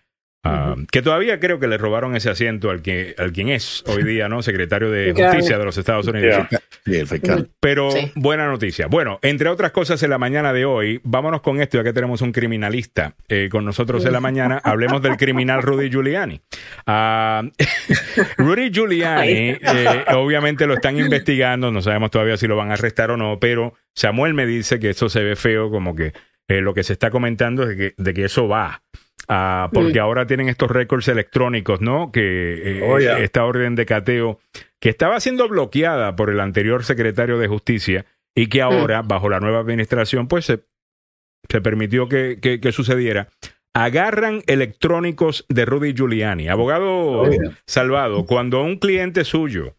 Ah, 0.43 0.75
Que 0.91 1.01
todavía 1.01 1.39
creo 1.39 1.59
que 1.59 1.67
le 1.67 1.77
robaron 1.77 2.15
ese 2.15 2.29
asiento 2.29 2.69
al 2.69 2.81
que 2.81 3.15
al 3.17 3.31
quien 3.31 3.49
es 3.49 3.83
hoy 3.87 4.03
día, 4.03 4.29
¿no? 4.29 4.41
Secretario 4.41 4.89
de. 4.91 5.13
Justicia 5.13 5.57
de 5.57 5.65
los 5.65 5.77
Estados 5.77 6.07
Unidos. 6.07 6.47
Yeah. 6.49 6.59
Sí, 6.85 6.95
el 6.95 7.07
fiscal. 7.07 7.49
Pero 7.59 7.91
Sí. 7.91 8.11
buena 8.15 8.47
noticia. 8.47 8.87
Bueno, 8.87 9.19
entre 9.21 9.49
otras 9.49 9.71
cosas, 9.71 10.01
en 10.03 10.09
la 10.09 10.17
mañana 10.17 10.53
de 10.53 10.65
hoy, 10.65 11.01
vámonos 11.03 11.41
con 11.41 11.61
esto, 11.61 11.77
ya 11.77 11.83
que 11.83 11.93
tenemos 11.93 12.21
un 12.21 12.31
criminalista 12.31 13.15
eh, 13.27 13.49
con 13.51 13.65
nosotros 13.65 14.05
en 14.05 14.13
la 14.13 14.19
mañana. 14.21 14.61
Hablemos 14.63 15.01
del 15.01 15.17
criminal 15.17 15.61
Rudy 15.61 15.89
Giuliani. 15.89 16.41
Ah, 16.87 17.43
Rudy 18.37 18.71
Giuliani, 18.71 19.57
eh, 19.61 20.05
obviamente 20.15 20.65
lo 20.67 20.75
están 20.75 20.97
investigando, 20.97 21.71
no 21.71 21.81
sabemos 21.81 22.11
todavía 22.11 22.37
si 22.37 22.47
lo 22.47 22.55
van 22.55 22.71
a 22.71 22.73
arrestar 22.73 23.11
o 23.11 23.17
no, 23.17 23.39
pero 23.39 23.73
Samuel 23.93 24.33
me 24.33 24.45
dice 24.45 24.79
que 24.79 24.91
eso 24.91 25.09
se 25.09 25.23
ve 25.23 25.35
feo, 25.35 25.69
como 25.69 25.95
que 25.95 26.13
eh, 26.47 26.61
lo 26.61 26.73
que 26.73 26.83
se 26.83 26.93
está 26.93 27.11
comentando 27.11 27.63
es 27.63 27.69
de 27.69 27.75
que, 27.77 27.93
de 27.97 28.13
que 28.13 28.25
eso 28.25 28.47
va. 28.47 28.81
Ah, 29.31 29.69
porque 29.71 29.99
Mm. 29.99 30.03
ahora 30.03 30.25
tienen 30.25 30.49
estos 30.49 30.71
récords 30.71 31.07
electrónicos, 31.07 31.81
¿no? 31.81 32.11
Que 32.11 32.79
eh, 32.79 32.81
Oh, 32.83 32.97
yeah. 32.99 33.19
esta 33.19 33.45
orden 33.45 33.75
de 33.75 33.85
cateo 33.85 34.39
que 34.81 34.89
estaba 34.89 35.19
siendo 35.19 35.47
bloqueada 35.47 36.15
por 36.15 36.31
el 36.31 36.39
anterior 36.39 36.83
secretario 36.83 37.37
de 37.37 37.47
Justicia 37.47 38.05
y 38.35 38.47
que 38.47 38.61
ahora, 38.63 39.03
bajo 39.03 39.29
la 39.29 39.39
nueva 39.39 39.59
administración, 39.59 40.27
pues 40.27 40.45
se, 40.45 40.63
se 41.47 41.61
permitió 41.61 42.09
que, 42.09 42.39
que- 42.41 42.59
que 42.59 42.71
sucediera. 42.71 43.27
Agarran 43.75 44.41
electrónicos 44.47 45.45
de 45.47 45.63
Rudy 45.65 45.93
Giuliani. 45.93 46.47
Abogado 46.49 47.29
yeah. 47.29 47.51
Salvado, 47.67 48.25
cuando 48.25 48.63
un 48.63 48.77
cliente 48.79 49.23
suyo, 49.25 49.75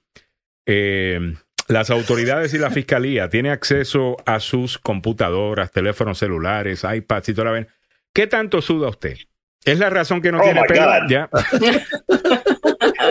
eh, 0.66 1.34
las 1.66 1.90
autoridades 1.90 2.54
y 2.54 2.58
la 2.58 2.70
fiscalía 2.70 3.28
tiene 3.28 3.50
acceso 3.50 4.16
a 4.26 4.38
sus 4.38 4.78
computadoras, 4.78 5.72
teléfonos 5.72 6.18
celulares, 6.18 6.84
iPads 6.84 7.28
y 7.30 7.34
toda 7.34 7.52
la 7.52 7.66
¿qué 8.14 8.26
tanto 8.28 8.60
suda 8.62 8.88
usted? 8.88 9.16
¿Es 9.64 9.78
la 9.78 9.90
razón 9.90 10.20
que 10.22 10.32
no 10.32 10.38
Oh, 10.40 10.42
tiene 10.42 10.62
pelo? 10.64 10.90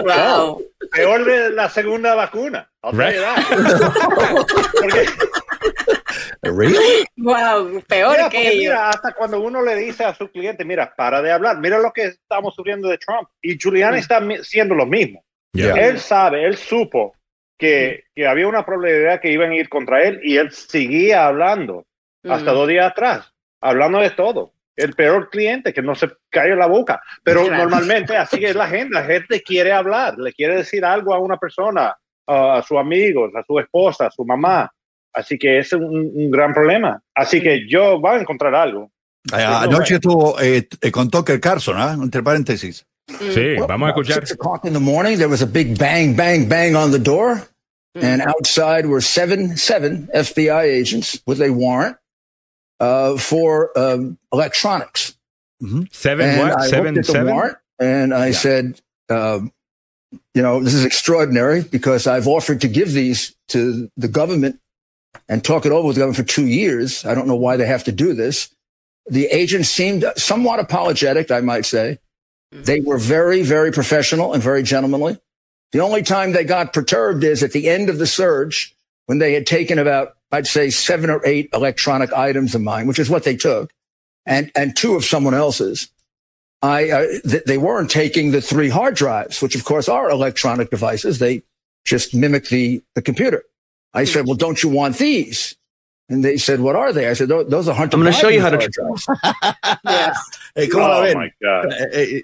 Wow. 0.03 0.63
Peor 0.91 1.25
de 1.25 1.49
la 1.51 1.69
segunda 1.69 2.15
vacuna. 2.15 2.69
That. 2.81 2.93
Porque- 4.81 5.05
Really? 6.41 7.05
Wow, 7.17 7.81
peor 7.87 8.11
Mira, 8.15 8.29
que 8.29 8.55
mira, 8.57 8.89
hasta 8.89 9.11
cuando 9.13 9.41
uno 9.41 9.61
le 9.61 9.75
dice 9.75 10.05
a 10.05 10.15
su 10.15 10.29
cliente, 10.31 10.63
mira, 10.63 10.93
para 10.95 11.21
de 11.21 11.31
hablar, 11.31 11.59
mira 11.59 11.77
lo 11.79 11.91
que 11.91 12.05
estamos 12.05 12.55
sufriendo 12.55 12.87
de 12.87 12.97
Trump. 12.97 13.27
Y 13.41 13.57
Giuliani 13.57 13.99
está 13.99 14.19
mi- 14.21 14.41
siendo 14.43 14.73
lo 14.73 14.85
mismo. 14.85 15.23
Él 15.53 15.99
sabe, 15.99 16.45
él 16.45 16.55
supo 16.55 17.13
que, 17.57 18.05
que 18.15 18.25
había 18.25 18.47
una 18.47 18.65
probabilidad 18.65 19.19
que 19.19 19.31
iban 19.31 19.51
a 19.51 19.55
ir 19.55 19.67
contra 19.67 20.01
él 20.03 20.21
y 20.23 20.37
él 20.37 20.51
seguía 20.51 21.27
hablando 21.27 21.85
hasta 22.23 22.51
Mm. 22.51 22.55
dos 22.55 22.67
días 22.67 22.91
atrás, 22.91 23.33
hablando 23.61 23.99
de 23.99 24.11
todo. 24.11 24.53
El 24.79 24.93
peor 24.93 25.29
cliente 25.29 25.73
que 25.73 25.81
no 25.81 25.93
se 25.95 26.09
cae 26.29 26.55
la 26.55 26.67
boca. 26.67 27.01
Pero 27.23 27.45
Claro. 27.45 27.63
normalmente 27.63 28.15
así 28.15 28.43
es 28.43 28.55
la 28.55 28.67
gente. 28.67 28.93
La 28.93 29.03
gente 29.03 29.41
quiere 29.41 29.71
hablar, 29.71 30.17
le 30.17 30.33
quiere 30.33 30.55
decir 30.55 30.85
algo 30.85 31.13
a 31.13 31.19
una 31.19 31.37
persona, 31.37 31.95
a, 32.27 32.63
sus 32.67 32.77
amigos, 32.77 33.31
a 33.35 33.43
su 33.43 33.59
esposa, 33.59 34.07
a 34.07 34.11
su 34.11 34.25
mamá. 34.25 34.71
Así 35.13 35.37
que 35.37 35.59
es 35.59 35.73
un, 35.73 36.11
un 36.13 36.31
gran 36.31 36.53
problema. 36.53 37.01
Así 37.13 37.41
que 37.41 37.67
yo 37.67 37.99
voy 37.99 38.17
a 38.17 38.21
encontrar 38.21 38.55
algo. 38.55 38.91
Eh, 39.37 39.43
anoche 39.43 39.95
estuvo 39.95 40.39
eh, 40.39 40.67
eh, 40.81 40.91
con 40.91 41.09
Tucker 41.09 41.39
Carlson, 41.39 41.75
¿ah? 41.77 41.95
entre 42.01 42.23
paréntesis. 42.23 42.85
Sí, 43.07 43.55
vamos 43.67 43.87
a 43.87 43.89
escuchar. 43.89 44.15
Six 44.25 44.33
o'clock 44.33 44.65
in 44.65 44.73
the 44.73 44.79
morning, 44.79 45.17
there 45.17 45.27
was 45.27 45.41
a 45.41 45.47
big 45.47 45.77
bang, 45.77 46.15
bang, 46.15 46.47
bang 46.47 46.75
on 46.75 46.91
the 46.91 46.99
door, 46.99 47.41
and 47.95 48.21
outside 48.21 48.85
were 48.85 49.01
seven, 49.01 49.57
seven 49.57 50.07
FBI 50.13 50.63
agents 50.63 51.19
with 51.25 51.41
a 51.41 51.49
warrant 51.49 51.97
uh, 52.79 53.17
for 53.17 53.77
um, 53.77 54.17
electronics. 54.31 55.15
Seven 55.91 56.29
and 56.29 56.39
what? 56.39 56.59
I 56.59 56.67
Seven 56.67 56.95
looked 56.95 56.97
at 56.99 57.05
the 57.07 57.11
seven? 57.11 57.33
warrant, 57.33 57.57
and 57.79 58.13
I 58.13 58.31
said, 58.31 58.79
um, 59.09 59.51
you 60.33 60.41
know, 60.41 60.63
this 60.63 60.73
is 60.73 60.85
extraordinary 60.85 61.63
because 61.63 62.07
I've 62.07 62.27
offered 62.27 62.61
to 62.61 62.67
give 62.67 62.93
these 62.93 63.35
to 63.49 63.91
the 63.97 64.07
government 64.07 64.59
and 65.27 65.43
talk 65.43 65.65
it 65.65 65.71
over 65.71 65.87
with 65.87 65.95
the 65.95 66.01
government 66.01 66.17
for 66.17 66.33
two 66.33 66.47
years. 66.47 67.05
I 67.05 67.13
don't 67.13 67.27
know 67.27 67.35
why 67.35 67.57
they 67.57 67.65
have 67.65 67.83
to 67.85 67.91
do 67.91 68.13
this. 68.13 68.49
The 69.07 69.25
agents 69.25 69.69
seemed 69.69 70.05
somewhat 70.15 70.59
apologetic, 70.59 71.31
I 71.31 71.41
might 71.41 71.65
say. 71.65 71.99
They 72.51 72.79
were 72.79 72.97
very, 72.97 73.43
very 73.43 73.71
professional 73.71 74.33
and 74.33 74.41
very 74.41 74.63
gentlemanly. 74.63 75.19
The 75.71 75.79
only 75.81 76.01
time 76.01 76.31
they 76.31 76.43
got 76.43 76.73
perturbed 76.73 77.23
is 77.23 77.43
at 77.43 77.51
the 77.51 77.67
end 77.69 77.89
of 77.89 77.99
the 77.99 78.07
surge 78.07 78.75
when 79.05 79.19
they 79.19 79.33
had 79.33 79.45
taken 79.45 79.77
about, 79.77 80.15
I'd 80.31 80.47
say 80.47 80.69
seven 80.69 81.09
or 81.09 81.21
eight 81.25 81.49
electronic 81.53 82.13
items 82.13 82.53
of 82.55 82.61
mine, 82.61 82.87
which 82.87 82.99
is 82.99 83.09
what 83.09 83.23
they 83.23 83.35
took, 83.35 83.71
and, 84.25 84.51
and 84.55 84.75
two 84.75 84.95
of 84.95 85.03
someone 85.05 85.33
else's. 85.33 85.89
I, 86.61 86.89
uh, 86.91 87.05
th- 87.27 87.43
they 87.45 87.57
weren't 87.57 87.89
taking 87.89 88.31
the 88.31 88.41
three 88.41 88.69
hard 88.69 88.95
drives, 88.95 89.41
which 89.41 89.55
of 89.55 89.63
course 89.63 89.87
are 89.89 90.09
electronic 90.09 90.69
devices. 90.69 91.19
They 91.19 91.41
just 91.85 92.13
mimic 92.13 92.49
the, 92.49 92.83
the 92.95 93.01
computer. 93.01 93.43
I 93.93 94.03
said, 94.03 94.25
well, 94.27 94.35
don't 94.35 94.61
you 94.61 94.69
want 94.69 94.97
these? 94.97 95.55
And 96.09 96.23
they 96.23 96.37
said, 96.37 96.59
what 96.59 96.75
are 96.75 96.91
they? 96.91 97.07
I 97.07 97.13
said, 97.13 97.29
those 97.29 97.67
are 97.67 97.73
Hunter 97.73 97.95
I'm 97.95 98.01
gonna 98.03 98.11
show 98.13 98.27
you 98.29 98.41
how 98.41 98.49
to- 98.49 98.57
Biden's 98.57 99.05
hard 99.05 99.55
drives. 99.85 100.15
Eh, 100.55 100.67
¿Cómo 100.67 100.79
la 100.89 100.99
Oh, 100.99 101.03
ven? 101.03 101.17
my 101.17 101.31
God. 101.41 101.73
Eh, 101.93 102.21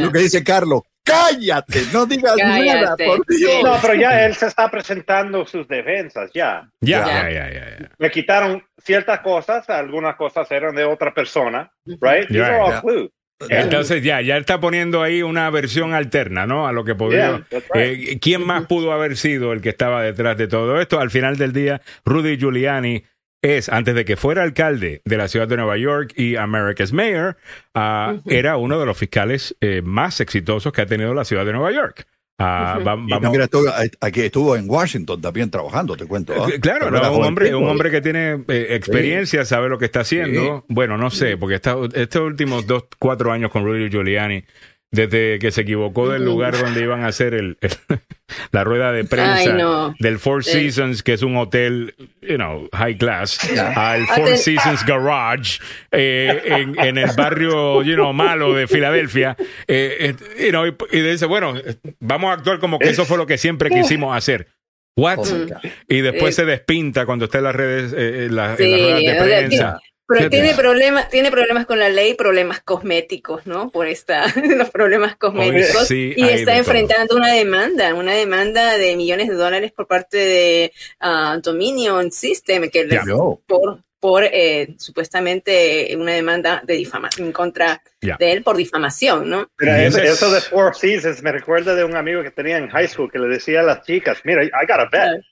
Lo 0.00 0.10
que 0.10 0.20
dice 0.20 0.44
Carlos, 0.44 0.82
cállate, 1.08 1.80
no 1.92 2.06
digas 2.06 2.36
nada, 2.36 2.58
Cállate. 2.58 3.06
por 3.06 3.26
Dios. 3.26 3.62
No, 3.64 3.76
pero 3.80 3.94
ya 3.94 4.24
él 4.26 4.34
se 4.34 4.46
está 4.46 4.70
presentando 4.70 5.46
sus 5.46 5.66
defensas, 5.68 6.30
ya. 6.34 6.68
Ya, 6.80 7.06
Ya. 7.06 7.30
ya, 7.30 7.50
ya, 7.50 7.78
ya. 7.80 7.90
Le 7.98 8.10
quitaron 8.10 8.62
ciertas 8.82 9.20
cosas, 9.20 9.68
algunas 9.70 10.16
cosas 10.16 10.50
eran 10.50 10.74
de 10.74 10.84
otra 10.84 11.12
persona, 11.14 11.70
right? 11.86 12.30
Are 12.40 12.56
all 12.56 12.70
ya. 12.72 12.80
clues. 12.80 13.10
Entonces 13.48 14.02
ya, 14.02 14.20
ya 14.20 14.36
está 14.36 14.58
poniendo 14.58 15.00
ahí 15.00 15.22
una 15.22 15.48
versión 15.50 15.94
alterna, 15.94 16.44
¿no? 16.44 16.66
A 16.66 16.72
lo 16.72 16.84
que 16.84 16.96
podría. 16.96 17.40
Yeah, 17.50 17.60
right. 17.72 18.08
Eh, 18.08 18.18
¿Quién 18.20 18.44
más 18.44 18.66
pudo 18.66 18.92
haber 18.92 19.16
sido 19.16 19.52
el 19.52 19.60
que 19.60 19.68
estaba 19.68 20.02
detrás 20.02 20.36
de 20.36 20.48
todo 20.48 20.80
esto? 20.80 20.98
Al 20.98 21.10
final 21.10 21.36
del 21.36 21.52
día, 21.52 21.80
Rudy 22.04 22.36
Giuliani 22.36 23.04
es, 23.42 23.68
antes 23.68 23.94
de 23.94 24.04
que 24.04 24.16
fuera 24.16 24.42
alcalde 24.42 25.00
de 25.04 25.16
la 25.16 25.28
ciudad 25.28 25.46
de 25.48 25.56
Nueva 25.56 25.76
York 25.76 26.12
y 26.16 26.36
America's 26.36 26.92
Mayor, 26.92 27.36
ah, 27.74 28.16
era 28.26 28.56
uno 28.56 28.78
de 28.80 28.86
los 28.86 28.96
fiscales 28.98 29.56
eh, 29.60 29.82
más 29.84 30.20
exitosos 30.20 30.72
que 30.72 30.80
ha 30.82 30.86
tenido 30.86 31.14
la 31.14 31.24
ciudad 31.24 31.44
de 31.46 31.52
Nueva 31.52 31.70
York. 31.72 32.06
Ah, 32.40 32.78
va- 32.86 32.94
Y 32.94 33.10
vamos- 33.10 33.32
mira, 33.32 33.44
estuvo, 33.44 33.66
eh, 33.68 33.90
aquí 34.00 34.20
estuvo 34.20 34.54
en 34.54 34.70
Washington 34.70 35.20
también 35.20 35.50
trabajando, 35.50 35.96
te 35.96 36.06
cuento. 36.06 36.32
¿ah? 36.44 36.48
Eh, 36.52 36.60
Claro, 36.60 36.88
no, 36.88 37.12
un 37.18 37.24
hombre, 37.24 37.52
un 37.52 37.68
hombre 37.68 37.90
que 37.90 38.00
tiene 38.00 38.44
eh, 38.46 38.66
experiencia, 38.70 39.44
sabe 39.44 39.68
lo 39.68 39.76
que 39.76 39.86
está 39.86 40.00
haciendo. 40.00 40.64
Bueno, 40.68 40.96
no 40.96 41.10
sé, 41.10 41.36
porque 41.36 41.56
esta- 41.56 41.76
estos 41.94 42.22
últimos 42.22 42.64
dos, 42.66 42.84
cuatro 43.00 43.32
años 43.32 43.50
con 43.50 43.64
Rudy 43.64 43.90
Giuliani, 43.90 44.44
desde 44.90 45.38
que 45.38 45.50
se 45.50 45.60
equivocó 45.62 46.08
del 46.08 46.24
lugar 46.24 46.56
donde 46.58 46.80
iban 46.80 47.04
a 47.04 47.08
hacer 47.08 47.34
el, 47.34 47.58
el- 47.60 47.70
la 48.52 48.64
rueda 48.64 48.90
de 48.92 49.04
prensa 49.04 49.34
Ay, 49.36 49.48
no. 49.58 49.94
del 49.98 50.18
Four. 50.18 50.44
Seasons, 50.44 51.02
que 51.02 51.12
es 51.12 51.22
un 51.22 51.36
hotel, 51.36 51.94
you 52.22 52.36
know, 52.36 52.68
high 52.72 52.96
class, 52.96 53.38
al 53.76 54.06
Four 54.06 54.28
Aten- 54.28 54.36
Seasons 54.36 54.84
Garage 54.86 55.60
eh, 55.92 56.40
en, 56.46 56.78
en 56.80 56.96
el 56.98 57.10
barrio, 57.16 57.82
you 57.82 57.94
know, 57.94 58.12
malo 58.12 58.54
de 58.54 58.66
Filadelfia, 58.66 59.36
eh, 59.66 60.14
eh, 60.38 60.44
you 60.46 60.50
know, 60.50 60.66
y, 60.66 60.74
y 60.90 61.00
dice, 61.00 61.26
bueno, 61.26 61.54
vamos 62.00 62.30
a 62.30 62.34
actuar 62.34 62.58
como 62.58 62.78
que 62.78 62.88
eso 62.88 63.04
fue 63.04 63.18
lo 63.18 63.26
que 63.26 63.36
siempre 63.38 63.68
quisimos 63.70 64.16
hacer. 64.16 64.48
What? 64.96 65.18
Oh, 65.18 65.24
God. 65.24 65.70
Y 65.88 66.00
después 66.00 66.30
Eh, 66.38 66.42
se 66.42 66.44
despinta 66.44 67.06
cuando 67.06 67.26
está 67.26 67.38
en 67.38 67.44
las 67.44 67.54
redes, 67.54 67.92
eh, 67.92 68.24
en, 68.26 68.34
la- 68.36 68.52
en 68.52 68.56
Sí, 68.56 68.70
las 68.70 68.80
ruedas 68.80 69.00
de 69.00 69.22
prensa. 69.24 69.80
Pero 70.08 70.30
tiene 70.30 70.54
problemas, 70.54 71.10
tiene 71.10 71.30
problemas 71.30 71.66
con 71.66 71.78
la 71.78 71.88
ley, 71.90 72.14
problemas 72.14 72.60
cosméticos, 72.62 73.46
¿no? 73.46 73.70
Por 73.70 73.86
esta, 73.86 74.24
los 74.56 74.70
problemas 74.70 75.16
cosméticos. 75.16 75.86
sí, 75.86 76.14
y 76.16 76.28
está 76.28 76.56
enfrentando 76.56 77.14
una 77.14 77.32
demanda, 77.32 77.92
una 77.94 78.12
demanda 78.14 78.78
de 78.78 78.96
millones 78.96 79.28
de 79.28 79.34
dólares 79.34 79.70
por 79.72 79.86
parte 79.86 80.16
de 80.16 80.72
ah, 81.00 81.38
Dominion 81.42 82.10
System, 82.10 82.70
que 82.70 82.84
les- 82.86 83.00
por, 83.46 83.80
por 84.00 84.24
eh, 84.24 84.74
supuestamente 84.78 85.94
una 85.96 86.12
demanda 86.12 86.62
de 86.64 86.74
difamación 86.74 87.26
en 87.26 87.32
contra 87.32 87.82
Ya. 88.00 88.16
de 88.16 88.32
él 88.32 88.42
por 88.44 88.56
difamación, 88.56 89.28
¿no? 89.28 89.50
Eso, 89.58 90.30
de 90.30 90.40
Four 90.40 90.74
Seasons 90.76 91.20
me 91.22 91.32
recuerda 91.32 91.74
de 91.74 91.82
un 91.84 91.96
amigo 91.96 92.22
que 92.22 92.30
tenía 92.30 92.56
en 92.58 92.68
high 92.70 92.86
school 92.88 93.10
que 93.10 93.18
le 93.18 93.26
decía 93.28 93.60
a 93.60 93.64
las 93.64 93.82
chicas, 93.84 94.18
mira, 94.24 94.44
I 94.44 94.50
got 94.68 94.78
a 94.80 94.88
bet. 94.90 95.22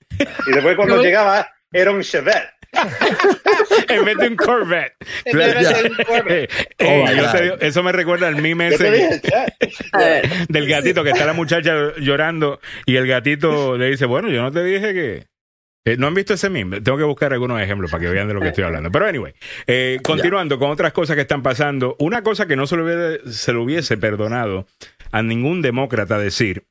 Y 0.49 0.53
después 0.53 0.75
cuando 0.77 0.97
No. 0.97 1.03
llegaba, 1.03 1.49
era 1.73 1.93
un 1.93 2.03
Chevette. 2.03 2.51
en 3.89 4.05
vez 4.05 4.17
de 4.17 4.29
un 4.29 4.37
Corvette. 4.37 4.95
De 5.25 5.33
un. 5.33 5.97
Eh, 6.29 6.49
Oh, 6.81 7.07
my 7.07 7.17
yo 7.17 7.23
God. 7.23 7.33
te 7.33 7.43
digo, 7.43 7.57
eso 7.61 7.83
me 7.83 7.93
recuerda 7.93 8.29
al 8.29 8.41
meme 8.41 8.69
ese 8.69 8.91
del 10.49 10.69
gatito 10.69 11.03
que 11.05 11.11
está 11.11 11.25
la 11.27 11.33
muchacha 11.33 11.95
llorando 11.99 12.61
y 12.85 12.97
el 12.97 13.07
gatito 13.07 13.77
le 13.77 13.91
dice, 13.91 14.07
bueno, 14.07 14.29
yo 14.31 14.43
no 14.43 14.53
te 14.53 14.63
dije 14.65 14.93
que... 14.93 15.27
Eh, 15.85 15.97
¿No 15.97 16.09
han 16.09 16.15
visto 16.15 16.35
ese 16.35 16.51
meme? 16.51 16.81
Tengo 16.81 16.99
que 16.99 17.05
buscar 17.05 17.33
algunos 17.33 17.61
ejemplos 17.61 17.91
para 17.93 18.03
que 18.03 18.11
vean 18.11 18.27
de 18.27 18.35
lo 18.35 18.41
que 18.41 18.49
estoy 18.49 18.65
hablando. 18.65 18.91
Pero 18.91 19.07
anyway, 19.07 19.33
eh, 19.69 20.01
continuando 20.03 20.59
con 20.59 20.71
otras 20.71 20.93
cosas 20.93 21.15
que 21.15 21.23
están 21.23 21.43
pasando, 21.43 21.95
una 22.01 22.23
cosa 22.23 22.47
que 22.47 22.57
no 22.57 22.67
se 22.67 22.77
lo 22.77 22.85
hubiese, 22.85 23.33
se 23.33 23.53
lo 23.53 23.63
hubiese 23.63 23.97
perdonado 23.97 24.67
a 25.13 25.23
ningún 25.23 25.63
demócrata 25.63 26.19
decir 26.19 26.65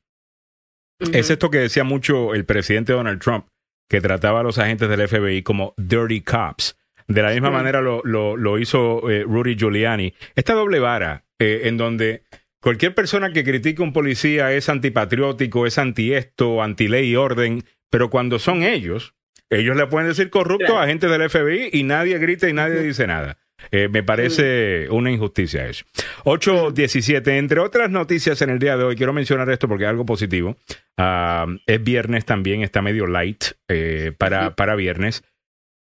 es 1.14 1.30
esto 1.30 1.50
que 1.50 1.58
decía 1.60 1.84
mucho 1.84 2.34
el 2.34 2.46
presidente 2.46 2.94
Donald 2.94 3.22
Trump, 3.22 3.48
que 3.90 4.02
trataba 4.02 4.40
a 4.40 4.44
los 4.44 4.58
agentes 4.58 4.90
del 4.90 5.08
FBI 5.08 5.44
como 5.44 5.74
dirty 5.78 6.22
cops. 6.22 6.78
De 7.08 7.22
la 7.22 7.32
misma 7.32 7.52
manera 7.52 7.82
lo, 7.82 8.02
lo- 8.04 8.36
lo 8.36 8.58
hizo 8.58 9.10
eh, 9.12 9.24
Rudy 9.24 9.56
Giuliani. 9.56 10.14
Esta 10.36 10.54
doble 10.54 10.80
vara 10.80 11.24
eh, 11.38 11.62
en 11.66 11.78
donde 11.78 12.24
cualquier 12.60 12.96
persona 12.96 13.32
que 13.32 13.44
critique 13.44 13.82
a 13.82 13.86
un 13.86 13.94
policía 13.94 14.52
es 14.54 14.70
antipatriótico, 14.70 15.68
es 15.68 15.78
anti 15.78 16.14
esto, 16.14 16.64
anti 16.64 16.88
ley 16.88 17.12
y 17.12 17.16
orden, 17.16 17.64
pero 17.92 18.10
cuando 18.10 18.40
son 18.40 18.64
ellos, 18.64 19.14
ellos 19.52 19.78
le 19.78 19.86
pueden 19.86 20.10
decir 20.10 20.32
corrupto 20.32 20.66
Claro. 20.66 20.80
a 20.82 20.84
agentes 20.86 21.12
del 21.12 21.30
FBI 21.30 21.70
y 21.72 21.84
nadie 21.84 22.18
grita 22.18 22.50
y 22.50 22.54
nadie 22.54 22.82
dice 22.82 23.06
nada. 23.06 23.38
Eh, 23.72 23.88
me 23.90 24.04
parece 24.04 24.88
una 24.90 25.12
injusticia 25.12 25.68
eso. 25.68 25.86
8.17. 26.24 27.38
Entre 27.38 27.60
otras 27.60 27.90
noticias 27.90 28.42
en 28.42 28.50
el 28.50 28.60
día 28.60 28.78
de 28.78 28.84
hoy, 28.84 28.96
quiero 28.96 29.14
mencionar 29.14 29.50
esto 29.50 29.68
porque 29.68 29.86
es 29.86 29.90
algo 29.90 30.06
positivo. 30.06 30.58
Ah, 30.98 31.48
es 31.66 31.84
viernes 31.84 32.26
también, 32.26 32.62
está 32.62 32.82
medio 32.82 33.08
light 33.08 33.44
eh, 33.68 34.14
para, 34.18 34.56
para 34.56 34.76
viernes. 34.76 35.24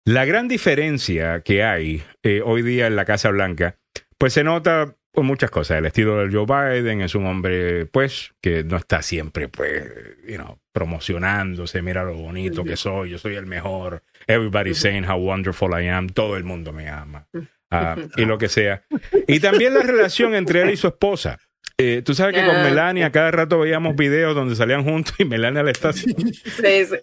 La 0.05 0.25
gran 0.25 0.49
diferencia 0.49 1.43
que 1.43 1.63
hay 1.63 2.03
eh, 2.23 2.41
hoy 2.45 2.63
día 2.63 2.87
en 2.87 2.97
la 2.97 3.05
Casa 3.05 3.31
Blanca, 3.31 3.77
pues 4.17 4.33
se 4.33 4.43
nota 4.43 4.97
por 5.13 5.25
muchas 5.25 5.51
cosas. 5.51 5.79
El 5.79 5.87
estilo 5.87 6.17
de 6.17 6.35
Joe 6.35 6.47
Biden 6.47 7.03
es 7.03 7.15
un 7.15 7.27
hombre, 7.27 7.87
pues, 7.87 8.33
que 8.41 8.65
no 8.65 8.77
está 8.77 9.03
siempre, 9.03 9.49
pues, 9.49 9.85
you 10.27 10.37
know, 10.37 10.59
promocionándose, 10.73 11.83
mira 11.83 12.05
lo 12.05 12.15
bonito 12.15 12.65
que 12.65 12.77
soy, 12.77 13.11
yo 13.11 13.19
soy 13.19 13.35
el 13.35 13.47
mejor. 13.47 14.03
Everybody's 14.27 14.79
saying 14.79 15.05
how 15.05 15.17
wonderful 15.17 15.71
I 15.79 15.89
am, 15.89 16.09
todo 16.09 16.37
el 16.37 16.45
mundo 16.45 16.73
me 16.73 16.89
ama. 16.89 17.27
Ah, 17.71 17.97
y 18.17 18.25
lo 18.25 18.39
que 18.39 18.49
sea. 18.49 18.83
Y 19.27 19.41
también 19.41 19.75
la 19.75 19.83
relación 19.83 20.35
entre 20.35 20.63
él 20.63 20.71
y 20.71 20.77
su 20.77 20.87
esposa. 20.89 21.39
Eh, 21.81 22.03
Tú 22.05 22.13
sabes 22.15 22.35
que 22.35 22.45
con 22.45 22.57
Ah. 22.57 22.63
Melania 22.65 23.13
cada 23.13 23.31
rato 23.31 23.61
veíamos 23.61 23.95
videos 23.95 24.35
donde 24.35 24.57
salían 24.57 24.83
juntos 24.83 25.15
y 25.19 25.25
Melania 25.25 25.63
le 25.63 25.71
está 25.71 25.93
Sí, 25.93 26.13
sí. 26.17 26.97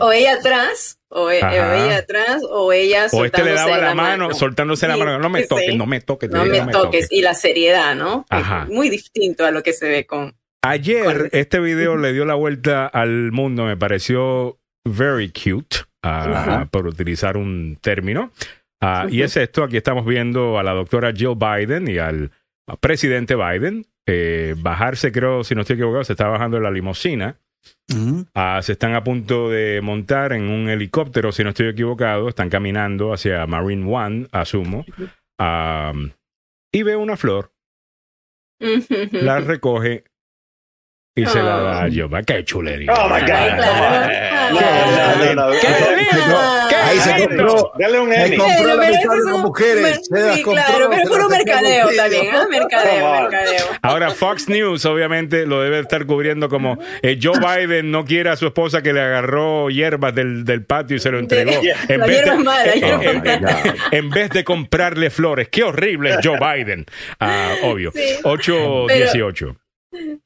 O, 0.00 0.06
o 0.06 0.12
ella 0.12 0.34
atrás, 0.34 0.98
o, 1.10 1.30
e- 1.30 1.40
o 1.44 1.48
ella 1.48 1.98
atrás, 1.98 2.42
o 2.50 2.72
ella 2.72 3.06
O 3.12 3.24
este 3.24 3.44
le 3.44 3.50
soltándose 3.56 3.70
daba 3.70 3.78
la 3.78 3.94
mano, 3.94 4.34
soltándose 4.34 4.88
la 4.88 4.94
Sí, 4.94 5.00
mano. 5.00 5.18
No 5.20 5.28
me 5.28 5.44
toques, 5.46 5.76
no 5.76 5.86
me 5.86 6.00
toques. 6.00 6.28
No 6.30 6.44
digo, 6.44 6.64
me 6.64 6.72
toques. 6.72 7.06
Y 7.10 7.22
la 7.22 7.34
seriedad, 7.34 7.94
¿no? 7.94 8.26
Ajá. 8.30 8.66
Muy 8.68 8.90
distinto 8.90 9.44
a 9.44 9.50
lo 9.52 9.62
que 9.62 9.72
se 9.72 9.88
ve 9.88 10.06
con... 10.06 10.34
Ayer 10.62 11.28
este 11.32 11.60
video 11.60 11.96
le 11.96 12.12
dio 12.12 12.24
la 12.24 12.34
vuelta 12.34 12.86
al 12.86 13.30
mundo, 13.30 13.64
me 13.64 13.76
pareció 13.76 14.58
very 14.84 15.30
cute, 15.30 15.76
Ajá. 16.02 16.66
por 16.72 16.88
utilizar 16.88 17.36
un 17.36 17.78
término. 17.80 18.32
Ah, 18.80 19.06
Y 19.10 19.22
es 19.22 19.36
esto, 19.36 19.64
aquí 19.64 19.76
estamos 19.76 20.04
viendo 20.04 20.58
a 20.58 20.62
la 20.62 20.72
doctora 20.72 21.12
Jill 21.12 21.36
Biden 21.36 21.88
y 21.88 21.98
al 21.98 22.30
presidente 22.80 23.34
Biden 23.34 23.86
eh, 24.06 24.54
bajarse, 24.58 25.10
creo, 25.12 25.42
si 25.44 25.54
no 25.54 25.62
estoy 25.62 25.74
equivocado, 25.74 26.04
se 26.04 26.12
está 26.12 26.28
bajando 26.28 26.58
de 26.58 26.62
la 26.62 26.70
limusina. 26.70 27.38
Ah, 28.34 28.60
se 28.62 28.72
están 28.72 28.94
a 28.94 29.02
punto 29.02 29.50
de 29.50 29.80
montar 29.82 30.32
en 30.32 30.44
un 30.44 30.68
helicóptero, 30.68 31.32
si 31.32 31.42
no 31.42 31.50
estoy 31.50 31.68
equivocado. 31.68 32.28
Están 32.28 32.48
caminando 32.48 33.12
hacia 33.12 33.46
Marine 33.46 33.92
One, 33.92 34.28
asumo. 34.30 34.84
Ah, 35.38 35.92
y 36.72 36.82
ve 36.82 36.96
una 36.96 37.16
flor, 37.16 37.52
la 39.12 39.40
recoge 39.40 40.04
y 41.18 41.24
se 41.26 41.42
la 41.42 41.56
da 41.56 41.88
Biden. 41.88 42.22
¡Qué 42.26 42.44
chulería! 42.44 42.92
Oh 42.92 43.08
my 43.08 43.20
God. 43.22 43.26
¡Qué 46.68 46.76
Ahí 46.76 46.98
se 47.00 47.24
compró. 47.26 47.72
Dale 47.78 48.00
un 48.00 48.12
Se 48.12 48.26
Emmy. 48.26 48.36
compró 48.36 48.76
la 48.76 48.88
eso 48.88 48.98
mitad 48.98 49.16
es 49.16 49.24
de 49.24 49.30
las 49.30 49.34
un- 49.34 49.42
mujeres. 49.42 50.00
Sí, 50.02 50.42
compró, 50.42 50.62
claro, 50.64 50.90
pero 50.90 51.02
se 51.02 51.08
puro 51.08 51.28
mercadeo 51.28 51.88
también, 51.96 52.34
¿ah? 52.34 52.46
Mercadeo, 52.50 53.22
mercadeo. 53.22 53.66
Ahora, 53.82 54.10
Fox 54.10 54.48
News 54.48 54.84
obviamente 54.84 55.46
lo 55.46 55.62
debe 55.62 55.78
estar 55.80 56.04
cubriendo 56.06 56.48
como 56.48 56.78
eh, 57.02 57.18
Joe 57.20 57.38
Biden 57.40 57.90
no 57.90 58.04
quiere 58.04 58.30
a 58.30 58.36
su 58.36 58.46
esposa 58.46 58.82
que 58.82 58.92
le 58.92 59.00
agarró 59.00 59.70
hierbas 59.70 60.14
del, 60.14 60.44
patio 60.66 60.96
y 60.96 61.00
se 61.00 61.10
lo 61.10 61.18
entregó. 61.18 61.52
En 61.88 62.00
La 62.00 62.06
vez, 64.10 64.30
de, 64.30 64.44
comprarle 64.44 65.10
flores. 65.10 65.48
Qué 65.48 65.62
horrible 65.62 66.10
es 66.10 66.18
Joe 66.22 66.38
Biden. 66.38 66.84
Ah, 67.20 67.54
obvio. 67.62 67.90
Sí. 67.92 68.16
8-18. 68.22 69.56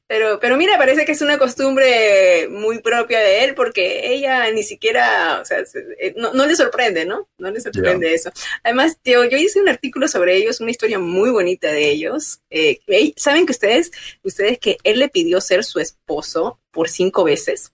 Pero, 0.07 0.39
pero 0.39 0.57
mira, 0.57 0.77
parece 0.77 1.05
que 1.05 1.13
es 1.13 1.21
una 1.21 1.37
costumbre 1.37 2.47
muy 2.49 2.79
propia 2.79 3.19
de 3.19 3.43
él 3.43 3.55
porque 3.55 4.13
ella 4.13 4.49
ni 4.51 4.63
siquiera, 4.63 5.39
o 5.41 5.45
sea, 5.45 5.65
se- 5.65 5.85
eh, 5.99 6.13
no, 6.17 6.33
no 6.33 6.45
le 6.45 6.55
sorprende, 6.55 7.05
¿no? 7.05 7.29
No 7.37 7.49
le 7.51 7.59
sorprende 7.61 8.13
eso. 8.13 8.31
Además, 8.63 8.97
yo, 9.03 9.23
yo 9.25 9.37
hice 9.37 9.61
un 9.61 9.69
artículo 9.69 10.07
sobre 10.07 10.35
ellos, 10.35 10.59
una 10.61 10.71
historia 10.71 10.99
muy 10.99 11.29
bonita 11.29 11.71
de 11.71 11.89
ellos. 11.89 12.41
Eh, 12.49 12.79
¿Saben 13.17 13.45
que 13.45 13.53
ustedes, 13.53 13.91
ustedes 14.23 14.59
que 14.59 14.77
él 14.83 14.99
le 14.99 15.09
pidió 15.09 15.39
ser 15.41 15.63
su 15.63 15.79
esposo 15.79 16.59
por 16.71 16.89
cinco 16.89 17.23
veces? 17.23 17.73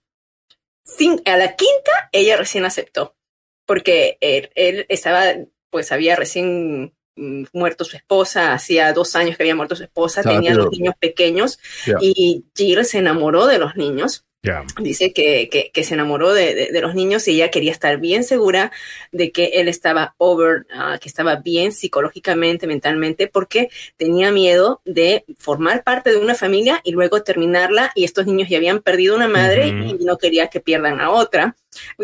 Cin- 0.86 1.22
a 1.26 1.38
la 1.38 1.56
quinta, 1.56 2.10
ella 2.12 2.38
recién 2.38 2.66
aceptó 2.66 3.16
porque 3.66 4.18
él, 4.22 4.50
él 4.56 4.86
estaba, 4.90 5.36
pues 5.70 5.92
había 5.92 6.16
recién 6.16 6.96
muerto 7.54 7.84
su 7.84 7.96
esposa, 7.98 8.54
hacía 8.54 8.94
dos 8.94 9.16
años 9.16 9.36
que 9.38 9.44
había 9.44 9.56
muerto 9.56 9.76
su 9.76 9.84
esposa, 9.84 10.22
tenía 10.24 10.54
dos 10.54 10.72
niños 10.72 10.96
pequeños 11.00 11.60
Ya. 11.86 11.96
y 12.00 12.46
Jill 12.56 12.86
se 12.86 13.00
enamoró 13.00 13.46
de 13.48 13.58
los 13.60 13.76
niños. 13.76 14.24
Ya. 14.44 14.64
Dice 14.80 15.12
que, 15.14 15.50
que, 15.50 15.72
que 15.74 15.84
se 15.84 15.96
enamoró 15.96 16.32
de, 16.32 16.54
de- 16.54 16.72
de 16.72 16.82
los 16.82 16.94
niños 16.94 17.28
y 17.28 17.32
ella 17.32 17.50
quería 17.50 17.72
estar 17.72 17.98
bien 17.98 18.24
segura 18.24 18.72
de 19.12 19.32
que 19.32 19.46
él 19.56 19.68
estaba 19.68 20.14
over, 20.20 20.68
ah, 20.72 21.00
que 21.02 21.10
estaba 21.10 21.38
bien 21.38 21.72
psicológicamente, 21.74 22.68
mentalmente, 22.68 23.28
porque 23.28 23.70
tenía 23.98 24.32
miedo 24.32 24.80
de 24.86 25.26
formar 25.38 25.84
parte 25.84 26.12
de 26.12 26.18
una 26.18 26.36
familia 26.36 26.80
y 26.84 26.92
luego 26.92 27.24
terminarla 27.24 27.92
y 27.96 28.04
estos 28.06 28.26
niños 28.28 28.48
ya 28.48 28.58
habían 28.58 28.82
perdido 28.82 29.16
una 29.16 29.28
madre 29.28 29.72
Ujú. 29.72 29.98
y 30.02 30.06
no 30.06 30.18
quería 30.18 30.48
que 30.48 30.62
pierdan 30.62 31.02
a 31.02 31.10
otra. 31.10 31.58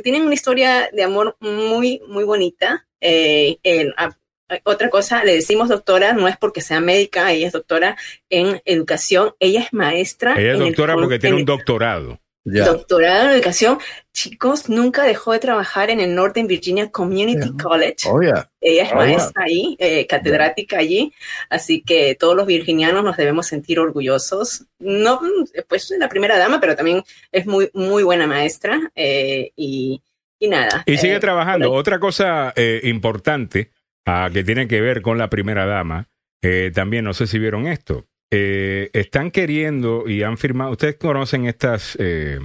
Tienen 0.03 0.23
una 0.23 0.33
historia 0.33 0.89
de 0.91 1.03
amor 1.03 1.37
muy, 1.39 2.01
muy 2.07 2.23
bonita. 2.23 2.85
Eh, 2.99 3.57
el- 3.63 3.93
a- 3.95 4.17
otra 4.63 4.89
cosa, 4.89 5.23
le 5.23 5.33
decimos 5.35 5.69
doctora, 5.69 6.13
no 6.13 6.27
es 6.27 6.37
porque 6.37 6.61
sea 6.61 6.79
médica, 6.79 7.31
ella 7.31 7.47
es 7.47 7.53
doctora 7.53 7.97
en 8.29 8.61
educación, 8.65 9.33
ella 9.39 9.61
es 9.61 9.73
maestra. 9.73 10.35
Ella 10.39 10.53
es 10.53 10.59
el 10.59 10.65
doctora 10.67 10.93
porque 10.95 11.19
tiene 11.19 11.35
en- 11.35 11.41
un 11.41 11.45
doctorado. 11.45 12.19
Ya. 12.45 12.65
doctorado 12.65 13.29
en 13.29 13.35
educación. 13.35 13.79
Chicos, 14.11 14.67
nunca 14.67 15.03
dejó 15.03 15.31
de 15.31 15.39
trabajar 15.39 15.89
en 15.89 16.01
el 16.01 16.13
Northern 16.13 16.45
Virginia 16.45 16.91
Community 16.91 17.37
Yeah. 17.39 17.63
College. 17.63 18.09
Oh, 18.09 18.21
yeah. 18.21 18.49
Ella 18.59 18.83
es 18.83 18.91
Oh, 18.91 18.95
maestra 18.97 19.43
ahí, 19.45 19.77
eh, 19.79 20.05
catedrática 20.07 20.77
allí, 20.77 21.13
así 21.49 21.81
que 21.83 22.15
todos 22.15 22.35
los 22.35 22.45
virginianos 22.45 23.01
nos 23.01 23.15
debemos 23.15 23.47
sentir 23.47 23.79
orgullosos. 23.79 24.65
No, 24.77 25.21
pues 25.69 25.89
es 25.89 25.97
la 25.97 26.09
primera 26.09 26.37
dama, 26.37 26.59
pero 26.59 26.75
también 26.75 27.01
es 27.31 27.45
muy, 27.45 27.69
muy 27.73 28.03
buena 28.03 28.27
maestra 28.27 28.91
eh, 28.93 29.51
y, 29.55 30.01
y 30.37 30.47
nada. 30.49 30.83
Y 30.85 30.97
sigue 30.97 31.15
eh, 31.15 31.19
trabajando. 31.21 31.71
Otra 31.71 31.97
cosa 31.97 32.51
eh, 32.57 32.81
importante 32.83 33.71
ah, 34.05 34.29
que 34.31 34.43
tiene 34.43 34.67
que 34.67 34.81
ver 34.81 35.01
con 35.01 35.17
la 35.17 35.29
primera 35.29 35.65
dama, 35.65 36.09
eh, 36.41 36.71
también 36.73 37.05
no 37.05 37.13
sé 37.13 37.27
si 37.27 37.39
vieron 37.39 37.67
esto. 37.67 38.05
Eh, 38.31 38.89
están 38.93 39.31
queriendo 39.31 40.09
y 40.09 40.23
han 40.23 40.37
firmado, 40.37 40.71
ustedes 40.71 40.95
conocen 40.95 41.45
estas 41.45 41.95
eh, 41.99 42.39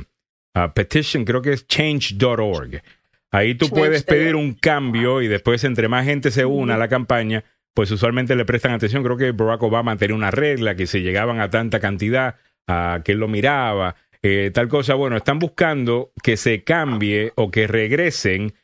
ah, 0.54 0.74
petition, 0.74 1.24
creo 1.24 1.40
que 1.40 1.52
es 1.52 1.66
change.org. 1.66 2.82
Ahí 3.30 3.54
tú 3.54 3.68
puedes 3.68 4.04
pedir 4.04 4.36
un 4.36 4.54
cambio 4.54 5.20
y 5.20 5.28
después 5.28 5.64
entre 5.64 5.88
más 5.88 6.04
gente 6.04 6.30
se 6.30 6.44
una 6.44 6.74
a 6.74 6.78
la 6.78 6.88
campaña, 6.88 7.44
pues 7.74 7.90
usualmente 7.90 8.34
le 8.34 8.44
prestan 8.44 8.72
atención. 8.72 9.02
Creo 9.02 9.16
que 9.16 9.32
Barack 9.32 9.62
Obama 9.62 9.96
tenía 9.96 10.16
una 10.16 10.30
regla 10.30 10.74
que 10.74 10.86
si 10.86 11.00
llegaban 11.00 11.40
a 11.40 11.50
tanta 11.50 11.78
cantidad, 11.80 12.36
a 12.66 13.02
que 13.04 13.12
él 13.12 13.18
lo 13.18 13.28
miraba, 13.28 13.96
eh, 14.22 14.50
tal 14.52 14.68
cosa. 14.68 14.94
Bueno, 14.94 15.16
están 15.16 15.38
buscando 15.38 16.12
que 16.22 16.36
se 16.36 16.64
cambie 16.64 17.32
o 17.36 17.50
que 17.50 17.66
regresen 17.66 18.54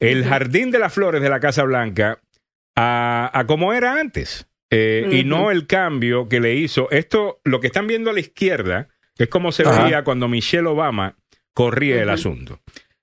el 0.00 0.24
jardín 0.24 0.70
de 0.70 0.78
las 0.78 0.92
flores 0.92 1.20
de 1.22 1.28
la 1.30 1.40
Casa 1.40 1.62
Blanca 1.64 2.20
a, 2.76 3.30
a 3.32 3.46
como 3.46 3.72
era 3.72 3.98
antes. 4.00 4.46
Eh, 4.70 5.08
Y 5.10 5.24
no 5.24 5.50
el 5.50 5.66
cambio 5.66 6.28
que 6.28 6.40
le 6.40 6.54
hizo. 6.54 6.90
Esto, 6.90 7.40
lo 7.44 7.60
que 7.60 7.68
están 7.68 7.86
viendo 7.86 8.10
a 8.10 8.12
la 8.12 8.20
izquierda, 8.20 8.88
es 9.16 9.28
como 9.28 9.50
se 9.50 9.62
Ajá. 9.62 9.84
veía 9.84 10.04
cuando 10.04 10.28
Michelle 10.28 10.68
Obama 10.68 11.16
corría 11.54 12.02
el 12.02 12.10
asunto. 12.10 12.60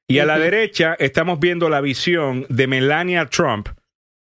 Y 0.08 0.20
a 0.20 0.26
la 0.26 0.38
derecha 0.38 0.96
estamos 1.00 1.40
viendo 1.40 1.68
la 1.70 1.82
visión 1.82 2.46
de 2.50 2.68
Melania 2.68 3.26
Trump 3.26 3.70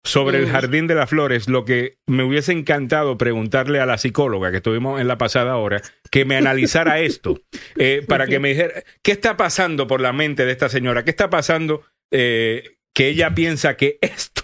sobre 0.06 0.38
el 0.38 0.48
jardín 0.48 0.86
de 0.88 0.94
las 0.96 1.10
flores, 1.10 1.50
lo 1.50 1.66
que 1.66 1.98
me 2.06 2.24
hubiese 2.24 2.52
encantado 2.52 3.18
preguntarle 3.18 3.80
a 3.80 3.88
la 3.88 3.98
psicóloga 3.98 4.52
que 4.52 4.58
estuvimos 4.58 5.02
en 5.02 5.08
la 5.08 5.18
pasada 5.18 5.58
hora, 5.58 5.82
que 6.12 6.26
me 6.26 6.38
analizara 6.38 7.00
esto, 7.00 7.42
eh, 7.76 8.06
para 8.08 8.28
que 8.28 8.40
me 8.40 8.50
dijera, 8.50 8.84
¿qué 9.02 9.12
está 9.12 9.36
pasando 9.36 9.88
por 9.88 10.02
la 10.02 10.14
mente 10.14 10.46
de 10.46 10.52
esta 10.52 10.70
señora? 10.70 11.04
¿Qué 11.04 11.10
está 11.10 11.30
pasando 11.32 11.84
eh, 12.11 12.77
que 12.94 13.07
ella 13.10 13.34
piensa 13.34 13.76
que 13.77 13.98
esto 14.02 14.44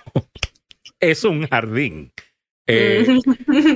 es 1.00 1.24
un 1.24 1.48
jardín? 1.48 2.12
Eh, 2.68 3.06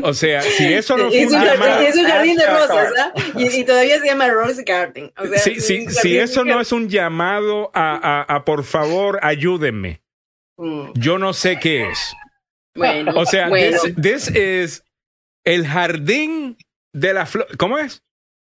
o 0.03 0.13
sea, 0.13 0.41
si 0.41 0.71
eso 0.71 0.95
no 0.95 1.07
es 1.11 1.25
un 1.31 1.33
jardín, 1.39 1.87
es 1.87 1.95
un 1.97 2.05
jardín 2.05 2.37
de 2.37 2.45
rosas, 2.45 2.93
¿ah? 2.97 3.13
Y, 3.35 3.47
y 3.59 3.63
todavía 3.65 3.99
se 3.99 4.05
llama 4.05 4.29
Rose 4.29 4.63
Garden. 4.63 5.11
O 5.17 5.25
sea, 5.25 5.37
si, 5.39 5.59
si- 5.59 5.89
si 5.89 6.17
eso 6.17 6.45
no 6.45 6.61
es 6.61 6.71
un 6.71 6.87
llamado 6.87 7.71
a, 7.73 7.95
a- 8.29 8.35
a, 8.35 8.45
por 8.45 8.63
favor, 8.63 9.19
ayúdenme. 9.21 10.01
Mm, 10.57 10.91
Yo 10.93 11.17
no 11.17 11.33
sé 11.33 11.59
qué 11.59 11.89
es. 11.89 12.13
Bueno, 12.75 13.11
O 13.15 13.25
sea, 13.25 13.49
bueno. 13.49 13.77
this, 13.81 14.27
this 14.29 14.35
is 14.35 14.83
el 15.43 15.67
jardín 15.67 16.57
de 16.93 17.13
la 17.13 17.25
flor. 17.25 17.47
¿Cómo 17.57 17.77
es? 17.79 18.01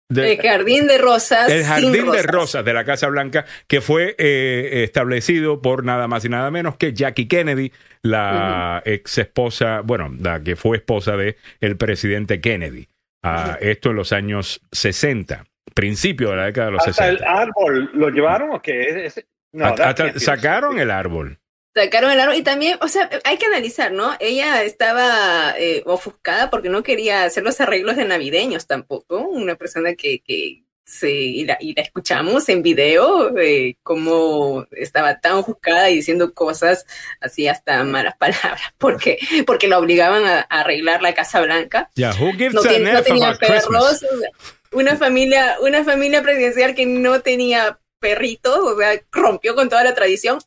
De- 0.08 0.32
el 0.34 0.40
jardín 0.40 0.86
de 0.86 0.98
rosas. 0.98 1.50
el 1.50 1.60
sin 1.62 1.66
jardín 1.68 1.92
de 1.92 2.00
rosas. 2.22 2.26
rosas 2.26 2.64
de 2.64 2.72
la 2.74 2.84
Casa 2.84 3.08
Blanca, 3.08 3.44
que 3.66 3.80
fue 3.80 4.14
eh, 4.18 4.82
establecido 4.84 5.60
por 5.60 5.84
nada 5.84 6.06
más 6.06 6.24
y 6.24 6.28
nada 6.28 6.50
menos 6.52 6.76
que 6.76 6.92
Jackie 6.92 7.26
Kennedy, 7.26 7.72
la 8.02 8.82
ex 8.84 9.18
esposa, 9.18 9.80
bueno, 9.82 10.14
la 10.20 10.40
que 10.40 10.54
fue 10.56 10.76
esposa 10.76 11.16
de 11.16 11.36
el 11.60 11.76
presidente 11.76 12.40
Kennedy. 12.40 12.88
Ah, 13.24 13.58
Esto 13.60 13.90
en 13.90 13.96
los 13.96 14.12
años 14.12 14.60
60, 14.70 15.44
principio 15.74 16.30
de 16.30 16.36
la 16.36 16.44
década 16.46 16.66
de 16.66 16.72
los 16.74 16.86
Hasta 16.86 17.08
el 17.08 17.18
60. 17.18 17.40
árbol, 17.40 17.90
¿lo 17.94 18.08
llevaron 18.10 18.50
o 18.52 18.62
qué? 18.62 19.06
Es- 19.06 19.26
no, 19.52 19.66
Hasta- 19.66 19.88
hasta 19.88 20.18
sacaron 20.20 20.78
el 20.78 20.90
árbol. 20.92 21.38
Sacaron 21.76 22.10
el 22.10 22.18
árbol 22.20 22.36
y 22.36 22.42
también, 22.42 22.78
o 22.80 22.88
sea, 22.88 23.10
hay 23.24 23.36
que 23.36 23.44
analizar, 23.46 23.92
¿no? 23.92 24.16
Ella 24.18 24.62
estaba 24.62 25.54
eh, 25.58 25.82
ofuscada 25.84 26.48
porque 26.48 26.70
no 26.70 26.82
quería 26.82 27.24
hacer 27.24 27.42
los 27.42 27.60
arreglos 27.60 27.96
de 27.96 28.06
navideños 28.06 28.66
tampoco. 28.66 29.18
Una 29.18 29.56
persona 29.56 29.94
que, 29.94 30.20
que 30.20 30.62
se, 30.86 31.10
y, 31.10 31.44
la, 31.44 31.58
y 31.60 31.74
la 31.74 31.82
escuchamos 31.82 32.48
en 32.48 32.62
video, 32.62 33.36
eh, 33.38 33.76
como 33.82 34.66
estaba 34.70 35.20
tan 35.20 35.32
ofuscada 35.32 35.90
y 35.90 35.96
diciendo 35.96 36.32
cosas 36.32 36.86
así 37.20 37.46
hasta 37.46 37.84
malas 37.84 38.16
palabras, 38.18 38.72
porque, 38.78 39.18
porque 39.46 39.68
la 39.68 39.78
obligaban 39.78 40.24
a, 40.24 40.46
a 40.48 40.60
arreglar 40.60 41.02
la 41.02 41.12
Casa 41.12 41.40
Blanca. 41.42 41.90
Yeah, 41.94 42.12
who 42.18 42.32
gives 42.32 42.54
No, 42.54 42.62
ten- 42.62 42.84
no 42.84 43.02
tenía 43.02 43.34
perros, 43.36 43.64
Christmas? 43.66 44.02
o 44.02 44.18
sea, 44.18 44.28
una 44.72 44.96
familia, 44.96 45.56
una 45.60 45.84
familia 45.84 46.22
presidencial 46.22 46.74
que 46.74 46.86
no 46.86 47.20
tenía 47.20 47.78
perritos, 47.98 48.58
o 48.58 48.78
sea, 48.78 48.92
rompió 49.12 49.54
con 49.54 49.68
toda 49.68 49.82
la 49.84 49.94
tradición. 49.94 50.38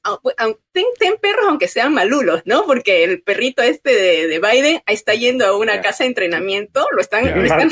Ten, 0.72 0.86
ten 1.00 1.16
perros 1.22 1.46
aunque 1.50 1.68
sean 1.68 1.94
malulos, 1.94 2.42
¿no? 2.46 2.66
Porque 2.66 3.04
el 3.04 3.22
perrito 3.22 3.62
este 3.62 3.94
de, 3.94 4.28
de 4.28 4.40
Biden 4.40 4.82
está 4.88 5.14
yendo 5.16 5.46
a 5.46 5.58
una 5.58 5.74
Yeah. 5.74 5.82
casa 5.82 6.04
de 6.04 6.10
entrenamiento, 6.10 6.86
lo 6.92 7.02
están, 7.02 7.24
Yeah. 7.26 7.36
lo 7.36 7.44
están-. 7.44 7.70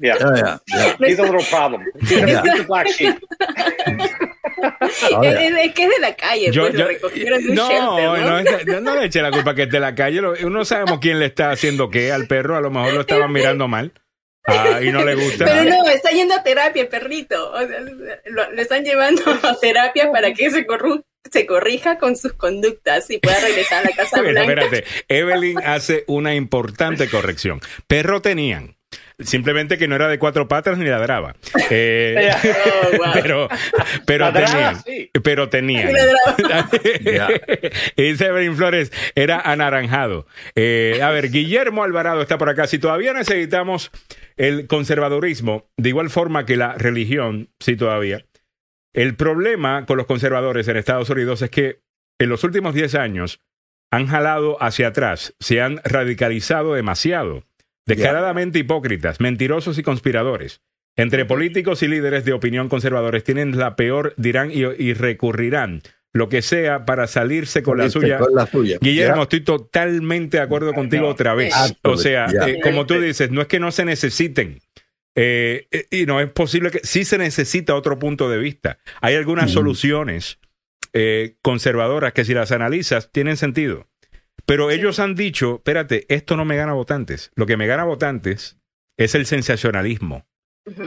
Yeah. 0.00 0.60
He's 0.98 1.18
a 1.20 1.22
little 1.22 1.44
problem. 1.48 1.82
He's 2.00 2.34
a, 2.34 2.64
black 2.66 2.88
sheep. 2.88 3.16
Ahora, 5.14 5.30
es, 5.44 5.66
es 5.66 5.74
que 5.74 5.84
es 5.84 5.90
de 5.90 5.98
la 6.00 6.16
calle, 6.16 6.50
Yo- 6.50 6.62
pues 6.62 6.72
yo- 6.74 6.78
lo 6.80 6.86
recogieron 6.88 7.42
de 7.42 7.48
un 7.50 7.54
no, 7.54 7.68
shelter, 7.68 8.20
¿no? 8.24 8.30
no, 8.30 8.38
es- 8.38 8.66
no, 8.66 8.80
no 8.80 8.96
le 8.96 9.06
eche 9.06 9.22
la 9.22 9.30
culpa 9.30 9.54
que 9.54 9.62
es 9.64 9.70
de 9.70 9.80
la 9.80 9.94
calle. 9.94 10.20
Lo- 10.20 10.34
Uno 10.44 10.64
sabemos 10.64 10.98
quién 11.00 11.18
le 11.20 11.26
está 11.26 11.50
haciendo 11.52 11.88
qué 11.90 12.10
al 12.12 12.26
perro. 12.26 12.56
A 12.56 12.60
lo 12.60 12.70
mejor 12.70 12.94
lo 12.94 13.00
estaban 13.26 13.32
mirando 13.32 13.68
mal 13.68 13.92
ah, 14.46 14.80
y 14.82 14.90
no 14.92 15.04
le 15.04 15.14
gusta. 15.14 15.44
Pero 15.44 15.64
no, 15.64 15.84
está 15.88 16.10
yendo 16.10 16.34
a 16.34 16.42
terapia 16.42 16.82
el 16.82 16.88
perrito. 16.88 17.52
O 17.52 17.58
sea, 17.66 17.80
lo, 18.26 18.52
le 18.52 18.62
están 18.62 18.84
llevando 18.84 19.22
a 19.42 19.58
terapia 19.60 20.10
para 20.10 20.32
que 20.34 20.50
se, 20.50 20.66
corru- 20.66 21.04
se 21.30 21.46
corrija 21.46 21.98
con 21.98 22.16
sus 22.16 22.32
conductas 22.32 23.10
y 23.10 23.18
pueda 23.18 23.38
regresar 23.40 23.84
a 23.86 23.90
la 23.90 23.96
Casa 23.96 24.20
Bueno, 24.22 24.44
Blanca. 24.44 24.64
espérate, 24.64 24.84
Evelyn 25.08 25.58
hace 25.64 26.04
una 26.06 26.34
importante 26.34 27.08
corrección. 27.08 27.60
Perro 27.86 28.20
tenían. 28.22 28.76
Simplemente 29.18 29.78
que 29.78 29.86
no 29.86 29.94
era 29.94 30.08
de 30.08 30.18
cuatro 30.18 30.48
patas 30.48 30.76
ni 30.78 30.84
ladraba. 30.86 31.36
Eh, 31.70 32.30
Oh, 32.34 32.96
wow. 32.96 33.12
pero 33.14 33.48
pero 34.04 34.24
Ladraba, 34.24 34.50
tenían. 34.50 34.82
sí. 34.84 35.10
Pero 35.22 35.48
tenían. 35.48 35.88
Sí, 35.88 35.94
ladraba. 37.04 37.30
Y 37.96 38.02
dice 38.02 38.26
Evelyn 38.26 38.56
Flores, 38.56 38.90
era 39.14 39.38
anaranjado. 39.40 40.26
Eh, 40.56 40.98
a 41.02 41.10
ver, 41.10 41.30
Guillermo 41.30 41.84
Alvarado 41.84 42.20
está 42.22 42.36
por 42.36 42.48
acá. 42.48 42.66
Si 42.66 42.78
todavía 42.78 43.12
necesitamos 43.12 43.90
el 44.42 44.66
conservadurismo, 44.66 45.70
de 45.76 45.90
igual 45.90 46.10
forma 46.10 46.44
que 46.44 46.56
la 46.56 46.74
religión, 46.74 47.50
sí 47.60 47.76
todavía, 47.76 48.26
el 48.92 49.14
problema 49.14 49.86
con 49.86 49.96
los 49.96 50.06
conservadores 50.06 50.66
en 50.66 50.76
Estados 50.76 51.08
Unidos 51.10 51.42
es 51.42 51.50
que 51.50 51.80
en 52.18 52.28
los 52.28 52.42
últimos 52.42 52.74
10 52.74 52.96
años 52.96 53.40
han 53.92 54.08
jalado 54.08 54.60
hacia 54.60 54.88
atrás, 54.88 55.36
se 55.38 55.60
han 55.60 55.80
radicalizado 55.84 56.74
demasiado, 56.74 57.44
descaradamente 57.86 58.58
hipócritas, 58.58 59.20
mentirosos 59.20 59.78
y 59.78 59.84
conspiradores. 59.84 60.60
Entre 60.96 61.24
políticos 61.24 61.84
y 61.84 61.88
líderes 61.88 62.24
de 62.24 62.32
opinión 62.32 62.68
conservadores 62.68 63.22
tienen 63.22 63.56
la 63.56 63.76
peor, 63.76 64.12
dirán 64.16 64.50
y, 64.50 64.64
y 64.64 64.92
recurrirán 64.92 65.82
lo 66.14 66.28
que 66.28 66.42
sea 66.42 66.84
para 66.84 67.06
salirse 67.06 67.62
con 67.62 67.78
la 67.78 67.88
suya. 67.90 68.18
con 68.18 68.34
la 68.34 68.46
suya. 68.46 68.78
Guillermo, 68.80 69.16
Ya. 69.16 69.22
estoy 69.22 69.40
totalmente 69.40 70.36
de 70.36 70.42
acuerdo 70.42 70.72
contigo 70.74 71.08
otra 71.08 71.34
vez. 71.34 71.54
Absolutely, 71.54 71.90
O 71.92 71.96
sea, 71.96 72.26
yeah. 72.28 72.48
eh, 72.48 72.60
como 72.62 72.84
tú 72.86 73.00
dices, 73.00 73.30
no 73.30 73.40
es 73.40 73.46
que 73.48 73.60
no 73.60 73.70
se 73.72 73.84
necesiten. 73.84 74.60
eh, 75.14 75.66
eh, 75.70 75.86
y 75.90 76.06
no 76.06 76.20
es 76.20 76.30
posible 76.32 76.70
que 76.70 76.80
sí 76.84 77.04
se 77.04 77.18
necesita 77.18 77.74
otro 77.74 77.98
punto 77.98 78.30
de 78.30 78.38
vista. 78.38 78.78
Hay 79.02 79.14
algunas 79.14 79.50
soluciones 79.50 80.38
eh, 80.94 81.36
conservadoras 81.42 82.12
que 82.14 82.24
si 82.24 82.32
las 82.34 82.50
analizas 82.52 83.10
tienen 83.12 83.36
sentido. 83.36 83.88
Pero 84.46 84.70
ellos 84.70 84.98
han 85.00 85.14
dicho, 85.14 85.56
espérate, 85.56 86.06
esto 86.08 86.36
no 86.36 86.44
me 86.44 86.56
gana 86.56 86.72
votantes. 86.72 87.30
Lo 87.36 87.46
que 87.46 87.56
me 87.56 87.66
gana 87.66 87.84
votantes 87.84 88.58
es 88.98 89.14
el 89.14 89.24
sensacionalismo, 89.26 90.26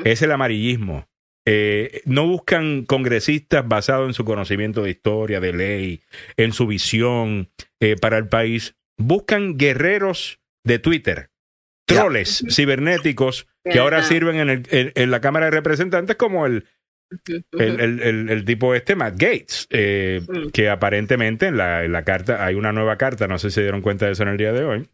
es 0.03 0.21
el 0.21 0.31
amarillismo. 0.31 1.07
Eh, 1.47 2.01
no 2.05 2.25
buscan 2.27 2.85
congresistas 2.85 3.67
basados 3.67 4.07
en 4.07 4.13
su 4.13 4.25
conocimiento 4.25 4.81
de 4.83 4.89
historia, 4.89 5.39
de 5.39 5.53
ley, 5.53 6.01
en 6.37 6.53
su 6.53 6.65
visión 6.67 7.49
eh, 7.79 7.95
para 7.99 8.17
el 8.17 8.27
país. 8.27 8.75
Buscan 8.97 9.57
guerreros 9.57 10.39
de 10.63 10.79
Twitter, 10.79 11.29
troles 11.85 12.43
cibernéticos 12.49 13.47
que 13.63 13.77
ahora 13.79 14.01
sirven 14.03 14.37
en, 14.37 14.49
el- 14.49 14.63
en- 14.71 14.91
en 14.95 15.11
la 15.11 15.21
Cámara 15.21 15.45
de 15.45 15.51
Representantes 15.51 16.15
como 16.15 16.45
el, 16.47 16.65
el, 17.27 17.45
ujú. 17.53 17.61
el- 17.61 18.01
el- 18.01 18.29
el 18.29 18.45
tipo 18.45 18.73
este, 18.73 18.95
Matt 18.95 19.13
Gates, 19.13 19.67
eh, 19.69 20.21
Mm. 20.27 20.49
que 20.49 20.69
aparentemente 20.69 21.47
en 21.47 21.57
la, 21.57 21.83
en 21.83 21.91
la 21.91 22.03
carta, 22.03 22.43
hay 22.43 22.55
una 22.55 22.71
nueva 22.71 22.97
carta, 22.97 23.27
no 23.27 23.37
sé 23.37 23.49
si 23.49 23.55
se 23.55 23.61
dieron 23.61 23.81
cuenta 23.81 24.07
de 24.07 24.13
eso 24.13 24.23
en 24.23 24.29
el 24.29 24.37
día 24.37 24.51
de 24.53 24.63
hoy, 24.63 24.87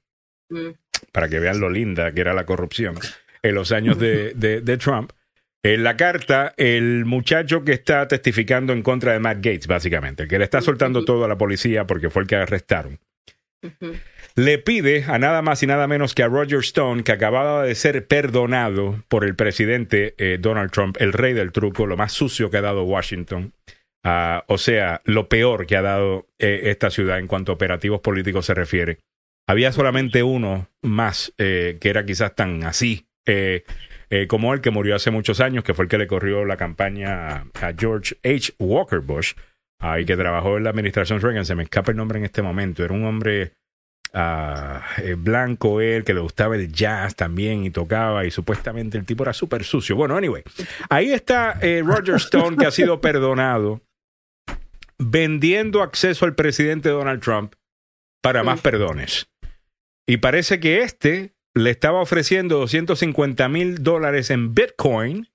Mm. 0.50 0.72
para 1.14 1.30
que 1.30 1.40
vean 1.40 1.62
lo 1.62 1.70
linda 1.70 2.12
que 2.14 2.20
era 2.22 2.34
la 2.34 2.46
corrupción 2.46 2.96
en 3.42 3.56
los 3.56 3.72
años 3.72 3.98
de, 4.00 4.34
de- 4.36 4.60
de 4.62 4.78
Trump. 4.78 5.12
En 5.64 5.84
la 5.84 5.96
carta, 5.96 6.54
el 6.58 7.06
muchacho 7.06 7.64
que 7.64 7.74
está 7.74 8.08
testificando 8.08 8.74
en 8.74 8.82
contra 8.82 9.14
de 9.14 9.20
Matt 9.20 9.38
Gates, 9.38 9.68
básicamente, 9.68 10.24
el 10.24 10.30
que 10.30 10.40
le 10.40 10.46
está 10.46 10.62
soltando 10.62 11.06
todo 11.06 11.26
a 11.26 11.28
la 11.28 11.38
policía 11.38 11.86
porque 11.86 12.10
fue 12.10 12.24
el 12.24 12.28
que 12.28 12.36
arrestaron, 12.36 13.00
le 14.36 14.58
pide 14.58 15.04
a 15.08 15.20
nada 15.20 15.44
más 15.44 15.62
y 15.62 15.68
nada 15.68 15.88
menos 15.88 16.16
que 16.16 16.24
a 16.24 16.28
Roger 16.28 16.60
Stone, 16.60 17.04
que 17.04 17.12
acababa 17.12 17.64
de 17.64 17.76
ser 17.76 18.08
perdonado 18.08 19.04
por 19.08 19.24
el 19.24 19.36
presidente 19.36 20.16
eh, 20.18 20.40
Donald 20.40 20.72
Trump, 20.72 20.98
el 21.00 21.14
rey 21.14 21.34
del 21.34 21.52
truco, 21.52 21.86
lo 21.86 21.96
más 21.96 22.12
sucio 22.12 22.50
que 22.50 22.58
ha 22.58 22.62
dado 22.62 22.84
Washington. 22.84 23.54
Ah, 24.04 24.46
o 24.48 24.58
sea, 24.58 25.02
lo 25.06 25.30
peor 25.30 25.68
que 25.68 25.78
ha 25.78 25.84
dado 25.84 26.28
eh, 26.40 26.62
esta 26.66 26.90
ciudad 26.90 27.20
en 27.20 27.28
cuanto 27.28 27.52
a 27.52 27.56
operativos 27.56 28.02
políticos 28.02 28.48
se 28.48 28.56
refiere. 28.56 28.98
Había 29.48 29.72
solamente 29.72 30.24
uno 30.24 30.70
más 30.82 31.34
eh, 31.38 31.78
que 31.80 31.90
era 31.90 32.06
quizás 32.06 32.34
tan 32.34 32.64
así 32.64 33.06
eh, 33.26 33.64
eh, 34.12 34.28
como 34.28 34.54
el 34.54 34.60
que 34.60 34.72
murió 34.72 34.98
hace 34.98 35.10
muchos 35.10 35.40
años, 35.40 35.64
que 35.64 35.74
fue 35.74 35.86
el 35.86 35.90
que 35.90 35.98
le 35.98 36.06
corrió 36.06 36.44
la 36.44 36.58
campaña 36.58 37.46
a, 37.62 37.74
George 37.78 38.18
H. 38.26 38.54
Walker 38.60 39.00
Bush, 39.00 39.36
ah, 39.80 40.02
y 40.02 40.06
que 40.06 40.18
trabajó 40.18 40.58
en 40.58 40.66
la 40.66 40.70
administración 40.72 41.22
Reagan. 41.22 41.46
Se 41.46 41.56
me 41.56 41.64
escapa 41.64 41.92
el 41.92 41.98
nombre 41.98 42.20
en 42.20 42.26
este 42.26 42.42
momento. 42.42 42.84
Era 42.84 42.94
un 42.94 43.06
hombre 43.06 43.54
ah, 44.14 44.86
eh, 44.98 45.16
blanco, 45.18 45.80
él, 45.80 46.04
que 46.04 46.14
le 46.14 46.20
gustaba 46.20 46.58
el 46.58 46.70
jazz 46.74 47.16
también 47.16 47.64
y 47.64 47.72
tocaba, 47.72 48.26
y 48.26 48.32
supuestamente 48.32 48.98
el 48.98 49.06
tipo 49.06 49.24
era 49.24 49.32
súper 49.32 49.64
sucio. 49.64 49.96
Bueno, 49.96 50.18
anyway, 50.18 50.44
ahí 50.90 51.14
está 51.14 51.58
eh, 51.62 51.82
Roger 51.82 52.16
Stone, 52.16 52.58
que 52.58 52.66
ha 52.66 52.72
sido 52.72 53.00
perdonado, 53.00 53.80
vendiendo 55.00 55.82
acceso 55.82 56.26
al 56.26 56.36
presidente 56.36 56.90
Donald 56.90 57.22
Trump 57.22 57.56
para 58.22 58.44
más 58.44 58.60
perdones. 58.60 59.30
Y 60.06 60.18
parece 60.18 60.60
que 60.60 60.82
este 60.82 61.34
le 61.54 61.70
estaba 61.70 62.02
ofreciendo 62.02 62.58
250 62.60 63.48
mil 63.50 63.84
dólares 63.84 64.30
en 64.30 64.54
Bitcoin 64.54 65.28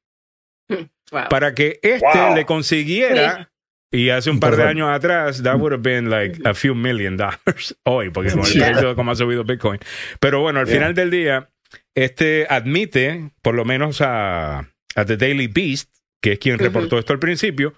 Wow. 1.12 1.28
para 1.30 1.54
que 1.54 1.78
este 1.82 2.04
Wow. 2.18 2.34
le 2.34 2.44
consiguiera 2.46 3.50
Y 3.92 4.10
hace 4.10 4.30
un 4.30 4.40
par 4.40 4.56
de 4.56 4.64
años 4.64 4.88
atrás, 4.90 5.42
that 5.44 5.54
would 5.58 5.72
have 5.72 5.80
been 5.82 6.10
like 6.10 6.40
a 6.44 6.52
few 6.54 6.74
million 6.74 7.16
dollars 7.16 7.76
hoy, 7.84 8.10
porque 8.10 8.32
con 8.32 8.40
el 8.40 8.52
Yeah. 8.52 8.72
precio 8.72 8.88
de 8.88 8.94
cómo 8.96 9.12
ha 9.12 9.14
subido 9.14 9.44
Bitcoin. 9.44 9.78
Pero 10.18 10.40
bueno, 10.40 10.58
al 10.58 10.66
Yeah. 10.66 10.74
final 10.76 10.94
del 10.94 11.10
día, 11.12 11.48
este 11.94 12.46
admite, 12.50 13.30
por 13.42 13.54
lo 13.54 13.64
menos 13.64 14.00
a, 14.00 14.58
a 14.96 15.04
The 15.06 15.16
Daily 15.16 15.46
Beast, 15.46 15.94
que 16.20 16.32
es 16.32 16.38
quien 16.40 16.58
reportó 16.58 16.98
esto 16.98 17.12
al 17.12 17.20
principio, 17.20 17.74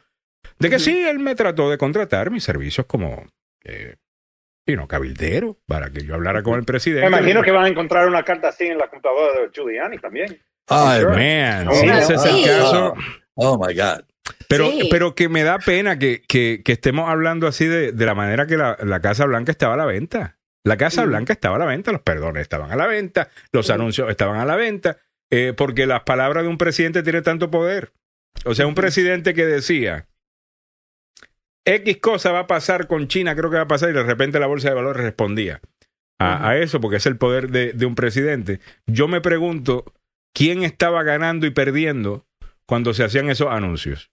de 0.59 0.70
que 0.70 0.78
sí, 0.78 0.98
él 1.06 1.19
me 1.19 1.35
trató 1.35 1.70
de 1.70 1.77
contratar 1.77 2.31
mis 2.31 2.43
servicios 2.44 2.86
como, 2.86 3.27
eh, 3.65 3.97
know, 4.74 4.86
cabildero, 4.89 5.59
para 5.66 5.90
que 5.90 6.05
yo 6.05 6.15
hablara 6.15 6.43
con 6.43 6.59
el 6.59 6.65
presidente. 6.65 7.09
Me 7.11 7.16
imagino 7.19 7.43
que 7.43 7.51
van 7.51 7.65
a 7.65 7.69
encontrar 7.69 8.09
una 8.09 8.23
carta 8.24 8.49
así 8.49 8.65
en 8.66 8.78
la 8.78 8.89
computadora 8.89 9.40
de 9.40 9.51
Giuliani 9.53 9.99
también. 9.99 10.39
Ay, 10.69 11.01
Sure. 11.01 11.16
Man, 11.16 11.69
Oh, 11.69 11.74
sí, 11.74 11.86
ese 11.89 12.15
es 12.15 12.24
el 12.24 12.45
caso. 12.45 12.95
Oh 13.35 13.59
my 13.59 13.74
God. 13.74 14.05
Pero, 14.49 14.70
Sí. 14.70 14.89
pero 14.90 15.15
que 15.15 15.28
me 15.28 15.43
da 15.43 15.59
pena 15.59 15.99
que, 15.99 16.23
que, 16.27 16.62
que 16.65 16.73
estemos 16.73 17.09
hablando 17.09 17.47
así 17.47 17.66
de, 17.66 17.93
de 17.93 18.07
la 18.07 18.15
manera 18.15 18.47
que 18.47 18.57
la, 18.57 18.77
la 18.82 19.01
Casa 19.01 19.24
Blanca 19.27 19.53
estaba 19.53 19.74
a 19.74 19.77
la 19.78 19.86
venta. 19.86 20.36
La 20.65 20.77
Casa 20.77 21.05
Mm. 21.05 21.09
Blanca 21.09 21.32
estaba 21.32 21.57
a 21.57 21.59
la 21.61 21.65
venta, 21.66 21.93
los 21.93 22.03
perdones 22.03 22.43
estaban 22.43 22.70
a 22.70 22.77
la 22.77 22.86
venta, 22.86 23.28
los 23.53 23.69
Mm. 23.69 23.73
anuncios 23.73 24.11
estaban 24.11 24.39
a 24.40 24.45
la 24.45 24.57
venta, 24.57 24.99
eh, 25.31 25.55
porque 25.57 25.86
las 25.86 26.03
palabras 26.03 26.43
de 26.45 26.49
un 26.51 26.59
presidente 26.59 27.03
tienen 27.03 27.23
tanto 27.23 27.51
poder. 27.51 27.93
O 28.45 28.55
sea, 28.55 28.66
un 28.66 28.74
presidente 28.74 29.32
que 29.35 29.47
decía, 29.47 30.07
X 31.69 31.99
cosa 31.99 32.32
va 32.32 32.40
a 32.40 32.47
pasar 32.47 32.86
con 32.86 33.09
China, 33.09 33.35
creo 33.36 33.51
que 33.51 33.57
va 33.57 33.62
a 33.62 33.69
pasar, 33.69 33.90
y 33.90 33.93
de 33.93 34.03
repente 34.03 34.39
la 34.40 34.47
Bolsa 34.47 34.69
de 34.69 34.74
Valores 34.74 35.03
respondía 35.03 35.61
a, 36.19 36.49
a 36.49 36.57
eso, 36.59 36.81
porque 36.81 36.97
es 36.97 37.07
el 37.07 37.16
poder 37.16 37.51
de, 37.51 37.73
de 37.73 37.86
un 37.86 37.95
presidente. 37.95 38.61
Yo 38.86 39.07
me 39.09 39.20
pregunto, 39.20 39.85
¿quién 40.35 40.62
estaba 40.62 41.03
ganando 41.03 41.47
y 41.47 41.51
perdiendo 41.51 42.27
cuando 42.66 42.95
se 42.95 43.05
hacían 43.05 43.31
esos 43.31 43.49
anuncios? 43.49 44.11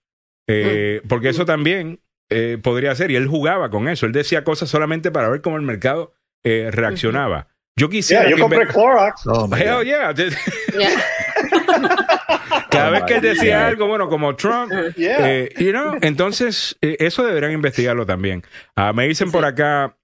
Eh, 0.48 1.00
porque 1.08 1.30
eso 1.30 1.44
también 1.44 2.00
eh, 2.30 2.58
podría 2.62 2.94
ser, 2.94 3.10
y 3.10 3.16
él 3.16 3.26
jugaba 3.26 3.70
con 3.70 3.88
eso, 3.88 4.06
él 4.06 4.12
decía 4.12 4.44
cosas 4.44 4.68
solamente 4.68 5.10
para 5.10 5.28
ver 5.28 5.40
cómo 5.40 5.56
el 5.56 5.62
mercado 5.62 6.12
eh, 6.44 6.70
reaccionaba. 6.72 7.48
Yo 7.78 7.88
quisiera 7.90 8.22
Yeah, 8.22 8.30
yo 8.30 8.36
que 8.36 8.42
compré 8.42 8.66
Clorox. 8.68 9.26
Oh 9.26 9.48
my 9.48 9.60
Hell 9.60 9.76
God. 9.78 9.84
yeah. 9.84 10.14
Yeah. 10.14 12.06
Cada 12.76 12.90
vez 12.90 13.02
que 13.04 13.14
él 13.14 13.20
decía 13.22 13.58
God. 13.60 13.66
algo, 13.66 13.86
bueno, 13.88 14.08
como 14.08 14.34
Trump, 14.36 14.72
Yeah. 14.96 15.30
eh, 15.32 15.48
you 15.58 15.70
know, 15.72 15.96
entonces 16.02 16.76
eh, 16.80 16.96
eso 17.00 17.24
deberían 17.24 17.52
investigarlo 17.52 18.06
también. 18.06 18.42
Ah, 18.76 18.92
me 18.92 19.06
dicen 19.08 19.30
por 19.30 19.44
acá, 19.44 19.96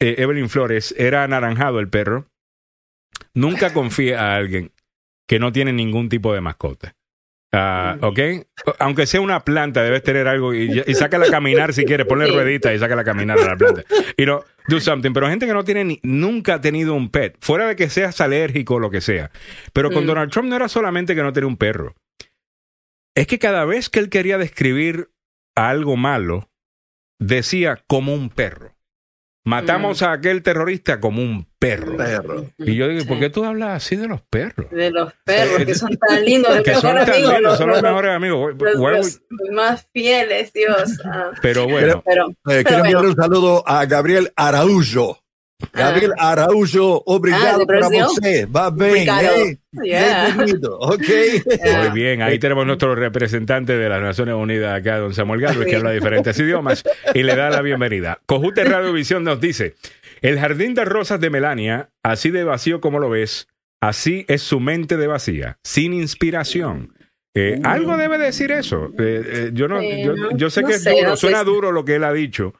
eh, 0.00 0.16
Evelyn 0.18 0.48
Flores, 0.48 0.94
era 0.98 1.24
anaranjado 1.24 1.80
el 1.80 1.88
perro. 1.88 2.26
Nunca 3.34 3.72
confíe 3.72 4.16
a 4.16 4.36
alguien 4.36 4.72
que 5.28 5.38
no 5.38 5.52
tiene 5.52 5.72
ningún 5.72 6.08
tipo 6.08 6.32
de 6.32 6.40
mascota. 6.40 6.94
Ah, 7.50 7.96
¿Ok? 8.02 8.18
Aunque 8.78 9.06
sea 9.06 9.22
una 9.22 9.40
planta, 9.42 9.82
debes 9.82 10.02
tener 10.02 10.28
algo 10.28 10.52
y, 10.52 10.82
y 10.86 10.94
sácala 10.94 11.26
a 11.26 11.30
caminar 11.30 11.72
si 11.72 11.86
quieres, 11.86 12.06
ponle 12.06 12.26
Sí. 12.26 12.32
ruedita 12.32 12.74
y 12.74 12.78
sácala 12.78 13.00
a 13.02 13.04
caminar 13.06 13.38
a 13.38 13.44
la 13.46 13.56
planta. 13.56 13.84
Y 14.18 14.26
no, 14.26 14.44
do 14.68 14.80
something. 14.80 15.12
Pero 15.14 15.28
gente 15.28 15.46
que 15.46 15.54
no 15.54 15.64
tiene 15.64 15.82
ni- 15.84 16.00
nunca 16.02 16.54
ha 16.54 16.60
tenido 16.60 16.92
un 16.92 17.08
pet, 17.10 17.36
fuera 17.40 17.66
de 17.66 17.74
que 17.74 17.88
seas 17.88 18.20
alérgico 18.20 18.74
o 18.74 18.78
lo 18.80 18.90
que 18.90 19.00
sea. 19.00 19.30
Pero 19.72 19.90
con 19.90 20.04
Mm. 20.04 20.08
Donald 20.08 20.30
Trump 20.30 20.48
no 20.50 20.56
era 20.56 20.68
solamente 20.68 21.14
que 21.14 21.22
no 21.22 21.32
tenía 21.32 21.46
un 21.48 21.56
perro. 21.56 21.94
Es 23.18 23.26
que 23.26 23.38
cada 23.38 23.64
vez 23.64 23.88
que 23.88 23.98
él 23.98 24.10
quería 24.10 24.38
describir 24.38 25.10
a 25.56 25.70
algo 25.70 25.96
malo, 25.96 26.48
decía 27.20 27.82
como 27.88 28.14
un 28.14 28.30
perro. 28.30 28.74
Matamos 29.44 30.02
a 30.02 30.12
aquel 30.12 30.42
terrorista 30.42 31.00
como 31.00 31.22
un 31.22 31.46
perro. 31.58 31.96
Perro. 31.96 32.46
Y 32.58 32.76
yo 32.76 32.86
digo, 32.86 33.00
Sí. 33.00 33.08
¿por 33.08 33.18
qué 33.18 33.30
tú 33.30 33.44
hablas 33.44 33.70
así 33.82 33.96
de 33.96 34.06
los 34.06 34.20
perros? 34.20 34.70
De 34.70 34.90
los 34.90 35.12
perros 35.24 35.64
que 35.64 35.74
son 35.74 35.96
tan 35.96 36.22
lindos, 36.24 36.60
que 36.62 36.74
son 36.74 36.94
mejor 36.94 37.06
tan 37.06 37.14
amigo, 37.14 37.32
lindos, 37.32 37.42
los, 37.42 37.58
son 37.58 37.68
los 37.68 37.76
los- 37.76 37.82
mejores 37.90 38.12
amigos. 38.14 38.54
los- 38.58 39.20
los 39.30 39.50
más 39.52 39.88
fieles, 39.92 40.52
Dios. 40.52 41.00
Ah, 41.04 41.30
Pero 41.40 41.66
bueno, 41.66 42.02
pero, 42.04 42.28
Eh, 42.30 42.34
pero 42.44 42.62
quiero 42.62 42.84
enviarle 42.84 43.08
bueno. 43.08 43.08
un 43.10 43.16
saludo 43.16 43.64
a 43.66 43.86
Gabriel 43.86 44.32
Araújo. 44.36 45.24
Gabriel 45.72 46.12
Araújo, 46.18 47.02
obrigado 47.06 47.62
Ah, 47.62 47.66
para 47.66 47.88
você. 47.88 48.46
Va 48.46 48.68
Obrigado. 48.68 49.26
eh? 49.36 49.58
Yeah. 49.82 50.26
Bienvenido, 50.26 50.78
ok. 50.80 51.02
muy 51.80 51.90
bien. 51.94 52.22
Ahí 52.22 52.38
tenemos 52.38 52.64
nuestro 52.64 52.94
representante 52.94 53.76
de 53.76 53.88
las 53.88 54.00
Naciones 54.00 54.36
Unidas 54.36 54.78
acá, 54.78 54.98
don 54.98 55.14
Samuel 55.14 55.40
Galvez, 55.40 55.66
que 55.66 55.76
habla 55.76 55.90
diferentes 55.90 56.38
idiomas 56.40 56.84
y 57.12 57.22
le 57.24 57.34
da 57.34 57.50
la 57.50 57.60
bienvenida. 57.62 58.20
Cojute 58.26 58.64
Radiovisión 58.64 59.24
nos 59.24 59.40
dice, 59.40 59.74
el 60.22 60.38
jardín 60.38 60.74
de 60.74 60.84
rosas 60.84 61.20
de 61.20 61.28
Melania, 61.30 61.90
así 62.04 62.30
de 62.30 62.44
vacío 62.44 62.80
como 62.80 63.00
lo 63.00 63.10
ves, 63.10 63.48
así 63.80 64.24
es 64.28 64.42
su 64.42 64.60
mente 64.60 64.96
de 64.96 65.08
vacía, 65.08 65.58
sin 65.64 65.92
inspiración. 65.92 66.94
Eh, 67.34 67.60
Algo 67.64 67.96
debe 67.96 68.16
decir 68.18 68.52
eso. 68.52 68.90
Eh, 68.98 69.22
eh, 69.26 69.50
yo 69.52 69.66
no, 69.68 69.80
Sí, 69.80 70.02
yo, 70.36 70.50
sé 70.50 70.62
no 70.62 70.68
que 70.68 70.74
es 70.74 70.82
sé, 70.82 70.90
duro, 70.92 71.08
no 71.10 71.16
sé 71.16 71.20
suena 71.20 71.42
duro 71.44 71.72
lo 71.72 71.84
que 71.84 71.96
él 71.96 72.04
ha 72.04 72.12
dicho, 72.12 72.54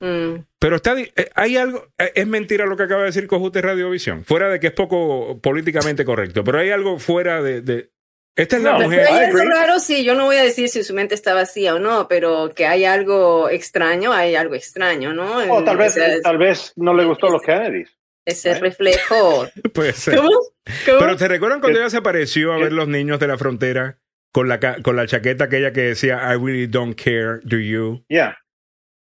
Mm, 0.00 0.44
pero 0.58 0.76
está, 0.76 0.94
di- 0.94 1.10
eh, 1.16 1.30
hay 1.34 1.56
algo, 1.56 1.86
eh, 1.98 2.12
es 2.14 2.26
mentira 2.26 2.66
lo 2.66 2.76
que 2.76 2.82
acaba 2.82 3.00
de 3.02 3.06
decir 3.06 3.26
Cojute 3.26 3.62
Radiovisión, 3.62 4.24
fuera 4.24 4.48
de 4.48 4.60
que 4.60 4.66
es 4.68 4.72
poco 4.74 5.40
políticamente 5.40 6.04
correcto, 6.04 6.44
pero 6.44 6.58
hay 6.58 6.70
algo 6.70 6.98
fuera 6.98 7.42
de, 7.42 7.62
de- 7.62 7.90
esta 8.36 8.58
es 8.58 8.62
la 8.62 8.72
No, 8.72 8.78
Pero 8.78 8.90
mujer. 8.90 9.06
hay 9.08 9.24
algo 9.24 9.38
raro, 9.48 9.78
sí, 9.80 10.04
yo 10.04 10.14
no 10.14 10.26
voy 10.26 10.36
a 10.36 10.42
decir 10.42 10.68
si 10.68 10.84
su 10.84 10.92
mente 10.92 11.14
está 11.14 11.32
vacía 11.32 11.74
o 11.74 11.78
no, 11.78 12.06
pero 12.08 12.52
que 12.54 12.66
hay 12.66 12.84
algo 12.84 13.48
extraño, 13.48 14.12
hay 14.12 14.34
algo 14.34 14.54
extraño, 14.54 15.14
¿no? 15.14 15.38
O 15.54 15.64
tal 15.64 15.78
vez, 15.78 15.94
sea, 15.94 16.20
tal 16.20 16.36
vez 16.36 16.74
no 16.76 16.92
le 16.92 17.04
gustó 17.06 17.30
los 17.30 17.40
Kennedys. 17.40 17.88
ese 18.26 18.58
reflejo. 18.58 19.46
Puede 19.72 19.94
ser. 19.94 20.16
¿Cómo? 20.16 20.28
¿Cómo? 20.84 20.98
Pero 20.98 21.16
te 21.16 21.28
recuerdan 21.28 21.60
cuando 21.60 21.78
ella 21.78 21.88
se 21.88 21.96
apareció 21.96 22.52
a 22.52 22.58
ver 22.58 22.74
los 22.74 22.88
niños 22.88 23.18
de 23.20 23.28
la 23.28 23.38
frontera 23.38 23.98
con 24.32 24.48
la, 24.48 24.60
ca- 24.60 24.82
con 24.82 24.96
la 24.96 25.06
chaqueta 25.06 25.44
aquella 25.44 25.72
que 25.72 25.80
decía 25.80 26.16
I 26.30 26.36
really 26.36 26.66
don't 26.66 26.94
care, 26.94 27.40
do 27.44 27.56
you? 27.58 28.04
Yeah. 28.10 28.36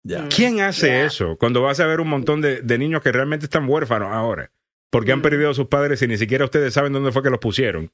Ya. 0.05 0.29
¿Quién 0.29 0.61
hace 0.61 1.05
eso 1.05 1.37
cuando 1.39 1.63
vas 1.63 1.79
a 1.81 1.87
ver 1.87 2.01
un 2.01 2.09
montón 2.09 2.41
de, 2.41 2.61
de 2.61 2.79
niños 2.79 3.03
que 3.03 3.13
realmente 3.13 3.47
están 3.47 3.69
huérfanos 3.69 4.09
ahora? 4.13 4.51
Porque 4.91 5.13
han 5.13 5.21
Mm. 5.21 5.23
perdido 5.23 5.51
a 5.51 5.55
sus 5.55 5.69
padres 5.69 6.03
y 6.03 6.09
ni 6.09 6.19
siquiera 6.19 6.45
ustedes 6.45 6.75
saben 6.75 6.93
dónde 6.93 7.13
fue 7.13 7.23
que 7.23 7.31
los 7.31 7.39
pusieron. 7.41 7.93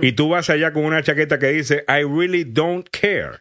Y 0.00 0.12
tú 0.12 0.30
vas 0.30 0.48
allá 0.50 0.72
con 0.72 0.84
una 0.84 1.02
chaqueta 1.02 1.38
que 1.38 1.48
dice 1.48 1.84
I 1.88 2.02
really 2.04 2.44
don't 2.44 2.88
care. 2.90 3.38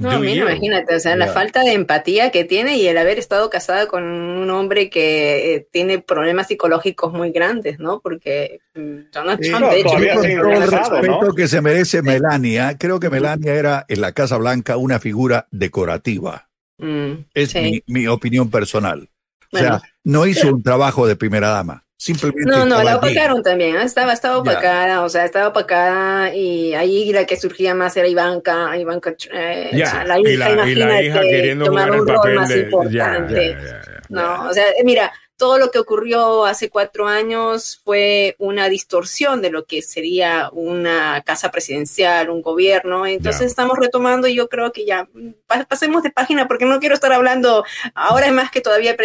No, 0.00 0.12
do 0.12 0.20
mira, 0.20 0.34
you? 0.34 0.42
imagínate, 0.48 0.94
o 0.94 1.00
sea, 1.00 1.16
la 1.16 1.26
falta 1.26 1.64
de 1.64 1.72
empatía 1.72 2.30
que 2.30 2.44
tiene 2.44 2.76
y 2.76 2.86
el 2.86 2.96
haber 2.98 3.18
estado 3.18 3.50
casada 3.50 3.88
con 3.88 4.04
un 4.04 4.48
hombre 4.50 4.90
que 4.90 5.54
eh, 5.56 5.68
tiene 5.72 5.98
problemas 5.98 6.46
psicológicos 6.46 7.12
muy 7.12 7.32
grandes, 7.32 7.80
¿no? 7.80 8.00
Porque 8.00 8.60
mm, 8.76 9.10
Donald 9.12 9.42
Sí, 9.42 9.50
Trump, 9.50 9.64
no, 9.64 9.70
de 9.72 9.80
hecho, 9.80 9.88
Con 9.90 9.98
todo 10.06 10.50
el 10.52 10.70
respeto 10.70 11.20
¿no? 11.22 11.34
que 11.34 11.48
se 11.48 11.60
merece 11.60 12.02
Melania, 12.02 12.76
creo 12.78 13.00
que 13.00 13.10
Melania 13.10 13.54
era 13.54 13.84
en 13.88 14.00
la 14.00 14.12
Casa 14.12 14.36
Blanca 14.38 14.76
una 14.76 15.00
figura 15.00 15.48
decorativa. 15.50 16.47
Mm, 16.78 17.12
Es 17.34 17.50
sí. 17.50 17.82
mi, 17.86 18.00
mi 18.00 18.06
opinión 18.06 18.50
personal. 18.50 19.08
Bueno. 19.50 19.76
o 19.76 19.78
sea, 19.80 19.88
no 20.04 20.26
hizo 20.26 20.48
un 20.48 20.62
trabajo 20.62 21.06
de 21.06 21.16
primera 21.16 21.48
dama. 21.48 21.84
Simplemente. 22.00 22.48
No, 22.48 22.64
no, 22.64 22.80
la 22.84 22.92
allí. 22.92 22.98
opacaron 22.98 23.42
también, 23.42 23.74
¿eh? 23.76 23.82
estaba, 23.82 24.12
estaba 24.12 24.36
Ya. 24.36 24.40
opacada, 24.52 25.02
o 25.02 25.08
sea, 25.08 25.24
estaba 25.24 25.48
opacada 25.48 26.32
y 26.32 26.72
ahí 26.74 27.12
la 27.12 27.24
que 27.24 27.36
surgía 27.36 27.74
más 27.74 27.96
era 27.96 28.06
Ivanka, 28.06 28.76
Ivanka, 28.78 29.14
eh, 29.32 29.70
Ya, 29.72 29.86
o 29.86 29.90
sea, 29.90 30.04
la 30.04 30.18
y 30.20 30.22
hija, 30.34 30.48
la, 30.50 30.68
y 30.68 30.74
la 30.76 30.84
hija 30.86 31.02
imagínate, 31.02 31.28
queriendo 31.30 31.64
tomar 31.64 31.84
jugar 31.88 31.94
el 31.96 32.00
un 32.02 32.06
rol 32.08 32.16
papel 32.16 32.34
más 32.36 32.48
de... 32.50 32.60
Importante. 32.60 33.56
ya. 33.60 33.80
No, 34.10 34.48
o 34.48 34.52
sea, 34.54 34.64
mira, 34.84 35.12
todo 35.38 35.58
lo 35.58 35.70
que 35.70 35.78
ocurrió 35.78 36.44
hace 36.44 36.68
cuatro 36.68 37.06
años 37.06 37.80
fue 37.84 38.34
una 38.38 38.68
distorsión 38.68 39.40
de 39.40 39.50
lo 39.50 39.64
que 39.64 39.80
sería 39.82 40.50
una 40.52 41.22
casa 41.24 41.50
presidencial, 41.50 42.28
un 42.28 42.42
gobierno. 42.42 43.06
Entonces 43.06 43.46
estamos 43.46 43.78
retomando 43.78 44.26
y 44.28 44.34
yo 44.34 44.48
creo 44.48 44.72
que 44.72 44.84
ya 44.84 45.08
pa- 45.46 45.64
pasemos 45.64 46.02
de 46.02 46.10
página 46.10 46.48
porque 46.48 46.64
no 46.66 46.80
quiero 46.80 46.94
estar 46.96 47.12
hablando. 47.12 47.64
Ahora 47.94 48.26
es 48.26 48.32
más 48.32 48.50
que 48.50 48.60
todavía 48.60 48.96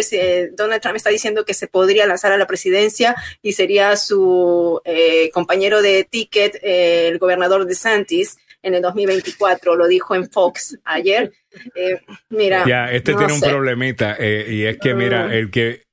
Donald 0.52 0.82
Trump 0.82 0.96
está 0.96 1.10
diciendo 1.10 1.44
que 1.44 1.54
se 1.54 1.68
podría 1.68 2.06
lanzar 2.06 2.32
a 2.32 2.36
la 2.36 2.46
presidencia 2.46 3.14
y 3.40 3.52
sería 3.52 3.96
su 3.96 4.80
eh, 4.84 5.30
compañero 5.32 5.82
de 5.82 6.04
ticket, 6.04 6.56
eh, 6.62 7.08
el 7.08 7.18
gobernador 7.18 7.64
de 7.64 7.74
Santis. 7.74 8.38
En 8.62 8.74
el 8.74 8.80
2024, 8.80 9.76
lo 9.76 9.86
dijo 9.86 10.14
en 10.14 10.30
Fox 10.30 10.78
ayer. 10.84 11.32
Eh, 11.74 12.00
mira, 12.30 12.64
Ya, 12.66 12.90
este 12.90 13.12
no 13.12 13.18
tiene 13.18 13.34
un 13.34 13.40
problemita 13.42 14.16
eh, 14.18 14.46
y 14.48 14.64
es 14.64 14.78
que, 14.78 14.94
mira, 14.94 15.26
Mm. 15.28 15.32
el 15.32 15.50
que... 15.50 15.83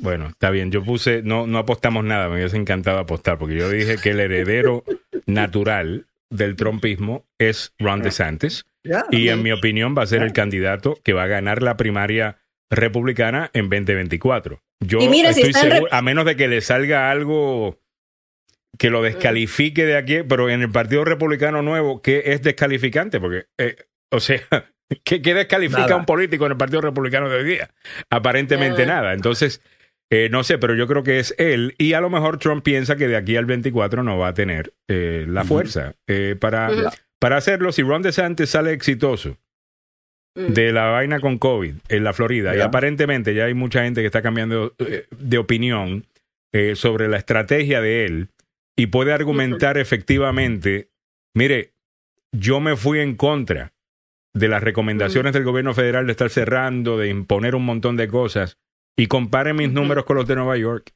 Bueno, 0.00 0.28
está 0.28 0.50
bien, 0.50 0.70
yo 0.70 0.82
puse, 0.82 1.22
no, 1.22 1.46
no 1.46 1.58
apostamos 1.58 2.04
nada, 2.04 2.28
me 2.28 2.36
hubiese 2.36 2.56
encantado 2.56 2.98
apostar, 2.98 3.38
porque 3.38 3.56
yo 3.56 3.68
dije 3.68 3.96
que 4.02 4.10
el 4.10 4.20
heredero 4.20 4.84
natural 5.26 6.06
del 6.30 6.56
trumpismo 6.56 7.24
es 7.38 7.72
Ron 7.78 8.02
DeSantis, 8.02 8.64
y 9.10 9.28
en 9.28 9.42
mi 9.42 9.52
opinión 9.52 9.94
va 9.96 10.02
a 10.02 10.06
ser 10.06 10.22
el 10.22 10.32
candidato 10.32 10.98
que 11.02 11.12
va 11.12 11.24
a 11.24 11.26
ganar 11.26 11.62
la 11.62 11.76
primaria 11.76 12.38
republicana 12.70 13.50
en 13.52 13.68
2024. 13.68 14.60
Yo 14.80 15.00
Y 15.00 15.08
mira, 15.08 15.32
si 15.32 15.40
estoy 15.42 15.54
seguro, 15.54 15.86
rep- 15.86 15.88
a 15.90 16.02
menos 16.02 16.24
de 16.24 16.36
que 16.36 16.48
le 16.48 16.60
salga 16.60 17.10
algo 17.10 17.78
que 18.78 18.90
lo 18.90 19.02
descalifique 19.02 19.84
de 19.84 19.96
aquí, 19.96 20.18
pero 20.26 20.48
en 20.48 20.62
el 20.62 20.70
Partido 20.70 21.04
Republicano 21.04 21.62
Nuevo, 21.62 22.00
¿qué 22.00 22.22
es 22.26 22.42
descalificante? 22.42 23.18
Porque, 23.20 23.46
eh, 23.58 23.76
o 24.10 24.20
sea, 24.20 24.40
¿qué, 25.04 25.22
qué 25.22 25.34
descalifica 25.34 25.82
Nada. 25.82 25.94
a 25.94 25.98
un 25.98 26.06
político 26.06 26.46
en 26.46 26.52
el 26.52 26.58
Partido 26.58 26.80
Republicano 26.80 27.28
de 27.28 27.36
hoy 27.36 27.44
día? 27.44 27.70
Aparentemente 28.10 28.86
Nada. 28.86 29.00
nada. 29.02 29.14
Entonces, 29.14 29.62
eh, 30.10 30.28
no 30.30 30.44
sé, 30.44 30.58
pero 30.58 30.74
yo 30.74 30.86
creo 30.86 31.02
que 31.02 31.18
es 31.18 31.34
él. 31.38 31.74
Y 31.78 31.92
a 31.92 32.00
lo 32.00 32.10
mejor 32.10 32.38
Trump 32.38 32.62
piensa 32.64 32.96
que 32.96 33.08
de 33.08 33.16
aquí 33.16 33.36
al 33.36 33.46
24 33.46 34.02
no 34.02 34.18
va 34.18 34.28
a 34.28 34.34
tener 34.34 34.72
eh, 34.88 35.24
la 35.28 35.44
fuerza 35.44 35.94
eh, 36.06 36.36
para, 36.38 36.70
para 37.18 37.36
hacerlo. 37.36 37.72
Si 37.72 37.82
Ron 37.82 38.02
DeSantis 38.02 38.50
sale 38.50 38.72
exitoso 38.72 39.36
Mm. 40.38 40.52
de 40.52 40.72
la 40.72 40.84
vaina 40.86 41.18
con 41.18 41.36
COVID 41.38 41.74
en 41.88 42.04
la 42.04 42.12
Florida. 42.12 42.56
Y 42.56 42.60
aparentemente 42.60 43.34
ya 43.34 43.46
hay 43.46 43.54
mucha 43.54 43.82
gente 43.82 44.02
que 44.02 44.06
está 44.06 44.22
cambiando 44.22 44.72
eh, 44.78 45.06
de 45.10 45.38
opinión 45.38 46.06
eh, 46.52 46.76
sobre 46.76 47.08
la 47.08 47.16
estrategia 47.16 47.80
de 47.80 48.04
él 48.04 48.28
y 48.76 48.86
puede 48.86 49.12
argumentar 49.12 49.78
efectivamente, 49.78 50.90
mire, 51.34 51.72
yo 52.30 52.60
me 52.60 52.76
fui 52.76 53.00
en 53.00 53.16
contra 53.16 53.72
de 54.38 54.48
las 54.48 54.62
recomendaciones 54.62 55.32
del 55.32 55.44
gobierno 55.44 55.74
federal 55.74 56.06
de 56.06 56.12
estar 56.12 56.30
cerrando, 56.30 56.96
de 56.98 57.08
imponer 57.08 57.54
un 57.54 57.64
montón 57.64 57.96
de 57.96 58.08
cosas, 58.08 58.58
y 58.96 59.06
compare 59.06 59.52
mis 59.54 59.70
números 59.72 60.04
con 60.04 60.16
los 60.16 60.26
de 60.26 60.34
Nueva 60.36 60.56
York, 60.56 60.92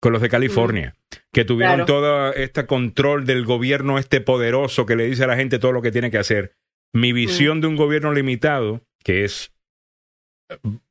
con 0.00 0.12
los 0.12 0.22
de 0.22 0.28
California, 0.28 0.94
que 1.32 1.44
tuvieron 1.44 1.76
Claro. 1.76 1.86
todo 1.86 2.32
este 2.34 2.66
control 2.66 3.24
del 3.26 3.44
gobierno 3.44 3.98
este 3.98 4.20
poderoso 4.20 4.86
que 4.86 4.96
le 4.96 5.06
dice 5.06 5.24
a 5.24 5.26
la 5.28 5.36
gente 5.36 5.58
todo 5.58 5.72
lo 5.72 5.82
que 5.82 5.92
tiene 5.92 6.10
que 6.10 6.18
hacer. 6.18 6.54
Mi 6.94 7.12
visión 7.12 7.60
de 7.60 7.66
un 7.66 7.76
gobierno 7.76 8.12
limitado, 8.12 8.82
que 9.02 9.24
es, 9.24 9.52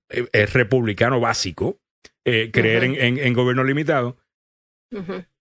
eh, 0.10 0.26
es 0.32 0.54
republicano 0.54 1.20
básico, 1.20 1.80
eh, 2.26 2.50
creer 2.52 2.84
en, 2.84 2.96
en- 2.96 3.18
en 3.20 3.34
gobierno 3.34 3.64
limitado, 3.64 4.18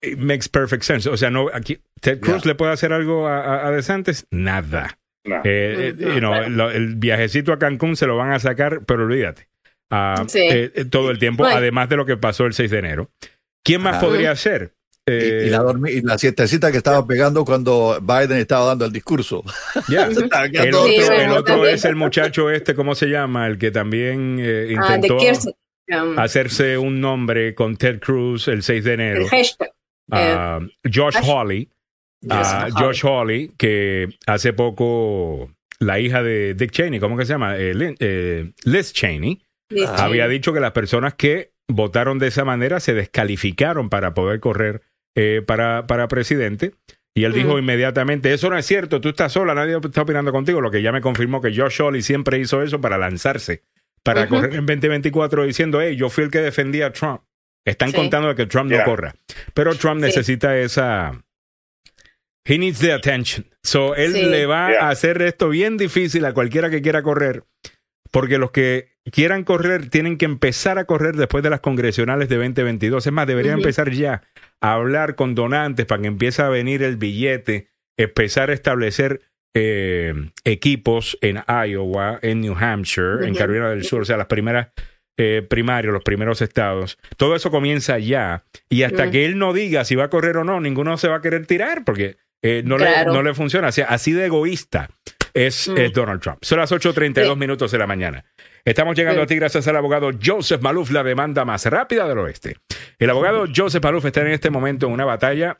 it 0.01 0.17
makes 0.17 0.47
perfect 0.49 0.83
sense. 0.83 1.07
O 1.09 1.17
sea, 1.17 1.29
no, 1.29 1.47
aquí, 1.53 1.79
Ted 2.01 2.19
Cruz 2.19 2.45
le 2.45 2.55
puede 2.55 2.71
hacer 2.71 2.91
algo 2.93 3.27
a, 3.27 3.39
a, 3.41 3.67
a 3.67 3.71
DeSantis, 3.71 4.25
nada. 4.31 4.97
No. 5.25 5.37
Eh, 5.43 5.93
eh, 5.93 5.95
you 5.97 6.19
know, 6.19 6.33
lo- 6.49 6.71
el 6.71 6.95
viajecito 6.95 7.53
a 7.53 7.59
Cancún 7.59 7.95
se 7.95 8.05
lo 8.07 8.17
van 8.17 8.31
a 8.31 8.39
sacar, 8.39 8.81
pero 8.85 9.03
olvídate. 9.03 9.47
Ah, 9.89 10.23
Sí. 10.27 10.39
eh, 10.39 10.71
eh, 10.75 10.85
todo 10.85 11.11
el 11.11 11.19
tiempo, 11.19 11.43
Bueno. 11.43 11.57
además 11.57 11.87
de 11.89 11.95
lo 11.97 12.05
que 12.05 12.17
pasó 12.17 12.45
el 12.45 12.53
6 12.53 12.69
de 12.71 12.79
enero. 12.79 13.09
¿Quién 13.63 13.81
más 13.81 13.95
Ajá. 13.97 14.05
podría 14.07 14.35
ser? 14.35 14.73
Y, 15.05 15.11
Eh, 15.11 15.43
y 15.47 15.49
la, 15.49 15.59
dormi- 15.59 15.91
y 15.91 16.01
la 16.01 16.17
siestecita 16.17 16.71
que 16.71 16.77
estaba 16.77 17.05
pegando 17.05 17.43
cuando 17.45 17.99
Biden 18.01 18.37
estaba 18.37 18.65
dando 18.67 18.85
el 18.85 18.91
discurso. 18.93 19.43
estaba 19.75 20.45
El 20.51 20.73
otro, 20.75 21.13
el 21.13 21.31
otro 21.31 21.67
es 21.67 21.83
el 21.85 21.95
muchacho 21.95 22.49
este, 22.49 22.73
¿cómo 22.73 22.95
se 22.95 23.07
llama? 23.07 23.47
El 23.47 23.57
que 23.57 23.69
también 23.71 24.37
eh, 24.39 24.75
Ah, 24.79 24.95
intentó 24.95 25.17
um, 25.17 26.17
hacerse 26.19 26.77
un 26.77 27.01
nombre 27.01 27.53
con 27.53 27.75
Ted 27.75 27.99
Cruz 27.99 28.47
el 28.47 28.63
6 28.63 28.83
de 28.83 28.93
enero. 28.93 29.21
el 29.23 29.29
hashtag. 29.29 29.67
Eh, 29.69 29.73
Ah, 30.37 30.59
Josh 30.93 31.15
Hawley. 31.21 31.69
Yes. 32.23 32.73
Josh 32.75 33.03
Hawley, 33.05 33.51
que 33.57 34.09
hace 34.27 34.53
poco 34.53 35.51
la 35.79 35.99
hija 35.99 36.23
de 36.23 36.53
Dick 36.53 36.71
Cheney, 36.71 36.99
¿cómo 36.99 37.17
que 37.17 37.25
se 37.25 37.33
llama? 37.33 37.57
Eh, 37.57 37.73
Lin- 37.75 37.97
eh, 37.99 38.51
Liz 38.63 38.93
Cheney, 38.93 39.43
Liz 39.69 39.89
había 39.89 40.23
Cheney. 40.23 40.37
dicho 40.37 40.53
que 40.53 40.59
las 40.59 40.71
personas 40.71 41.13
que 41.15 41.51
votaron 41.67 42.19
de 42.19 42.27
esa 42.27 42.45
manera 42.45 42.79
se 42.79 42.93
descalificaron 42.93 43.89
para 43.89 44.13
poder 44.13 44.39
correr 44.39 44.81
eh, 45.15 45.41
para, 45.45 45.85
para 45.87 46.07
presidente. 46.07 46.73
Y 47.15 47.25
él 47.25 47.33
dijo 47.33 47.55
Mm. 47.55 47.59
inmediatamente, 47.59 48.33
eso 48.33 48.49
no 48.49 48.57
es 48.57 48.65
cierto, 48.65 48.99
tú 48.99 49.09
estás 49.09 49.31
sola, 49.33 49.53
nadie 49.53 49.77
está 49.83 50.01
opinando 50.01 50.31
contigo, 50.31 50.61
lo 50.61 50.71
que 50.71 50.81
ya 50.81 50.91
me 50.91 51.01
confirmó 51.01 51.41
que 51.41 51.55
Josh 51.55 51.79
Hawley 51.81 52.01
siempre 52.01 52.39
hizo 52.39 52.63
eso 52.63 52.81
para 52.81 52.97
lanzarse, 52.97 53.61
para 54.01 54.27
correr 54.27 54.55
en 54.55 54.65
2024 54.65 55.43
diciendo, 55.43 55.79
hey, 55.81 55.95
yo 55.95 56.09
fui 56.09 56.23
el 56.23 56.31
que 56.31 56.39
defendía 56.39 56.87
a 56.87 56.91
Trump. 56.93 57.21
Están 57.65 57.89
Sí. 57.91 57.95
contando 57.95 58.29
de 58.29 58.35
que 58.35 58.45
Trump 58.47 58.71
no 58.71 58.83
corra. 58.83 59.13
Pero 59.53 59.75
Trump 59.75 59.99
Sí. 60.01 60.07
necesita 60.07 60.57
esa... 60.57 61.21
He 62.45 62.57
needs 62.57 62.79
the 62.79 62.91
attention. 62.93 63.45
So, 63.63 63.95
él 63.95 64.13
Sí. 64.13 64.23
le 64.23 64.45
va 64.45 64.71
Yeah. 64.71 64.85
a 64.87 64.89
hacer 64.89 65.21
esto 65.21 65.49
bien 65.49 65.77
difícil 65.77 66.25
a 66.25 66.33
cualquiera 66.33 66.69
que 66.69 66.81
quiera 66.81 67.01
correr, 67.01 67.43
porque 68.11 68.37
los 68.37 68.51
que 68.51 68.89
quieran 69.11 69.43
correr 69.43 69.89
tienen 69.89 70.17
que 70.17 70.25
empezar 70.25 70.77
a 70.77 70.85
correr 70.85 71.15
después 71.15 71.43
de 71.43 71.49
las 71.49 71.61
congresionales 71.61 72.27
de 72.29 72.35
2022. 72.37 73.05
Es 73.07 73.13
más, 73.13 73.27
deberían 73.27 73.55
Ujú. 73.55 73.63
empezar 73.63 73.91
ya 73.91 74.21
a 74.61 74.73
hablar 74.73 75.15
con 75.15 75.35
donantes 75.35 75.85
para 75.85 76.01
que 76.01 76.07
empiece 76.07 76.41
a 76.41 76.49
venir 76.49 76.83
el 76.83 76.97
billete, 76.97 77.69
empezar 77.97 78.49
a 78.49 78.53
establecer 78.53 79.21
eh, 79.55 80.13
equipos 80.45 81.15
en 81.21 81.43
Iowa, 81.47 82.17
en 82.23 82.41
New 82.41 82.55
Hampshire, 82.59 83.27
en. 83.27 83.35
Carolina 83.35 83.69
del 83.69 83.83
Sur, 83.83 84.01
o 84.01 84.05
sea, 84.05 84.17
las 84.17 84.25
primeras 84.25 84.69
eh, 85.15 85.45
primarios, 85.47 85.93
los 85.93 86.01
primeros 86.03 86.41
estados. 86.41 86.97
Todo 87.17 87.35
eso 87.35 87.51
comienza 87.51 87.99
ya. 87.99 88.45
Y 88.67 88.81
hasta 88.81 89.05
Mm. 89.05 89.11
que 89.11 89.25
él 89.25 89.37
no 89.37 89.53
diga 89.53 89.85
si 89.85 89.93
va 89.93 90.05
a 90.05 90.09
correr 90.09 90.37
o 90.37 90.43
no, 90.43 90.59
ninguno 90.59 90.97
se 90.97 91.07
va 91.07 91.17
a 91.17 91.21
querer 91.21 91.45
tirar 91.45 91.83
porque 91.85 92.15
eh, 92.43 92.61
no, 92.63 92.77
Claro. 92.77 93.11
le, 93.11 93.17
no 93.17 93.23
le 93.23 93.33
funciona. 93.33 93.69
O 93.69 93.71
sea, 93.71 93.85
así 93.87 94.11
de 94.11 94.25
egoísta 94.27 94.89
es, 95.33 95.67
Mm. 95.69 95.77
es 95.77 95.93
Donald 95.93 96.21
Trump. 96.21 96.37
Son 96.43 96.59
las 96.59 96.71
8.32 96.71 97.33
Sí. 97.33 97.39
minutos 97.39 97.71
de 97.71 97.77
la 97.79 97.87
mañana. 97.87 98.23
Estamos 98.65 98.95
llegando 98.95 99.21
Sí. 99.21 99.23
a 99.23 99.27
ti 99.27 99.35
gracias 99.37 99.67
al 99.67 99.75
abogado 99.77 100.11
Joseph 100.23 100.61
Maluf, 100.61 100.91
la 100.91 101.03
demanda 101.03 101.43
más 101.45 101.65
rápida 101.65 102.07
del 102.07 102.19
oeste. 102.19 102.57
El 102.99 103.09
abogado 103.09 103.45
Joseph 103.53 103.83
Maluf 103.83 104.05
está 104.05 104.21
en 104.21 104.27
este 104.27 104.49
momento 104.51 104.85
en 104.85 104.93
una 104.93 105.05
batalla 105.05 105.59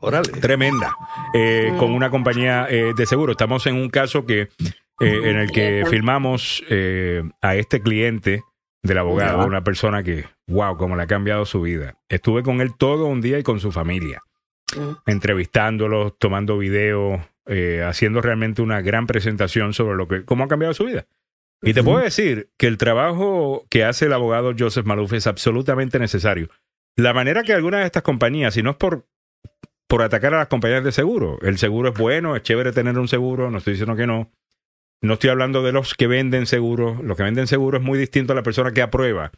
Órale. 0.00 0.28
tremenda 0.40 0.94
eh, 1.34 1.70
Mm. 1.72 1.76
con 1.78 1.92
una 1.92 2.10
compañía 2.10 2.66
eh, 2.68 2.92
de 2.96 3.06
seguro. 3.06 3.32
Estamos 3.32 3.66
en 3.66 3.76
un 3.76 3.88
caso 3.88 4.26
que 4.26 4.48
eh, 5.00 5.20
en 5.24 5.36
el 5.38 5.50
que 5.50 5.84
filmamos 5.90 6.64
eh, 6.70 7.22
a 7.42 7.54
este 7.56 7.80
cliente 7.82 8.42
del 8.82 8.98
abogado, 8.98 9.44
una 9.46 9.62
persona 9.64 10.02
que, 10.02 10.24
wow, 10.46 10.76
cómo 10.78 10.96
le 10.96 11.02
ha 11.02 11.06
cambiado 11.06 11.44
su 11.44 11.60
vida. 11.60 11.94
Estuve 12.08 12.42
con 12.42 12.60
él 12.60 12.74
todo 12.78 13.06
un 13.06 13.20
día 13.20 13.38
y 13.38 13.42
con 13.42 13.60
su 13.60 13.72
familia, 13.72 14.20
Mm. 14.20 14.35
Entrevistándolos, 15.06 16.18
tomando 16.18 16.58
video, 16.58 17.26
eh, 17.46 17.82
haciendo 17.86 18.20
realmente 18.20 18.62
una 18.62 18.80
gran 18.80 19.06
presentación 19.06 19.72
sobre 19.72 19.96
lo 19.96 20.08
que, 20.08 20.24
cómo 20.24 20.44
ha 20.44 20.48
cambiado 20.48 20.74
su 20.74 20.84
vida. 20.84 21.06
Y 21.62 21.72
te 21.72 21.82
puedo 21.82 21.98
decir 21.98 22.50
que 22.58 22.66
el 22.66 22.76
trabajo 22.76 23.66
que 23.70 23.84
hace 23.84 24.06
el 24.06 24.12
abogado 24.12 24.52
Joseph 24.56 24.86
Maluf 24.86 25.12
es 25.14 25.26
absolutamente 25.26 25.98
necesario. 25.98 26.50
La 26.96 27.14
manera 27.14 27.42
que 27.42 27.52
algunas 27.52 27.80
de 27.80 27.86
estas 27.86 28.02
compañías, 28.02 28.56
y 28.56 28.62
no 28.62 28.70
es 28.70 28.76
por, 28.76 29.06
por 29.88 30.02
atacar 30.02 30.34
a 30.34 30.38
las 30.38 30.48
compañías 30.48 30.84
de 30.84 30.92
seguro, 30.92 31.38
el 31.42 31.58
seguro 31.58 31.90
es 31.90 31.98
bueno, 31.98 32.36
es 32.36 32.42
chévere 32.42 32.72
tener 32.72 32.98
un 32.98 33.08
seguro, 33.08 33.50
no 33.50 33.58
estoy 33.58 33.74
diciendo 33.74 33.96
que 33.96 34.06
no. 34.06 34.30
No 35.02 35.14
estoy 35.14 35.30
hablando 35.30 35.62
de 35.62 35.72
los 35.72 35.94
que 35.94 36.06
venden 36.06 36.46
seguros. 36.46 37.02
Los 37.02 37.18
que 37.18 37.22
venden 37.22 37.46
seguros 37.46 37.80
es 37.80 37.86
muy 37.86 37.98
distinto 37.98 38.32
a 38.32 38.36
la 38.36 38.42
persona 38.42 38.72
que 38.72 38.80
aprueba 38.80 39.30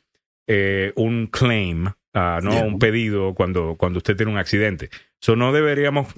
eh, 0.46 0.92
un 0.94 1.26
claim, 1.26 1.88
ah, 2.14 2.40
no 2.42 2.52
Yeah. 2.52 2.64
un 2.64 2.78
pedido 2.78 3.34
cuando, 3.34 3.74
cuando 3.76 3.98
usted 3.98 4.16
tiene 4.16 4.32
un 4.32 4.38
accidente. 4.38 4.88
Eso 5.22 5.36
no 5.36 5.52
deberíamos 5.52 6.08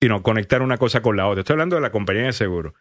you 0.00 0.08
know, 0.08 0.22
conectar 0.22 0.62
una 0.62 0.78
cosa 0.78 1.02
con 1.02 1.16
la 1.16 1.26
otra. 1.26 1.40
Estoy 1.40 1.54
hablando 1.54 1.76
de 1.76 1.82
la 1.82 1.92
compañía 1.92 2.24
de 2.24 2.32
seguro. 2.32 2.74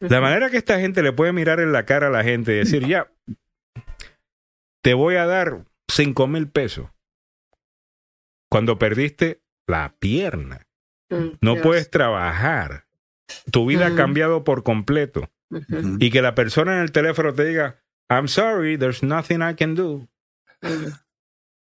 La 0.00 0.20
manera 0.20 0.50
que 0.50 0.56
esta 0.58 0.78
gente 0.80 1.02
le 1.02 1.12
puede 1.12 1.32
mirar 1.32 1.60
en 1.60 1.72
la 1.72 1.84
cara 1.86 2.08
a 2.08 2.10
la 2.10 2.24
gente 2.24 2.52
y 2.52 2.56
decir, 2.58 2.86
ya, 2.86 3.10
te 4.82 4.94
voy 4.94 5.16
a 5.16 5.26
dar 5.26 5.64
cinco 5.88 6.26
mil 6.26 6.48
pesos 6.48 6.88
cuando 8.50 8.78
perdiste 8.78 9.42
la 9.66 9.94
pierna. 9.98 10.66
Mm, 11.10 11.38
No 11.40 11.52
Dios. 11.54 11.62
puedes 11.62 11.90
trabajar. 11.90 12.86
Tu 13.50 13.66
vida 13.66 13.86
ha 13.86 13.96
cambiado 13.96 14.44
por 14.44 14.62
completo. 14.62 15.30
Y 15.98 16.10
que 16.10 16.22
la 16.22 16.34
persona 16.34 16.76
en 16.76 16.82
el 16.82 16.92
teléfono 16.92 17.32
te 17.34 17.44
diga, 17.44 17.82
I'm 18.10 18.28
sorry, 18.28 18.76
there's 18.78 19.02
nothing 19.02 19.40
I 19.42 19.54
can 19.54 19.74
do. 19.74 20.08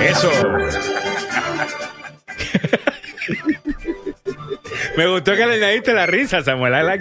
Eso. 0.00 0.30
Me 4.96 5.06
gustó 5.06 5.36
que 5.36 5.46
le 5.46 5.54
añadiste 5.54 5.92
la 5.92 6.06
risa, 6.06 6.42
Samuel. 6.42 6.72
That. 6.72 7.00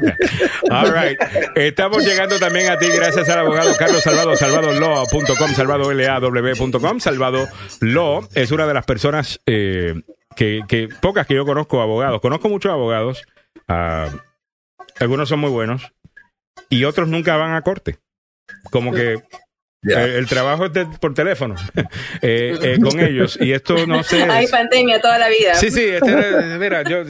All 0.69 0.93
right. 0.93 1.17
Estamos 1.55 2.05
llegando 2.05 2.37
también 2.37 2.69
a 2.69 2.77
ti 2.77 2.87
gracias 2.89 3.27
al 3.29 3.39
abogado 3.39 3.75
Carlos 3.77 4.03
Salvado, 4.03 4.35
salvadolaw.com, 4.35 5.53
salvadolaw.com. 5.55 6.99
Salvado 6.99 7.47
Law 7.81 8.27
es 8.35 8.51
una 8.51 8.67
de 8.67 8.73
las 8.73 8.85
personas 8.85 9.39
eh, 9.45 9.95
que, 10.35 10.61
que 10.67 10.89
pocas 11.01 11.25
que 11.25 11.35
yo 11.35 11.45
conozco 11.45 11.81
abogados. 11.81 12.21
Conozco 12.21 12.49
muchos 12.49 12.71
abogados. 12.71 13.23
ah, 13.67 14.09
algunos 14.99 15.29
son 15.29 15.39
muy 15.39 15.49
buenos 15.49 15.91
y 16.69 16.83
otros 16.83 17.07
nunca 17.07 17.37
van 17.37 17.53
a 17.53 17.61
corte. 17.61 17.99
Como 18.71 18.93
que 18.93 19.23
Eh, 19.83 20.15
el 20.17 20.25
trabajo 20.27 20.65
es 20.65 20.73
de- 20.73 20.85
por 20.99 21.13
teléfono 21.13 21.55
eh, 22.21 22.57
eh, 22.61 22.77
con 22.81 22.99
ellos 22.99 23.37
y 23.39 23.53
esto 23.53 23.85
no 23.85 24.03
sé. 24.03 24.23
Hay 24.23 24.47
pandemia 24.47 24.99
toda 24.99 25.17
la 25.19 25.29
vida. 25.29 25.53
Sí, 25.55 25.69
sí, 25.71 25.85
este 25.85 26.57
mira, 26.59 26.83
yo 26.83 27.03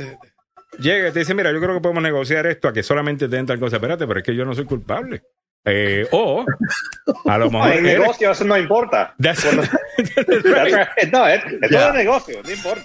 llega 0.77 1.09
y 1.09 1.11
te 1.11 1.19
dice, 1.19 1.33
mira, 1.33 1.51
yo 1.51 1.59
creo 1.61 1.75
que 1.75 1.81
podemos 1.81 2.03
negociar 2.03 2.45
esto 2.45 2.67
a 2.67 2.73
que 2.73 2.83
solamente 2.83 3.27
te 3.29 3.35
den 3.35 3.45
tal 3.45 3.59
cosa. 3.59 3.77
Espérate, 3.77 4.05
pero 4.05 4.19
es 4.19 4.25
que 4.25 4.35
yo 4.35 4.45
no 4.45 4.53
soy 4.53 4.65
culpable. 4.65 5.23
Eh, 5.69 6.07
o 6.11 6.45
a 7.25 7.37
lo 7.37 7.49
mejor 7.51 7.71
eres- 7.73 7.99
negocio 7.99 8.31
eso 8.31 8.45
no 8.45 8.57
importa. 8.57 9.15
That's- 9.19 9.43
no, 11.11 11.27
es, 11.27 11.43
es 11.61 11.69
Ya. 11.71 11.79
todo 11.87 11.93
negocio, 11.93 12.39
no 12.43 12.51
importa. 12.51 12.81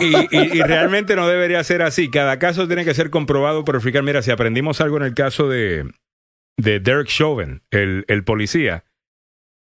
Y, 0.00 0.16
y- 0.36 0.58
y 0.58 0.62
realmente 0.62 1.14
no 1.14 1.28
debería 1.28 1.62
ser 1.62 1.82
así. 1.82 2.10
Cada 2.10 2.38
caso 2.38 2.66
tiene 2.66 2.84
que 2.84 2.94
ser 2.94 3.10
comprobado 3.10 3.64
por 3.64 3.74
el 3.76 3.80
fiscal. 3.80 4.02
Mira, 4.02 4.22
si 4.22 4.30
aprendimos 4.30 4.80
algo 4.80 4.96
en 4.96 5.04
el 5.04 5.14
caso 5.14 5.48
de, 5.48 5.84
de 6.56 6.80
Derek 6.80 7.08
Chauvin, 7.08 7.62
el, 7.70 8.04
el 8.08 8.24
policía, 8.24 8.84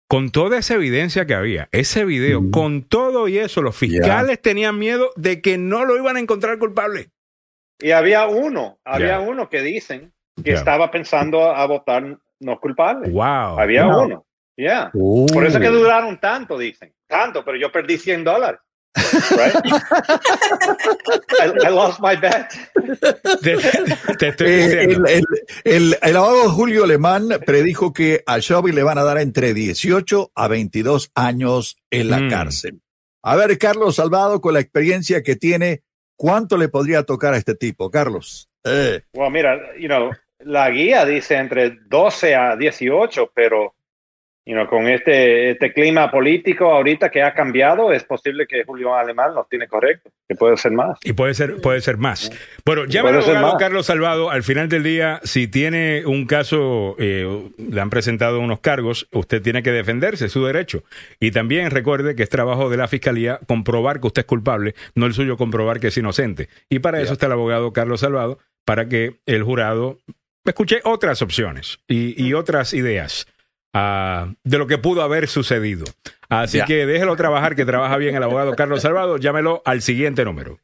con 0.08 0.30
toda 0.32 0.60
esa 0.60 0.76
evidencia 0.76 1.26
que 1.26 1.34
había, 1.34 1.68
ese 1.72 2.06
video, 2.06 2.42
Mm. 2.42 2.52
con 2.52 2.84
todo 2.84 3.28
y 3.28 3.38
eso, 3.40 3.62
los 3.62 3.76
fiscales 3.76 4.42
tenían 4.42 4.78
miedo 4.78 5.12
de 5.16 5.42
que 5.42 5.58
no 5.58 5.84
lo 5.86 5.98
iban 5.98 6.16
a 6.18 6.20
encontrar 6.20 6.60
culpable. 6.60 7.10
Y 7.80 7.92
había 7.92 8.28
uno, 8.28 8.80
había 8.86 9.20
uno 9.20 9.50
que 9.50 9.62
dicen 9.62 10.14
que 10.44 10.52
estaba 10.52 10.92
pensando 10.92 11.44
a 11.54 11.66
votar 11.66 12.20
no 12.40 12.60
culpable. 12.60 13.10
Wow. 13.10 13.60
Había 13.60 13.86
Wow. 13.88 14.04
uno. 14.06 14.26
Ya. 14.58 14.90
Uh. 14.94 15.26
Por 15.34 15.46
eso 15.46 15.60
que 15.60 15.68
duraron 15.68 16.20
tanto, 16.20 16.58
dicen. 16.58 16.94
Tanto, 17.08 17.44
pero 17.44 17.58
yo 17.58 17.72
perdí 17.72 17.98
100 17.98 18.24
dólares. 18.24 18.60
Right? 18.96 19.56
I, 21.42 21.68
I 21.68 21.70
lost 21.70 22.00
my 22.02 22.16
bet. 22.16 22.48
Te, 23.42 23.58
te 24.18 24.28
estoy 24.30 24.48
Eh, 24.48 24.58
diciendo. 24.88 25.06
el, 25.08 25.18
el- 25.18 25.26
el- 25.66 25.98
el 26.02 26.16
abogado 26.16 26.50
Julio 26.52 26.84
Alemán 26.86 27.28
predijo 27.46 27.94
que 27.94 28.24
a 28.26 28.40
Chauvin 28.40 28.76
le 28.76 28.84
van 28.84 28.98
a 28.98 29.04
dar 29.04 29.18
entre 29.18 29.54
18 29.54 30.32
a 30.34 30.48
22 30.48 31.12
años 31.16 31.78
en 31.92 32.10
la 32.10 32.20
Mm. 32.20 32.30
cárcel. 32.30 32.82
A 33.24 33.36
ver, 33.36 33.58
Carlos 33.58 33.96
Salvado, 33.96 34.40
con 34.42 34.54
la 34.54 34.60
experiencia 34.60 35.24
que 35.24 35.36
tiene, 35.36 35.84
¿cuánto 36.16 36.58
le 36.58 36.70
podría 36.70 37.04
tocar 37.04 37.34
a 37.34 37.38
este 37.38 37.56
tipo, 37.56 37.90
Carlos? 37.92 38.50
Eh, 38.64 39.02
Bueno, 39.14 39.30
mira, 39.32 39.60
you 39.80 39.88
know, 39.88 40.12
la 40.40 40.70
guía 40.70 41.06
dice 41.06 41.36
entre 41.36 41.78
12 41.88 42.36
a 42.36 42.56
18, 42.56 43.32
pero 43.34 43.75
you 44.46 44.54
know, 44.54 44.68
con 44.68 44.88
este, 44.88 45.52
este 45.52 45.74
clima 45.74 46.12
político 46.12 46.66
ahorita 46.72 47.10
que 47.10 47.24
ha 47.24 47.34
cambiado, 47.34 47.92
es 47.92 48.04
posible 48.04 48.46
que 48.46 48.64
Julio 48.64 48.94
Alemán 48.94 49.34
nos 49.34 49.50
tiene 49.50 49.68
correcto, 49.68 50.12
que 50.28 50.36
puede 50.36 50.56
ser 50.58 50.72
más. 50.72 51.00
Y 51.04 51.14
puede 51.14 51.34
ser, 51.34 51.60
puede 51.62 51.82
ser 51.82 51.98
más. 51.98 52.32
Bueno, 52.64 52.84
al 52.84 52.98
abogado. 53.08 53.58
Carlos 53.58 53.88
Salvado. 53.88 54.30
Al 54.30 54.44
final 54.44 54.70
del 54.70 54.84
día, 54.84 55.20
si 55.24 55.48
tiene 55.48 56.06
un 56.06 56.28
caso, 56.28 56.96
eh, 57.00 57.50
le 57.58 57.82
han 57.82 57.90
presentado 57.90 58.40
unos 58.40 58.60
cargos, 58.60 59.08
usted 59.12 59.42
tiene 59.42 59.64
que 59.64 59.72
defenderse, 59.72 60.26
es 60.26 60.32
su 60.32 60.46
derecho. 60.46 60.84
Y 61.20 61.32
también 61.32 61.72
recuerde 61.72 62.16
que 62.16 62.24
es 62.24 62.30
trabajo 62.30 62.70
de 62.70 62.78
la 62.78 62.88
fiscalía 62.88 63.40
comprobar 63.48 64.00
que 64.00 64.08
usted 64.08 64.22
es 64.22 64.28
culpable, 64.28 64.76
no 64.94 65.08
el 65.08 65.14
suyo 65.14 65.38
comprobar 65.38 65.80
que 65.80 65.88
es 65.88 65.98
inocente. 65.98 66.50
Y 66.70 66.80
para 66.80 67.02
eso 67.02 67.14
está 67.14 67.26
el 67.26 67.32
abogado 67.32 67.74
Carlos 67.74 68.02
Salvado, 68.02 68.38
para 68.64 68.88
que 68.88 69.16
el 69.26 69.42
jurado 69.44 69.98
escuche 70.44 70.82
otras 70.84 71.24
opciones 71.24 71.80
y, 71.88 72.24
y 72.24 72.34
otras 72.34 72.74
ideas. 72.74 73.28
Ah, 73.76 74.34
de 74.44 74.58
lo 74.58 74.66
que 74.66 74.80
pudo 74.80 75.04
haber 75.04 75.28
sucedido. 75.28 75.86
Así 76.30 76.58
Ya. 76.58 76.66
que 76.66 76.88
déjelo 76.88 77.16
trabajar, 77.16 77.56
que 77.56 77.66
trabaja 77.66 77.98
bien 77.98 78.16
el 78.16 78.24
abogado 78.24 78.56
Carlos 78.56 78.82
Salvado. 78.82 79.18
Llámelo 79.18 79.62
al 79.66 79.84
siguiente 79.84 80.26
número. 80.26 80.58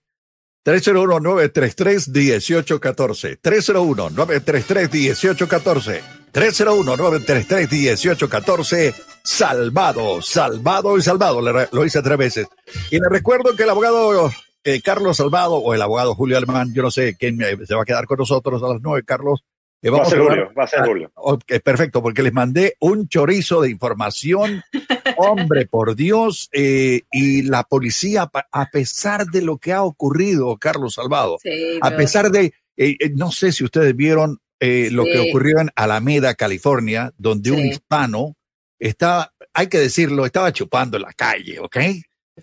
301-933-1814. 0.65 3.39
301-933-1814. 3.41 6.01
301-933-1814. 6.33 8.93
Salvado, 9.23 10.21
salvado 10.21 10.97
y 10.97 11.01
salvado. 11.01 11.41
Lo 11.71 11.85
hice 11.85 12.01
tres 12.01 12.17
veces. 12.17 12.47
Y 12.89 12.99
le 12.99 13.07
recuerdo 13.09 13.55
que 13.55 13.63
el 13.63 13.69
abogado 13.69 14.29
eh, 14.63 14.81
Carlos 14.81 15.17
Salvado 15.17 15.55
o 15.55 15.73
el 15.73 15.81
abogado 15.81 16.15
Julio 16.15 16.37
Alemán, 16.37 16.71
yo 16.73 16.83
no 16.83 16.91
sé 16.91 17.15
quién 17.17 17.37
se 17.65 17.75
va 17.75 17.81
a 17.81 17.85
quedar 17.85 18.05
con 18.05 18.17
nosotros 18.19 18.61
a 18.63 18.67
las 18.67 18.81
nueve, 18.81 19.03
Carlos. 19.05 19.43
Va 19.89 20.03
a 20.03 20.05
ser 20.05 20.19
Julio, 20.19 20.51
va 20.57 20.63
a 20.63 20.67
ser 20.67 20.85
Julio. 20.85 21.11
Ok, 21.15 21.43
perfecto, 21.63 22.03
porque 22.03 22.21
les 22.21 22.33
mandé 22.33 22.75
un 22.79 23.07
chorizo 23.07 23.61
de 23.61 23.71
información. 23.71 24.63
Hombre, 25.17 25.65
por 25.65 25.95
Dios. 25.95 26.49
eh, 26.53 27.01
y 27.11 27.41
la 27.43 27.63
policía, 27.63 28.29
a 28.51 28.65
pesar 28.69 29.25
de 29.27 29.41
lo 29.41 29.57
que 29.57 29.73
ha 29.73 29.83
ocurrido, 29.83 30.57
Carlos 30.57 30.95
Salvado, 30.95 31.37
Sí, 31.41 31.79
a 31.81 31.91
pesar 31.95 32.29
de, 32.31 32.53
eh, 32.77 32.95
eh, 32.99 33.11
no 33.15 33.31
sé 33.31 33.51
si 33.51 33.63
ustedes 33.63 33.95
vieron 33.95 34.39
eh, 34.59 34.89
lo 34.91 35.05
que 35.05 35.19
ocurrió 35.19 35.59
en 35.59 35.71
Alameda, 35.75 36.35
California, 36.35 37.11
donde 37.17 37.51
un 37.51 37.65
hispano 37.65 38.35
estaba, 38.77 39.33
hay 39.53 39.67
que 39.67 39.79
decirlo, 39.79 40.25
estaba 40.25 40.51
chupando 40.51 40.97
en 40.97 41.03
la 41.03 41.13
calle, 41.13 41.59
¿ok? 41.59 41.77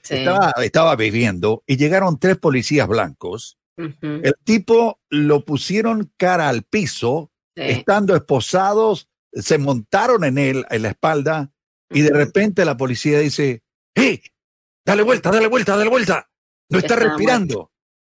Sí. 0.03 0.17
Estaba, 0.17 0.53
estaba 0.63 0.97
bebiendo 0.97 1.63
y 1.67 1.77
llegaron 1.77 2.19
tres 2.19 2.37
policías 2.37 2.89
blancos. 2.89 3.58
El 4.03 4.35
tipo 4.45 5.01
lo 5.09 5.45
pusieron 5.45 6.13
cara 6.17 6.49
al 6.49 6.63
piso, 6.65 7.31
Sí. 7.57 7.63
estando 7.65 8.15
esposados, 8.15 9.09
se 9.33 9.59
montaron 9.59 10.23
en 10.25 10.39
él, 10.39 10.65
en 10.71 10.83
la 10.83 10.91
espalda, 10.91 11.51
y 11.91 12.03
de 12.03 12.11
repente 12.11 12.65
la 12.65 12.77
policía 12.77 13.19
dice, 13.19 13.63
¡Hey! 13.95 14.23
Dale 14.85 15.03
vuelta, 15.03 15.31
dale 15.31 15.49
vuelta, 15.49 15.77
dale 15.77 15.91
vuelta. 15.91 16.31
No 16.71 16.79
está 16.79 16.95
estaba 16.95 17.11
respirando. 17.17 17.71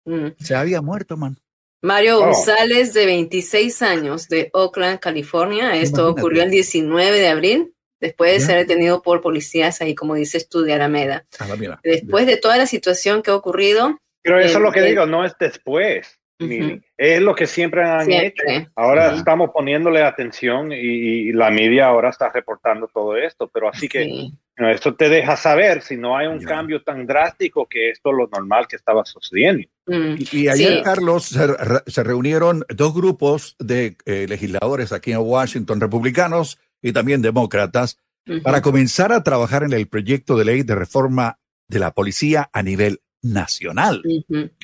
Mm. 0.05 0.29
Se 0.39 0.55
había 0.55 0.81
muerto, 0.81 1.17
man. 1.17 1.37
Mario 1.83 2.19
Oh. 2.21 2.27
González, 2.27 2.95
de 2.95 3.05
26 3.07 3.83
años, 3.83 4.29
de 4.29 4.51
Oakland, 4.53 5.01
California. 5.01 5.75
Esto 5.77 6.03
Imagínate. 6.03 6.21
ocurrió 6.21 6.43
el 6.45 6.51
19 6.51 7.19
de 7.19 7.29
abril, 7.29 7.75
después 8.01 8.33
de 8.33 8.39
Ya. 8.39 8.47
ser 8.47 8.59
detenido 8.59 9.03
por 9.03 9.21
policías 9.21 9.81
ahí, 9.81 9.95
como 9.97 10.15
dices 10.15 10.49
tú, 10.49 10.63
de 10.63 10.73
Alameda. 10.75 11.27
Ah, 11.41 11.49
mira. 11.59 11.81
Después 11.83 12.27
de 12.27 12.37
toda 12.37 12.57
la 12.59 12.67
situación 12.67 13.23
que 13.23 13.33
ha 13.33 13.37
ocurrido, 13.37 13.99
Pero 14.23 14.39
eso 14.39 14.59
es 14.59 14.63
lo 14.63 14.73
que 14.73 14.81
Eh, 14.81 14.91
digo, 14.91 15.07
no 15.07 15.25
es 15.25 15.35
después. 15.39 16.19
Ujú. 16.41 16.49
Mili. 16.49 16.83
Es 16.97 17.21
lo 17.21 17.35
que 17.37 17.47
siempre 17.47 17.85
han 17.85 18.05
Siempre. 18.07 18.57
hecho. 18.57 18.71
Ahora 18.75 19.09
Ujú. 19.09 19.17
estamos 19.19 19.51
poniéndole 19.55 20.03
atención 20.03 20.73
y, 20.73 20.77
y 20.77 21.33
la 21.33 21.51
media 21.51 21.87
ahora 21.87 22.11
está 22.11 22.31
reportando 22.31 22.89
todo 22.93 23.17
esto, 23.17 23.49
pero 23.53 23.69
así 23.69 23.89
que 23.89 24.05
sí, 24.05 24.33
know, 24.57 24.71
esto 24.71 24.95
te 24.95 25.09
deja 25.09 25.37
saber 25.37 25.83
si 25.83 25.97
no 25.97 26.17
hay 26.17 26.27
un 26.27 26.41
Ya. 26.41 26.49
cambio 26.49 26.83
tan 26.83 27.07
drástico 27.07 27.67
que 27.69 27.91
esto 27.91 28.11
es 28.11 28.17
lo 28.17 28.27
normal 28.29 28.67
que 28.67 28.75
estaba 28.77 29.05
sucediendo. 29.05 29.69
mm, 29.87 30.15
Y, 30.19 30.37
y 30.43 30.49
ayer, 30.49 30.79
Sí. 30.79 30.83
Carlos, 30.83 31.27
se, 31.27 31.47
re- 31.47 31.83
se 31.87 32.03
reunieron 32.03 32.65
dos 32.71 32.93
grupos 32.93 33.55
de 33.61 33.97
eh, 34.07 34.27
legisladores 34.29 34.93
aquí 34.93 35.13
en 35.13 35.19
Washington, 35.19 35.81
republicanos 35.81 36.59
y 36.81 36.93
también 36.93 37.23
demócratas, 37.23 37.99
ujú. 38.27 38.43
para 38.43 38.63
comenzar 38.63 39.13
a 39.13 39.23
trabajar 39.23 39.63
en 39.63 39.75
el 39.75 39.87
proyecto 39.87 40.37
de 40.37 40.45
ley 40.45 40.63
de 40.65 40.75
reforma 40.75 41.39
de 41.69 41.79
la 41.79 41.93
policía 41.93 42.51
a 42.53 42.63
nivel 42.65 43.01
nacional. 43.23 44.03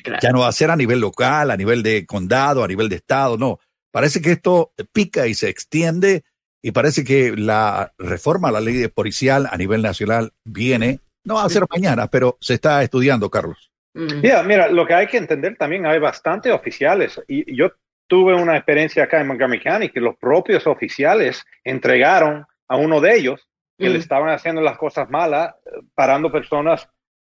Claro. 0.03 0.19
Ya 0.21 0.31
no 0.31 0.41
va 0.41 0.47
a 0.47 0.51
ser 0.53 0.69
a 0.71 0.75
nivel 0.75 0.99
local, 0.99 1.51
a 1.51 1.57
nivel 1.57 1.81
de 1.81 2.05
condado, 2.05 2.63
a 2.63 2.67
nivel 2.67 2.89
de 2.89 2.97
estado, 2.97 3.37
no. 3.37 3.59
Parece 3.91 4.21
que 4.21 4.33
esto 4.33 4.73
pica 4.91 5.27
y 5.27 5.33
se 5.33 5.49
extiende 5.49 6.23
y 6.61 6.71
parece 6.71 7.03
que 7.03 7.35
la 7.35 7.93
reforma 7.97 8.49
a 8.49 8.51
la 8.51 8.61
ley 8.61 8.75
de 8.75 8.89
policial 8.89 9.47
a 9.49 9.57
nivel 9.57 9.81
nacional 9.81 10.33
viene, 10.43 10.99
no 11.23 11.35
va 11.35 11.45
a 11.45 11.49
ser 11.49 11.63
mañana, 11.69 12.07
pero 12.07 12.37
se 12.41 12.55
está 12.55 12.83
estudiando, 12.83 13.29
Carlos. 13.29 13.71
Mm, 13.93 14.21
Mira, 14.21 14.43
mira, 14.43 14.67
lo 14.67 14.85
que 14.85 14.93
hay 14.93 15.07
que 15.07 15.17
entender 15.17 15.55
también, 15.57 15.85
hay 15.85 15.99
bastantes 15.99 16.51
oficiales 16.53 17.19
y 17.27 17.55
yo 17.55 17.71
tuve 18.07 18.35
una 18.35 18.55
experiencia 18.57 19.03
acá 19.03 19.21
en 19.21 19.27
Montgomery 19.27 19.61
County 19.61 19.89
que 19.89 20.01
los 20.01 20.15
propios 20.17 20.67
oficiales 20.67 21.43
entregaron 21.63 22.45
a 22.67 22.75
uno 22.75 22.99
de 23.01 23.15
ellos 23.15 23.47
que 23.77 23.89
Mm. 23.89 23.93
le 23.93 23.99
estaban 23.99 24.29
haciendo 24.29 24.61
las 24.61 24.77
cosas 24.77 25.09
malas, 25.09 25.55
eh, 25.65 25.81
parando 25.95 26.31
personas 26.31 26.87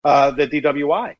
ah, 0.03 0.31
de 0.35 0.47
DWI. 0.47 1.15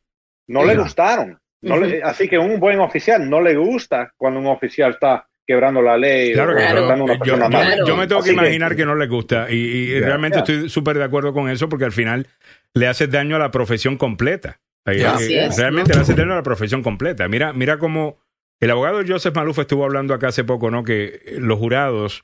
No 0.47 0.64
le 0.65 0.76
gustaron. 0.76 1.38
No 1.61 1.77
le- 1.77 2.01
así 2.01 2.27
que 2.30 2.38
un 2.38 2.60
buen 2.60 2.80
oficial 2.80 3.30
no 3.30 3.41
le 3.41 3.56
gusta 3.56 4.11
cuando 4.18 4.39
un 4.39 4.47
oficial 4.47 4.91
está 4.91 5.27
quebrando 5.45 5.81
la 5.81 5.97
ley 5.97 6.31
Claro 6.34 6.56
que 6.56 6.61
Claro. 6.61 6.85
una 7.03 7.14
yo, 7.15 7.19
persona 7.19 7.45
yo-. 7.45 7.49
Claro. 7.49 7.85
yo 7.88 7.97
me 7.97 8.07
tengo 8.07 8.22
que 8.22 8.30
Así 8.30 8.35
que- 8.35 8.41
imaginar 8.45 8.76
que 8.76 8.85
no 8.85 8.95
le 8.95 9.07
gusta 9.07 9.49
y, 9.51 9.99
realmente 9.99 10.38
estoy 10.39 10.69
súper 10.69 10.97
de 10.97 11.03
acuerdo 11.03 11.34
con 11.34 11.49
eso 11.49 11.68
porque 11.68 11.85
al 11.85 11.91
final 11.91 12.27
le 12.73 12.88
hace 12.88 13.07
daño 13.07 13.35
a 13.35 13.39
la 13.39 13.51
profesión 13.51 13.97
completa. 13.97 14.60
Eh, 14.85 15.01
eh, 15.01 15.06
Así 15.06 15.35
es, 15.38 15.57
realmente 15.57 15.89
¿no? 15.91 15.95
le 15.97 16.01
hace 16.03 16.14
daño 16.15 16.34
a 16.34 16.38
la 16.38 16.43
profesión 16.43 16.81
completa. 16.81 17.27
Mira, 17.27 17.51
mira 17.51 17.77
cómo 17.77 18.18
el 18.61 18.72
abogado 18.72 19.01
Joseph 19.07 19.35
Maluf 19.35 19.60
estuvo 19.60 19.84
hablando 19.84 20.14
acá 20.14 20.30
hace 20.30 20.43
poco, 20.43 20.72
¿no? 20.72 20.84
Que 20.84 21.19
los 21.39 21.57
jurados, 21.60 22.23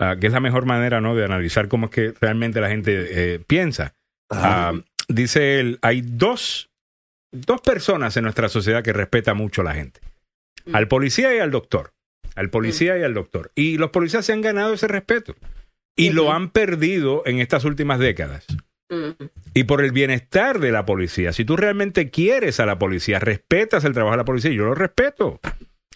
ah, 0.00 0.16
que 0.20 0.26
es 0.26 0.32
la 0.32 0.40
mejor 0.40 0.66
manera, 0.66 1.00
¿no? 1.00 1.14
De 1.14 1.24
analizar 1.24 1.68
cómo 1.68 1.86
es 1.86 1.92
que 1.92 2.12
realmente 2.20 2.60
la 2.60 2.68
gente 2.68 3.06
eh, 3.34 3.40
piensa. 3.46 3.94
Ah, 4.30 4.72
dice 5.08 5.60
él, 5.60 5.78
hay 5.82 6.02
dos, 6.02 6.70
dos 7.32 7.60
personas 7.60 8.16
en 8.16 8.24
nuestra 8.24 8.48
sociedad 8.48 8.82
que 8.82 8.92
respeta 8.92 9.34
mucho 9.34 9.62
a 9.62 9.64
la 9.64 9.74
gente. 9.74 10.00
Mm. 10.64 10.76
Al 10.76 10.88
policía 10.88 11.34
y 11.34 11.38
al 11.38 11.50
doctor. 11.50 11.92
Al 12.34 12.50
policía 12.50 12.98
y 12.98 13.02
al 13.02 13.14
doctor. 13.14 13.50
Y 13.54 13.78
los 13.78 13.90
policías 13.90 14.26
se 14.26 14.32
han 14.32 14.42
ganado 14.42 14.74
ese 14.74 14.88
respeto. 14.88 15.34
Y 15.96 16.10
lo 16.10 16.30
han 16.32 16.50
perdido 16.50 17.22
en 17.24 17.40
estas 17.40 17.64
últimas 17.64 17.98
décadas. 17.98 18.44
mm, 18.90 19.24
Y 19.54 19.64
por 19.64 19.82
el 19.82 19.92
bienestar 19.92 20.60
de 20.60 20.70
la 20.70 20.84
policía. 20.84 21.32
Si 21.32 21.46
tú 21.46 21.56
realmente 21.56 22.10
quieres 22.10 22.60
a 22.60 22.66
la 22.66 22.78
policía, 22.78 23.18
respetas 23.18 23.84
el 23.84 23.94
trabajo 23.94 24.12
de 24.12 24.18
la 24.18 24.24
policía, 24.26 24.50
yo 24.50 24.66
lo 24.66 24.74
respeto. 24.74 25.40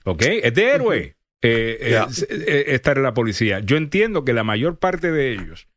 ¿Ok? 0.04 0.22
Es 0.22 0.54
de 0.54 0.70
héroe 0.70 1.16
eh, 1.42 1.78
eh, 1.80 2.06
eh, 2.30 2.64
estar 2.68 2.96
en 2.96 3.02
la 3.02 3.12
policía. 3.12 3.60
Yo 3.60 3.76
entiendo 3.76 4.24
que 4.24 4.32
la 4.32 4.44
mayor 4.44 4.78
parte 4.78 5.10
de 5.12 5.32
ellos 5.32 5.68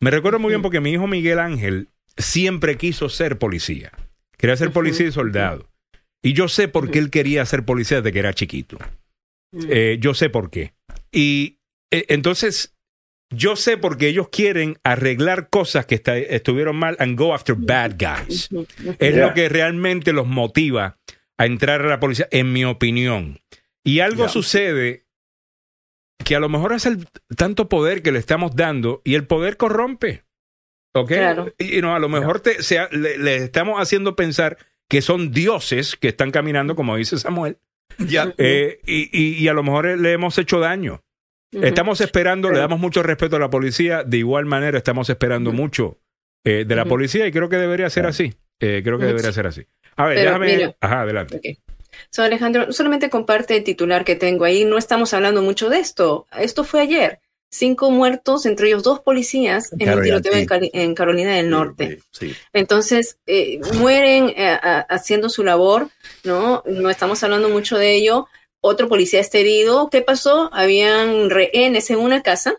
Me 0.00 0.10
recuerdo 0.10 0.38
muy 0.38 0.50
bien 0.50 0.62
porque 0.62 0.80
mi 0.80 0.92
hijo 0.92 1.06
Miguel 1.06 1.38
Ángel 1.38 1.88
siempre 2.16 2.76
quiso 2.76 3.08
ser 3.08 3.38
policía. 3.38 3.92
Quería 4.36 4.56
ser 4.56 4.72
policía 4.72 5.06
y 5.06 5.12
soldado. 5.12 5.68
Y 6.22 6.32
yo 6.34 6.48
sé 6.48 6.68
por 6.68 6.90
qué 6.90 6.98
él 6.98 7.10
quería 7.10 7.44
ser 7.46 7.64
policía 7.64 7.98
desde 7.98 8.12
que 8.12 8.18
era 8.18 8.32
chiquito. 8.34 8.78
Eh, 9.68 9.98
yo 10.00 10.14
sé 10.14 10.30
por 10.30 10.50
qué. 10.50 10.72
Y 11.12 11.58
eh, 11.90 12.04
entonces, 12.08 12.74
yo 13.34 13.56
sé 13.56 13.76
por 13.76 13.96
qué 13.96 14.08
ellos 14.08 14.28
quieren 14.28 14.78
arreglar 14.84 15.48
cosas 15.48 15.86
que 15.86 15.94
está- 15.94 16.18
estuvieron 16.18 16.76
mal 16.76 16.96
and 17.00 17.18
go 17.18 17.34
after 17.34 17.54
bad 17.56 17.96
guys. 17.98 18.48
Es 18.98 19.14
Yeah. 19.14 19.26
lo 19.28 19.34
que 19.34 19.48
realmente 19.48 20.12
los 20.12 20.26
motiva 20.26 20.98
a 21.38 21.46
entrar 21.46 21.80
a 21.82 21.88
la 21.88 22.00
policía, 22.00 22.28
en 22.30 22.52
mi 22.52 22.64
opinión. 22.64 23.40
Y 23.84 24.00
algo 24.00 24.28
sucede 24.28 25.06
que 26.24 26.36
a 26.36 26.40
lo 26.40 26.48
mejor 26.50 26.74
es 26.74 26.84
el 26.86 27.06
tanto 27.36 27.68
poder 27.68 28.02
que 28.02 28.12
le 28.12 28.18
estamos 28.18 28.54
dando 28.54 29.00
y 29.04 29.14
el 29.14 29.26
poder 29.26 29.56
corrompe. 29.56 30.24
¿Ok? 30.94 31.08
Claro. 31.08 31.52
Y 31.58 31.80
no, 31.80 31.94
a 31.94 31.98
lo 31.98 32.08
mejor 32.08 32.40
te, 32.40 32.62
sea, 32.62 32.88
le, 32.90 33.16
le 33.18 33.36
estamos 33.36 33.80
haciendo 33.80 34.16
pensar 34.16 34.58
que 34.88 35.02
son 35.02 35.30
dioses 35.30 35.96
que 35.96 36.08
están 36.08 36.30
caminando, 36.32 36.74
como 36.74 36.96
dice 36.96 37.16
Samuel, 37.18 37.58
Ya. 37.98 38.34
eh, 38.38 38.80
y, 38.86 39.08
y- 39.12 39.34
y 39.42 39.48
a 39.48 39.52
lo 39.52 39.62
mejor 39.62 39.86
le 39.98 40.12
hemos 40.12 40.36
hecho 40.38 40.58
daño. 40.58 41.02
Estamos 41.52 42.00
esperando, 42.00 42.50
le 42.50 42.58
damos 42.60 42.78
mucho 42.78 43.02
respeto 43.02 43.34
a 43.36 43.40
la 43.40 43.50
policía, 43.50 44.04
de 44.04 44.18
igual 44.18 44.46
manera 44.46 44.78
estamos 44.78 45.10
esperando 45.10 45.52
mucho 45.52 45.98
eh, 46.44 46.64
de 46.66 46.76
la 46.76 46.84
policía 46.84 47.26
y 47.26 47.32
creo 47.32 47.48
que 47.48 47.56
debería 47.56 47.90
ser 47.90 48.06
así. 48.06 48.34
Eh, 48.60 48.82
creo 48.84 48.98
que 48.98 49.06
debería 49.06 49.32
ser 49.32 49.46
así. 49.48 49.66
A 49.96 50.06
ver, 50.06 50.16
Pero 50.16 50.30
déjame. 50.30 50.46
mira. 50.56 50.76
Ajá, 50.80 51.00
adelante. 51.02 51.36
Ok. 51.36 51.74
So, 52.10 52.22
Alejandro, 52.22 52.72
solamente 52.72 53.10
comparte 53.10 53.56
el 53.56 53.64
titular 53.64 54.04
que 54.04 54.14
tengo 54.16 54.44
ahí. 54.44 54.64
No 54.64 54.78
estamos 54.78 55.12
hablando 55.12 55.42
mucho 55.42 55.68
de 55.68 55.80
esto. 55.80 56.26
Esto 56.38 56.62
fue 56.64 56.80
ayer. 56.82 57.20
Cinco 57.52 57.90
muertos, 57.90 58.46
entre 58.46 58.68
ellos 58.68 58.84
dos 58.84 59.00
policías, 59.00 59.72
en 59.72 59.80
un 59.80 59.84
Carolina, 59.86 60.04
tiroteo 60.20 60.32
en, 60.34 60.40
sí. 60.40 60.46
Cali- 60.46 60.70
en 60.72 60.94
Carolina 60.94 61.34
del 61.34 61.50
Norte. 61.50 61.98
Sí. 62.12 62.32
Entonces, 62.52 63.18
eh, 63.26 63.60
mueren 63.74 64.28
eh, 64.36 64.46
a- 64.62 64.86
haciendo 64.88 65.28
su 65.28 65.42
labor, 65.42 65.88
¿no? 66.22 66.62
No 66.66 66.90
estamos 66.90 67.22
hablando 67.24 67.48
mucho 67.48 67.76
de 67.76 67.94
ello. 67.96 68.28
Otro 68.60 68.88
policía 68.88 69.18
está 69.20 69.38
herido. 69.38 69.88
¿Qué 69.90 70.00
pasó? 70.00 70.48
Habían 70.52 71.28
rehenes 71.30 71.90
en 71.90 71.98
una 71.98 72.22
casa. 72.22 72.54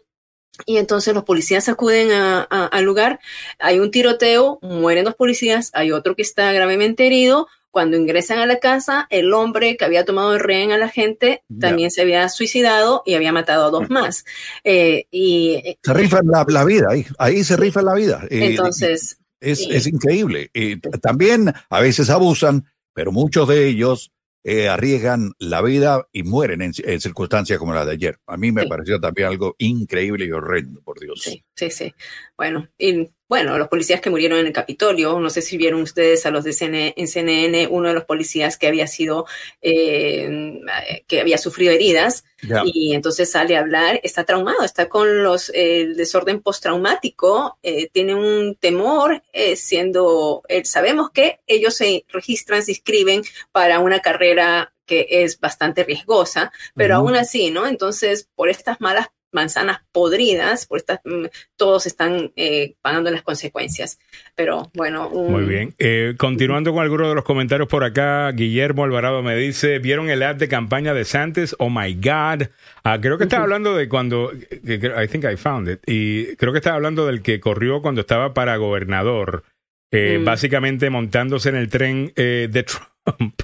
Y 0.66 0.78
entonces 0.78 1.14
los 1.14 1.24
policías 1.24 1.70
acuden 1.70 2.12
a- 2.12 2.46
a- 2.50 2.66
al 2.66 2.84
lugar, 2.84 3.20
hay 3.60 3.80
un 3.80 3.90
tiroteo, 3.92 4.60
mueren 4.62 5.06
dos 5.06 5.16
policías, 5.16 5.72
hay 5.74 5.92
otro 5.94 6.16
que 6.16 6.22
está 6.22 6.52
gravemente 6.52 7.08
herido. 7.08 7.48
Cuando 7.72 7.96
ingresan 7.98 8.40
a 8.40 8.46
la 8.46 8.60
casa, 8.60 9.08
el 9.10 9.34
hombre 9.34 9.78
que 9.78 9.86
había 9.86 10.04
tomado 10.06 10.32
de 10.32 10.40
rehén 10.40 10.72
a 10.72 10.78
la 10.78 10.90
gente 10.90 11.42
también 11.60 11.90
se 11.90 12.02
había 12.02 12.28
suicidado 12.30 13.02
y 13.06 13.14
había 13.16 13.32
matado 13.32 13.66
a 13.66 13.70
dos 13.72 13.90
más. 13.90 14.26
Eh, 14.64 15.06
y 15.10 15.54
eh, 15.64 15.78
Se 15.82 15.94
rifan 15.94 16.28
la, 16.28 16.46
la 16.48 16.64
vida, 16.66 16.88
ahí, 16.92 17.06
ahí 17.18 17.44
se 17.44 17.56
rifa 17.58 17.82
la 17.82 17.94
vida. 17.96 18.26
Eh, 18.30 18.48
entonces, 18.48 19.18
es, 19.40 19.60
sí. 19.60 19.70
es 19.72 19.88
increíble. 19.88 20.50
T- 20.54 20.78
también 21.02 21.54
a 21.70 21.80
veces 21.80 22.10
abusan, 22.10 22.66
pero 22.94 23.12
muchos 23.12 23.48
de 23.48 23.68
ellos 23.68 24.12
eh, 24.44 24.68
arriesgan 24.68 25.32
la 25.38 25.62
vida 25.62 26.08
y 26.12 26.24
mueren 26.24 26.62
en, 26.64 26.74
en 26.84 27.00
circunstancias 27.00 27.58
como 27.60 27.74
la 27.74 27.86
de 27.86 27.92
ayer. 27.94 28.18
A 28.28 28.38
mí 28.38 28.52
me 28.52 28.64
Sí. 28.64 28.68
pareció 28.70 29.00
también 29.00 29.28
algo 29.30 29.56
increíble 29.60 30.26
y 30.26 30.32
horrendo, 30.32 30.82
por 30.82 31.00
Dios. 31.00 31.22
Sí, 31.24 31.44
sí, 31.56 31.70
sí. 31.70 31.94
Bueno, 32.36 32.68
y 32.78 33.08
bueno, 33.32 33.58
los 33.58 33.70
policías 33.70 34.02
que 34.02 34.10
murieron 34.10 34.40
en 34.40 34.48
el 34.48 34.52
Capitolio, 34.52 35.18
no 35.18 35.30
sé 35.30 35.42
si 35.42 35.56
vieron 35.56 35.84
ustedes 35.84 36.26
a 36.26 36.32
los 36.32 36.44
de 36.44 36.52
CNN, 36.52 36.94
en 36.98 37.08
CNN, 37.08 37.66
uno 37.68 37.88
de 37.88 37.94
los 37.94 38.04
policías 38.04 38.58
que 38.58 38.68
había 38.68 38.88
sido, 38.88 39.26
eh, 39.62 40.60
que 41.08 41.22
había 41.22 41.38
sufrido 41.38 41.72
heridas, 41.72 42.26
y 42.66 42.94
entonces 42.94 43.32
sale 43.32 43.56
a 43.56 43.62
hablar, 43.62 44.02
está 44.04 44.26
traumado, 44.26 44.66
está 44.66 44.90
con 44.90 45.24
los 45.24 45.48
eh, 45.52 45.80
el 45.80 45.96
desorden 45.96 46.42
postraumático, 46.42 47.58
eh, 47.64 47.88
tiene 47.94 48.16
un 48.16 48.56
temor, 48.56 49.24
eh, 49.32 49.56
siendo, 49.56 50.44
sabemos 50.66 51.12
que 51.12 51.40
ellos 51.48 51.74
se 51.74 52.04
registran, 52.10 52.64
se 52.64 52.72
inscriben 52.72 53.22
para 53.54 53.80
una 53.80 54.02
carrera 54.02 54.74
que 54.86 55.08
es 55.10 55.40
bastante 55.40 55.86
riesgosa, 55.86 56.52
pero 56.76 56.96
Ujú. 56.98 57.08
aún 57.08 57.16
así, 57.16 57.50
¿no? 57.50 57.66
Entonces, 57.66 58.28
por 58.36 58.50
estas 58.50 58.82
malas 58.82 59.08
manzanas 59.32 59.82
podridas, 59.92 60.66
por 60.66 60.78
estas, 60.80 61.00
mm, 61.06 61.26
todos 61.58 61.86
están 61.86 62.32
eh, 62.36 62.76
pagando 62.82 63.10
las 63.12 63.22
consecuencias. 63.22 63.98
Pero 64.36 64.70
bueno, 64.74 65.08
un- 65.10 65.32
Muy 65.32 65.44
bien. 65.44 65.74
Eh, 65.80 66.16
continuando 66.18 66.74
con 66.74 66.84
algunos 66.84 67.10
de 67.10 67.16
los 67.16 67.24
comentarios 67.24 67.68
por 67.68 67.84
acá, 67.84 68.32
Guillermo 68.32 68.84
Alvarado 68.84 69.22
me 69.24 69.36
dice, 69.36 69.80
¿vieron 69.80 70.10
el 70.10 70.24
ad 70.24 70.36
de 70.36 70.48
campaña 70.48 70.94
de 70.94 71.06
Santos? 71.06 71.56
Oh 71.60 71.70
my 71.70 71.94
God. 71.96 72.48
Ah, 72.84 73.00
creo 73.02 73.18
que 73.18 73.24
estaba 73.26 73.44
hablando 73.44 73.76
de 73.76 73.88
cuando, 73.90 74.32
I 74.34 75.08
think 75.08 75.26
I 75.26 75.38
found 75.38 75.70
it, 75.70 75.80
y 75.88 76.36
creo 76.36 76.52
que 76.52 76.60
estaba 76.60 76.76
hablando 76.76 77.06
del 77.06 77.22
que 77.22 77.40
corrió 77.40 77.82
cuando 77.82 78.02
estaba 78.02 78.34
para 78.34 78.58
gobernador, 78.58 79.44
eh, 79.92 80.18
Mm. 80.20 80.26
básicamente 80.26 80.90
montándose 80.90 81.50
en 81.50 81.56
el 81.56 81.70
tren 81.70 82.12
eh, 82.16 82.48
de 82.52 82.64
Trump. 82.64 83.42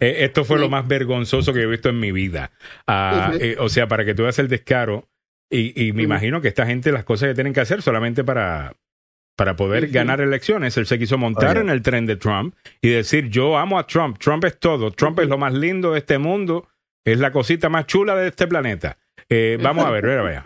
Eh, 0.00 0.16
esto 0.20 0.44
fue 0.44 0.58
lo 0.58 0.68
más 0.68 0.86
vergonzoso 0.88 1.52
que 1.52 1.62
he 1.62 1.66
visto 1.66 1.88
en 1.88 2.00
mi 2.00 2.12
vida. 2.12 2.50
Ah, 2.86 3.32
eh, 3.38 3.56
o 3.58 3.68
sea, 3.68 3.88
para 3.88 4.04
que 4.04 4.14
tú 4.14 4.22
veas 4.22 4.38
el 4.38 4.48
descaro, 4.48 5.08
y, 5.50 5.88
y 5.88 5.92
me 5.92 6.02
imagino 6.02 6.40
que 6.40 6.48
esta 6.48 6.66
gente 6.66 6.92
las 6.92 7.04
cosas 7.04 7.28
que 7.28 7.34
tienen 7.34 7.52
que 7.52 7.60
hacer 7.60 7.82
solamente 7.82 8.22
para, 8.22 8.74
para 9.40 9.56
poder 9.56 9.88
ganar 9.88 10.20
elecciones. 10.20 10.76
Él 10.76 10.84
se 10.84 10.98
quiso 10.98 11.16
montar 11.16 11.56
en 11.56 11.70
el 11.70 11.80
tren 11.80 12.04
de 12.04 12.16
Trump 12.16 12.54
y 12.82 12.90
decir, 12.90 13.30
yo 13.30 13.56
amo 13.56 13.78
a 13.78 13.86
Trump, 13.86 14.18
Trump 14.18 14.44
es 14.44 14.58
todo, 14.58 14.90
Trump 14.90 15.18
es 15.20 15.28
lo 15.28 15.38
más 15.38 15.54
lindo 15.54 15.92
de 15.92 16.00
este 16.00 16.18
mundo, 16.18 16.68
es 17.06 17.18
la 17.18 17.32
cosita 17.32 17.70
más 17.70 17.86
chula 17.86 18.14
de 18.16 18.28
este 18.28 18.46
planeta. 18.46 18.98
Eh, 19.30 19.58
vamos 19.58 19.86
a 19.86 19.90
ver, 19.90 20.04
vea, 20.06 20.20
vea. 20.20 20.44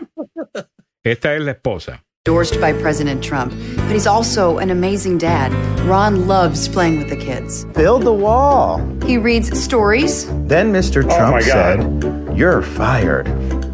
Esta 1.03 1.35
es 1.35 1.41
la 1.41 1.51
esposa. 1.51 2.05
Endorsed 2.27 2.59
by 2.59 2.73
President 2.73 3.23
Trump, 3.23 3.53
but 3.75 3.91
he's 3.91 4.07
also 4.07 4.57
an 4.57 4.71
amazing 4.71 5.15
dad. 5.15 5.53
Ron 5.81 6.25
loves 6.25 6.67
playing 6.67 6.97
with 6.97 7.07
the 7.07 7.15
kids. 7.15 7.65
Build 7.65 8.01
the 8.01 8.11
wall. 8.11 8.79
He 9.05 9.19
reads 9.19 9.55
stories. 9.61 10.25
Then 10.47 10.73
Mr. 10.73 11.03
Oh 11.03 11.15
Trump 11.15 11.33
my 11.33 11.41
said, 11.41 12.35
You're 12.35 12.63
fired. 12.63 13.27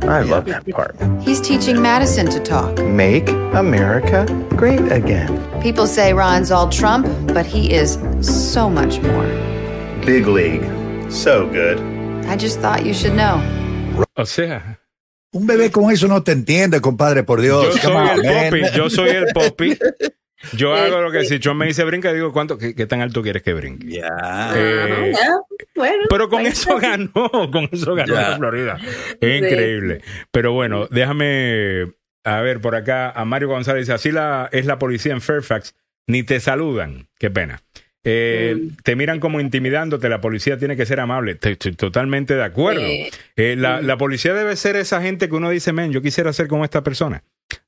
I 0.04 0.24
love 0.24 0.48
that 0.48 0.68
part. 0.68 0.98
He's 1.22 1.40
teaching 1.40 1.82
Madison 1.82 2.26
to 2.30 2.42
talk. 2.42 2.78
Make 2.80 3.30
America 3.56 4.26
great 4.58 4.92
again. 4.92 5.62
People 5.62 5.88
say 5.88 6.12
Ron's 6.12 6.52
all 6.52 6.68
Trump, 6.68 7.08
but 7.34 7.46
he 7.46 7.72
is 7.72 7.94
so 8.20 8.70
much 8.70 9.00
more. 9.00 9.28
Big 10.06 10.28
league. 10.28 11.10
So 11.10 11.50
good. 11.50 11.80
I 12.26 12.36
just 12.36 12.60
thought 12.60 12.86
you 12.86 12.94
should 12.94 13.14
know. 13.14 13.40
O 14.18 14.26
sea, 14.26 14.60
Un 15.34 15.48
bebé 15.48 15.72
con 15.72 15.92
eso 15.92 16.08
no 16.08 16.24
te 16.24 16.34
entiende, 16.34 16.82
compadre, 16.82 17.24
por 17.24 17.42
Dios. 17.42 17.76
yo 17.76 17.82
soy 17.82 17.92
el 18.10 18.24
man. 18.24 18.50
popi, 18.50 18.62
yo 18.78 18.90
soy 18.90 19.10
el 19.10 19.26
popi. 19.34 19.78
Yo 20.54 20.74
hago 20.76 21.02
lo 21.02 21.12
que 21.12 21.24
si 21.26 21.40
Trump 21.40 21.60
me 21.60 21.68
dice 21.68 21.84
brinca, 21.84 22.12
digo, 22.12 22.34
¿cuánto, 22.34 22.58
qué, 22.58 22.76
qué 22.76 22.86
tan 22.86 23.02
alto 23.02 23.22
quieres 23.22 23.42
que 23.44 23.54
brinque? 23.54 23.88
Ya. 23.92 24.52
Eh, 24.56 25.14
bueno, 25.76 26.04
Pero 26.10 26.30
con 26.30 26.40
ahí 26.42 26.48
eso 26.48 26.78
ganó, 26.78 27.12
con 27.52 27.70
eso 27.72 27.96
ganó 27.96 28.14
Ya. 28.14 28.32
en 28.34 28.38
Florida. 28.40 28.78
Es 28.82 29.18
Sí. 29.22 29.28
increíble. 29.46 30.02
Pero 30.32 30.52
bueno, 30.54 30.88
déjame 30.92 31.94
a 32.24 32.42
ver 32.42 32.60
por 32.60 32.76
acá 32.76 33.10
a 33.12 33.24
Mario 33.26 33.48
González 33.48 33.84
dice, 33.88 33.94
así 33.94 34.12
la, 34.12 34.50
es 34.52 34.66
la 34.66 34.78
policía 34.80 35.14
en 35.14 35.22
Fairfax, 35.22 35.76
ni 36.08 36.24
te 36.24 36.40
saludan. 36.40 37.08
Qué 37.18 37.30
pena. 37.32 37.62
Eh, 38.04 38.56
Mm. 38.58 38.78
Te 38.84 38.96
miran 38.96 39.20
como 39.20 39.40
intimidándote, 39.40 40.10
la 40.10 40.20
policía 40.22 40.58
tiene 40.58 40.76
que 40.76 40.86
ser 40.86 41.00
amable. 41.00 41.38
Estoy 41.40 41.56
totalmente 41.76 42.34
de 42.36 42.44
acuerdo. 42.44 42.82
Eh, 42.82 43.12
Eh, 43.36 43.56
la, 43.58 43.82
mm. 43.82 43.86
la 43.86 43.98
policía 43.98 44.34
debe 44.34 44.56
ser 44.56 44.76
esa 44.76 45.02
gente 45.02 45.30
que 45.30 45.36
uno 45.36 45.50
dice, 45.50 45.72
men, 45.74 45.92
yo 45.92 46.02
quisiera 46.02 46.34
ser 46.34 46.48
como 46.48 46.64
esta 46.66 46.82
persona. 46.84 47.24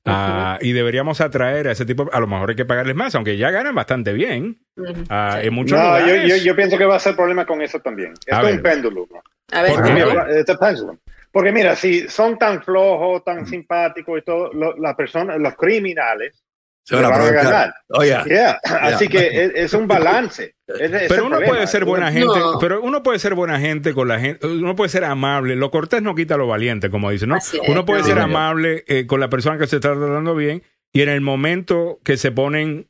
Ah, 0.06 0.58
y 0.62 0.72
deberíamos 0.72 1.20
atraer 1.20 1.68
a 1.68 1.72
ese 1.72 1.84
tipo, 1.84 2.08
a 2.12 2.18
lo 2.20 2.26
mejor 2.26 2.50
hay 2.50 2.56
que 2.56 2.64
pagarles 2.64 2.96
más, 2.96 3.14
aunque 3.14 3.36
ya 3.36 3.50
ganan 3.50 3.74
bastante 3.74 4.12
bien. 4.12 4.58
Ujú. 4.76 5.04
Ah, 5.10 5.40
en 5.42 5.52
muchos 5.54 5.78
No, 5.78 5.98
yo, 6.00 6.06
lugares. 6.06 6.28
yo, 6.28 6.36
yo 6.44 6.56
pienso 6.56 6.78
que 6.78 6.84
va 6.86 6.96
a 6.96 7.00
ser 7.00 7.14
problema 7.14 7.44
con 7.46 7.60
eso 7.62 7.78
también. 7.80 8.12
A 8.30 8.36
Esto 8.36 8.36
es 8.38 8.44
ver. 8.44 8.54
un 8.56 8.62
péndulo. 8.62 9.08
A 9.52 9.62
ver, 9.62 9.72
pendulum. 9.74 10.96
Porque 11.30 11.50
mira, 11.52 11.74
si 11.74 12.08
son 12.08 12.38
tan 12.38 12.62
flojos, 12.62 13.24
tan 13.24 13.44
simpáticos 13.46 14.20
y 14.20 14.22
todo, 14.22 14.52
lo- 14.52 14.76
las 14.76 14.94
personas, 14.94 15.38
los 15.40 15.54
criminales, 15.56 16.43
Se 16.86 16.94
van 16.96 17.04
a 17.06 17.08
van 17.08 17.20
a 17.20 17.22
aprovechar. 17.24 17.52
ganar. 17.52 17.74
Oye, 17.88 18.16
Yeah. 18.26 18.60
Así 18.82 19.08
que 19.08 19.44
es, 19.44 19.52
es 19.54 19.72
un 19.74 19.86
balance. 19.88 20.54
Es- 20.66 20.80
es 20.80 20.92
el 21.02 21.08
Pero 21.08 21.22
uno 21.22 21.30
problema. 21.36 21.54
puede 21.54 21.66
ser 21.66 21.84
buena 21.86 22.12
gente, 22.12 22.38
No. 22.38 22.58
pero 22.58 22.82
uno 22.82 23.02
puede 23.02 23.18
ser 23.18 23.34
buena 23.34 23.58
gente 23.58 23.94
con 23.94 24.06
la 24.08 24.20
gente, 24.20 24.46
uno 24.46 24.76
puede 24.76 24.90
ser 24.90 25.04
amable, 25.04 25.56
lo 25.56 25.70
cortés 25.70 26.02
no 26.02 26.14
quita 26.14 26.36
lo 26.36 26.46
valiente, 26.46 26.90
como 26.90 27.10
dicen, 27.10 27.30
¿no? 27.30 27.36
Así 27.36 27.58
es, 27.62 27.68
Uno 27.68 27.84
puede 27.86 28.00
no. 28.02 28.06
ser 28.06 28.18
amable 28.18 28.84
eh, 28.86 29.06
con 29.06 29.18
la 29.20 29.28
persona 29.30 29.56
que 29.58 29.66
se 29.66 29.76
está 29.76 29.94
tratando 29.94 30.34
bien 30.34 30.62
y 30.92 31.00
en 31.02 31.08
el 31.08 31.20
momento 31.22 32.00
que 32.04 32.16
se 32.18 32.30
ponen 32.32 32.88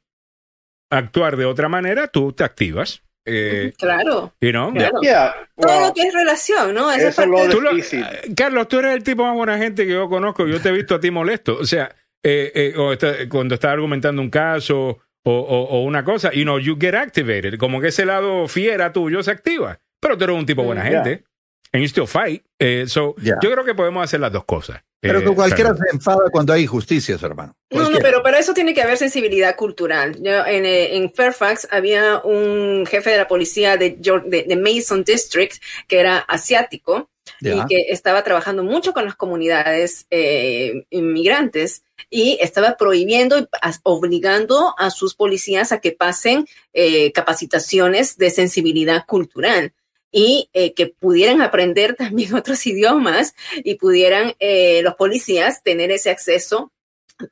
a 0.90 0.98
actuar 0.98 1.36
de 1.36 1.44
otra 1.46 1.68
manera, 1.68 2.08
tú 2.08 2.32
te 2.32 2.44
activas. 2.44 3.02
Eh, 3.26 3.72
Claro, 3.78 4.34
you 4.40 4.50
know? 4.50 4.70
claro. 4.72 5.00
Yeah. 5.00 5.34
Todo 5.56 5.70
Well, 5.72 5.88
lo 5.88 5.94
que 5.94 6.02
es 6.02 6.12
relación, 6.12 6.74
¿no? 6.74 6.90
Esa 6.92 7.08
eso 7.08 7.22
parte 7.22 7.30
lo 7.30 7.38
de- 7.38 7.48
Tú 7.48 7.60
lo- 7.62 7.70
difícil. 7.74 8.02
eh, 8.04 8.34
Carlos, 8.36 8.68
tú 8.68 8.80
eres 8.80 8.92
el 8.94 9.02
tipo 9.02 9.24
más 9.24 9.34
buena 9.34 9.56
gente 9.56 9.86
que 9.86 9.92
yo 9.92 10.08
conozco. 10.10 10.46
Yo 10.46 10.60
te 10.60 10.68
he 10.68 10.72
visto 10.72 10.96
a 10.96 11.00
ti 11.00 11.10
molesto. 11.10 11.56
O 11.58 11.64
sea, 11.64 11.94
eh, 12.24 12.51
eh, 12.55 12.74
o 12.76 12.92
está- 12.92 13.28
cuando 13.28 13.55
estás 13.55 13.70
argumentando 13.72 14.20
un 14.20 14.30
caso 14.30 14.98
o, 15.26 15.32
o- 15.32 15.64
o 15.78 15.82
una 15.84 16.02
cosa, 16.05 16.32
you 16.32 16.42
know, 16.42 16.59
you 16.59 16.76
get 16.80 16.94
activated. 16.94 17.56
Como 17.59 17.80
que 17.80 17.88
ese 17.88 18.05
lado 18.05 18.48
fiera 18.48 18.92
tuyo 18.92 19.22
se 19.22 19.30
activa. 19.30 19.78
Pero 20.01 20.18
tú 20.18 20.24
eres 20.24 20.36
un 20.36 20.44
tipo 20.46 20.62
buena 20.64 20.82
Mm, 20.82 20.86
gente. 20.88 21.24
And 21.72 21.82
you 21.82 21.88
still 21.88 22.06
fight. 22.06 22.42
Eh, 22.59 22.84
so, 22.86 23.14
Yeah. 23.20 23.36
Yo 23.42 23.51
creo 23.52 23.64
que 23.64 23.74
podemos 23.74 24.02
hacer 24.05 24.20
las 24.20 24.32
dos 24.32 24.44
cosas. 24.44 24.82
Pero 25.01 25.18
Eh, 25.18 25.24
que 25.24 25.34
cualquiera 25.34 25.70
salud. 25.70 25.82
se 25.90 25.96
enfada 25.96 26.30
cuando 26.30 26.52
hay 26.52 26.62
injusticias, 26.62 27.22
hermano. 27.22 27.55
No, 27.70 27.90
no, 27.90 27.98
pero 27.98 28.22
para 28.22 28.38
eso 28.38 28.55
tiene 28.55 28.72
que 28.72 28.80
haber 28.80 28.96
sensibilidad 28.96 29.55
cultural. 29.56 30.16
Yo, 30.22 30.46
en, 30.46 30.64
eh, 30.64 30.96
en 30.96 31.12
Fairfax 31.12 31.68
había 31.70 32.20
un 32.24 32.86
jefe 32.86 33.10
de 33.10 33.18
la 33.18 33.28
policía 33.28 33.76
de, 33.76 33.98
Geor- 33.98 34.24
de, 34.24 34.44
de 34.44 34.56
Mason 34.56 35.05
District 35.05 35.56
que 35.88 35.98
era 36.01 36.18
asiático 36.18 37.10
Y 37.40 37.66
que 37.68 37.86
estaba 37.88 38.22
trabajando 38.22 38.62
mucho 38.62 38.92
con 38.92 39.05
las 39.05 39.14
comunidades 39.14 40.06
eh, 40.10 40.84
inmigrantes 40.90 41.82
y 42.10 42.38
estaba 42.40 42.76
prohibiendo 42.76 43.38
y 43.38 43.46
obligando 43.82 44.74
a 44.78 44.90
sus 44.90 45.14
policías 45.14 45.72
a 45.72 45.80
que 45.80 45.92
pasen 45.92 46.46
eh, 46.72 47.12
capacitaciones 47.12 48.18
de 48.18 48.30
sensibilidad 48.30 49.06
cultural 49.06 49.72
y 50.12 50.48
eh, 50.52 50.74
que 50.74 50.86
pudieran 50.86 51.40
aprender 51.40 51.94
también 51.98 52.34
otros 52.34 52.66
idiomas 52.66 53.34
y 53.56 53.76
pudieran 53.76 54.34
los 54.82 54.94
policías 54.94 55.62
tener 55.62 55.90
ese 55.90 56.10
acceso 56.10 56.72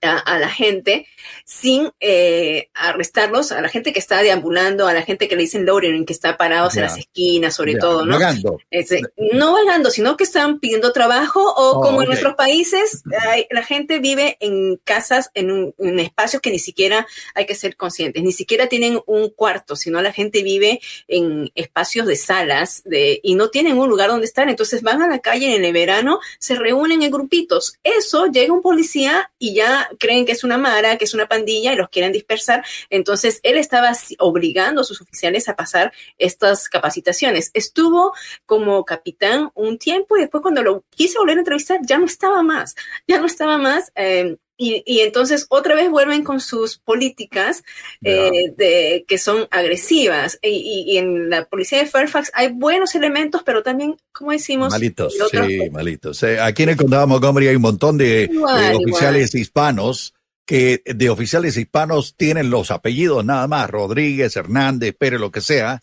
a, 0.03 0.19
a 0.19 0.39
la 0.39 0.49
gente 0.49 1.07
sin 1.45 1.91
eh, 2.01 2.69
arrestarlos, 2.75 3.53
a 3.53 3.61
la 3.61 3.69
gente 3.69 3.93
que 3.93 3.99
está 3.99 4.23
deambulando, 4.23 4.87
a 4.87 4.93
la 4.93 5.03
gente 5.03 5.29
que 5.29 5.37
le 5.37 5.43
dicen 5.43 5.67
loitering, 5.67 6.05
que 6.07 6.13
está 6.13 6.37
parados 6.37 6.77
en 6.77 6.83
las 6.83 6.97
esquinas, 6.99 7.55
sobre 7.55 7.75
todo, 7.77 8.05
¿no? 8.07 8.13
vagando. 8.15 8.59
Ese- 8.71 9.01
no 9.33 9.53
vagando, 9.53 9.91
sino 9.91 10.17
que 10.17 10.25
están 10.25 10.61
pidiendo 10.61 10.93
trabajo 10.93 11.41
o 11.43 11.73
Oh, 11.73 11.81
como 11.81 12.03
en 12.03 12.09
nuestros 12.09 12.35
países, 12.35 13.03
hay- 13.21 13.47
la 13.51 13.63
gente 13.65 13.99
vive 13.99 14.37
en 14.41 14.77
casas, 14.85 15.31
en, 15.35 15.51
un- 15.51 15.75
en 15.79 15.99
espacios 16.01 16.43
que 16.43 16.51
ni 16.51 16.59
siquiera 16.59 17.07
hay 17.35 17.47
que 17.47 17.55
ser 17.55 17.77
conscientes, 17.77 18.23
ni 18.23 18.33
siquiera 18.33 18.69
tienen 18.69 19.01
un 19.07 19.31
cuarto, 19.31 19.75
sino 19.75 20.01
la 20.03 20.13
gente 20.13 20.43
vive 20.43 20.81
en 21.09 21.51
espacios 21.55 22.07
de 22.07 22.17
salas 22.17 22.83
de, 22.85 23.21
y 23.23 23.35
no 23.35 23.49
tienen 23.51 23.79
un 23.79 23.89
lugar 23.89 24.11
donde 24.11 24.27
estar, 24.27 24.49
entonces 24.49 24.83
van 24.83 25.03
a 25.03 25.09
la 25.09 25.21
calle 25.21 25.55
en 25.57 25.65
el 25.65 25.73
verano, 25.73 26.21
se 26.39 26.55
reúnen 26.57 27.03
en 27.03 27.11
grupitos. 27.11 27.75
Eso 27.83 28.27
llega 28.27 28.53
un 28.53 28.61
policía 28.63 29.31
y 29.39 29.55
ya 29.55 29.72
creen 29.99 30.27
que 30.27 30.32
es 30.32 30.44
una 30.44 30.59
mara, 30.59 30.97
que 30.99 31.05
es 31.05 31.15
una 31.15 31.27
pandilla 31.27 31.73
y 31.73 31.77
los 31.77 31.89
quieren 31.89 32.12
dispersar. 32.12 32.65
Entonces 32.90 33.40
él 33.43 33.57
estaba 33.57 33.93
obligando 34.19 34.81
a 34.81 34.85
sus 34.85 35.01
oficiales 35.01 35.49
a 35.49 35.57
pasar 35.57 35.93
estas 36.19 36.69
capacitaciones. 36.69 37.51
Estuvo 37.55 38.12
como 38.47 38.85
capitán 38.85 39.51
un 39.55 39.78
tiempo 39.78 40.16
y 40.16 40.20
después 40.20 40.43
cuando 40.43 40.62
lo 40.62 40.85
quise 40.90 41.19
volver 41.19 41.36
a 41.36 41.40
entrevistar 41.40 41.81
ya 41.82 41.99
no 41.99 42.07
estaba 42.07 42.43
más, 42.43 42.74
ya 43.07 43.19
no 43.20 43.27
estaba 43.27 43.59
más. 43.59 43.93
eh, 43.94 44.36
y, 44.64 44.82
y 44.86 45.01
entonces 45.01 45.47
otra 45.48 45.74
vez 45.74 45.90
vuelven 45.90 46.22
con 46.24 46.40
sus 46.40 46.78
políticas 46.78 47.62
eh, 48.02 48.52
de, 48.56 49.05
que 49.09 49.18
son 49.18 49.47
agresivas. 49.51 50.39
Y, 50.43 50.48
y- 50.51 50.93
y 50.94 50.98
en 50.98 51.30
la 51.30 51.44
policía 51.47 51.78
de 51.78 51.86
Fairfax 51.86 52.30
hay 52.34 52.48
buenos 52.52 52.94
elementos, 52.94 53.43
pero 53.44 53.62
también, 53.62 53.97
como 54.12 54.32
decimos, 54.32 54.70
Malitos, 54.70 55.14
sí, 55.30 55.70
malitos. 55.70 56.22
Eh, 56.22 56.40
aquí 56.40 56.62
en 56.64 56.70
el 56.70 56.76
condado 56.76 57.02
de 57.02 57.06
Montgomery 57.09 57.48
hay 57.48 57.56
un 57.56 57.62
montón 57.62 57.98
de, 57.98 58.28
Igual, 58.32 58.56
de 58.60 58.66
igual. 58.72 58.76
oficiales 58.84 59.34
hispanos 59.34 60.14
que 60.47 60.82
de 60.84 61.09
oficiales 61.10 61.56
hispanos 61.56 62.14
tienen 62.16 62.51
los 62.51 62.70
apellidos 62.70 63.24
nada 63.24 63.47
más, 63.48 63.70
Rodríguez, 63.70 64.36
Hernández, 64.36 64.94
Pérez, 64.98 65.20
lo 65.20 65.30
que 65.30 65.40
sea, 65.40 65.82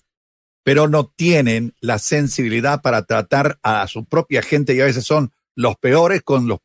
pero 0.63 0.87
no 0.87 1.11
tienen 1.15 1.73
la 1.79 1.97
sensibilidad 1.97 2.81
para 2.81 3.05
tratar 3.05 3.57
a 3.63 3.87
su 3.87 4.05
propia 4.05 4.41
gente 4.41 4.75
y 4.75 4.81
a 4.81 4.85
veces 4.85 5.05
son 5.05 5.31
los 5.61 5.75
peores 5.75 6.21
con 6.23 6.47
los 6.47 6.59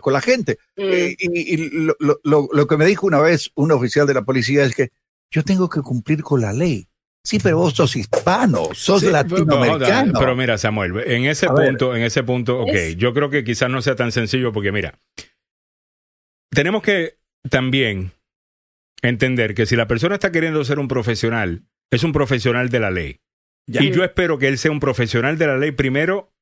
con 0.00 0.12
la 0.12 0.20
gente. 0.20 0.58
Mm. 0.76 0.82
Eh, 0.82 1.16
y 1.18 1.54
y 1.54 1.70
lo, 1.70 1.96
lo- 1.98 2.20
lo- 2.22 2.48
lo 2.52 2.66
que 2.68 2.76
me 2.76 2.86
dijo 2.86 3.06
una 3.06 3.18
vez 3.20 3.50
un 3.56 3.72
oficial 3.72 4.06
de 4.06 4.14
la 4.14 4.22
policía 4.22 4.62
es 4.64 4.74
que 4.76 4.90
yo 5.32 5.42
tengo 5.42 5.68
que 5.68 5.80
cumplir 5.82 6.22
con 6.22 6.40
la 6.40 6.52
ley. 6.52 6.86
Sí, 7.24 7.40
pero 7.42 7.56
vos 7.58 7.74
sos 7.74 7.96
hispano, 7.96 8.68
sos 8.72 9.00
Sí, 9.00 9.10
latinoamericano. 9.10 10.12
Pero, 10.12 10.20
pero 10.20 10.36
mira, 10.36 10.58
Samuel, 10.58 10.92
en 11.06 11.24
ese 11.24 11.46
A 11.46 11.52
ver. 11.52 11.70
punto, 11.70 11.96
en 11.96 12.02
ese 12.04 12.22
punto, 12.22 12.60
ok, 12.60 12.68
Es- 12.72 12.96
yo 12.96 13.12
creo 13.12 13.30
que 13.30 13.42
quizás 13.42 13.68
no 13.68 13.82
sea 13.82 13.96
tan 13.96 14.12
sencillo 14.12 14.52
porque 14.52 14.70
mira, 14.70 14.96
tenemos 16.50 16.82
que 16.82 17.18
también 17.50 18.12
entender 19.02 19.54
que 19.54 19.66
si 19.66 19.74
la 19.74 19.88
persona 19.88 20.14
está 20.14 20.30
queriendo 20.30 20.64
ser 20.64 20.78
un 20.78 20.86
profesional, 20.86 21.64
es 21.90 22.04
un 22.04 22.12
profesional 22.12 22.68
de 22.68 22.80
la 22.80 22.90
ley. 22.92 23.20
Ya. 23.68 23.82
Y 23.82 23.90
yo 23.90 24.04
espero 24.04 24.38
que 24.38 24.46
él 24.46 24.58
sea 24.58 24.70
un 24.70 24.78
profesional 24.78 25.36
de 25.36 25.46
la 25.48 25.56
ley 25.58 25.72
primero 25.72 26.32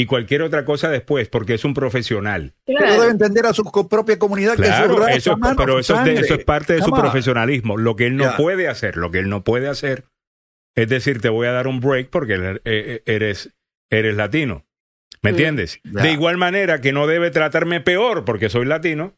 y 0.00 0.06
cualquier 0.06 0.42
otra 0.42 0.64
cosa 0.64 0.88
después, 0.90 1.28
porque 1.28 1.54
es 1.54 1.64
un 1.64 1.74
profesional. 1.74 2.54
Pero 2.66 2.92
debe 2.92 3.10
entender 3.10 3.46
a 3.46 3.52
su 3.52 3.64
propia 3.88 4.18
comunidad 4.18 4.54
que 4.56 4.62
es 4.62 4.68
Claro, 4.68 5.06
eso, 5.08 5.32
es- 5.32 5.38
mano, 5.38 5.56
pero 5.56 5.78
eso 5.78 5.94
es, 5.94 6.00
de- 6.04 6.06
sangre. 6.10 6.24
eso 6.24 6.34
es 6.34 6.44
parte 6.44 6.74
de 6.74 6.82
su 6.82 6.90
on. 6.92 7.00
profesionalismo. 7.00 7.76
Lo 7.76 7.96
que 7.96 8.06
él 8.06 8.16
no 8.16 8.36
puede 8.36 8.68
hacer, 8.68 8.96
lo 8.96 9.10
que 9.10 9.18
él 9.18 9.28
no 9.28 9.42
puede 9.44 9.68
hacer 9.68 10.04
es 10.76 10.88
decir, 10.88 11.20
te 11.20 11.28
voy 11.28 11.46
a 11.48 11.52
dar 11.52 11.66
un 11.66 11.80
break 11.80 12.08
porque 12.10 12.34
eh, 12.34 12.60
eh, 12.64 13.02
eres, 13.06 13.52
eres 13.90 14.14
latino. 14.16 14.64
¿Me 15.22 15.30
entiendes? 15.30 15.80
De 15.82 16.12
igual 16.12 16.36
manera 16.36 16.80
que 16.80 16.92
no 16.92 17.08
debe 17.08 17.32
tratarme 17.32 17.80
peor 17.80 18.24
porque 18.24 18.48
soy 18.48 18.64
latino. 18.66 19.16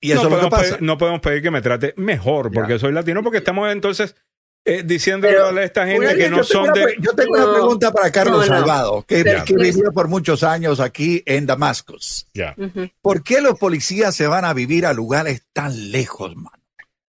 Y 0.00 0.12
eso 0.12 0.22
no 0.22 0.28
es 0.28 0.30
lo 0.30 0.36
que 0.36 0.40
podemos 0.50 0.58
pasa. 0.58 0.74
pedir- 0.76 0.86
no 0.86 0.96
podemos 0.98 1.20
pedir 1.20 1.42
que 1.42 1.50
me 1.50 1.60
trate 1.62 1.92
mejor 1.98 2.50
porque 2.52 2.78
soy 2.78 2.92
latino, 2.92 3.22
porque 3.22 3.38
estamos 3.38 3.70
entonces 3.70 4.16
eh, 4.64 4.82
diciéndole 4.82 5.34
Pero, 5.34 5.48
a 5.48 5.62
esta 5.62 5.86
gente 5.86 6.16
que 6.16 6.30
no 6.30 6.42
son 6.42 6.72
de... 6.72 6.96
Yo 6.98 7.12
tengo 7.12 7.34
una 7.34 7.52
pregunta 7.52 7.92
para 7.92 8.10
Carlos 8.10 8.48
No, 8.48 8.54
no. 8.54 8.60
Salgado, 8.60 9.02
que, 9.02 9.22
Ya. 9.22 9.44
que 9.44 9.54
vivió 9.54 9.92
por 9.92 10.08
muchos 10.08 10.42
años 10.42 10.80
aquí 10.80 11.22
en 11.26 11.46
Damascus. 11.46 12.26
Ya. 12.32 12.54
Ujú. 12.56 12.88
¿Por 13.02 13.22
qué 13.22 13.40
los 13.40 13.58
policías 13.58 14.14
se 14.14 14.26
van 14.26 14.44
a 14.44 14.54
vivir 14.54 14.86
a 14.86 14.92
lugares 14.92 15.44
tan 15.52 15.90
lejos, 15.92 16.34
man? 16.34 16.52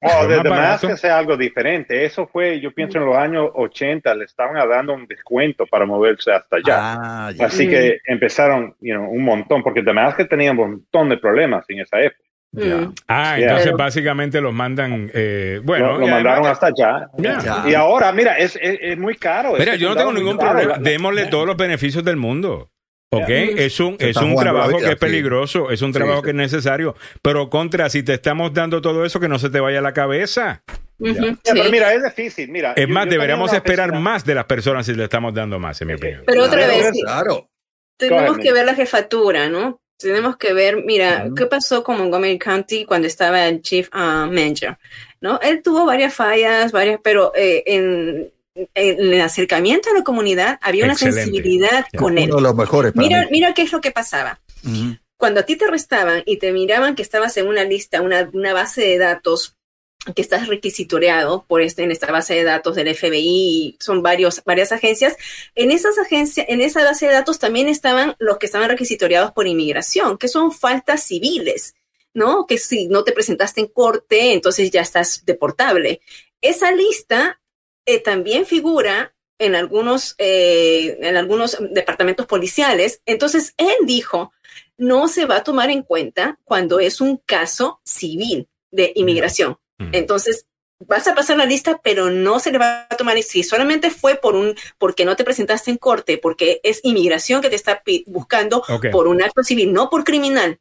Oh, 0.07 0.27
de. 0.27 0.37
Damascus 0.37 0.93
es 0.93 1.05
algo 1.05 1.37
diferente. 1.37 2.05
Eso 2.05 2.27
fue, 2.27 2.61
yo 2.61 2.73
pienso 2.73 2.99
en 2.99 3.07
los 3.07 3.17
años 3.17 3.51
80, 3.55 4.15
le 4.15 4.25
estaban 4.25 4.57
dando 4.69 4.93
un 4.93 5.07
descuento 5.07 5.65
para 5.67 5.87
moverse 5.87 6.31
hasta 6.31 6.57
allá. 6.57 6.77
Ah, 6.79 7.33
ya. 7.35 7.47
Así 7.47 7.67
que 7.67 8.01
empezaron 8.07 8.75
you 8.81 8.95
know, 8.95 9.09
un 9.09 9.23
montón, 9.23 9.63
porque 9.63 9.83
Damascus 9.83 10.29
tenía 10.29 10.51
un 10.51 10.59
montón 10.59 11.09
de 11.09 11.17
problemas 11.17 11.65
en 11.69 11.81
esa 11.81 12.01
época. 12.01 12.24
Mm. 12.57 12.95
Ah, 13.09 13.37
entonces 13.39 13.73
básicamente 13.73 14.41
los 14.41 14.53
mandan... 14.55 15.11
eh, 15.13 15.61
bueno, 15.65 15.99
lo, 15.99 16.07
mandaron 16.07 16.47
además- 16.47 16.53
hasta 16.63 16.67
allá. 16.69 17.09
Ya. 17.19 17.65
Y 17.69 17.75
ahora, 17.75 18.13
mira, 18.13 18.39
es, 18.39 18.57
es, 18.63 18.79
es 18.81 18.97
muy 18.99 19.17
caro. 19.17 19.53
Mira, 19.53 19.73
Este 19.73 19.79
yo 19.79 19.89
no 19.91 19.97
tengo 19.97 20.13
ningún 20.13 20.37
caro. 20.37 20.51
problema. 20.53 20.77
La- 20.77 20.79
Démosle 20.91 21.27
todos 21.27 21.47
los 21.47 21.57
beneficios 21.57 22.05
del 22.05 22.17
mundo. 22.17 22.71
¿Ok? 23.11 23.29
Ya. 23.29 23.35
Es 23.37 23.79
un, 23.81 23.97
Se 23.99 24.11
es 24.11 24.17
un 24.17 24.35
trabajo 24.37 24.69
vida, 24.71 24.79
que 24.79 24.85
es 24.87 24.91
sí. 24.93 24.97
peligroso, 24.97 25.71
es 25.71 25.83
un 25.83 25.93
trabajo 25.93 26.19
sí. 26.19 26.25
que 26.25 26.31
es 26.31 26.37
necesario. 26.37 26.97
Pero 27.23 27.49
contra, 27.51 27.89
si 27.89 28.03
te 28.03 28.15
estamos 28.15 28.53
dando 28.53 28.81
todo 28.81 29.05
eso, 29.05 29.21
que 29.21 29.29
no 29.29 29.39
se 29.39 29.51
te 29.51 29.61
vaya 29.61 29.79
a 29.79 29.83
la 29.83 29.93
cabeza. 29.93 30.63
Pero 30.99 31.65
mira, 31.71 31.93
es 31.93 32.03
difícil. 32.05 32.51
Mira, 32.51 32.73
Es 32.77 32.87
yo- 32.87 32.93
más, 32.95 33.05
yo 33.07 33.11
deberíamos 33.13 33.53
esperar 33.53 33.91
oficina- 33.91 34.01
más 34.11 34.25
de 34.25 34.35
las 34.35 34.45
personas 34.45 34.87
si 34.87 34.95
le 34.95 35.05
estamos 35.05 35.33
dando 35.35 35.59
más, 35.59 35.81
en 35.83 35.89
mi 35.89 35.95
opinión. 35.95 36.23
Pero 36.27 36.45
otra 36.45 36.59
Claro, 36.59 36.73
vez, 36.73 36.91
Claro. 37.03 37.49
tenemos 37.99 38.39
que 38.39 38.53
ver 38.53 38.65
la 38.67 38.75
jefatura, 38.75 39.49
¿no? 39.49 39.81
Tenemos 40.05 40.37
que 40.37 40.53
ver, 40.53 40.85
mira, 40.85 41.29
qué 41.37 41.47
pasó 41.47 41.83
con 41.83 41.99
Montgomery 41.99 42.39
County 42.39 42.85
cuando 42.85 43.07
estaba 43.09 43.47
el 43.49 43.63
Chief 43.63 43.89
uh, 43.95 44.27
Manager, 44.31 44.77
¿no? 45.21 45.41
Él 45.41 45.63
tuvo 45.63 45.85
varias 45.87 46.15
fallas, 46.15 46.71
varias, 46.73 47.01
pero 47.03 47.33
eh, 47.35 47.63
en, 47.67 48.31
en 48.75 49.13
el 49.15 49.21
acercamiento 49.21 49.91
a 49.91 49.95
la 49.95 50.05
comunidad 50.05 50.59
había 50.63 50.85
una 50.85 50.93
Excelente. 50.93 51.23
sensibilidad 51.25 51.87
Ya. 51.93 51.99
con 51.99 52.19
él. 52.19 52.25
Uno 52.29 52.37
de 52.37 52.43
los 52.43 52.55
mejores 52.55 52.93
para 52.93 53.07
Mira, 53.07 53.21
mí. 53.23 53.29
mira 53.33 53.55
qué 53.55 53.63
es 53.63 53.73
lo 53.73 53.81
que 53.81 53.91
pasaba. 53.91 54.41
Cuando 55.17 55.41
a 55.41 55.43
ti 55.45 55.57
te 55.57 55.65
arrestaban 55.65 56.23
y 56.27 56.37
te 56.37 56.53
miraban 56.53 56.95
que 56.95 57.03
estabas 57.03 57.37
en 57.39 57.47
una 57.49 57.65
lista, 57.65 58.03
una, 58.03 58.29
una 58.33 58.53
base 58.53 58.83
de 58.83 58.99
datos, 58.99 59.57
que 60.15 60.23
estás 60.23 60.49
requisitoreado 60.49 61.45
por 61.49 61.63
este, 61.63 61.83
en 61.83 61.91
esta 61.91 62.11
base 62.11 62.35
de 62.35 62.45
datos 62.45 62.75
del 62.75 62.95
FBI, 62.95 63.21
y 63.23 63.77
son 63.81 64.03
varios, 64.03 64.43
varias 64.45 64.73
agencias, 64.73 65.17
en 65.55 65.71
esas 65.71 65.99
agencias, 65.99 66.47
en 66.49 66.61
esa 66.61 66.85
base 66.85 67.07
de 67.07 67.13
datos 67.13 67.39
también 67.39 67.69
estaban 67.69 68.15
los 68.19 68.39
que 68.39 68.47
estaban 68.47 68.69
requisitoreados 68.69 69.33
por 69.33 69.47
inmigración, 69.47 70.19
que 70.19 70.29
son 70.29 70.53
faltas 70.53 71.05
civiles, 71.05 71.75
¿no? 72.13 72.47
Que 72.47 72.59
si 72.59 72.89
no 72.89 73.05
te 73.05 73.13
presentaste 73.13 73.61
en 73.61 73.69
corte, 73.69 74.33
entonces 74.33 74.71
ya 74.71 74.83
estás 74.83 75.25
deportable. 75.25 76.01
Esa 76.41 76.71
lista 76.73 77.41
eh, 77.87 78.01
también 78.01 78.47
figura 78.47 79.15
en 79.39 79.55
algunos, 79.55 80.15
eh, 80.19 80.99
en 81.01 81.17
algunos 81.17 81.59
departamentos 81.71 82.27
policiales. 82.27 83.03
Entonces, 83.07 83.55
él 83.57 83.75
dijo, 83.85 84.33
no 84.77 85.09
se 85.09 85.27
va 85.27 85.37
a 85.37 85.45
tomar 85.45 85.71
en 85.71 85.83
cuenta 85.83 86.39
cuando 86.45 86.81
es 86.81 87.01
un 87.01 87.19
caso 87.19 87.81
civil 87.85 88.49
de 88.71 88.93
inmigración. 88.95 89.59
Mm. 89.79 89.91
Entonces, 89.93 90.47
vas 90.81 91.07
a 91.07 91.15
pasar 91.15 91.37
la 91.37 91.47
lista, 91.47 91.81
pero 91.83 92.11
no 92.11 92.41
se 92.41 92.53
le 92.53 92.59
va 92.59 92.87
a 92.91 92.97
tomar 92.97 93.21
si 93.23 93.43
solamente 93.43 93.91
fue 93.91 94.17
por 94.17 94.35
un 94.35 94.55
porque 94.79 95.05
no 95.05 95.17
te 95.17 95.25
presentaste 95.25 95.71
en 95.71 95.79
corte, 95.79 96.19
porque 96.19 96.61
es 96.63 96.81
inmigración 96.83 97.41
que 97.41 97.51
te 97.51 97.57
está 97.57 97.83
buscando 98.07 98.63
por 98.91 99.07
un 99.07 99.23
acto 99.23 99.43
civil, 99.43 99.73
no 99.73 99.91
por 99.91 100.05
criminal. 100.05 100.61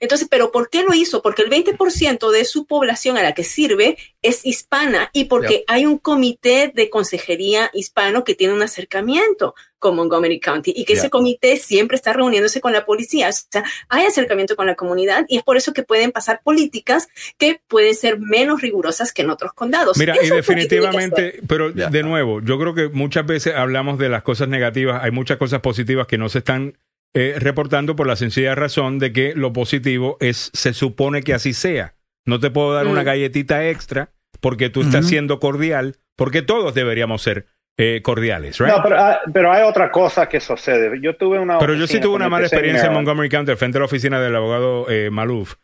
Entonces, 0.00 0.28
¿pero 0.30 0.52
por 0.52 0.70
qué 0.70 0.82
lo 0.82 0.94
hizo? 0.94 1.22
Porque 1.22 1.42
el 1.42 1.50
20% 1.50 2.30
de 2.30 2.44
su 2.44 2.66
población 2.66 3.16
a 3.16 3.22
la 3.22 3.32
que 3.32 3.44
sirve 3.44 3.96
es 4.22 4.44
hispana 4.44 5.10
y 5.12 5.24
porque 5.24 5.64
hay 5.66 5.86
un 5.86 5.98
comité 5.98 6.72
de 6.74 6.90
consejería 6.90 7.70
hispano 7.72 8.24
que 8.24 8.34
tiene 8.34 8.54
un 8.54 8.62
acercamiento 8.62 9.54
con 9.78 9.96
Montgomery 9.96 10.40
County 10.40 10.72
y 10.74 10.86
que 10.86 10.94
ese 10.94 11.10
comité 11.10 11.58
siempre 11.58 11.96
está 11.96 12.14
reuniéndose 12.14 12.62
con 12.62 12.72
la 12.72 12.86
policía. 12.86 13.28
O 13.28 13.32
sea, 13.32 13.64
hay 13.90 14.06
acercamiento 14.06 14.56
con 14.56 14.66
la 14.66 14.76
comunidad 14.76 15.26
y 15.28 15.36
es 15.36 15.42
por 15.42 15.58
eso 15.58 15.74
que 15.74 15.82
pueden 15.82 16.10
pasar 16.10 16.40
políticas 16.42 17.08
que 17.36 17.60
pueden 17.68 17.94
ser 17.94 18.18
menos 18.18 18.62
rigurosas 18.62 19.12
que 19.12 19.20
en 19.20 19.30
otros 19.30 19.52
condados. 19.52 19.98
Mira, 19.98 20.14
Eso 20.14 20.32
y 20.32 20.36
definitivamente, 20.36 21.40
pero 21.46 21.70
de 21.70 22.02
nuevo, 22.02 22.40
yo 22.40 22.58
creo 22.58 22.74
que 22.74 22.88
muchas 22.88 23.26
veces 23.26 23.54
hablamos 23.54 23.98
de 23.98 24.08
las 24.08 24.22
cosas 24.22 24.48
negativas, 24.48 25.02
hay 25.02 25.10
muchas 25.10 25.36
cosas 25.36 25.60
positivas 25.60 26.06
que 26.06 26.16
no 26.16 26.30
se 26.30 26.38
están 26.38 26.78
eh, 27.14 27.36
reportando 27.38 27.96
por 27.96 28.06
la 28.06 28.16
sencilla 28.16 28.54
razón 28.54 28.98
de 28.98 29.12
que 29.12 29.34
lo 29.34 29.52
positivo 29.52 30.16
es, 30.20 30.50
se 30.52 30.72
supone 30.74 31.22
que 31.22 31.34
así 31.34 31.52
sea. 31.52 31.94
No 32.26 32.40
te 32.40 32.50
puedo 32.50 32.72
dar 32.74 32.86
una 32.86 33.02
Mm. 33.02 33.06
galletita 33.06 33.68
extra 33.68 34.10
porque 34.40 34.68
tú 34.70 34.82
estás 34.82 35.06
siendo 35.06 35.38
cordial, 35.40 35.96
porque 36.16 36.42
todos 36.42 36.74
deberíamos 36.74 37.22
ser 37.22 37.46
eh, 37.76 38.02
cordiales, 38.02 38.58
right? 38.58 38.68
No, 38.72 38.82
pero, 38.84 38.98
ah, 39.00 39.20
pero 39.32 39.52
hay 39.52 39.62
otra 39.62 39.90
cosa 39.90 40.28
que 40.28 40.38
sucede. 40.40 41.00
Yo 41.00 41.16
tuve 41.16 41.40
una. 41.40 41.58
Pero 41.58 41.74
yo 41.74 41.86
sí 41.88 41.98
tuve 42.00 42.14
una 42.14 42.28
mala 42.28 42.44
empecé 42.44 42.54
experiencia 42.56 42.86
en. 42.86 42.92
Montgomery 42.94 43.28
County, 43.28 43.50
al 43.50 43.56
frente 43.56 43.78
de 43.78 43.80
la 43.80 43.86
oficina 43.86 44.20
del 44.20 44.36
abogado 44.36 44.88
eh, 44.88 45.10
Maluf. 45.10 45.54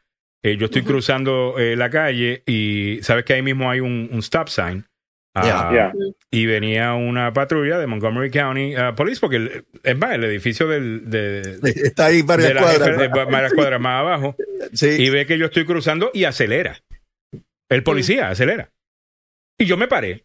Eh, 0.43 0.56
yo 0.56 0.64
estoy 0.64 0.82
cruzando 0.82 1.55
eh, 1.59 1.77
la 1.77 1.89
calle 1.90 2.43
y 2.47 2.98
sabes 3.02 3.24
que 3.24 3.35
ahí 3.35 3.43
mismo 3.43 3.70
hay 3.70 3.78
un, 3.81 4.09
un 4.10 4.18
stop 4.20 4.48
sign. 4.48 4.86
Yeah. 5.44 5.68
Ah, 5.68 5.72
Yeah. 5.72 5.92
Y 6.30 6.46
venía 6.46 6.94
una 6.94 7.32
patrulla 7.32 7.78
de 7.78 7.86
Montgomery 7.86 8.30
County 8.30 8.74
ah, 8.76 8.94
Police, 8.94 9.20
porque 9.20 9.36
el- 9.36 9.64
es 9.82 9.96
más, 9.98 10.12
el 10.12 10.24
edificio 10.24 10.66
del, 10.68 11.08
de, 11.10 11.58
Está 11.64 12.06
ahí 12.06 12.22
varias 12.22 12.48
de 12.48 12.54
la 12.54 12.60
cuadras. 12.62 12.88
jefe- 12.88 13.00
de 13.12 13.24
varias 13.30 13.52
cuadras 13.54 13.80
más 13.80 14.00
abajo 14.00 14.36
Sí. 14.72 14.88
y 14.98 15.10
ve 15.10 15.26
que 15.26 15.38
yo 15.38 15.46
estoy 15.46 15.64
cruzando 15.66 16.10
y 16.14 16.24
acelera. 16.24 16.78
El 17.68 17.82
policía 17.82 18.28
acelera. 18.30 18.70
Y 19.58 19.64
yo 19.66 19.76
me 19.76 19.88
paré. 19.88 20.24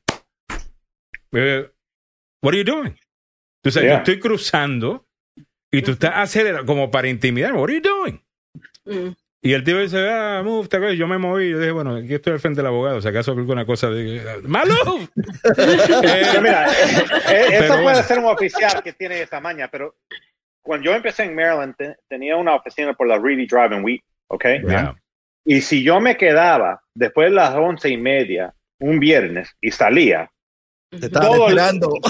What 1.31 2.53
are 2.53 2.57
you 2.57 2.63
doing? 2.63 2.95
Tú 3.63 3.71
sabes, 3.71 3.87
Yeah. 3.87 3.95
yo 3.95 3.97
estoy 3.99 4.19
cruzando 4.19 5.07
y 5.71 5.81
tú 5.81 5.91
estás 5.91 6.13
acelerando 6.15 6.65
como 6.65 6.89
para 6.91 7.07
intimidarme. 7.09 7.59
What 7.59 7.69
are 7.69 7.75
you 7.75 7.81
doing? 7.81 8.21
Mm. 8.85 9.13
Y 9.45 9.53
el 9.53 9.63
tío 9.63 9.79
dice, 9.79 10.09
ah, 10.09 10.41
move, 10.43 10.67
te 10.67 10.77
acuerdas?" 10.77 10.97
yo 10.97 11.07
me 11.07 11.17
moví. 11.17 11.51
Yo 11.51 11.59
dije, 11.59 11.71
bueno, 11.71 11.95
aquí 11.95 12.13
estoy 12.15 12.33
al 12.33 12.39
frente 12.39 12.57
del 12.61 12.67
abogado. 12.67 12.99
Si 13.01 13.07
acaso 13.07 13.31
alguna 13.31 13.65
cosa 13.65 13.89
de. 13.89 14.21
¡Maluf! 14.43 15.07
Pero 15.55 16.41
mira, 16.41 16.67
eh, 16.71 16.75
eh, 17.29 17.45
eso 17.51 17.67
puede 17.73 17.83
bueno. 17.83 18.03
ser 18.03 18.19
un 18.19 18.25
oficial 18.25 18.81
que 18.83 18.93
tiene 18.93 19.21
esa 19.21 19.39
maña, 19.39 19.67
pero 19.69 19.95
cuando 20.63 20.85
yo 20.85 20.95
empecé 20.95 21.23
en 21.23 21.35
Maryland, 21.35 21.75
te- 21.77 21.95
tenía 22.09 22.35
una 22.37 22.55
oficina 22.55 22.93
por 22.93 23.07
la 23.07 23.19
Reedy 23.19 23.45
Drive 23.45 23.75
en 23.75 23.83
Wheat, 23.83 24.01
¿ok? 24.29 24.45
Yeah. 24.67 24.95
Y 25.45 25.61
si 25.61 25.83
yo 25.83 25.99
me 25.99 26.17
quedaba 26.17 26.81
después 26.95 27.29
de 27.29 27.35
las 27.35 27.53
once 27.53 27.87
y 27.89 27.97
media, 27.97 28.51
un 28.79 28.99
viernes, 28.99 29.51
y 29.61 29.69
salía, 29.71 30.29
Te 30.89 31.05
estaban 31.05 31.33
el- 31.33 31.41
esperando. 31.41 31.87
todo- 31.87 32.01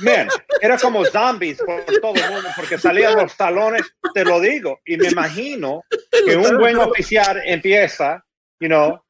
man, 0.00 0.28
era 0.60 0.78
como 0.78 1.04
zombies 1.04 1.58
por 1.58 1.84
todo 2.00 2.14
el 2.14 2.30
mundo, 2.32 2.48
porque 2.56 2.78
salían 2.78 3.16
los 3.16 3.36
talones, 3.36 3.82
te 4.14 4.24
lo 4.24 4.40
digo, 4.40 4.80
y 4.84 4.96
me 4.96 5.08
imagino 5.08 5.82
que 6.26 6.36
un 6.36 6.58
buen 6.58 6.76
oficial 6.78 7.40
empieza, 7.44 8.24
you 8.60 8.68
know, 8.68 9.00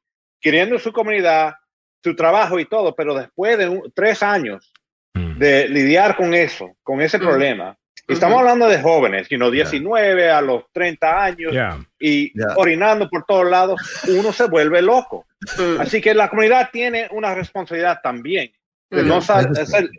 queriendo 0.40 0.78
su 0.78 0.92
comunidad, 0.92 1.54
su 2.02 2.14
trabajo 2.14 2.58
y 2.60 2.66
todo, 2.66 2.94
pero 2.94 3.14
después 3.14 3.58
de 3.58 3.68
un- 3.68 3.92
tres 3.94 4.22
años 4.22 4.72
Mm. 5.14 5.38
de 5.38 5.68
lidiar 5.68 6.14
con 6.16 6.34
eso, 6.34 6.76
con 6.82 7.00
ese 7.00 7.18
Mm. 7.18 7.20
problema, 7.22 7.76
y 8.06 8.12
estamos 8.12 8.38
hablando 8.38 8.68
de 8.68 8.80
jóvenes, 8.80 9.28
you 9.30 9.36
know, 9.38 9.50
19 9.50 10.30
a 10.30 10.40
los 10.40 10.64
30 10.72 11.24
años, 11.24 11.52
Yeah. 11.52 11.78
y 11.98 12.38
Ya. 12.38 12.54
orinando 12.56 13.08
por 13.08 13.24
todos 13.24 13.48
lados, 13.50 13.80
uno 14.08 14.32
se 14.32 14.44
vuelve 14.46 14.82
loco. 14.82 15.26
Mm. 15.58 15.80
Así 15.80 16.00
que 16.00 16.14
la 16.14 16.28
comunidad 16.28 16.68
tiene 16.72 17.08
una 17.10 17.34
responsabilidad 17.34 17.98
también. 18.02 18.52
No 18.90 19.20
sal- 19.20 19.50
sal- 19.66 19.90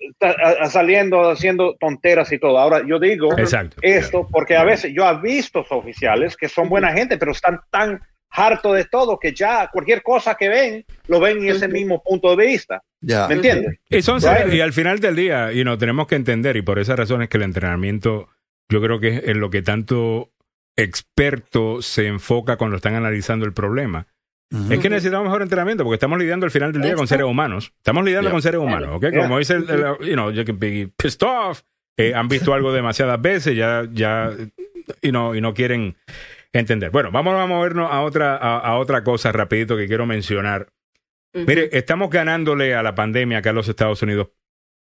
saliendo 0.70 1.30
haciendo 1.30 1.76
tonteras 1.80 2.32
y 2.32 2.40
todo. 2.40 2.58
Ahora, 2.58 2.82
yo 2.88 3.00
digo 3.00 3.38
Exacto. 3.38 3.78
esto 3.82 4.28
porque 4.32 4.56
a 4.56 4.64
veces 4.64 4.94
yo 4.96 5.08
he 5.10 5.22
visto 5.22 5.66
oficiales 5.70 6.38
que 6.38 6.48
son 6.48 6.70
buena 6.70 6.94
gente, 6.94 7.18
pero 7.18 7.32
están 7.34 7.60
tan 7.70 8.00
hartos 8.30 8.76
de 8.76 8.86
todo 8.86 9.20
que 9.20 9.34
ya 9.34 9.70
cualquier 9.72 10.02
cosa 10.04 10.36
que 10.36 10.50
ven, 10.50 10.86
lo 11.08 11.20
ven 11.20 11.38
en 11.40 11.50
ese 11.50 11.68
mismo 11.68 12.02
punto 12.04 12.36
de 12.36 12.46
vista. 12.46 12.82
Ya. 13.02 13.28
¿Me 13.28 13.36
entiendes? 13.36 13.78
Y, 13.90 14.02
son 14.02 14.20
Right. 14.22 14.54
y 14.54 14.62
al 14.62 14.74
final 14.74 15.00
del 15.00 15.16
día, 15.16 15.52
y 15.54 15.64
no 15.64 15.78
tenemos 15.78 16.08
que 16.08 16.16
entender, 16.16 16.56
y 16.58 16.62
por 16.62 16.80
esa 16.80 16.96
razón 16.96 17.22
es 17.22 17.30
que 17.30 17.38
el 17.38 17.44
entrenamiento, 17.44 18.30
yo 18.70 18.82
creo 18.82 19.00
que 19.00 19.10
es 19.18 19.24
en 19.28 19.40
lo 19.40 19.50
que 19.50 19.62
tanto 19.62 20.32
experto 20.78 21.82
se 21.82 22.08
enfoca 22.08 22.58
cuando 22.58 22.78
están 22.78 22.96
analizando 22.96 23.46
el 23.46 23.54
problema. 23.54 24.08
Es 24.72 24.80
que 24.80 24.90
necesitamos 24.90 25.26
mejor 25.26 25.42
entrenamiento 25.42 25.84
porque 25.84 25.96
estamos 25.96 26.18
lidiando 26.18 26.46
al 26.46 26.52
final 26.52 26.72
del 26.72 26.82
día 26.82 26.96
con 26.96 27.08
seres 27.08 27.26
humanos. 27.26 27.74
Estamos 27.78 28.06
lidiando 28.06 28.30
Yeah. 28.30 28.32
con 28.32 28.42
seres 28.42 28.62
humanos, 28.62 28.90
¿ok? 28.94 29.02
Yeah. 29.12 29.22
Como 29.24 29.38
dice 29.40 29.56
el, 29.56 29.70
el- 29.70 30.08
you 30.08 30.14
know, 30.14 30.32
you 30.32 30.46
can 30.46 30.58
be 30.58 30.90
pissed 30.98 31.22
off, 31.28 31.62
eh, 31.98 32.14
han 32.16 32.28
visto 32.30 32.54
algo 32.54 32.72
demasiadas 32.72 33.22
veces, 33.22 33.56
ya, 33.58 33.86
ya, 33.92 34.32
y 35.02 35.12
no, 35.12 35.36
y 35.36 35.42
no 35.42 35.54
quieren 35.54 35.98
entender. 36.54 36.92
Bueno, 36.92 37.12
vamos 37.12 37.36
a 37.36 37.46
movernos 37.46 37.92
a 37.92 38.02
otra, 38.02 38.38
a, 38.38 38.60
a 38.60 38.78
otra 38.78 39.04
cosa 39.04 39.32
rapidito 39.34 39.76
que 39.76 39.88
quiero 39.88 40.06
mencionar. 40.06 40.70
Mire, 41.34 41.70
estamos 41.74 42.10
ganándole 42.10 42.74
a 42.74 42.82
la 42.82 42.96
pandemia 42.96 43.40
acá 43.40 43.50
en 43.50 43.56
los 43.58 43.68
Estados 43.68 44.02
Unidos. 44.02 44.30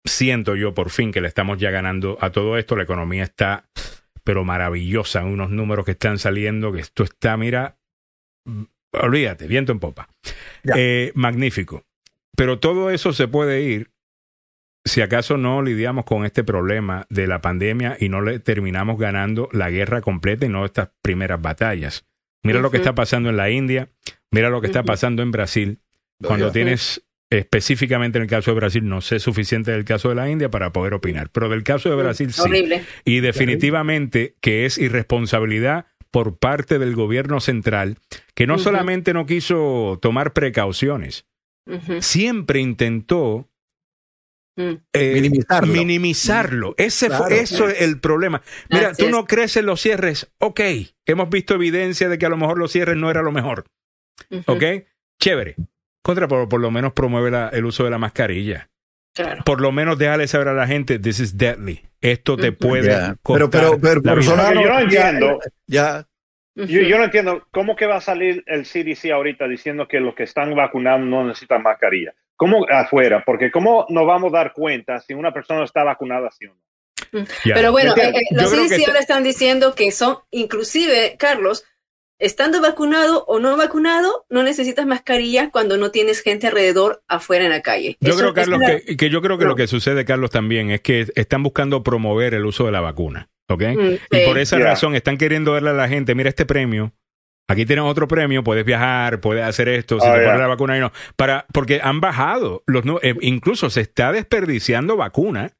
Siento 0.06 0.56
yo 0.57 0.73
por 0.73 0.90
fin 0.90 1.11
que 1.14 1.22
le 1.22 1.30
estamos 1.30 1.57
ya 1.57 1.72
ganando 1.72 2.18
a 2.19 2.31
todo 2.31 2.57
esto. 2.57 2.76
La 2.76 2.84
economía 2.84 3.23
está, 3.23 3.69
pero 4.26 4.44
maravillosa. 4.44 5.23
Unos 5.23 5.49
números 5.52 5.85
que 5.85 5.91
están 5.91 6.19
saliendo, 6.19 6.73
que 6.73 6.81
esto 6.81 7.03
está, 7.03 7.38
mira, 7.38 7.77
olvídate, 8.94 9.48
viento 9.48 9.72
en 9.72 9.80
popa. 9.80 10.10
Eh, 10.76 11.11
magnífico. 11.15 11.84
Pero 12.36 12.60
todo 12.60 12.90
eso 12.90 13.14
se 13.14 13.28
puede 13.28 13.61
ir 13.61 13.91
si 14.86 15.02
acaso 15.02 15.38
no 15.38 15.61
lidiamos 15.61 16.06
con 16.06 16.26
este 16.26 16.44
problema 16.44 17.06
de 17.10 17.28
la 17.28 17.41
pandemia 17.41 17.95
y 17.99 18.10
no 18.10 18.22
le 18.22 18.40
terminamos 18.40 18.98
ganando 18.99 19.49
la 19.52 19.70
guerra 19.70 20.02
completa 20.02 20.45
y 20.45 20.49
no 20.49 20.65
estas 20.65 20.90
primeras 21.02 21.41
batallas. 21.41 22.06
Mira 22.44 22.60
lo 22.60 22.72
que 22.72 22.78
está 22.78 22.94
pasando 22.94 23.30
en 23.30 23.38
la 23.38 23.49
India, 23.49 23.90
mira 24.30 24.49
lo 24.49 24.60
que 24.60 24.68
está 24.68 24.84
pasando 24.84 25.22
en 25.24 25.32
Brasil. 25.32 25.80
Cuando 26.22 26.52
tienes 26.52 27.06
específicamente 27.30 28.18
en 28.18 28.24
el 28.24 28.30
caso 28.30 28.52
de 28.52 28.56
Brasil, 28.56 28.88
no 28.88 28.99
sé 28.99 29.20
suficiente 29.20 29.72
del 29.72 29.86
caso 29.86 30.10
de 30.10 30.15
la 30.15 30.30
India 30.30 30.49
para 30.49 30.74
poder 30.74 30.94
opinar, 30.94 31.30
pero 31.30 31.48
del 31.48 31.64
caso 31.64 31.90
de 31.90 31.95
Brasil 31.95 32.34
sí. 32.34 32.41
Horrible. 32.41 32.84
Y 33.06 33.22
definitivamente 33.22 34.36
que 34.41 34.65
es 34.65 34.78
irresponsabilidad 34.78 35.88
por 36.14 36.38
parte 36.38 36.77
del 36.77 36.95
gobierno 36.95 37.40
central, 37.40 37.98
que 38.35 38.45
no 38.45 38.60
solamente 38.60 39.14
no 39.15 39.26
quiso 39.26 39.98
tomar 39.99 40.31
precauciones, 40.34 41.26
siempre 42.02 42.60
intentó 42.60 43.49
Mm. 44.56 44.73
eh, 44.94 45.14
Minimizarlo. 45.15 45.73
minimizarlo. 45.73 46.76
Ese 46.77 47.07
fue- 47.07 47.18
Claro. 47.30 47.35
eso 47.35 47.68
es 47.69 47.81
el 47.81 47.99
problema. 47.99 48.44
Mira, 48.69 48.90
Así 48.90 49.02
tú 49.02 49.06
es. 49.07 49.11
no 49.11 49.26
crees 49.26 49.57
en 49.57 49.65
los 49.65 49.81
cierres. 49.81 50.31
Ok, 50.38 50.60
hemos 51.07 51.30
visto 51.31 51.56
evidencia 51.56 52.07
de 52.07 52.19
que 52.19 52.27
a 52.27 52.30
lo 52.30 52.38
mejor 52.38 52.60
los 52.60 52.72
cierres 52.72 52.95
no 52.95 53.10
era 53.10 53.23
lo 53.23 53.31
mejor. 53.31 53.65
Ok, 54.45 54.64
chévere. 55.19 55.56
Contra, 56.03 56.27
por, 56.27 56.48
por 56.49 56.61
lo 56.61 56.69
menos 56.69 56.94
promueve 56.94 57.31
la- 57.31 57.49
el 57.49 57.65
uso 57.65 57.84
de 57.84 57.90
la 57.90 57.98
mascarilla. 57.98 58.69
Claro. 59.14 59.44
Por 59.45 59.61
lo 59.61 59.72
menos 59.72 59.98
déjale 59.98 60.27
saber 60.27 60.48
a 60.48 60.53
la 60.53 60.65
gente, 60.68 60.98
this 60.99 61.19
is 61.19 61.38
deadly. 61.38 61.81
Esto 62.02 62.35
te 62.35 62.52
puede 62.52 62.88
Ya. 62.88 63.15
costar 63.22 63.49
Pero, 63.49 63.49
pero, 63.49 63.80
pero, 63.81 63.94
la 63.95 63.99
vida. 64.02 64.14
personal, 64.15 64.53
Porque 64.53 64.64
yo 64.64 64.73
no 64.73 64.80
entiendo. 64.80 65.40
Ya. 65.68 66.07
Ujú. 66.56 66.68
Yo, 66.68 66.81
yo 66.81 66.98
no 66.98 67.03
entiendo 67.06 67.48
cómo 67.52 67.76
que 67.76 67.85
va 67.85 67.98
a 67.98 68.02
salir 68.02 68.44
el 68.48 68.65
CDC 68.65 69.11
ahorita 69.11 69.48
diciendo 69.48 69.88
que 69.88 69.99
los 69.99 70.14
que 70.15 70.23
están 70.23 70.53
vacunados 70.56 71.02
no 71.02 71.23
necesitan 71.26 71.61
mascarilla. 71.64 72.14
¿Cómo 72.35 72.65
afuera? 72.69 73.23
Porque 73.26 73.52
¿cómo 73.52 73.85
nos 73.90 74.06
vamos 74.06 74.34
a 74.34 74.38
dar 74.38 74.53
cuenta 74.53 74.99
si 74.99 75.14
una 75.14 75.31
persona 75.31 75.64
está 75.64 75.84
vacunada 75.84 76.30
sí 76.31 76.45
o 76.48 76.53
no? 76.53 77.26
Ya. 77.45 77.53
Pero 77.56 77.72
bueno, 77.72 77.95
eh, 77.95 78.10
eh, 78.10 78.22
los 78.31 78.49
CDC 78.52 78.76
está- 78.76 78.88
ahora 78.91 78.99
están 78.99 79.23
diciendo 79.23 79.76
que 79.76 79.91
son, 79.91 80.18
inclusive, 80.31 81.15
Carlos, 81.18 81.64
estando 82.24 82.62
vacunado 82.62 83.26
o 83.28 83.40
no 83.40 83.56
vacunado, 83.58 84.26
no 84.30 84.44
necesitas 84.44 84.86
mascarilla 84.86 85.50
cuando 85.52 85.78
no 85.78 85.91
tienes 85.91 86.22
gente 86.22 86.48
alrededor 86.48 87.04
afuera 87.08 87.44
en 87.44 87.52
la 87.52 87.62
calle. 87.62 87.98
Yo 88.00 88.10
Eso- 88.12 88.20
creo, 88.20 88.34
Carlos, 88.34 88.60
la- 88.60 88.80
que, 88.80 88.98
que 88.98 89.10
yo 89.10 89.22
creo 89.22 89.38
que 89.38 89.44
No. 89.44 89.52
lo 89.52 89.56
que 89.56 89.68
sucede, 89.68 90.06
Carlos, 90.06 90.30
también 90.32 90.72
es 90.72 90.82
que 90.82 91.08
están 91.16 91.44
buscando 91.44 91.84
promover 91.84 92.34
el 92.34 92.45
uso 92.45 92.66
de 92.66 92.72
la 92.72 92.82
vacuna, 92.82 93.30
¿ok? 93.50 93.62
Mm, 93.76 93.80
Y 93.82 93.98
sí. 94.20 94.26
por 94.26 94.38
esa 94.40 94.58
Yeah. 94.58 94.66
razón 94.68 94.95
están 94.95 95.18
queriendo 95.18 95.54
darle 95.54 95.72
a 95.72 95.74
la 95.74 95.88
gente, 95.90 96.16
mira 96.16 96.30
este 96.30 96.45
premio, 96.45 96.94
aquí 97.50 97.66
tienes 97.66 97.84
otro 97.86 98.08
premio, 98.08 98.44
puedes 98.44 98.64
viajar, 98.64 99.20
puedes 99.20 99.44
hacer 99.44 99.68
esto, 99.68 100.00
si 100.00 100.08
Oh, 100.08 100.12
te 100.14 100.20
yeah. 100.20 100.28
pones 100.28 100.40
la 100.41 100.48
vacuna 100.48 100.78
y 100.78 100.80
no, 100.80 100.91
para, 101.18 101.45
porque 101.54 101.82
han 101.84 102.00
bajado, 102.00 102.64
los, 102.68 102.84
eh, 103.02 103.16
incluso 103.22 103.70
se 103.70 103.82
está 103.82 104.12
desperdiciando 104.14 104.95
vacuna 104.95 105.52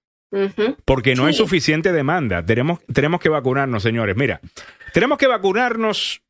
porque 0.85 1.14
no 1.14 1.26
hay 1.27 1.34
Sí. 1.34 1.38
suficiente 1.38 1.91
demanda. 1.91 2.44
Tenemos, 2.44 2.80
tenemos 2.91 3.19
que 3.19 3.30
vacunarnos, 3.30 3.84
señores. 3.84 4.15
Mira, 4.15 4.41
tenemos 4.91 5.19
que 5.19 5.27
vacunarnos 5.27 6.22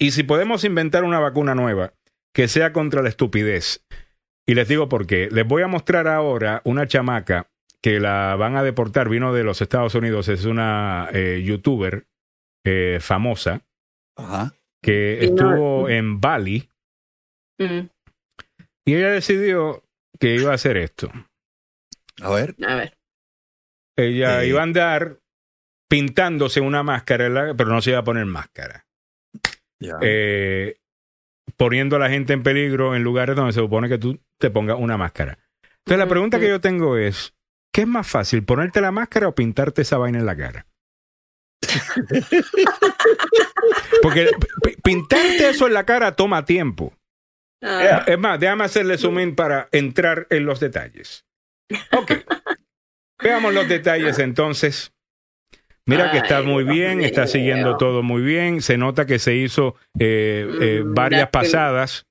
y 0.00 0.10
si 0.12 0.24
podemos 0.24 0.64
inventar 0.64 1.04
una 1.04 1.20
vacuna 1.20 1.54
nueva 1.54 1.92
que 2.34 2.48
sea 2.48 2.72
contra 2.72 3.02
la 3.02 3.08
estupidez. 3.08 3.84
Y 4.46 4.54
les 4.54 4.66
digo 4.66 4.88
por 4.88 5.06
qué. 5.06 5.28
Les 5.30 5.46
voy 5.46 5.62
a 5.62 5.68
mostrar 5.68 6.08
ahora 6.08 6.62
una 6.64 6.86
chamaca 6.88 7.48
que 7.82 8.00
la 8.00 8.34
van 8.36 8.56
a 8.56 8.62
deportar. 8.64 9.08
Vino 9.08 9.32
de 9.32 9.44
los 9.44 9.60
Estados 9.62 9.94
Unidos. 9.94 10.28
Es 10.28 10.44
una 10.44 11.08
eh, 11.12 11.42
youtuber 11.44 12.06
eh, 12.64 12.98
famosa 13.00 13.62
Ajá. 14.16 14.54
que 14.82 15.24
estuvo 15.24 15.88
en 15.88 16.20
Bali 16.20 16.68
Mm. 17.58 17.88
y 18.86 18.94
ella 18.94 19.10
decidió 19.10 19.84
que 20.18 20.34
iba 20.36 20.50
a 20.52 20.54
hacer 20.54 20.78
esto. 20.78 21.12
A 22.22 22.30
ver. 22.30 22.56
A 22.66 22.74
ver. 22.74 22.96
Ella 23.98 24.42
Eh. 24.42 24.48
iba 24.48 24.60
a 24.60 24.62
andar 24.62 25.18
pintándose 25.90 26.60
una 26.62 26.82
máscara, 26.82 27.54
pero 27.54 27.68
no 27.70 27.82
se 27.82 27.90
iba 27.90 27.98
a 27.98 28.04
poner 28.04 28.24
máscara. 28.24 28.86
Eh, 30.02 30.76
poniendo 31.56 31.96
a 31.96 31.98
la 31.98 32.10
gente 32.10 32.32
en 32.32 32.42
peligro 32.42 32.94
en 32.94 33.02
lugares 33.02 33.36
donde 33.36 33.52
se 33.52 33.60
supone 33.60 33.88
que 33.88 33.98
tú 33.98 34.20
te 34.38 34.50
pongas 34.50 34.78
una 34.78 34.96
máscara. 34.96 35.38
Entonces 35.62 35.98
la 35.98 36.08
pregunta 36.08 36.38
que 36.38 36.48
yo 36.48 36.60
tengo 36.60 36.96
es, 36.96 37.34
¿qué 37.72 37.82
es 37.82 37.86
más 37.86 38.06
fácil, 38.06 38.44
ponerte 38.44 38.80
la 38.80 38.92
máscara 38.92 39.28
o 39.28 39.34
pintarte 39.34 39.82
esa 39.82 39.98
vaina 39.98 40.18
en 40.18 40.26
la 40.26 40.36
cara? 40.36 40.66
Porque 44.02 44.30
pintarte 44.82 45.50
eso 45.50 45.66
en 45.66 45.74
la 45.74 45.84
cara 45.84 46.16
toma 46.16 46.44
tiempo. 46.44 46.94
Ah, 47.62 48.04
Es 48.06 48.18
más, 48.18 48.40
déjame 48.40 48.64
hacerle 48.64 48.96
zoom 48.96 49.20
in 49.20 49.34
para 49.34 49.68
entrar 49.72 50.26
en 50.30 50.46
los 50.46 50.60
detalles. 50.60 51.26
Ok. 51.92 52.12
Veamos 53.22 53.52
los 53.52 53.68
detalles 53.68 54.18
entonces. 54.18 54.92
Mira 55.86 56.10
que 56.12 56.18
está 56.18 56.38
Ay, 56.38 56.46
muy 56.46 56.64
bien, 56.64 57.02
está 57.02 57.26
siguiendo 57.26 57.76
todo 57.76 58.02
muy 58.02 58.22
bien. 58.22 58.62
Se 58.62 58.76
nota 58.78 59.06
que 59.06 59.18
se 59.18 59.34
hizo 59.34 59.76
eh, 59.98 60.46
eh, 60.60 60.82
Mm, 60.84 60.94
varias 60.94 61.30
pasadas 61.30 62.06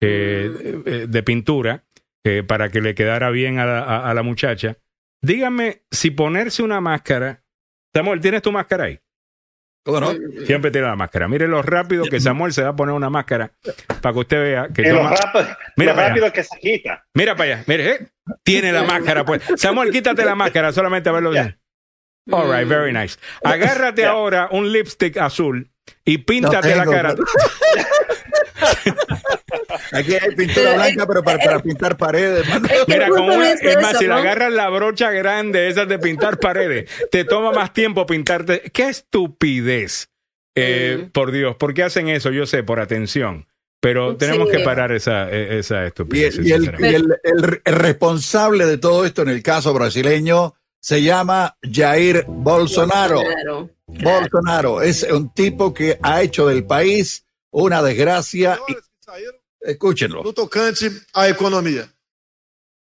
eh, 0.00 0.82
eh, 0.86 1.06
de 1.08 1.22
pintura 1.22 1.84
eh, 2.24 2.42
para 2.46 2.70
que 2.70 2.80
le 2.80 2.94
quedara 2.94 3.30
bien 3.30 3.58
a 3.58 3.66
la, 3.66 3.78
a- 3.80 4.10
a 4.10 4.14
la 4.14 4.22
muchacha. 4.22 4.76
Dígame 5.22 5.82
si 5.90 6.10
ponerse 6.10 6.62
una 6.62 6.80
máscara. 6.80 7.42
Samuel, 7.94 8.20
¿tienes 8.20 8.42
tu 8.42 8.52
máscara 8.52 8.84
ahí? 8.84 9.00
¿Cómo 9.84 10.00
no? 10.00 10.12
Siempre 10.44 10.70
tiene 10.70 10.86
la 10.86 10.96
máscara. 10.96 11.28
Mire 11.28 11.48
lo 11.48 11.62
rápido 11.62 12.04
que 12.04 12.20
Samuel 12.20 12.52
se 12.52 12.62
va 12.62 12.70
a 12.70 12.76
poner 12.76 12.94
una 12.94 13.08
máscara 13.10 13.52
para 14.02 14.12
que 14.12 14.18
usted 14.18 14.40
vea 14.42 14.68
que 14.72 14.82
Y 14.82 14.86
lo 14.90 14.98
toma- 14.98 15.10
rápido, 15.16 15.56
Mira 15.76 15.92
lo 15.92 15.96
para 15.96 16.06
allá. 16.06 16.08
rápido 16.14 16.32
que 16.32 16.42
se 16.44 16.58
quita. 16.58 17.06
Mira 17.14 17.34
para 17.36 17.54
allá, 17.54 17.64
mire, 17.66 17.90
¿eh? 17.92 18.06
tiene 18.44 18.70
la 18.72 18.82
máscara 18.84 19.24
pues. 19.24 19.42
Samuel, 19.56 19.90
quítate 19.90 20.24
la 20.24 20.34
máscara 20.34 20.72
solamente 20.72 21.08
a 21.08 21.12
verlo 21.12 21.30
bien. 21.30 21.58
All 22.30 22.50
right, 22.50 22.66
very 22.68 22.92
nice. 22.92 23.16
Agárrate 23.42 24.02
Yeah. 24.02 24.10
ahora 24.10 24.48
un 24.50 24.70
lipstick 24.72 25.16
azul 25.16 25.70
y 26.04 26.18
píntate 26.18 26.74
la 26.76 26.82
tengo, 26.84 26.92
cara. 26.92 27.14
pero- 27.14 27.24
Aquí 29.92 30.14
hay 30.14 30.34
pintura 30.34 30.74
blanca, 30.74 31.06
pero 31.06 31.22
para, 31.22 31.38
para 31.38 31.58
pintar 31.60 31.96
paredes. 31.96 32.46
Mira, 32.86 33.08
con 33.08 33.22
una, 33.22 33.52
es 33.52 33.62
más, 33.76 33.90
eso, 33.92 33.98
si 33.98 34.04
le 34.04 34.10
¿no? 34.10 34.16
agarras 34.16 34.52
la 34.52 34.68
brocha 34.68 35.10
grande, 35.10 35.68
esas 35.68 35.88
de 35.88 35.98
pintar 35.98 36.38
paredes, 36.38 36.90
te 37.10 37.24
toma 37.24 37.52
más 37.52 37.72
tiempo 37.72 38.04
pintarte. 38.06 38.62
¡Qué 38.72 38.88
estupidez! 38.88 40.08
Eh, 40.54 41.04
Mm. 41.06 41.10
Por 41.12 41.30
Dios, 41.30 41.56
¿por 41.56 41.72
qué 41.72 41.84
hacen 41.84 42.08
eso? 42.08 42.30
Yo 42.30 42.44
sé, 42.46 42.62
por 42.64 42.80
atención. 42.80 43.46
Pero 43.80 44.16
tenemos 44.16 44.50
Sí. 44.50 44.56
que 44.56 44.64
parar 44.64 44.90
esa, 44.90 45.30
eh, 45.30 45.58
esa 45.60 45.86
estupidez. 45.86 46.34
y 46.36 46.50
el, 46.52 46.62
sinceramente. 46.62 46.90
y 46.90 46.94
el- 46.96 47.16
el- 47.22 47.62
el 47.64 47.74
responsable 47.74 48.66
de 48.66 48.76
todo 48.78 49.04
esto 49.06 49.22
en 49.22 49.28
el 49.28 49.40
caso 49.42 49.72
brasileño 49.72 50.54
se 50.88 51.02
llama 51.02 51.54
Jair 51.60 52.24
Bolsonaro. 52.26 53.20
Claro. 53.20 53.70
Bolsonaro 53.84 54.80
es 54.80 55.02
un 55.02 55.28
tipo 55.34 55.74
que 55.74 55.98
ha 56.02 56.22
hecho 56.22 56.46
del 56.46 56.64
país 56.64 57.26
una 57.50 57.82
desgracia. 57.82 58.58
Y, 58.66 58.74
escúchenlo. 59.60 60.22
no 60.24 60.32
tocante 60.32 60.90
à 61.12 61.28
economia. 61.28 61.90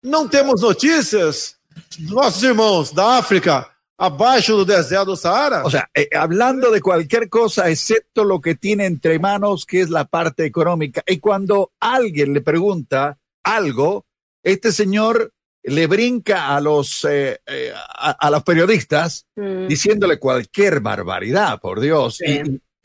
Não 0.02 0.28
temos 0.28 0.60
notícias 0.60 1.56
dos 1.98 2.10
nossos 2.10 2.43
irmãos 2.43 2.93
da 2.93 3.16
África 3.16 3.66
abaixo 3.97 4.55
do 4.55 4.66
deserto 4.66 5.12
do 5.12 5.16
Saara? 5.16 5.65
O 5.65 5.70
sea, 5.70 5.89
eh, 5.94 6.10
hablando 6.15 6.70
de 6.70 6.82
cualquier 6.82 7.31
cosa 7.31 7.70
excepto 7.70 8.23
lo 8.23 8.39
que 8.43 8.55
tiene 8.55 8.85
entre 8.85 9.19
manos, 9.19 9.65
que 9.65 9.81
es 9.81 9.89
la 9.89 10.05
parte 10.05 10.44
económica. 10.44 11.02
Y 11.06 11.20
cuando 11.20 11.73
alguien 11.81 12.35
le 12.35 12.43
pregunta 12.43 13.19
algo, 13.43 14.05
este 14.43 14.73
señor 14.73 15.32
le 15.68 15.86
brinca 15.86 16.54
a 16.56 16.60
los, 16.60 17.04
eh, 17.04 17.40
eh, 17.46 17.72
a, 17.76 18.10
a 18.10 18.30
los 18.30 18.42
periodistas 18.42 19.26
Mm. 19.36 19.66
diciéndole 19.68 20.18
cualquier 20.18 20.80
barbaridad, 20.80 21.60
por 21.60 21.80
Dios. 21.80 22.16
Sí. 22.16 22.42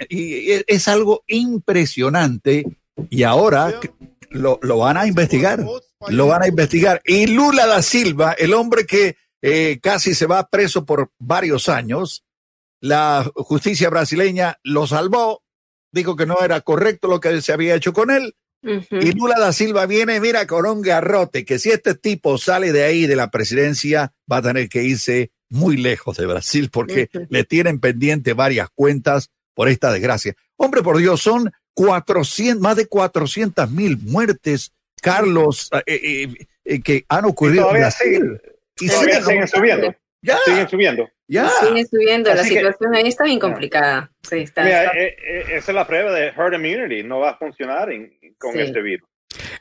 Y, 0.10 0.18
y- 0.20 0.56
y 0.58 0.64
es 0.68 0.88
algo 0.88 1.24
impresionante. 1.28 2.66
Y 3.10 3.24
ahora 3.24 3.80
lo, 4.30 4.60
lo 4.62 4.78
van 4.78 4.98
a 4.98 5.08
investigar. 5.08 5.66
Lo 6.10 6.28
van 6.28 6.44
a 6.44 6.48
investigar. 6.48 7.02
Y 7.06 7.28
Lula 7.28 7.66
da 7.66 7.82
Silva, 7.82 8.34
el 8.34 8.54
hombre 8.54 8.86
que 8.86 9.16
eh, 9.42 9.80
casi 9.82 10.14
se 10.16 10.26
va 10.26 10.48
preso 10.48 10.86
por 10.86 11.12
varios 11.20 11.68
años, 11.70 12.24
la 12.80 13.30
justicia 13.36 13.90
brasileña 13.90 14.58
lo 14.64 14.88
salvó, 14.88 15.44
dijo 15.92 16.16
que 16.16 16.26
no 16.26 16.38
era 16.42 16.62
correcto 16.62 17.08
lo 17.08 17.20
que 17.20 17.42
se 17.42 17.52
había 17.54 17.76
hecho 17.76 17.94
con 17.94 18.10
él. 18.12 18.36
Y 18.92 19.12
Lula 19.12 19.36
da 19.40 19.52
Silva 19.54 19.86
viene, 19.86 20.20
mira, 20.20 20.48
con 20.48 20.66
un 20.66 20.82
garrote, 20.82 21.44
que 21.46 21.60
si 21.60 21.70
este 21.72 21.96
tipo 21.96 22.38
sale 22.38 22.72
de 22.72 22.84
ahí, 22.84 23.06
de 23.08 23.16
la 23.16 23.30
presidencia, 23.30 24.14
va 24.32 24.38
a 24.38 24.42
tener 24.42 24.70
que 24.70 24.84
irse 24.84 25.32
muy 25.50 25.78
lejos 25.78 26.18
de 26.18 26.26
Brasil 26.26 26.70
porque 26.72 27.10
le 27.30 27.44
tienen 27.44 27.80
pendiente 27.80 28.34
varias 28.34 28.70
cuentas 28.74 29.30
por 29.54 29.70
esta 29.70 29.92
desgracia. 29.92 30.34
Hombre, 30.56 30.82
por 30.82 30.98
Dios, 30.98 31.22
son 31.22 31.52
400, 31.76 32.62
más 32.62 32.76
de 32.78 32.88
400 32.88 33.70
mil 33.70 33.98
muertes, 34.00 34.72
Carlos, 35.02 35.70
eh, 35.86 36.00
eh, 36.02 36.48
eh, 36.66 36.82
que 36.82 37.06
han 37.10 37.26
ocurrido 37.26 37.64
en 37.64 37.68
todavía 37.68 37.82
Brasil. 37.88 38.08
siguen- 38.14 38.42
Y 38.80 38.88
Todavía 38.88 39.14
siguen 39.22 39.26
siguen 39.28 39.48
subiendo. 39.48 39.96
Ya, 40.26 40.38
Siguen 40.46 40.70
subiendo. 40.70 41.10
ya. 41.28 41.50
Sigue 41.50 41.86
subiendo, 41.86 42.34
la 42.34 42.42
Así 42.42 42.50
que- 42.54 42.60
situación 42.62 42.96
ahí 42.96 43.08
está 43.10 43.26
bien 43.26 43.40
complicada. 43.40 44.10
Sí, 44.24 44.38
está, 44.40 44.64
Mira, 44.64 44.86
está- 44.86 44.98
eh, 44.98 45.16
eh, 45.22 45.44
esa 45.58 45.72
es 45.72 45.76
la 45.76 45.86
prueba 45.86 46.12
de 46.14 46.28
herd 46.30 46.54
immunity. 46.54 47.04
No 47.04 47.20
va 47.20 47.32
a 47.32 47.38
funcionar 47.38 47.92
en- 47.92 48.18
con 48.40 48.54
Sí. 48.54 48.62
este 48.62 48.82
virus. 48.82 49.08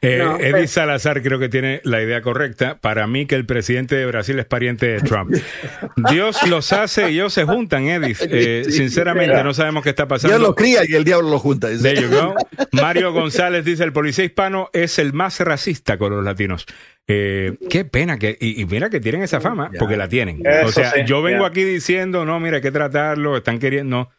Eh, 0.00 0.18
No, 0.18 0.38
Eddie 0.38 0.66
Salazar 0.66 1.22
creo 1.22 1.38
que 1.38 1.48
tiene 1.48 1.80
la 1.84 2.02
idea 2.02 2.20
correcta. 2.22 2.78
Para 2.80 3.06
mí 3.06 3.26
que 3.26 3.34
el 3.34 3.46
presidente 3.46 3.94
de 3.96 4.06
Brasil 4.06 4.38
es 4.38 4.46
pariente 4.46 4.86
de 4.86 5.00
Trump. 5.00 5.34
Dios 6.10 6.46
los 6.48 6.72
hace 6.72 7.10
y 7.10 7.14
ellos 7.14 7.32
se 7.32 7.44
juntan, 7.44 7.86
Eddie. 7.86 8.16
Eh, 8.34 8.64
sinceramente, 8.70 9.42
no 9.44 9.52
sabemos 9.54 9.82
qué 9.82 9.90
está 9.90 10.04
Dios 10.04 10.08
pasando. 10.22 10.38
lo 10.38 10.54
cría 10.54 10.82
y 10.88 10.94
el 10.94 11.04
diablo 11.04 11.28
lo 11.30 11.38
junta. 11.38 11.68
dice. 11.68 11.82
There 11.82 12.00
you 12.02 12.08
go. 12.08 12.34
Mario 12.72 13.12
González 13.12 13.64
dice, 13.64 13.84
el 13.84 13.92
policía 13.92 14.24
hispano 14.24 14.70
es 14.72 14.98
el 14.98 15.12
más 15.12 15.38
racista 15.40 15.98
con 15.98 16.12
los 16.14 16.24
latinos. 16.24 16.66
Eh, 17.08 17.54
qué 17.68 17.84
pena 17.84 18.18
que, 18.18 18.36
y, 18.40 18.60
y 18.60 18.64
mira 18.64 18.88
que 18.88 19.00
tienen 19.00 19.22
esa 19.22 19.40
fama, 19.40 19.70
porque 19.78 19.96
la 19.96 20.08
tienen. 20.08 20.40
Eso 20.46 20.66
o 20.66 20.72
sea, 20.72 20.92
sí, 20.92 21.00
yo 21.04 21.20
vengo 21.20 21.44
aquí 21.44 21.62
diciendo, 21.64 22.24
no, 22.24 22.38
mira, 22.40 22.56
hay 22.56 22.62
que 22.62 22.70
tratarlo, 22.70 23.36
están 23.36 23.58
queriendo, 23.58 23.96
no. 23.96 24.10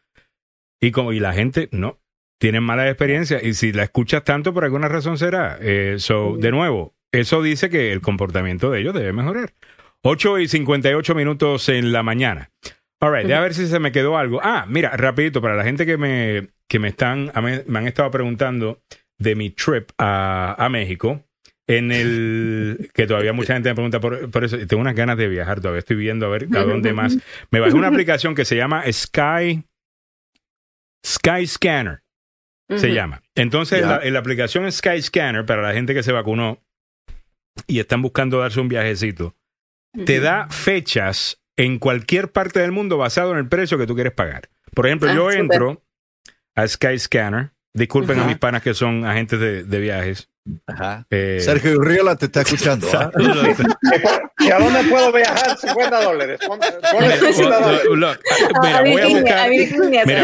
Y, 0.81 0.91
como, 0.91 1.13
y 1.13 1.19
la 1.19 1.31
gente, 1.33 1.69
no, 1.71 1.99
tienen 2.39 2.63
malas 2.63 2.87
experiencias. 2.87 3.43
Y 3.43 3.53
si 3.53 3.71
la 3.71 3.83
escuchas 3.83 4.23
tanto, 4.23 4.53
por 4.53 4.63
alguna 4.63 4.87
razón 4.87 5.17
será. 5.17 5.57
Eh, 5.61 5.95
so, 5.99 6.37
de 6.37 6.51
nuevo, 6.51 6.93
eso 7.11 7.41
dice 7.41 7.69
que 7.69 7.91
el 7.91 8.01
comportamiento 8.01 8.71
de 8.71 8.81
ellos 8.81 8.93
debe 8.93 9.13
mejorar. 9.13 9.53
8 10.01 10.39
y 10.39 10.47
58 10.47 11.15
minutos 11.15 11.69
en 11.69 11.91
la 11.91 12.03
mañana. 12.03 12.49
All 12.99 13.13
right, 13.13 13.29
a 13.31 13.41
ver 13.41 13.53
si 13.53 13.67
se 13.67 13.79
me 13.79 13.91
quedó 13.91 14.17
algo. 14.17 14.39
Ah, 14.43 14.65
mira, 14.67 14.89
rapidito, 14.95 15.41
para 15.41 15.55
la 15.55 15.63
gente 15.63 15.85
que 15.85 15.97
me, 15.97 16.49
que 16.69 16.79
me 16.79 16.89
están, 16.89 17.31
me, 17.67 17.79
han 17.79 17.87
estado 17.87 18.09
preguntando 18.11 18.81
de 19.17 19.35
mi 19.35 19.49
trip 19.49 19.89
a, 19.97 20.55
a 20.57 20.69
México, 20.69 21.23
en 21.67 21.91
el 21.91 22.89
que 22.93 23.07
todavía 23.07 23.33
mucha 23.33 23.53
gente 23.53 23.69
me 23.69 23.75
pregunta 23.75 23.99
por, 23.99 24.29
por 24.31 24.43
eso, 24.43 24.57
tengo 24.67 24.81
unas 24.81 24.95
ganas 24.95 25.17
de 25.17 25.27
viajar, 25.27 25.59
todavía 25.59 25.79
estoy 25.79 25.97
viendo 25.97 26.25
a 26.25 26.29
ver 26.29 26.47
a 26.55 26.63
dónde 26.63 26.93
más. 26.93 27.17
Me 27.51 27.59
bajé 27.59 27.73
una 27.73 27.87
aplicación 27.87 28.35
que 28.35 28.45
se 28.45 28.55
llama 28.55 28.83
Sky, 28.91 29.63
Sky 31.05 31.47
Scanner 31.47 32.02
se 32.79 32.93
llama. 32.93 33.21
Entonces, 33.35 33.81
la, 33.85 33.99
en 34.03 34.13
la 34.13 34.19
aplicación 34.19 34.71
Skyscanner, 34.71 35.45
para 35.45 35.61
la 35.61 35.73
gente 35.73 35.93
que 35.93 36.03
se 36.03 36.11
vacunó 36.11 36.61
y 37.67 37.79
están 37.79 38.01
buscando 38.01 38.39
darse 38.39 38.59
un 38.59 38.67
viajecito, 38.67 39.35
te 40.05 40.19
da 40.19 40.47
fechas 40.49 41.41
en 41.55 41.77
cualquier 41.79 42.31
parte 42.31 42.59
del 42.59 42.71
mundo 42.71 42.97
basado 42.97 43.31
en 43.31 43.37
el 43.37 43.47
precio 43.47 43.77
que 43.77 43.85
tú 43.85 43.95
quieres 43.95 44.13
pagar. 44.13 44.49
Por 44.73 44.87
ejemplo, 44.87 45.09
Ah, 45.09 45.13
yo 45.15 45.31
entro 45.31 45.83
a 46.55 46.67
Skyscanner, 46.67 47.51
disculpen 47.73 48.19
a 48.19 48.25
mis 48.25 48.37
panas 48.37 48.63
que 48.63 48.73
son 48.73 49.05
agentes 49.05 49.39
de, 49.39 49.63
de 49.63 49.79
viajes. 49.79 50.29
Ajá. 50.67 51.05
Eh, 51.09 51.39
Sergio 51.39 51.77
Urriola 51.79 52.15
te 52.17 52.25
está 52.25 52.41
escuchando. 52.41 52.87
¿ah? 52.93 53.09
¿Y 54.39 54.51
a 54.51 54.59
dónde 54.59 54.83
puedo 54.89 55.11
viajar? 55.11 55.57
50 55.57 56.03
dólares. 56.03 56.39
Ponle 56.45 56.67
Mira, 56.99 57.33
50 57.33 57.59
dólares. 57.59 57.85
look, 57.85 57.97
look, 57.97 58.19
mira, 58.61 58.79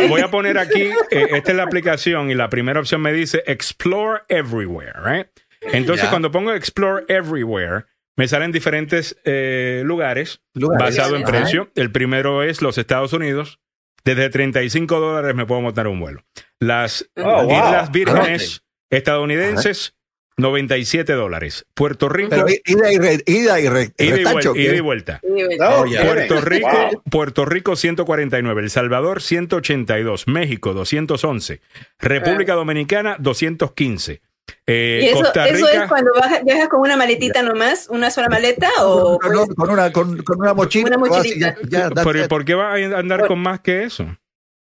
A 0.04 0.08
voy 0.08 0.22
a 0.22 0.30
poner 0.30 0.58
aquí, 0.58 0.90
eh, 1.12 1.28
esta 1.32 1.52
es 1.52 1.58
la 1.58 1.64
aplicación 1.64 2.30
y 2.32 2.36
la 2.36 2.50
primera 2.50 2.80
opción 2.80 3.02
me 3.02 3.14
dice 3.14 3.44
Explore 3.48 4.24
Everywhere, 4.28 4.94
right? 5.04 5.28
Entonces, 5.62 6.08
cuando 6.10 6.32
pongo 6.32 6.52
Explore 6.54 7.06
Everywhere, 7.08 7.86
me 8.18 8.28
salen 8.28 8.52
diferentes 8.52 9.18
eh, 9.24 9.82
lugares, 9.86 10.41
Lugares. 10.54 10.98
basado 10.98 11.16
en 11.16 11.24
Ajá. 11.24 11.32
precio. 11.32 11.72
El 11.76 11.91
primero 11.91 12.44
es 12.44 12.62
los 12.62 12.78
Estados 12.78 13.14
Unidos. 13.14 13.60
Desde 14.06 14.30
35 14.30 15.00
dólares 15.00 15.36
me 15.36 15.46
puedo 15.46 15.62
montar 15.62 15.88
un 15.88 16.00
vuelo. 16.00 16.24
Las 16.60 17.10
Oh, 17.18 17.44
wow. 17.44 17.52
Islas 17.52 17.91
Vírgenes 17.91 18.64
estadounidenses, 18.90 19.96
97 20.40 21.14
dólares. 21.14 21.66
Puerto 21.74 22.10
Rico, 22.10 22.30
Pero 22.32 22.45
ida 22.48 22.91
y, 22.91 22.98
re- 22.98 23.24
ida 23.26 23.60
y, 23.60 23.68
re- 23.70 23.91
ida 23.98 24.18
y 24.20 24.24
vuelta. 24.24 24.52
ida 24.56 24.76
y 24.76 24.80
vuelta. 24.80 25.22
No, 25.24 25.68
Oh. 25.82 25.86
Puerto. 25.86 26.41
Rico, 26.41 26.68
Wow. 26.70 27.02
Puerto 27.10 27.45
Rico 27.45 27.76
149, 27.76 28.61
El 28.61 28.70
Salvador 28.70 29.22
182, 29.22 30.28
México 30.28 30.74
211, 30.74 31.61
República 31.99 32.53
Dominicana 32.53 33.16
215. 33.20 34.22
Eh, 34.66 35.02
¿Y 35.03 35.06
eso, 35.10 35.20
Costa 35.22 35.48
eso 35.48 35.68
Rica, 35.68 35.84
es 35.84 35.90
cuando 35.90 36.11
baja- 36.14 36.41
viajas 36.44 36.68
con 36.70 36.82
una 36.82 36.98
maletita 36.98 37.44
nomás? 37.44 37.88
¿Una 37.90 38.10
sola 38.10 38.30
maleta? 38.30 38.70
¿O 38.80 39.20
No, 39.22 39.30
no, 39.30 39.48
con, 39.56 39.70
una, 39.70 39.91
con, 39.91 40.24
con 40.24 40.40
una 40.40 40.53
mochila. 40.56 40.88
Una 40.88 40.98
vas 40.98 41.10
y 41.10 41.30
mochilita. 41.30 41.56
ya- 41.64 41.70
ya, 41.70 41.90
that's 41.90 42.28
¿por, 42.28 42.45
qué 42.45 42.56
va 42.56 42.72
a 42.74 42.76
andar 42.99 43.20
Por- 43.20 43.28
con 43.30 43.40
más 43.40 43.60
que 43.60 43.84
eso? 43.84 44.07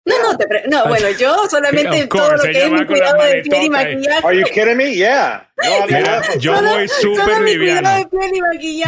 No, 0.07 0.15
no, 0.23 0.37
te 0.37 0.47
pre- 0.47 0.65
no, 0.69 0.87
bueno, 0.87 1.09
yo 1.19 1.35
solamente 1.51 2.07
todo 2.09 2.37
lo 2.37 2.43
que 2.43 2.51
es 2.65 2.71
mi 2.71 2.85
cuidado 2.85 3.23
de 3.23 3.41
piel 3.43 3.63
y 3.65 3.71
maquillaje. 3.71 4.27
Are 4.27 4.37
you 4.39 4.45
kidding 4.53 4.77
me? 4.77 4.95
Yeah. 4.95 5.49
No, 5.57 5.87
Mira, 5.87 6.21
yo 6.39 6.57
Solo- 6.57 6.71
voy 6.73 6.89
súper 6.89 7.41
liviano. 7.41 8.11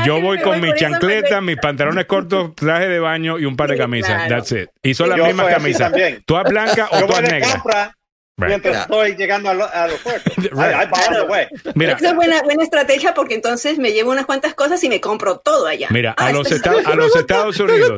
Yo 0.04 0.20
voy 0.20 0.40
con 0.40 0.60
mis 0.60 0.74
chancletas, 0.74 1.42
mis 1.42 1.56
pantalones 1.56 2.04
cortos, 2.06 2.54
traje 2.54 2.88
de 2.88 2.98
baño 2.98 3.38
y 3.38 3.44
un 3.46 3.56
par 3.56 3.68
de 3.70 3.76
Sí, 3.76 3.80
camisas. 3.80 4.10
claro. 4.26 4.28
That's 4.36 4.52
it. 4.52 4.68
Y 4.82 4.94
son 4.94 5.08
las 5.08 5.18
Yo 5.18 5.24
mismas 5.26 5.48
camisas. 5.48 5.80
también. 5.90 6.22
¿Todas 6.26 6.44
blancas 6.44 6.88
o 6.92 7.06
de 7.06 7.22
negras? 7.22 7.52
compra 7.54 7.95
Right. 8.38 8.48
mientras 8.50 8.82
estoy 8.82 9.16
llegando 9.16 9.48
al 9.48 9.62
aeropuerto. 9.62 10.30
The 10.36 10.48
way. 11.26 11.46
Mira, 11.74 11.92
Esa 11.94 12.08
es 12.10 12.14
buena, 12.14 12.42
buena 12.42 12.62
estrategia 12.64 13.14
porque 13.14 13.34
entonces 13.34 13.78
me 13.78 13.92
llevo 13.92 14.10
unas 14.10 14.26
cuantas 14.26 14.52
cosas 14.54 14.82
y 14.84 14.90
me 14.90 15.00
compro 15.00 15.38
todo 15.38 15.66
allá. 15.66 15.88
Mira, 15.90 16.14
Ah, 16.18 16.26
a 16.26 16.32
los, 16.32 16.50
esta- 16.52 16.70
a 16.70 16.94
los 16.94 17.16
Estados 17.16 17.58
Unidos. 17.58 17.92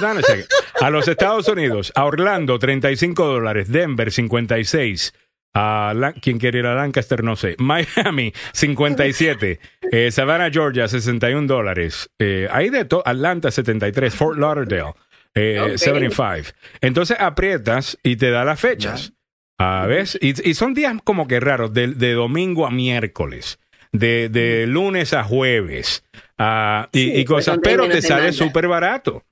dan 0.00 0.16
a 0.16 0.22
a. 0.22 0.46
A 0.80 0.88
los 0.90 1.06
Estados 1.08 1.46
Unidos, 1.48 1.92
a 1.94 2.06
Orlando, 2.06 2.58
35 2.58 3.26
dólares. 3.26 3.70
Denver, 3.70 4.10
56. 4.10 5.12
A 5.54 5.92
¿Quién 6.22 6.38
quiere 6.38 6.60
ir 6.60 6.66
a 6.66 6.74
Lancaster? 6.74 7.22
No 7.22 7.36
sé. 7.36 7.56
Miami, 7.58 8.32
57. 8.54 9.60
Eh, 9.90 10.10
Savannah, 10.10 10.50
Georgia, 10.50 10.88
61 10.88 11.46
dólares. 11.46 12.08
Eh, 12.18 12.48
ahí 12.50 12.70
de 12.70 12.86
todo. 12.86 13.02
Atlanta, 13.04 13.50
73. 13.50 14.14
Fort 14.14 14.38
Lauderdale, 14.38 14.94
eh, 15.34 15.60
Ok. 15.72 15.76
75. 15.78 16.50
Entonces 16.80 17.16
aprietas 17.20 17.98
y 18.02 18.16
te 18.16 18.30
da 18.30 18.44
las 18.44 18.60
fechas. 18.60 19.12
A 19.58 19.86
ver, 19.86 20.06
y, 20.20 20.50
y 20.50 20.54
son 20.54 20.74
días 20.74 20.96
como 21.04 21.28
que 21.28 21.38
raros, 21.38 21.72
de, 21.72 21.88
de 21.88 22.12
domingo 22.14 22.66
a 22.66 22.70
miércoles, 22.70 23.60
de, 23.92 24.28
de 24.28 24.66
lunes 24.66 25.12
a 25.12 25.22
jueves, 25.22 26.04
ah, 26.38 26.88
y, 26.90 26.98
Sí, 26.98 27.10
y 27.10 27.24
pues 27.24 27.46
cosas, 27.46 27.58
pero 27.62 27.88
te 27.88 28.02
sale 28.02 28.22
demanda. 28.22 28.32
súper 28.44 28.66
barato. 28.66 29.24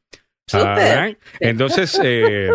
Entonces, 1.41 1.99
eh, 2.03 2.51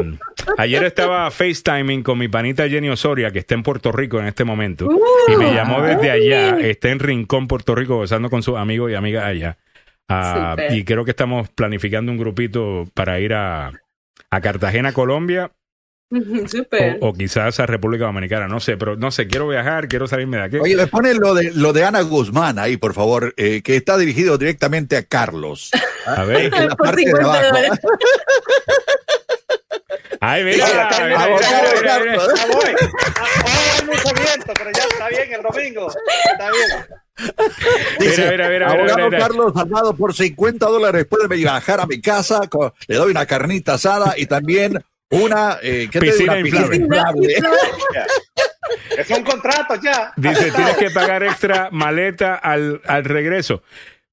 ayer 0.58 0.84
estaba 0.84 1.30
FaceTiming 1.32 2.04
con 2.04 2.18
mi 2.18 2.28
panita 2.28 2.68
Jenny 2.70 2.90
Osoria, 2.90 3.32
que 3.32 3.40
está 3.40 3.56
en 3.56 3.64
Puerto 3.64 3.92
Rico 3.92 4.20
en 4.20 4.28
este 4.28 4.44
momento, 4.44 4.88
y 5.28 5.36
me 5.36 5.54
llamó 5.54 5.82
desde 5.82 6.12
allá, 6.12 6.58
está 6.60 6.90
en 6.90 7.00
Rincón, 7.00 7.48
Puerto 7.48 7.74
Rico, 7.76 7.96
gozando 7.98 8.30
con 8.30 8.44
sus 8.44 8.58
amigos 8.58 8.92
y 8.92 8.96
amigas 8.96 9.24
allá. 9.26 9.58
Ah, 10.08 10.56
y 10.70 10.84
creo 10.84 11.04
que 11.06 11.12
estamos 11.12 11.50
planificando 11.50 12.12
un 12.12 12.18
grupito 12.18 12.86
para 12.94 13.20
ir 13.20 13.34
a, 13.34 13.72
a 14.30 14.42
Cartagena, 14.42 14.94
Colombia, 14.94 15.52
o, 16.12 17.08
o 17.10 17.14
quizás 17.14 17.60
a 17.60 17.66
República 17.66 18.06
Dominicana, 18.06 18.48
no 18.48 18.60
sé, 18.60 18.78
pero 18.78 18.96
no 18.96 19.10
sé, 19.10 19.28
quiero 19.28 19.48
viajar, 19.48 19.88
quiero 19.88 20.08
salirme 20.08 20.38
de 20.38 20.44
aquí. 20.44 20.58
Oye, 20.58 20.76
le 20.76 20.86
ponen 20.88 21.20
lo 21.20 21.34
de, 21.34 21.52
lo 21.54 21.74
de 21.74 21.84
Ana 21.84 22.02
Guzmán 22.02 22.60
ahí, 22.60 22.78
por 22.78 22.94
favor, 22.94 23.34
eh, 23.38 23.64
que 23.64 23.76
está 23.76 23.98
dirigido 23.98 24.38
directamente 24.38 24.96
a 24.98 25.04
Carlos. 25.04 25.72
A 26.06 26.24
ver. 26.24 26.54
En 26.54 26.70
la 26.70 26.76
Por 26.76 26.86
parte 26.86 27.02
de 27.02 27.08
50 27.08 27.26
abajo. 27.28 27.48
dólares. 27.56 27.80
Ay, 30.22 30.44
mira, 30.44 30.66
mira, 30.68 30.88
mira, 30.90 31.28
mira, 31.28 31.40
mira, 31.82 32.00
mira. 32.00 32.18
voy. 32.54 32.76
Ah, 33.20 33.78
hay 33.80 33.86
mucho 33.86 34.14
viento, 34.16 34.54
pero 34.58 34.72
ya 34.72 34.84
está 34.84 35.10
bien 35.10 35.34
el 35.34 35.42
domingo. 35.42 35.88
Está 36.32 36.52
bien. 36.52 36.86
Dice, 38.00 38.30
Mira, 38.30 38.32
mira, 38.32 38.50
mira, 38.50 38.68
abogado 38.72 38.96
mira, 38.96 39.06
mira. 39.10 39.20
Carlos 39.20 39.54
Salvado, 39.54 39.96
por 39.96 40.14
50 40.14 40.66
dólares 40.66 41.06
puede 41.06 41.28
viajar 41.28 41.80
a 41.80 41.86
mi 41.86 42.02
casa, 42.02 42.42
le 42.88 42.96
doy 42.96 43.12
una 43.12 43.26
carnita 43.26 43.76
asada 43.76 44.16
y 44.18 44.26
también 44.26 44.84
una, 45.12 45.58
eh, 45.62 45.88
¿qué 45.92 46.00
te 46.00 46.06
digo? 46.18 46.18
Piscina 46.18 46.34
Una 46.34 46.44
piscina 46.44 46.76
inflable. 46.76 47.34
inflable. 47.34 47.60
Es 48.98 49.10
un 49.12 49.24
contrato 49.24 49.76
ya. 49.82 50.12
Dice, 50.16 50.52
tienes 50.52 50.76
que 50.78 50.90
pagar 50.90 51.22
extra 51.24 51.70
maleta 51.72 52.36
al, 52.36 52.82
al 52.88 53.04
regreso. 53.04 53.62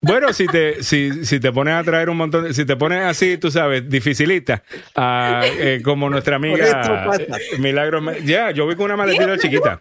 Bueno, 0.00 0.32
si 0.32 0.46
te, 0.46 0.82
si, 0.82 1.24
si 1.24 1.40
te 1.40 1.52
pones 1.52 1.74
a 1.74 1.82
traer 1.84 2.10
un 2.10 2.16
montón, 2.18 2.44
de- 2.44 2.52
si 2.54 2.64
te 2.66 2.76
pones 2.76 3.02
así, 3.04 3.38
tú 3.38 3.50
sabes, 3.50 3.88
dificilita, 3.88 4.62
eh, 4.96 5.80
como 5.84 6.10
nuestra 6.10 6.36
amiga 6.36 6.64
esto 6.64 6.92
pasa. 7.06 7.38
Milagro, 7.58 8.02
Ma- 8.02 8.18
ya, 8.18 8.50
yo 8.50 8.64
voy 8.66 8.74
con 8.76 8.86
una 8.86 8.96
maletita 8.96 9.38
chiquita. 9.38 9.80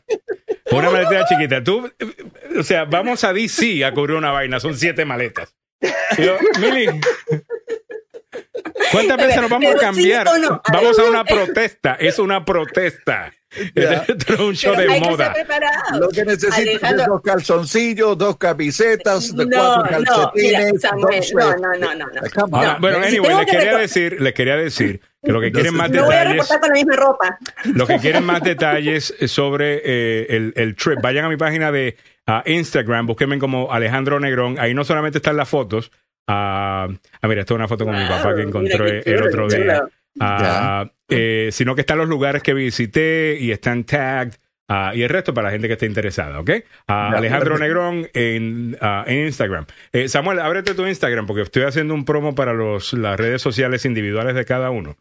Una 0.72 0.90
maletita 0.90 1.26
chiquita. 1.28 1.64
Tú, 1.64 1.92
o 2.58 2.64
sea, 2.64 2.86
vamos 2.86 3.24
a 3.24 3.34
DC 3.34 3.84
a 3.86 3.94
cubrir 3.94 4.18
una 4.18 4.32
vaina, 4.32 4.60
son 4.60 4.78
siete 4.78 5.06
maletas. 5.06 5.56
Yo, 6.18 6.38
Mili, 6.60 6.88
¿cuántas 8.92 9.18
veces 9.18 9.42
nos 9.42 9.50
vamos 9.50 9.76
a 9.76 9.78
cambiar? 9.78 10.28
no. 10.40 10.62
Vamos 10.72 11.00
a 11.00 11.04
una 11.04 11.24
protesta, 11.24 11.96
es 12.00 12.20
una 12.20 12.44
protesta. 12.46 13.32
Es 13.54 14.40
un 14.40 14.54
show 14.56 14.72
Pero 14.78 14.88
de 14.88 14.94
hay 14.94 15.02
que 15.02 15.10
moda. 15.10 15.34
preparado. 15.34 16.00
Lo 16.00 16.08
que 16.08 16.24
necesitas 16.24 16.58
es 16.90 17.06
dos 17.06 17.22
calzoncillos, 17.22 18.18
dos 18.18 18.38
camisetas, 18.38 19.34
No, 19.34 19.44
cuatro 19.46 20.00
no, 20.00 20.06
calcetines. 20.32 20.72
mira, 20.72 20.80
Samuel, 20.80 21.20
dos, 21.20 21.34
no, 21.34 21.58
no, 21.58 21.78
no, 21.78 21.94
no, 21.96 22.06
no. 22.06 22.58
Ah, 22.58 22.78
bueno, 22.80 23.00
anyway, 23.00 23.36
les 23.36 23.46
que 23.48 23.52
quería 23.58 23.78
decir, 23.78 24.22
les 24.22 24.34
quería 24.34 24.56
decir 24.56 25.02
que 25.22 25.32
lo 25.34 25.42
que 25.42 25.52
quieren 25.52 25.76
más 25.76 25.92
No 25.92 26.06
voy 26.06 26.16
a 26.16 26.20
detalles, 26.20 26.32
reportar 26.50 26.60
con 26.62 26.70
la 26.70 26.74
misma 26.76 26.96
ropa. 26.96 27.38
lo 27.74 27.88
que 27.88 27.98
quieren 28.00 28.24
más 28.24 28.42
detalles 28.42 29.14
sobre 29.28 29.82
eh, 29.84 30.28
el, 30.30 30.54
el 30.56 30.74
trip, 30.78 31.02
vayan 31.02 31.26
a 31.26 31.30
mi 31.30 31.36
página 31.36 31.74
de 31.74 31.98
Instagram, 32.46 33.06
búsquenme 33.08 33.38
como 33.38 33.74
Alejandro 33.74 34.18
Negrón, 34.22 34.60
ahí 34.60 34.74
no 34.74 34.86
solamente 34.86 35.18
están 35.18 35.36
las 35.36 35.50
fotos, 35.50 35.92
ah, 36.28 36.88
ah, 37.22 37.28
mira, 37.28 37.42
esta 37.42 37.54
es 37.54 37.56
una 37.56 37.68
foto 37.68 37.86
con 37.86 37.98
mi 37.98 38.06
papá 38.08 38.36
que 38.36 38.42
encontré 38.42 39.00
el 39.00 39.04
chulo, 39.04 39.28
otro 39.28 39.48
día. 39.50 39.84
Ah, 40.20 40.92
eh, 41.10 41.50
sino 41.52 41.76
que 41.76 41.82
están 41.82 41.98
los 41.98 42.08
lugares 42.10 42.44
que 42.44 42.54
visité 42.54 43.38
y 43.40 43.52
están 43.52 43.84
tagged. 43.84 44.34
ah, 44.68 44.92
y 44.96 45.04
el 45.04 45.10
resto 45.10 45.34
para 45.34 45.48
la 45.48 45.52
gente 45.52 45.68
que 45.68 45.74
esté 45.74 45.86
interesada, 45.86 46.40
¿ok? 46.40 46.52
Ah. 46.88 47.12
Alejandro 47.16 47.58
Negrón 47.58 48.08
en, 48.14 48.78
ah, 48.82 49.04
en 49.08 49.26
Instagram. 49.28 49.66
Eh, 49.92 50.08
Samuel, 50.08 50.40
ábrete 50.40 50.74
tu 50.74 50.86
Instagram 50.86 51.28
porque 51.28 51.42
estoy 51.44 51.64
haciendo 51.64 51.94
un 51.94 52.06
promo 52.06 52.36
para 52.36 52.54
los, 52.54 52.94
las 52.94 53.20
redes 53.20 53.42
sociales 53.42 53.86
individuales 53.86 54.36
de 54.36 54.46
cada 54.46 54.70
uno. 54.70 54.96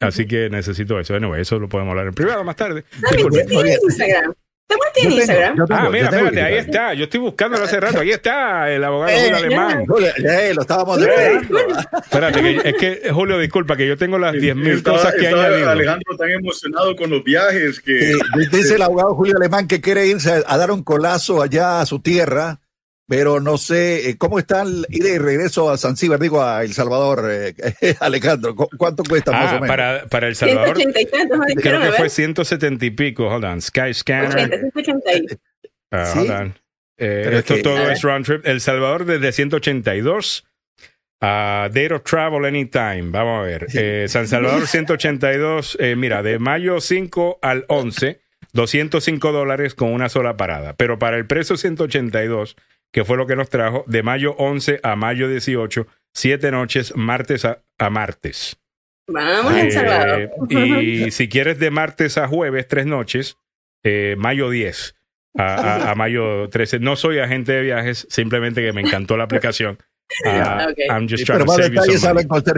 Así 0.00 0.26
que 0.26 0.48
necesito 0.48 0.98
eso. 0.98 1.14
Anyway, 1.14 1.42
eso 1.42 1.58
lo 1.58 1.68
podemos 1.68 1.92
hablar 1.92 2.06
en 2.06 2.14
privado 2.14 2.42
más 2.44 2.56
tarde. 2.56 2.84
Samuel, 2.90 3.16
Disculpe. 3.16 3.42
¿tú 3.42 3.48
tienes 3.48 3.80
Instagram? 3.82 4.34
Samuel 4.68 4.88
tiene 4.94 5.08
tengo, 5.10 5.20
Instagram. 5.20 5.54
tengo, 5.66 5.80
Ah, 5.80 5.90
mira, 5.90 6.04
espérate, 6.06 6.42
ahí 6.42 6.54
está. 6.56 6.94
Yo 6.94 7.04
estoy 7.04 7.20
buscándolo 7.20 7.64
hace 7.64 7.78
rato. 7.80 8.00
Ahí 8.00 8.10
está 8.10 8.70
el 8.70 8.82
abogado 8.82 9.12
Eh, 9.12 9.20
Julio 9.24 9.36
Alemán. 9.36 9.86
Julio, 9.86 10.08
eh, 10.16 10.52
lo 10.54 10.62
estábamos. 10.62 10.98
Espérate, 11.02 12.40
que- 12.42 12.68
es 12.70 12.74
que, 12.76 13.10
Julio, 13.12 13.38
disculpa, 13.38 13.76
que 13.76 13.86
yo 13.86 13.96
tengo 13.96 14.18
las 14.18 14.32
10.000 14.34 14.78
Estaba- 14.78 14.96
cosas 14.98 15.14
que 15.14 15.24
estaba 15.26 15.44
añadido. 15.46 15.70
Alejandro 15.70 16.16
tan 16.16 16.30
emocionado 16.30 16.96
con 16.96 17.10
los 17.10 17.22
viajes 17.24 17.80
que 17.80 18.12
Sí, 18.14 18.18
dice 18.50 18.74
el 18.76 18.82
abogado 18.82 19.14
Julio 19.14 19.36
Alemán 19.36 19.66
que 19.68 19.80
quiere 19.80 20.06
irse 20.06 20.30
a, 20.32 20.42
a 20.46 20.56
dar 20.56 20.70
un 20.70 20.82
colazo 20.82 21.42
allá 21.42 21.80
a 21.80 21.86
su 21.86 22.00
tierra, 22.00 22.60
pero 23.06 23.40
no 23.40 23.58
sé 23.58 24.08
eh, 24.10 24.16
cómo 24.18 24.38
está 24.38 24.62
el 24.62 24.86
ida 24.88 25.08
y 25.10 25.18
regreso 25.18 25.70
a 25.70 25.76
Zanzíbar, 25.76 26.18
digo 26.18 26.42
a 26.42 26.62
El 26.64 26.72
Salvador, 26.72 27.28
eh, 27.30 27.54
Alejandro. 28.00 28.54
¿cu- 28.54 28.68
¿Cuánto 28.78 29.02
cuesta 29.04 29.32
más 29.32 29.44
Ah, 29.52 29.56
o 29.56 29.60
menos? 29.60 29.68
para, 29.68 30.06
para 30.06 30.28
El 30.28 30.36
Salvador, 30.36 30.76
180 30.76 31.00
y 31.00 31.06
tantos, 31.06 31.38
¿no? 31.38 31.44
creo 31.60 31.80
que 31.80 31.86
a 31.88 31.92
fue 31.92 32.02
ver. 32.02 32.10
170 32.10 32.84
y 32.86 32.90
pico. 32.90 33.26
Hold 33.28 33.44
on. 33.44 33.60
Sky 33.62 33.80
80, 33.80 33.94
Scanner. 33.94 34.60
180 34.74 35.12
y- 35.14 35.26
Ah, 35.90 36.06
Sí. 36.12 36.18
hold 36.20 36.30
on. 36.30 36.58
Eh, 36.96 37.30
esto 37.34 37.54
que- 37.56 37.62
todo 37.62 37.74
ver. 37.76 37.92
es 37.92 38.02
round 38.02 38.24
trip. 38.24 38.46
El 38.46 38.60
Salvador 38.60 39.04
desde 39.04 39.32
182. 39.32 40.46
Ah, 41.20 41.68
date 41.70 41.94
of 41.94 42.02
travel 42.04 42.44
anytime. 42.44 43.10
Vamos 43.10 43.40
a 43.40 43.42
ver. 43.42 43.66
Eh, 43.74 44.06
San 44.08 44.26
Salvador 44.28 44.66
182. 44.66 45.76
eh, 45.80 45.96
mira, 45.96 46.22
de 46.22 46.38
mayo 46.38 46.80
5 46.80 47.38
al 47.42 47.64
11, 47.68 48.20
205 48.52 49.32
dólares 49.32 49.74
con 49.74 49.92
una 49.92 50.08
sola 50.08 50.36
parada. 50.36 50.74
Pero 50.74 50.98
para 50.98 51.16
el 51.16 51.26
precio 51.26 51.56
182, 51.56 52.56
que 52.94 53.04
fue 53.04 53.16
lo 53.16 53.26
que 53.26 53.34
nos 53.34 53.50
trajo, 53.50 53.84
de 53.88 54.04
mayo 54.04 54.36
11 54.38 54.78
a 54.84 54.94
mayo 54.94 55.28
18, 55.28 55.86
siete 56.14 56.52
noches, 56.52 56.94
martes 56.96 57.44
a, 57.44 57.58
a 57.76 57.90
martes. 57.90 58.56
Vamos 59.08 59.52
Eh, 59.52 60.30
y 60.48 61.10
si 61.10 61.28
quieres 61.28 61.58
de 61.58 61.70
martes 61.72 62.16
a 62.16 62.28
jueves, 62.28 62.68
tres 62.68 62.86
noches, 62.86 63.36
eh, 63.82 64.14
mayo 64.16 64.48
10 64.48 64.94
a, 65.36 65.42
a- 65.54 65.90
a 65.90 65.94
mayo 65.96 66.48
13. 66.48 66.78
No 66.78 66.94
soy 66.94 67.18
agente 67.18 67.50
de 67.52 67.62
viajes, 67.62 68.06
simplemente 68.08 68.62
que 68.62 68.72
me 68.72 68.80
encantó 68.82 69.16
la 69.16 69.24
aplicación. 69.24 69.76
Ah, 70.26 70.66
Ok. 70.70 70.78
I'm 70.90 71.08
just 71.08 71.24
trying 71.24 71.38
pero 71.46 71.46
you 71.66 71.80
detalles 71.80 72.04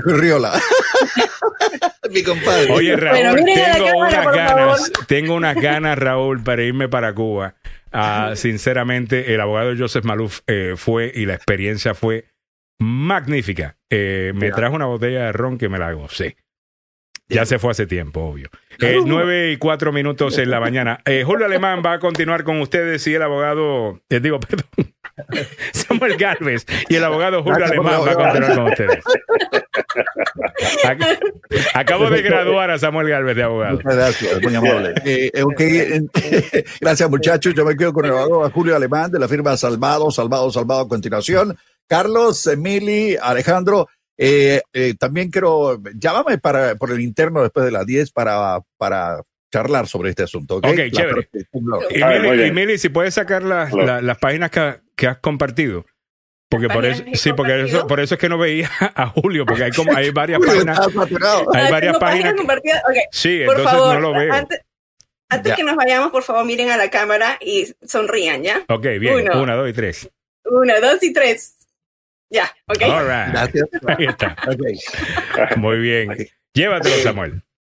Riola. 0.04 0.60
Mi 2.10 2.22
compadre. 2.22 2.72
Oye, 2.72 2.96
Raúl, 2.96 3.44
tengo 3.44 3.54
cámara, 3.54 3.96
unas 3.96 4.34
ganas, 4.34 4.92
tengo 5.06 5.34
unas 5.34 5.54
ganas, 5.56 5.98
Raúl, 5.98 6.42
para 6.42 6.62
irme 6.64 6.88
para 6.88 7.14
Cuba. 7.14 7.54
Ah, 7.96 8.32
sinceramente, 8.36 9.34
el 9.34 9.40
abogado 9.40 9.74
Joseph 9.76 10.04
Maluf 10.04 10.40
eh, 10.46 10.74
fue 10.76 11.10
y 11.14 11.26
la 11.26 11.34
experiencia 11.34 11.94
fue 11.94 12.26
magnífica. 12.78 13.76
Eh, 13.90 14.32
me 14.34 14.50
trajo 14.50 14.74
una 14.74 14.86
botella 14.86 15.26
de 15.26 15.32
ron 15.32 15.58
que 15.58 15.68
me 15.68 15.78
la 15.78 15.92
gocé. 15.92 16.36
Ya 17.28 17.44
se 17.44 17.58
fue 17.58 17.72
hace 17.72 17.86
tiempo, 17.86 18.20
obvio. 18.20 18.48
Eh, 18.80 18.98
nueve 19.04 19.50
y 19.52 19.56
cuatro 19.56 19.92
minutos 19.92 20.38
en 20.38 20.50
la 20.50 20.60
mañana. 20.60 21.00
Eh, 21.04 21.22
Julio 21.26 21.46
Alemán 21.46 21.82
va 21.84 21.94
a 21.94 21.98
continuar 21.98 22.44
con 22.44 22.60
ustedes 22.60 23.04
y 23.06 23.14
el 23.14 23.22
abogado, 23.22 24.00
eh, 24.10 24.20
digo, 24.20 24.38
perdón, 24.48 24.94
Samuel 25.72 26.16
Galvez 26.16 26.66
y 26.88 26.94
el 26.96 27.02
abogado 27.04 27.42
Julio 27.42 27.64
Alemán 27.64 27.94
va 28.06 28.12
a 28.12 28.14
continuar 28.14 28.54
con 28.54 28.66
ustedes. 28.70 29.02
Ac- 30.84 31.18
Acabo 31.74 32.10
de 32.10 32.22
graduar 32.22 32.70
a 32.70 32.78
Samuel 32.78 33.08
Galvez 33.08 33.36
de 33.36 33.42
abogado. 33.42 33.76
Muchas 33.76 33.94
gracias, 33.96 34.42
muy 34.42 34.54
amable. 34.54 34.94
Eh, 35.04 35.30
eh, 35.34 36.64
gracias 36.80 37.10
muchachos. 37.10 37.54
Yo 37.54 37.64
me 37.64 37.76
quedo 37.76 37.92
con 37.92 38.04
el 38.04 38.12
abogado 38.12 38.50
Julio 38.50 38.76
Alemán 38.76 39.10
de 39.10 39.18
la 39.18 39.28
firma 39.28 39.56
Salvado, 39.56 40.10
Salvado, 40.10 40.50
Salvado 40.50 40.82
a 40.82 40.88
continuación. 40.88 41.56
Carlos, 41.88 42.46
Emily, 42.48 43.16
Alejandro, 43.20 43.88
Eh, 44.18 44.62
eh, 44.72 44.94
también 44.98 45.30
quiero, 45.30 45.80
llámame 45.94 46.38
para, 46.38 46.74
por 46.76 46.90
el 46.90 47.00
interno 47.00 47.42
después 47.42 47.64
de 47.66 47.70
las 47.72 47.84
10 47.86 48.12
para, 48.12 48.60
para 48.78 49.22
charlar 49.52 49.86
sobre 49.88 50.10
este 50.10 50.22
asunto. 50.22 50.56
¿ok? 50.56 50.66
Ok, 50.66 50.76
La 50.78 50.90
chévere. 50.90 51.28
Y 51.52 52.02
muy 52.02 52.18
Mili, 52.30 52.46
y 52.46 52.52
Mili, 52.52 52.78
si 52.78 52.88
puedes 52.88 53.14
sacar 53.14 53.42
las, 53.42 53.72
la- 53.72 54.00
las 54.00 54.18
páginas 54.18 54.50
que, 54.50 54.80
que 54.94 55.06
has 55.06 55.18
compartido. 55.18 55.84
Porque 56.48 56.68
por 56.68 56.86
eso, 56.86 57.00
páginas 57.00 57.20
sí, 57.20 57.32
porque 57.32 57.64
eso, 57.64 57.86
por 57.88 57.98
eso 58.00 58.14
es 58.14 58.20
que 58.20 58.28
no 58.28 58.38
veía 58.38 58.70
a 58.94 59.06
Julio, 59.08 59.44
porque 59.44 59.64
hay 59.64 59.72
como 59.72 59.94
hay 59.94 60.10
varias 60.10 60.38
Julio 60.44 60.52
páginas. 60.64 60.78
Hay 61.52 61.66
Ah, 61.66 61.70
varias 61.70 61.98
páginas. 61.98 62.32
que- 62.32 62.38
compartidas. 62.38 62.82
Ok, 62.88 62.96
sí, 63.10 63.40
por 63.44 63.56
entonces 63.58 63.78
favor, 63.80 63.94
no 63.94 64.00
lo 64.00 64.12
veo. 64.12 64.32
antes, 64.32 64.60
antes 65.28 65.54
que 65.54 65.64
nos 65.64 65.74
vayamos, 65.76 66.10
por 66.12 66.22
favor, 66.22 66.44
miren 66.44 66.70
a 66.70 66.76
la 66.76 66.88
cámara 66.88 67.36
y 67.40 67.74
sonrían, 67.84 68.42
¿ya? 68.44 68.64
Ok, 68.68 68.86
bien. 69.00 69.14
Uno. 69.28 69.42
Una, 69.42 69.56
dos 69.56 69.68
y 69.68 69.72
tres. 69.72 70.08
Uno, 70.44 70.72
dos 70.80 71.02
y 71.02 71.12
tres. 71.12 71.55
Ya, 72.30 72.50
¿ok? 72.66 72.82
All 72.82 73.06
right. 73.06 73.32
Gracias. 73.32 73.68
Ahí 73.86 74.06
está. 74.06 74.36
Ok. 74.48 75.56
Muy 75.56 75.78
bien. 75.78 76.16
Llévatelo, 76.54 76.96
Samuel. 76.96 77.42